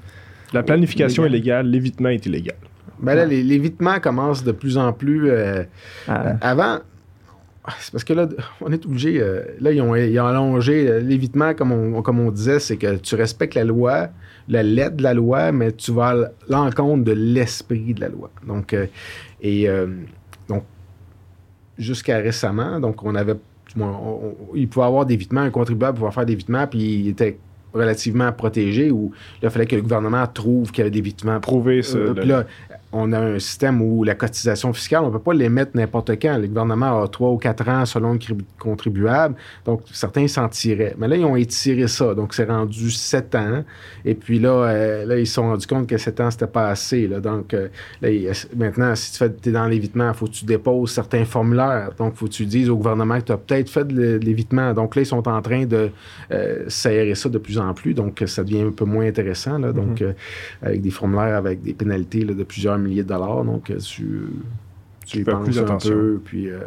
La 0.54 0.62
planification 0.62 1.24
Illégal. 1.26 1.34
est 1.34 1.38
légale, 1.40 1.70
l'évitement 1.70 2.08
est 2.08 2.24
illégal. 2.24 2.56
Ben 3.00 3.14
là, 3.14 3.26
Ouais. 3.26 3.42
l'évitement 3.42 4.00
commence 4.00 4.42
de 4.44 4.52
plus 4.52 4.78
en 4.78 4.92
plus. 4.94 5.28
euh, 5.30 5.62
à- 6.06 6.36
Avant, 6.40 6.78
ah, 7.64 7.72
c'est 7.80 7.92
parce 7.92 8.04
que 8.04 8.14
là, 8.14 8.26
on 8.62 8.72
est 8.72 8.86
obligé. 8.86 9.20
euh, 9.20 9.42
là, 9.60 9.70
ils 9.72 9.82
ont, 9.82 9.94
ils 9.94 10.18
ont 10.18 10.26
allongé 10.26 11.00
l'évitement, 11.02 11.52
comme 11.52 11.72
on, 11.72 12.00
comme 12.00 12.18
on 12.18 12.30
disait, 12.30 12.60
c'est 12.60 12.78
que 12.78 12.96
tu 12.96 13.14
respectes 13.14 13.54
la 13.56 13.64
loi, 13.64 14.08
la 14.48 14.62
lettre 14.62 14.96
de 14.96 15.02
la 15.02 15.12
loi, 15.12 15.52
mais 15.52 15.72
tu 15.72 15.92
vas 15.92 16.08
à 16.08 16.16
l'encontre 16.48 17.04
de 17.04 17.12
l'esprit 17.12 17.92
de 17.92 18.00
la 18.00 18.08
loi. 18.08 18.30
Donc, 18.46 18.72
euh, 18.72 18.86
et 19.42 19.68
euh, 19.68 19.86
donc, 20.48 20.64
jusqu'à 21.78 22.18
récemment, 22.18 22.80
donc 22.80 23.02
on 23.04 23.14
avait. 23.14 23.34
on- 23.78 23.82
on- 23.84 24.34
il 24.54 24.66
pouvait 24.68 24.86
avoir 24.86 25.04
d'évitement, 25.06 25.42
un 25.42 25.50
contribuable 25.50 25.98
pouvait 25.98 26.10
faire 26.10 26.26
d'évitement, 26.26 26.66
puis 26.66 26.78
il 26.80 27.08
était 27.08 27.38
relativement 27.74 28.32
protégé, 28.32 28.90
ou 28.90 29.12
là, 29.42 29.48
il 29.48 29.50
fallait 29.50 29.66
que 29.66 29.76
le 29.76 29.82
gouvernement 29.82 30.26
trouve 30.26 30.70
qu'il 30.72 30.78
y 30.78 30.82
avait 30.82 30.90
d'évitement 30.90 31.38
Prouver 31.38 31.82
ça. 31.82 31.98
euh, 31.98 32.14
là, 32.24 32.46
on 32.92 33.12
a 33.12 33.18
un 33.18 33.38
système 33.38 33.82
où 33.82 34.02
la 34.02 34.14
cotisation 34.14 34.72
fiscale, 34.72 35.02
on 35.04 35.08
ne 35.08 35.12
peut 35.12 35.18
pas 35.18 35.34
l'émettre 35.34 35.72
n'importe 35.74 36.10
quand. 36.20 36.38
Le 36.38 36.46
gouvernement 36.46 37.02
a 37.02 37.08
trois 37.08 37.30
ou 37.30 37.36
quatre 37.36 37.68
ans 37.68 37.84
selon 37.84 38.14
le 38.14 38.18
contribuable. 38.58 39.34
Donc, 39.64 39.82
certains 39.92 40.26
s'en 40.26 40.48
tiraient. 40.48 40.94
Mais 40.98 41.06
là, 41.08 41.16
ils 41.16 41.24
ont 41.24 41.36
étiré 41.36 41.86
ça. 41.88 42.14
Donc, 42.14 42.34
c'est 42.34 42.44
rendu 42.44 42.90
sept 42.90 43.34
ans. 43.34 43.62
Et 44.04 44.14
puis 44.14 44.38
là, 44.38 44.50
euh, 44.50 45.04
là 45.04 45.18
ils 45.18 45.26
se 45.26 45.34
sont 45.34 45.42
rendus 45.42 45.66
compte 45.66 45.86
que 45.86 45.98
sept 45.98 46.20
ans, 46.20 46.30
c'était 46.30 46.46
pas 46.46 46.68
assez. 46.68 47.06
là. 47.06 47.20
Donc, 47.20 47.52
euh, 47.52 47.68
là, 48.00 48.08
maintenant, 48.56 48.94
si 48.94 49.12
tu 49.12 49.48
es 49.48 49.52
dans 49.52 49.66
l'évitement, 49.66 50.08
il 50.08 50.14
faut 50.14 50.26
que 50.26 50.32
tu 50.32 50.44
déposes 50.46 50.92
certains 50.92 51.24
formulaires. 51.24 51.90
Donc, 51.98 52.14
il 52.14 52.18
faut 52.18 52.26
que 52.26 52.32
tu 52.32 52.46
dises 52.46 52.70
au 52.70 52.76
gouvernement 52.76 53.18
que 53.20 53.26
tu 53.26 53.32
as 53.32 53.36
peut-être 53.36 53.68
fait 53.70 53.86
de 53.86 53.94
l'é- 54.00 54.18
de 54.18 54.24
l'évitement. 54.24 54.72
Donc, 54.72 54.96
là, 54.96 55.02
ils 55.02 55.06
sont 55.06 55.28
en 55.28 55.42
train 55.42 55.66
de 55.66 55.90
euh, 56.32 56.64
serrer 56.68 57.14
ça 57.14 57.28
de 57.28 57.38
plus 57.38 57.58
en 57.58 57.74
plus. 57.74 57.92
Donc, 57.92 58.22
ça 58.26 58.42
devient 58.44 58.62
un 58.62 58.70
peu 58.70 58.84
moins 58.84 59.06
intéressant. 59.06 59.58
Là. 59.58 59.72
Donc, 59.72 60.00
euh, 60.00 60.12
avec 60.62 60.80
des 60.80 60.90
formulaires 60.90 61.36
avec 61.36 61.62
des 61.62 61.74
pénalités 61.74 62.24
là, 62.24 62.34
de 62.34 62.44
plusieurs 62.44 62.77
milliers 62.78 63.02
de 63.02 63.08
dollars. 63.08 63.44
Donc, 63.44 63.70
euh, 63.70 63.78
tu, 63.78 64.26
tu 65.06 65.18
y 65.20 65.24
penses 65.24 65.44
plus 65.44 65.58
un 65.58 65.62
attention. 65.64 65.90
peu. 65.94 66.20
Puis, 66.24 66.48
euh, 66.50 66.58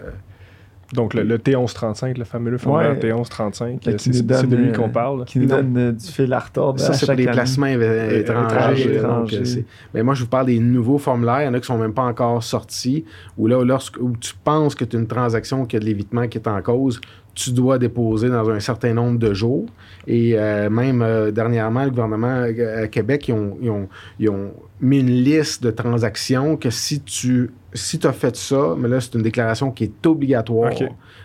Donc, 0.94 1.14
le, 1.14 1.24
le 1.24 1.38
T1135, 1.38 2.18
le 2.18 2.26
fameux 2.26 2.58
formulaire 2.58 2.92
Ouais. 2.92 3.00
T1135, 3.12 3.80
Qui 3.80 3.90
euh, 3.90 3.94
nous 3.94 3.98
c'est 4.14 4.48
de 4.48 4.56
lui 4.58 4.72
qu'on 4.74 4.90
parle. 4.90 5.24
qui 5.26 5.40
nous 5.40 5.46
donne 5.46 5.78
euh, 5.78 5.92
du 5.94 6.06
fil 6.06 6.34
à 6.34 6.40
retordre. 6.40 6.80
ça, 6.80 6.90
à 6.90 6.94
c'est 6.94 7.00
pour 7.06 7.08
chaque 7.08 7.18
les 7.18 7.28
année. 7.28 7.34
placements 7.34 7.66
étrangers. 7.68 8.96
étrangers. 8.96 9.00
donc, 9.02 9.34
euh, 9.34 9.62
mais 9.94 10.04
moi, 10.04 10.14
je 10.16 10.24
vous 10.24 10.30
parle 10.30 10.48
des 10.48 10.60
nouveaux 10.60 10.98
formulaires. 10.98 11.42
Il 11.44 11.46
y 11.46 11.48
en 11.48 11.54
a 11.54 11.60
qui 11.60 11.66
sont 11.68 11.78
même 11.78 11.94
pas 11.94 12.04
encore 12.04 12.44
sortis. 12.44 13.06
Où 13.38 13.48
là, 13.48 13.64
lorsque 13.64 13.98
où 14.02 14.12
tu 14.20 14.34
penses 14.44 14.76
que 14.76 14.84
tu 14.84 14.98
as 14.98 15.00
une 15.00 15.08
transaction 15.08 15.66
qui 15.66 15.78
a 15.78 15.80
de 15.80 15.86
l'évitement 15.86 16.28
qui 16.28 16.38
est 16.38 16.48
en 16.48 16.62
cause, 16.62 17.00
tu 17.34 17.52
dois 17.52 17.78
déposer 17.80 18.30
dans 18.30 18.50
un 18.50 18.60
certain 18.60 18.94
nombre 18.94 19.18
de 19.20 19.34
jours. 19.34 19.66
Et 20.08 20.38
euh, 20.38 20.70
même 20.70 21.02
euh, 21.02 21.32
dernièrement, 21.32 21.84
le 21.86 21.90
gouvernement 21.92 22.44
euh, 22.48 22.84
à 22.84 22.88
Québec, 22.88 23.28
ils 23.30 23.34
ont, 23.34 23.58
ils 23.62 23.70
ont- 23.70 23.88
ils 24.20 24.30
ont 24.30 24.52
mis 24.82 25.00
une 25.00 25.10
liste 25.12 25.64
de 25.64 25.72
transactions 25.72 26.58
que 26.58 26.70
si 26.70 27.02
tu 27.02 27.52
si 27.74 28.00
as 28.06 28.12
fait 28.12 28.36
ça, 28.36 28.76
mais 28.78 28.90
là, 28.90 29.00
c'est 29.00 29.14
une 29.16 29.22
déclaration 29.22 29.72
qui 29.72 29.86
est 29.86 30.06
obligatoire. 30.06 30.72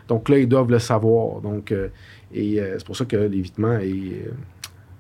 Donc 0.09 0.29
là, 0.29 0.39
ils 0.39 0.49
doivent 0.49 0.71
le 0.71 0.79
savoir. 0.79 1.41
Donc, 1.41 1.73
euh, 1.73 1.89
et 2.33 2.61
c'est 2.79 2.87
pour 2.87 2.97
ça 2.97 3.05
que 3.05 3.17
l'évitement 3.17 3.79
est. 3.79 4.31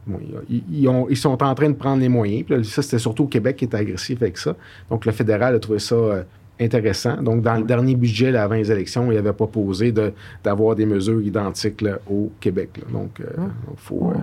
bon, 0.07 0.19
ils, 0.49 0.63
ils 0.73 0.89
ont- 0.89 1.07
ils 1.09 1.17
sont 1.17 1.41
en 1.43 1.55
train 1.55 1.69
de 1.71 1.75
prendre 1.75 2.01
les 2.01 2.09
moyens. 2.09 2.45
Puis 2.47 2.57
là, 2.57 2.65
ça, 2.65 2.83
c'était 2.83 2.99
surtout 2.99 3.25
au 3.25 3.29
Québec 3.29 3.57
qui 3.57 3.65
était 3.67 3.77
agressif 3.77 4.21
avec 4.23 4.39
ça. 4.39 4.57
Donc, 4.91 5.05
le 5.05 5.13
fédéral 5.13 5.55
a 5.55 5.59
trouvé 5.61 5.79
ça 5.79 6.25
intéressant. 6.61 7.21
Donc, 7.23 7.43
dans 7.43 7.57
le 7.57 7.65
dernier 7.65 7.95
budget, 7.95 8.31
là, 8.31 8.43
avant 8.45 8.55
les 8.55 8.71
élections, 8.73 9.11
il 9.13 9.19
avait 9.19 9.33
proposé 9.33 9.93
de- 9.93 10.13
d'avoir 10.43 10.75
des 10.75 10.87
mesures 10.87 11.21
identiques 11.21 11.83
là, 11.83 11.99
au 12.11 12.31
Québec. 12.41 12.71
là. 12.79 12.85
Donc, 12.93 13.21
il 13.21 13.27
faut, 13.77 14.11
euh, 14.15 14.19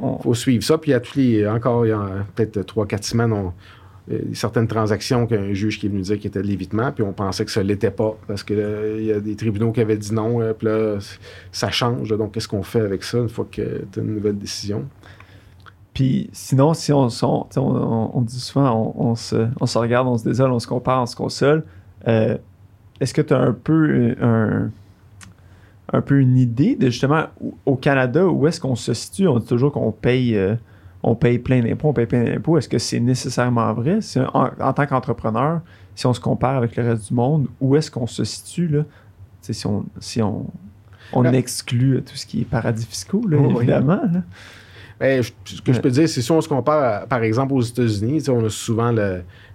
On- 0.00 0.18
faut 0.18 0.34
suivre 0.34 0.62
ça. 0.62 0.78
Puis, 0.78 0.90
il 0.90 0.94
y 0.94 0.96
a 0.96 1.00
tous 1.00 1.16
les, 1.16 1.46
encore, 1.48 1.84
il 1.84 1.88
y 1.88 1.92
a 1.92 2.24
peut-être 2.34 2.62
3-4 2.62 3.02
semaines, 3.04 3.32
on- 3.32 3.52
euh, 4.12 4.18
certaines 4.32 4.68
transactions 4.68 5.26
qu'un 5.26 5.52
juge 5.52 5.78
qui 5.80 5.86
est 5.86 5.88
venu 5.88 6.02
dire 6.02 6.16
qu'il 6.18 6.28
était 6.28 6.40
de 6.40 6.46
l'évitement, 6.46 6.92
puis 6.92 7.02
on 7.02 7.12
pensait 7.12 7.44
que 7.44 7.50
ça 7.50 7.62
ne 7.64 7.68
l'était 7.68 7.90
pas, 7.90 8.16
parce 8.28 8.42
que 8.44 8.54
là, 8.54 8.96
il 8.96 9.04
y 9.06 9.12
a 9.12 9.18
des 9.20 9.34
tribunaux 9.34 9.72
qui 9.72 9.80
avaient 9.80 9.96
dit 9.96 10.14
non, 10.14 10.40
euh, 10.40 10.52
puis 10.54 10.68
là, 10.68 10.98
ça 11.52 11.70
change. 11.70 12.08
donc, 12.10 12.32
qu'est-ce 12.32 12.46
qu'on 12.48 12.62
fait 12.62 12.80
avec 12.80 13.02
ça 13.02 13.18
une 13.18 13.28
fois 13.28 13.46
que 13.50 13.82
tu 13.92 13.98
as 13.98 14.02
une 14.02 14.14
nouvelle 14.14 14.38
décision? 14.38 14.84
Puis 15.98 16.30
sinon, 16.32 16.74
si 16.74 16.92
on, 16.92 17.08
on, 17.56 18.20
dit 18.20 18.38
souvent, 18.38 18.94
on, 18.96 19.16
se, 19.16 19.48
on 19.60 19.66
se 19.66 19.76
regarde, 19.78 20.06
on 20.06 20.16
se 20.16 20.22
désole, 20.22 20.52
on 20.52 20.60
se 20.60 20.68
compare, 20.68 21.02
on 21.02 21.06
se 21.06 21.16
console. 21.16 21.64
Euh, 22.06 22.38
Est-ce 23.00 23.12
que 23.12 23.20
tu 23.20 23.34
as 23.34 23.38
un 23.40 23.52
peu 23.52 24.14
euh, 24.22 24.70
un, 25.92 25.96
un 25.98 26.00
peu 26.00 26.20
une 26.20 26.36
idée 26.36 26.76
de 26.76 26.88
justement 26.88 27.24
où- 27.40 27.54
au 27.66 27.74
Canada 27.74 28.24
où 28.28 28.46
est-ce 28.46 28.60
qu'on 28.60 28.76
se 28.76 28.94
situe? 28.94 29.26
On 29.26 29.40
dit 29.40 29.46
toujours 29.48 29.72
qu'on 29.72 29.90
paye, 29.90 30.36
euh, 30.36 30.54
on 31.02 31.16
paye 31.16 31.40
plein 31.40 31.62
d'impôts, 31.62 31.88
on 31.88 31.92
paye 31.92 32.06
plein 32.06 32.22
d'impôts. 32.22 32.56
Est-ce 32.58 32.68
que 32.68 32.78
c'est 32.78 33.00
nécessairement 33.00 33.72
vrai? 33.72 33.98
En, 34.34 34.50
en 34.60 34.72
tant 34.72 34.86
qu'entrepreneur, 34.86 35.62
si 35.96 36.06
on 36.06 36.12
se 36.14 36.20
compare 36.20 36.58
avec 36.58 36.76
le 36.76 36.84
reste 36.90 37.08
du 37.08 37.14
monde, 37.14 37.48
où 37.60 37.74
est-ce 37.74 37.90
qu'on 37.90 38.06
se 38.06 38.22
situe 38.22 38.68
là? 38.68 38.82
Si 39.40 39.66
on, 39.66 39.84
si 39.98 40.22
on, 40.22 40.46
on 41.12 41.22
Ben- 41.22 41.34
exclut 41.34 42.02
tout 42.04 42.14
ce 42.14 42.24
qui 42.24 42.42
est 42.42 42.44
paradis 42.44 42.86
fiscaux, 42.86 43.26
là, 43.28 43.36
Oui. 43.38 43.54
évidemment. 43.56 44.00
là. 44.12 44.22
Ben, 45.00 45.22
ce 45.22 45.60
que 45.62 45.72
je 45.72 45.80
peux 45.80 45.90
dire, 45.90 46.08
c'est 46.08 46.22
si 46.22 46.32
on 46.32 46.40
se 46.40 46.48
compare, 46.48 47.06
par 47.06 47.22
exemple, 47.22 47.52
aux 47.54 47.60
États-Unis, 47.62 48.28
on 48.28 48.44
a 48.46 48.50
souvent 48.50 48.92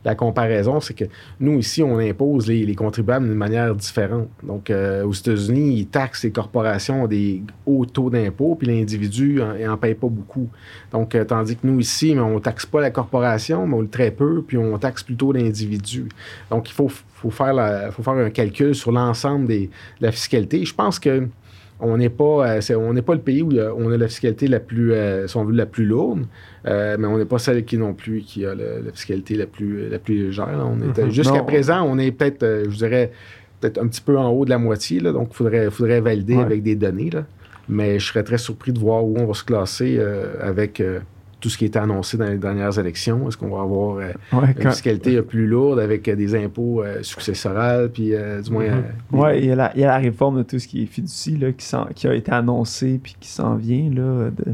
la 0.05 0.15
comparaison, 0.15 0.79
c'est 0.79 0.93
que 0.93 1.05
nous, 1.39 1.59
ici, 1.59 1.83
on 1.83 1.97
impose 1.99 2.47
les, 2.47 2.65
les 2.65 2.75
contribuables 2.75 3.25
d'une 3.25 3.37
manière 3.37 3.73
différente. 3.75 4.29
Donc, 4.41 4.69
euh, 4.69 5.05
aux 5.05 5.11
États-Unis, 5.13 5.79
ils 5.79 5.87
taxent 5.87 6.23
les 6.23 6.31
corporations 6.31 7.05
à 7.05 7.07
des 7.07 7.41
hauts 7.65 7.85
taux 7.85 8.09
d'impôt, 8.09 8.55
puis 8.55 8.67
l'individu 8.67 9.41
n'en 9.65 9.77
paye 9.77 9.95
pas 9.95 10.07
beaucoup. 10.07 10.49
Donc, 10.91 11.13
euh, 11.15 11.23
tandis 11.25 11.55
que 11.55 11.65
nous, 11.67 11.79
ici, 11.79 12.15
mais 12.15 12.21
on 12.21 12.35
ne 12.35 12.39
taxe 12.39 12.65
pas 12.65 12.79
la 12.81 12.91
corporation, 12.91 13.67
mais 13.67 13.75
on 13.75 13.81
le 13.81 13.89
très 13.89 14.11
peu, 14.11 14.43
puis 14.45 14.57
on 14.57 14.77
taxe 14.77 15.03
plutôt 15.03 15.31
l'individu. 15.33 16.07
Donc, 16.49 16.69
il 16.69 16.73
faut, 16.73 16.89
faire 17.29 17.53
la- 17.53 17.91
faut 17.91 18.03
faire 18.03 18.13
un 18.13 18.29
calcul 18.29 18.75
sur 18.75 18.91
l'ensemble 18.91 19.47
de 19.47 19.67
la 20.01 20.11
fiscalité. 20.11 20.63
Je 20.65 20.73
pense 20.73 20.99
que 20.99 21.27
on 21.83 21.97
n'est 21.97 22.09
pas, 22.09 22.47
euh, 22.57 22.61
c'est- 22.61 22.75
on 22.75 22.93
n'est 22.93 23.01
pas 23.01 23.13
le 23.13 23.21
pays 23.21 23.41
où 23.41 23.51
on 23.77 23.91
a 23.91 23.97
la 23.97 24.07
fiscalité 24.07 24.47
la 24.47 24.59
plus, 24.59 24.93
euh, 24.93 25.27
si 25.27 25.37
on 25.37 25.45
veut, 25.45 25.53
la 25.53 25.65
plus 25.65 25.85
lourde, 25.85 26.25
euh, 26.65 26.95
mais 26.99 27.07
on 27.07 27.17
n'est 27.17 27.25
pas 27.25 27.37
celle 27.39 27.63
qui 27.65 27.77
non 27.77 27.93
plus 27.93 28.21
qui 28.21 28.45
a 28.45 28.55
le- 28.55 28.81
la 28.85 28.91
fiscalité 28.91 29.35
la 29.35 29.45
plus, 29.45 29.89
la 29.89 29.99
plus 29.99 30.25
légère. 30.27 30.47
là. 30.57 30.65
On 30.65 30.89
était- 30.89 31.03
Mhm. 31.03 31.11
Jusqu'à 31.11 31.43
présent, 31.43 31.83
on 31.87 31.97
est 31.97 32.11
peut-être, 32.11 32.63
je 32.69 32.75
dirais, 32.77 33.11
peut-être 33.61 33.77
un 33.81 33.87
petit 33.87 34.01
peu 34.01 34.17
en 34.17 34.29
haut 34.29 34.45
de 34.45 34.49
la 34.49 34.57
moitié. 34.57 34.99
Là, 34.99 35.11
donc, 35.11 35.29
il 35.31 35.35
faudrait, 35.35 35.69
faudrait 35.69 36.01
valider 36.01 36.35
Ouais. 36.35 36.43
avec 36.43 36.63
des 36.63 36.75
données. 36.75 37.09
Là. 37.11 37.25
Mais 37.69 37.99
je 37.99 38.07
serais 38.07 38.23
très 38.23 38.37
surpris 38.37 38.73
de 38.73 38.79
voir 38.79 39.05
où 39.05 39.15
on 39.17 39.25
va 39.25 39.33
se 39.33 39.43
classer 39.43 39.99
avec 40.41 40.81
tout 41.43 41.49
ce 41.49 41.57
qui 41.57 41.65
a 41.65 41.67
été 41.67 41.77
annoncé 41.77 42.15
dans 42.15 42.23
les 42.27 42.37
dernières 42.37 42.79
élections. 42.79 43.27
Est-ce 43.27 43.35
qu'on 43.35 43.49
va 43.49 43.63
avoir 43.63 43.97
euh, 43.97 44.13
Ouais, 44.31 44.55
une 44.57 44.69
fiscalité 44.71 45.21
plus 45.21 45.45
lourde 45.45 45.77
avec 45.77 46.07
euh, 46.07 46.15
des 46.15 46.35
impôts 46.41 46.81
euh, 46.81 47.03
successoraux, 47.03 47.89
puis 47.93 48.15
euh, 48.15 48.41
du 48.41 48.49
moins. 48.49 48.63
Mhm. 48.63 48.83
euh, 49.13 49.17
Ouais, 49.17 49.39
il 49.39 49.45
y, 49.47 49.51
a 49.51 49.55
la, 49.55 49.71
il 49.75 49.81
y 49.81 49.83
a 49.83 49.87
la 49.87 49.97
réforme 49.97 50.37
de 50.37 50.43
tout 50.43 50.57
ce 50.57 50.69
qui 50.69 50.83
est 50.83 50.85
fiducie 50.85 51.35
là, 51.35 51.51
qui, 51.51 51.69
qui 51.95 52.07
a 52.07 52.13
été 52.13 52.31
annoncé 52.31 52.97
puis 53.03 53.17
qui 53.19 53.27
s'en 53.27 53.55
vient 53.55 53.89
là, 53.89 54.29
de, 54.29 54.53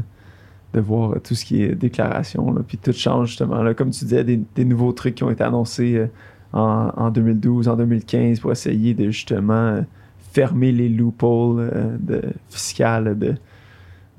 de 0.74 0.80
voir 0.80 1.14
tout 1.22 1.36
ce 1.36 1.44
qui 1.44 1.62
est 1.62 1.76
déclaration. 1.76 2.52
Là, 2.52 2.62
puis 2.66 2.76
tout 2.76 2.92
change 2.92 3.28
justement. 3.28 3.62
Là, 3.62 3.72
comme 3.72 3.90
tu 3.90 4.04
disais, 4.04 4.24
des, 4.24 4.40
des 4.56 4.64
nouveaux 4.64 4.92
trucs 4.92 5.14
qui 5.14 5.22
ont 5.22 5.30
été 5.30 5.44
annoncés 5.44 5.94
euh, 5.94 6.06
en, 6.52 6.90
en 6.96 7.10
2012, 7.10 7.68
en 7.68 7.76
2015 7.76 8.40
pour 8.40 8.50
essayer 8.50 8.94
de 8.94 9.12
justement 9.12 9.54
euh, 9.54 9.82
fermer 10.32 10.72
les 10.72 10.88
loopholes 10.88 11.70
euh, 11.72 11.96
de, 12.00 12.22
fiscales 12.48 13.16
de, 13.16 13.36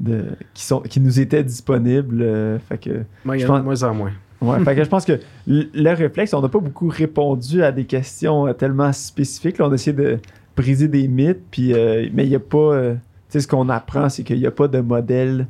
de, 0.02 0.26
qui, 0.54 0.64
sont, 0.66 0.82
qui 0.82 0.99
nous 0.99 1.20
étaient 1.20 1.43
disponibles. 1.43 2.22
euh, 2.22 2.60
fait 2.68 2.78
que 2.78 3.04
moi, 3.24 3.38
il 3.38 3.41
y 3.41 3.43
Je 3.43 3.47
en 3.47 3.56
a 3.56 3.60
de 3.60 3.64
pense- 3.66 3.80
moins 3.82 3.89
en 3.89 3.93
moins. 3.95 4.12
Ouais, 4.41 4.60
fait 4.66 4.76
que 4.76 4.84
je 4.84 4.89
pense 4.89 5.06
que 5.06 5.20
le 5.47 5.93
réflexe, 5.93 6.34
on 6.34 6.41
n'a 6.41 6.49
pas 6.49 6.60
beaucoup 6.60 6.88
répondu 6.89 7.64
à 7.64 7.72
des 7.72 7.86
questions 7.86 8.47
euh, 8.47 8.54
tellement 8.54 8.91
spécifiques. 8.91 9.58
Là, 9.60 9.68
on 9.68 9.72
a 9.72 9.76
essayé 9.76 9.95
de 9.95 10.18
briser 10.58 10.88
des 10.88 11.08
mythes, 11.08 11.43
puis, 11.52 11.74
euh, 11.74 12.08
mais 12.14 12.26
il 12.26 12.30
n'y 12.30 12.36
a 12.36 12.39
pas. 12.39 12.58
euh, 12.58 12.93
tu 12.95 12.99
sais, 13.30 13.39
ce 13.41 13.47
qu'on 13.47 13.70
apprend, 13.70 14.10
c'est 14.10 14.24
qu'il 14.24 14.39
n'y 14.39 14.45
a 14.47 14.52
pas 14.52 14.68
de 14.68 14.80
modèle 14.82 15.47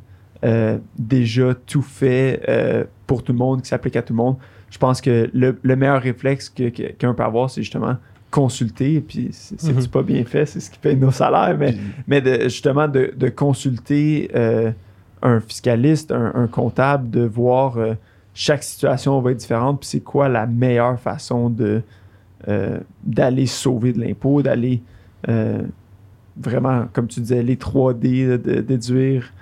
déjà 0.98 1.54
tout 1.54 1.82
fait 1.82 2.40
pour 3.06 3.22
tout 3.22 3.32
le 3.32 3.38
monde, 3.38 3.62
qui 3.62 3.68
s'applique 3.68 3.96
à 3.96 4.02
tout 4.02 4.12
le 4.12 4.16
monde. 4.16 4.36
Je 4.70 4.78
pense 4.78 5.00
que 5.00 5.30
le, 5.32 5.56
le 5.62 5.76
meilleur 5.76 6.00
réflexe 6.02 6.48
que- 6.48 6.68
que- 6.70 6.92
qu'un 6.92 7.14
peut 7.14 7.22
avoir, 7.22 7.48
c'est 7.50 7.62
justement 7.62 7.96
consulter, 8.32 9.00
puis 9.00 9.28
c'est 9.32 9.62
Mhm. 9.62 9.86
pas 9.88 10.02
bien 10.02 10.24
fait, 10.24 10.46
c'est 10.46 10.58
ce 10.58 10.70
qui 10.70 10.78
paye 10.78 10.96
nos 10.96 11.10
salaires, 11.12 11.56
mais, 11.56 11.76
mais 12.08 12.20
de, 12.20 12.42
justement 12.44 12.88
de, 12.88 13.12
de 13.16 13.28
consulter 13.28 14.28
euh, 14.34 14.72
un 15.22 15.38
fiscaliste, 15.40 16.10
un, 16.10 16.32
un 16.34 16.46
comptable, 16.48 17.08
de 17.10 17.20
voir 17.20 17.76
euh, 17.78 17.92
chaque 18.34 18.62
situation 18.64 19.20
va 19.20 19.30
être 19.32 19.36
différente, 19.36 19.80
puis 19.80 19.88
c'est 19.88 20.00
quoi 20.00 20.28
la 20.28 20.46
meilleure 20.46 20.98
façon 20.98 21.48
de 21.50 21.82
euh, 22.48 22.78
d'aller 23.04 23.46
sauver 23.46 23.92
de 23.92 24.00
l'impôt, 24.00 24.42
d'aller 24.42 24.82
vraiment, 26.40 26.86
comme 26.92 27.06
tu 27.06 27.20
disais, 27.20 27.42
les 27.42 27.56
3D, 27.56 28.26
là, 28.26 28.38
de 28.38 28.60
déduire, 28.62 29.32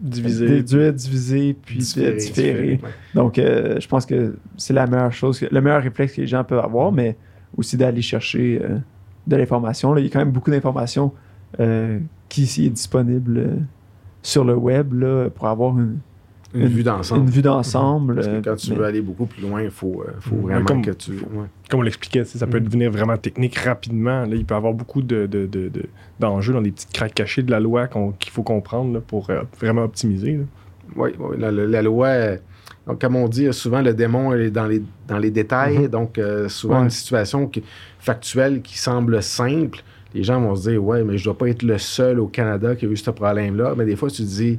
Diviser. 0.00 0.46
déduire, 0.48 0.92
diviser, 0.92 1.56
puis 1.64 1.78
Différer, 1.78 2.16
différer. 2.16 2.80
ouais. 2.82 2.90
Donc, 3.14 3.36
je 3.36 3.86
pense 3.88 4.06
que 4.06 4.36
c'est 4.56 4.72
la 4.74 4.86
meilleure 4.86 5.12
chose, 5.12 5.38
que- 5.40 5.46
le 5.50 5.60
meilleur 5.60 5.82
réflexe 5.82 6.14
que 6.14 6.20
les 6.20 6.26
gens 6.26 6.44
peuvent 6.44 6.64
avoir, 6.64 6.92
mais 6.92 7.16
aussi 7.56 7.76
d'aller 7.76 8.02
chercher 8.02 8.60
euh, 8.62 8.78
de 9.26 9.36
l'information. 9.36 9.92
Là, 9.94 10.00
Il 10.00 10.04
y 10.04 10.08
a 10.08 10.12
quand 10.12 10.18
même 10.18 10.30
beaucoup 10.32 10.50
d'informations 10.50 11.12
euh, 11.60 11.98
qui 12.28 12.42
est 12.44 12.70
disponible 12.70 13.38
euh, 13.38 13.54
sur 14.22 14.44
le 14.44 14.54
web 14.54 14.92
là, 14.94 15.28
pour 15.30 15.46
avoir 15.46 15.78
une, 15.78 15.98
Une, 16.54 16.62
Une- 16.62 16.68
vue 16.68 16.82
d'ensemble. 16.84 17.20
une 17.22 17.30
vue 17.30 17.42
d'ensemble. 17.42 18.14
Parce 18.14 18.28
que 18.28 18.40
quand 18.40 18.56
tu 18.56 18.70
mais- 18.70 18.76
veux 18.76 18.84
aller 18.84 19.00
beaucoup 19.02 19.26
plus 19.26 19.42
loin, 19.42 19.62
il 19.62 19.70
faut, 19.70 20.04
faut 20.20 20.36
vraiment 20.36 20.64
Comme- 20.64 20.80
que 20.82 20.92
tu. 20.92 21.12
ouais. 21.12 21.46
Comme 21.68 21.80
on 21.80 21.82
l'expliquait, 21.82 22.24
ça 22.24 22.46
peut 22.46 22.58
Mhm. 22.60 22.64
devenir 22.64 22.90
vraiment 22.90 23.16
technique 23.18 23.56
rapidement. 23.56 24.20
Là, 24.24 24.34
il 24.34 24.44
peut 24.44 24.54
y 24.54 24.56
avoir 24.56 24.72
beaucoup 24.72 25.02
de, 25.02 25.26
de- 25.26 25.44
de- 25.46 25.68
de- 25.68 25.84
d'enjeux 26.20 26.52
dans 26.54 26.62
des 26.62 26.70
petites 26.70 26.92
craques 26.92 27.14
cachées 27.14 27.42
de 27.42 27.50
la 27.50 27.60
loi 27.60 27.88
qu'on- 27.88 28.12
qu'il 28.12 28.30
faut 28.32 28.44
comprendre 28.44 28.94
là, 28.94 29.00
pour 29.00 29.28
euh, 29.30 29.42
vraiment 29.60 29.82
optimiser. 29.82 30.38
Oui, 30.94 31.10
oui, 31.18 31.36
la, 31.38 31.50
la- 31.50 31.66
la 31.66 31.82
loi, 31.82 32.06
euh, 32.08 32.36
donc, 32.86 33.00
comme 33.00 33.16
on 33.16 33.28
dit, 33.28 33.52
souvent 33.52 33.80
le 33.82 33.94
démon 33.94 34.32
est 34.34 34.50
dans 34.50 34.66
les, 34.66 34.82
dans 35.08 35.18
les 35.18 35.30
détails. 35.30 35.78
Mhm. 35.80 35.88
Donc, 35.88 36.18
euh, 36.18 36.48
souvent 36.48 36.78
Ouais. 36.78 36.84
une 36.84 36.90
situation 36.90 37.46
qui- 37.48 37.62
factuelle 37.98 38.62
qui 38.62 38.78
semble 38.78 39.22
simple, 39.22 39.82
les 40.14 40.22
gens 40.22 40.40
vont 40.40 40.54
se 40.54 40.70
dire 40.70 40.82
Ouais, 40.84 41.02
mais 41.02 41.18
je 41.18 41.24
dois 41.24 41.36
pas 41.36 41.48
être 41.48 41.62
le 41.62 41.78
seul 41.78 42.20
au 42.20 42.28
Canada 42.28 42.76
qui 42.76 42.86
a 42.86 42.88
eu 42.88 42.96
ce 42.96 43.10
problème-là. 43.10 43.74
Mais 43.76 43.84
des 43.84 43.96
fois, 43.96 44.08
tu 44.10 44.22
te 44.22 44.28
dis 44.28 44.58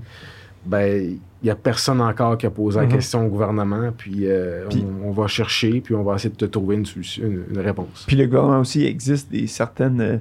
Ben, 0.65 1.01
il 1.01 1.19
n'y 1.45 1.49
a 1.49 1.55
personne 1.55 2.01
encore 2.01 2.37
qui 2.37 2.45
a 2.45 2.49
posé 2.49 2.79
la 2.79 2.85
Mhm. 2.87 2.91
question 2.91 3.25
au 3.25 3.29
gouvernement, 3.29 3.91
puis, 3.97 4.23
euh, 4.27 4.65
Puis- 4.69 4.83
on, 5.03 5.07
on 5.07 5.11
va 5.11 5.27
chercher, 5.27 5.79
puis 5.79 5.95
on 5.95 6.03
va 6.03 6.15
essayer 6.15 6.29
de 6.31 6.35
te 6.35 6.43
trouver 6.45 6.75
une, 6.75 6.85
solution, 6.85 7.23
une, 7.25 7.43
une 7.51 7.59
réponse. 7.59 8.03
Puis 8.05 8.17
le 8.17 8.25
gouvernement 8.25 8.59
aussi, 8.59 8.83
existe 8.85 9.31
des 9.31 9.47
certaines, 9.47 10.01
euh, 10.01 10.17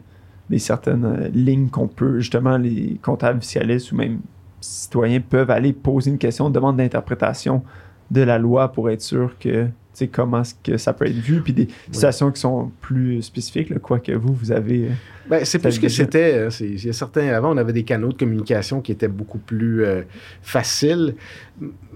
des 0.49 0.61
certaines 0.61 1.05
euh, 1.05 1.29
lignes 1.35 1.69
qu'on 1.69 1.89
peut, 1.89 2.21
justement, 2.21 2.57
les 2.59 3.01
comptables 3.03 3.41
fiscalistes 3.41 3.91
ou 3.91 3.97
même 3.97 4.21
citoyens 4.61 5.21
peuvent 5.21 5.51
aller 5.51 5.73
poser 5.73 6.11
une 6.13 6.19
question, 6.19 6.49
demande 6.49 6.77
d'interprétation 6.77 7.63
de 8.11 8.21
la 8.23 8.39
loi 8.39 8.73
pour 8.73 8.91
être 8.91 9.03
sûr 9.03 9.35
que, 9.41 9.65
tu 9.67 9.71
sais, 9.93 10.09
comment 10.09 10.43
est-ce 10.43 10.55
que 10.63 10.77
ça 10.77 10.93
peut 10.93 11.07
être 11.07 11.15
vu, 11.17 11.41
puis 11.41 11.53
des 11.53 11.69
situations 11.91 12.31
qui 12.31 12.41
sont 12.41 12.71
plus 12.81 13.23
spécifiques, 13.23 13.71
là, 13.71 13.79
quoi 13.79 13.99
que 13.99 14.13
vous, 14.13 14.33
vous 14.35 14.53
avez... 14.53 14.85
euh, 14.87 14.91
Ben, 15.29 15.45
c'est 15.45 15.59
plus 15.59 15.79
que 15.81 15.89
c'était. 15.89 16.51
c'est- 16.51 16.69
Il 16.69 16.85
y 16.85 16.89
a 16.89 16.93
certains. 16.93 17.27
Avant, 17.29 17.53
on 17.53 17.57
avait 17.57 17.73
des 17.73 17.83
canaux 17.83 18.13
de 18.13 18.17
communication 18.19 18.81
qui 18.81 18.93
étaient 18.93 19.09
beaucoup 19.09 19.39
plus 19.39 19.85
euh, 19.85 20.03
faciles. 20.43 21.15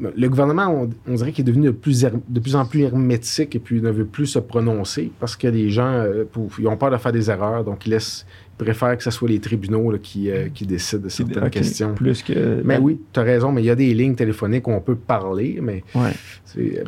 Le 0.01 0.29
gouvernement, 0.29 0.67
on, 0.69 0.91
on 1.07 1.15
dirait 1.15 1.33
qu'il 1.33 1.43
est 1.43 1.53
devenu 1.53 1.67
de 1.67 1.71
plus, 1.73 2.03
her- 2.05 2.13
de 2.29 2.41
plus 2.41 2.57
en 2.57 2.65
plus 2.65 2.81
hermétique 2.83 3.55
et 3.55 3.59
puis 3.59 3.81
ne 3.81 3.91
veut 3.91 4.07
plus 4.07 4.27
se 4.27 4.39
prononcer 4.39 5.13
parce 5.21 5.37
que 5.37 5.47
les 5.47 5.69
gens 5.71 5.93
euh, 5.93 6.25
pour- 6.25 6.51
ils 6.59 6.67
ont 6.67 6.77
peur 6.77 6.91
de 6.91 6.97
faire 6.97 7.13
des 7.13 7.31
erreurs, 7.31 7.63
donc 7.63 7.87
ils, 7.87 7.91
laissent, 7.91 8.27
ils 8.61 8.65
préfèrent 8.65 8.97
que 8.97 9.03
ce 9.03 9.11
soit 9.11 9.29
les 9.29 9.39
tribunaux 9.41 9.91
là, 9.91 9.99
qui, 10.03 10.31
euh, 10.31 10.49
qui 10.53 10.67
décident 10.67 11.03
de 11.03 11.09
certaines 11.09 11.45
ok, 11.45 11.51
questions. 11.51 11.95
Plus 11.95 12.23
que... 12.23 12.61
Mais 12.65 12.79
oui, 12.79 13.01
tu 13.13 13.21
as 13.21 13.23
raison, 13.23 13.53
mais 13.53 13.63
il 13.63 13.67
y 13.67 13.71
a 13.71 13.75
des 13.75 13.93
lignes 13.95 14.15
téléphoniques 14.15 14.69
où 14.69 14.73
on 14.73 14.81
peut 14.81 14.97
parler, 14.97 15.59
mais 15.63 15.83
Ouais. 15.95 16.13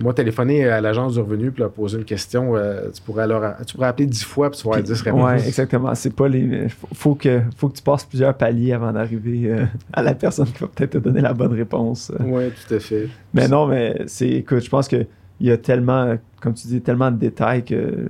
moi, 0.02 0.12
téléphoner 0.14 0.66
à 0.68 0.80
l'agence 0.80 1.14
du 1.14 1.20
revenu 1.20 1.50
puis 1.50 1.60
leur 1.60 1.70
poser 1.72 1.98
une 1.98 2.04
question, 2.04 2.56
euh, 2.56 2.88
tu, 2.94 3.00
pourrais 3.02 3.26
leur, 3.26 3.56
tu 3.66 3.74
pourrais 3.74 3.88
appeler 3.88 4.06
dix 4.06 4.24
fois 4.24 4.50
puis 4.50 4.58
tu 4.60 4.64
vas 4.66 4.74
avoir 4.74 4.84
Puis- 4.84 4.92
dix 4.94 5.02
réponses. 5.02 5.24
Ouais, 5.24 5.46
exactement. 5.46 5.94
C'est 5.94 6.14
pas 6.14 6.28
les. 6.28 6.68
Faut, 6.68 6.88
faut 6.92 7.14
que, 7.14 7.40
faut 7.56 7.68
que 7.68 7.76
tu 7.76 7.82
passes 7.82 8.04
plusieurs 8.04 8.34
paliers 8.36 8.72
avant 8.72 8.92
d'arriver 8.92 9.50
euh, 9.50 9.64
à 9.92 10.02
la 10.02 10.14
personne 10.14 10.46
qui 10.46 10.58
va 10.60 10.66
peut-être 10.68 10.90
te 10.92 10.98
donner 10.98 11.20
la 11.20 11.32
bonne 11.32 11.52
réponse. 11.52 12.12
Oui, 12.20 12.44
tout 12.66 12.74
à 12.74 12.78
fait. 12.80 13.08
Mais 13.34 13.48
non, 13.48 13.66
mais 13.66 14.02
c'est. 14.06 14.28
Écoute, 14.28 14.60
je 14.64 14.68
pense 14.70 14.88
qu'il 14.88 15.06
y 15.40 15.50
a 15.50 15.56
tellement, 15.56 16.16
comme 16.40 16.54
tu 16.54 16.66
dis, 16.68 16.80
tellement 16.80 17.10
de 17.10 17.16
détails 17.18 17.64
que 17.64 18.08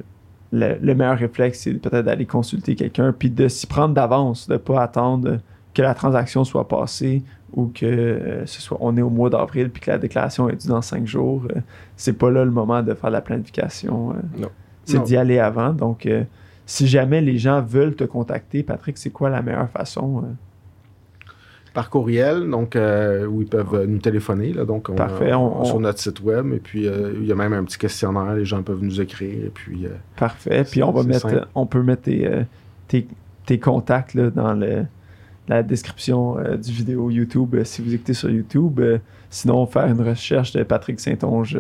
le, 0.53 0.77
le 0.81 0.95
meilleur 0.95 1.19
réflexe, 1.19 1.61
c'est 1.61 1.73
peut-être 1.75 2.05
d'aller 2.05 2.27
consulter 2.27 2.75
quelqu'un, 2.75 3.13
puis 3.13 3.31
de 3.31 3.49
s'y 3.49 3.67
prendre 3.67 3.95
d'avance, 3.95 4.49
de 4.49 4.57
pas 4.59 4.83
attendre 4.83 5.39
que 5.75 5.83
la 5.83 5.95
transaction 5.95 6.45
soit 6.45 6.69
passée 6.69 7.23
ou 7.55 7.67
que 7.75 7.87
euh, 7.87 8.47
ce 8.47 8.61
soit 8.61 8.79
on 8.81 8.97
est 8.97 9.03
au 9.03 9.11
mois 9.11 9.31
d'avril 9.31 9.71
puis 9.71 9.81
que 9.83 9.91
la 9.91 9.99
déclaration 9.99 10.49
est 10.49 10.57
due 10.57 10.69
dans 10.69 10.83
cinq 10.83 11.07
jours. 11.07 11.43
Euh, 11.55 11.61
c'est 11.97 12.13
pas 12.15 12.31
là 12.31 12.45
le 12.45 12.51
moment 12.51 12.83
de 12.83 12.93
faire 12.95 13.11
la 13.11 13.21
planification. 13.23 14.11
euh. 14.11 14.15
Non. 14.39 14.49
C'est 14.85 15.03
d'y 15.03 15.17
aller 15.17 15.39
avant. 15.39 15.73
Donc, 15.73 16.09
si 16.67 16.89
jamais 16.89 17.21
les 17.21 17.39
gens 17.39 17.63
veulent 17.63 17.95
te 17.95 18.05
contacter, 18.05 18.63
Patrick, 18.65 18.99
c'est 18.99 19.11
quoi 19.11 19.31
la 19.31 19.41
meilleure 19.41 19.71
façon? 19.71 20.25
Par 21.75 21.89
courriel, 21.91 22.49
donc 22.51 22.77
euh, 22.77 23.27
où 23.27 23.41
ils 23.43 23.49
peuvent 23.49 23.75
euh, 23.75 23.87
nous 23.87 23.99
téléphoner. 23.99 24.53
Là, 24.53 24.65
donc 24.65 24.89
on, 24.91 24.95
Parfait, 24.95 25.33
on- 25.33 25.61
on- 25.61 25.65
sur 25.65 25.81
notre 25.81 25.99
site 25.99 26.21
web. 26.21 26.53
Et 26.53 26.59
puis 26.59 26.87
euh, 26.87 27.13
il 27.21 27.27
y 27.27 27.33
a 27.33 27.35
même 27.35 27.53
un 27.53 27.65
petit 27.65 27.79
questionnaire, 27.79 28.35
les 28.35 28.45
gens 28.45 28.63
peuvent 28.63 28.83
nous 28.83 29.01
écrire. 29.01 29.47
Et 29.47 29.51
puis 29.53 29.87
Parfait. 30.17 30.65
Puis 30.71 30.83
on 30.83 30.93
va 30.93 31.03
mettre, 31.03 31.31
simple. 31.31 31.47
on 31.55 31.67
peut 31.67 31.83
mettre 31.83 32.03
tes, 32.03 32.29
tes, 32.89 33.07
tes 33.47 33.59
contacts 33.59 34.15
là, 34.15 34.31
dans 34.31 34.53
le, 34.55 34.85
la 35.49 35.63
description 35.63 36.37
du 36.63 36.73
vidéo 36.73 37.11
YouTube 37.11 37.57
si 37.65 37.83
vous 37.83 37.95
écoutez 37.95 38.15
sur 38.15 38.31
YouTube. 38.31 38.81
Sinon, 39.31 39.65
faire 39.67 39.87
une 39.87 40.03
recherche 40.03 40.53
de 40.53 40.63
Patrick 40.63 41.01
Saint-Onge, 41.01 41.59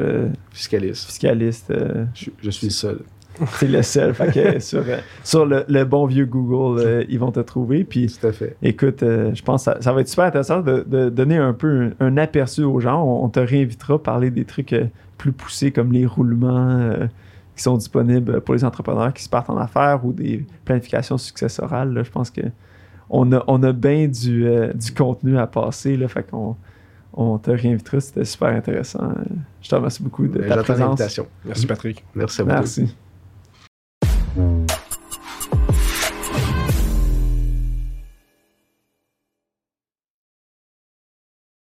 fiscaliste, 0.50 1.06
fiscaliste. 1.06 1.72
je, 2.14 2.28
je 2.42 2.50
suis 2.50 2.66
le 2.66 2.72
seul. 2.72 2.98
c'est 3.58 3.68
le 3.68 3.82
seul. 3.82 4.14
fait 4.14 4.32
que 4.32 4.58
sur 4.60 4.80
euh, 4.86 4.98
sur 5.24 5.46
le, 5.46 5.64
le 5.68 5.84
bon 5.84 6.06
vieux 6.06 6.26
Google, 6.26 6.80
euh, 6.80 7.04
ils 7.08 7.18
vont 7.18 7.32
te 7.32 7.40
trouver. 7.40 7.84
Puis 7.84 8.06
Tout 8.20 8.26
à 8.26 8.32
fait. 8.32 8.56
Écoute, 8.62 9.02
euh, 9.02 9.34
je 9.34 9.42
pense 9.42 9.64
que 9.64 9.72
ça, 9.72 9.80
ça 9.80 9.92
va 9.92 10.00
être 10.00 10.08
super 10.08 10.24
intéressant 10.26 10.60
de, 10.60 10.84
de 10.86 11.08
donner 11.08 11.36
un 11.36 11.52
peu 11.52 11.90
un, 12.00 12.06
un 12.06 12.16
aperçu 12.16 12.62
aux 12.62 12.80
gens. 12.80 13.02
On, 13.02 13.24
on 13.24 13.28
te 13.28 13.40
réinvitera 13.40 13.94
à 13.94 13.98
parler 13.98 14.30
des 14.30 14.44
trucs 14.44 14.72
euh, 14.72 14.84
plus 15.18 15.32
poussés 15.32 15.70
comme 15.70 15.92
les 15.92 16.04
roulements 16.06 16.78
euh, 16.78 17.06
qui 17.56 17.62
sont 17.62 17.76
disponibles 17.76 18.40
pour 18.40 18.54
les 18.54 18.64
entrepreneurs 18.64 19.12
qui 19.12 19.22
se 19.22 19.28
partent 19.28 19.50
en 19.50 19.56
affaires 19.58 20.04
ou 20.04 20.12
des 20.12 20.44
planifications 20.64 21.18
successorales. 21.18 21.92
là. 21.92 22.02
Je 22.02 22.10
pense 22.10 22.30
que 22.30 22.40
on 23.10 23.30
a, 23.32 23.44
on 23.46 23.62
a 23.62 23.72
bien 23.72 24.08
du, 24.08 24.46
euh, 24.46 24.72
du 24.72 24.90
contenu 24.92 25.36
à 25.38 25.46
passer. 25.46 25.96
Là, 25.98 26.08
fait 26.08 26.22
qu'on 26.30 26.56
on 27.12 27.36
te 27.36 27.50
réinvitera. 27.50 28.00
C'était 28.00 28.24
super 28.24 28.48
intéressant. 28.48 29.12
Je 29.60 29.68
te 29.68 29.74
remercie 29.74 30.02
beaucoup 30.02 30.26
de 30.26 30.38
Ben, 30.38 30.48
ta 30.48 30.62
présence. 30.62 30.98
Merci, 31.44 31.66
Patrick. 31.66 32.02
Merci 32.14 32.40
à 32.40 32.44
vous. 32.44 32.50
tous. 32.50 32.78
Merci. 32.78 32.96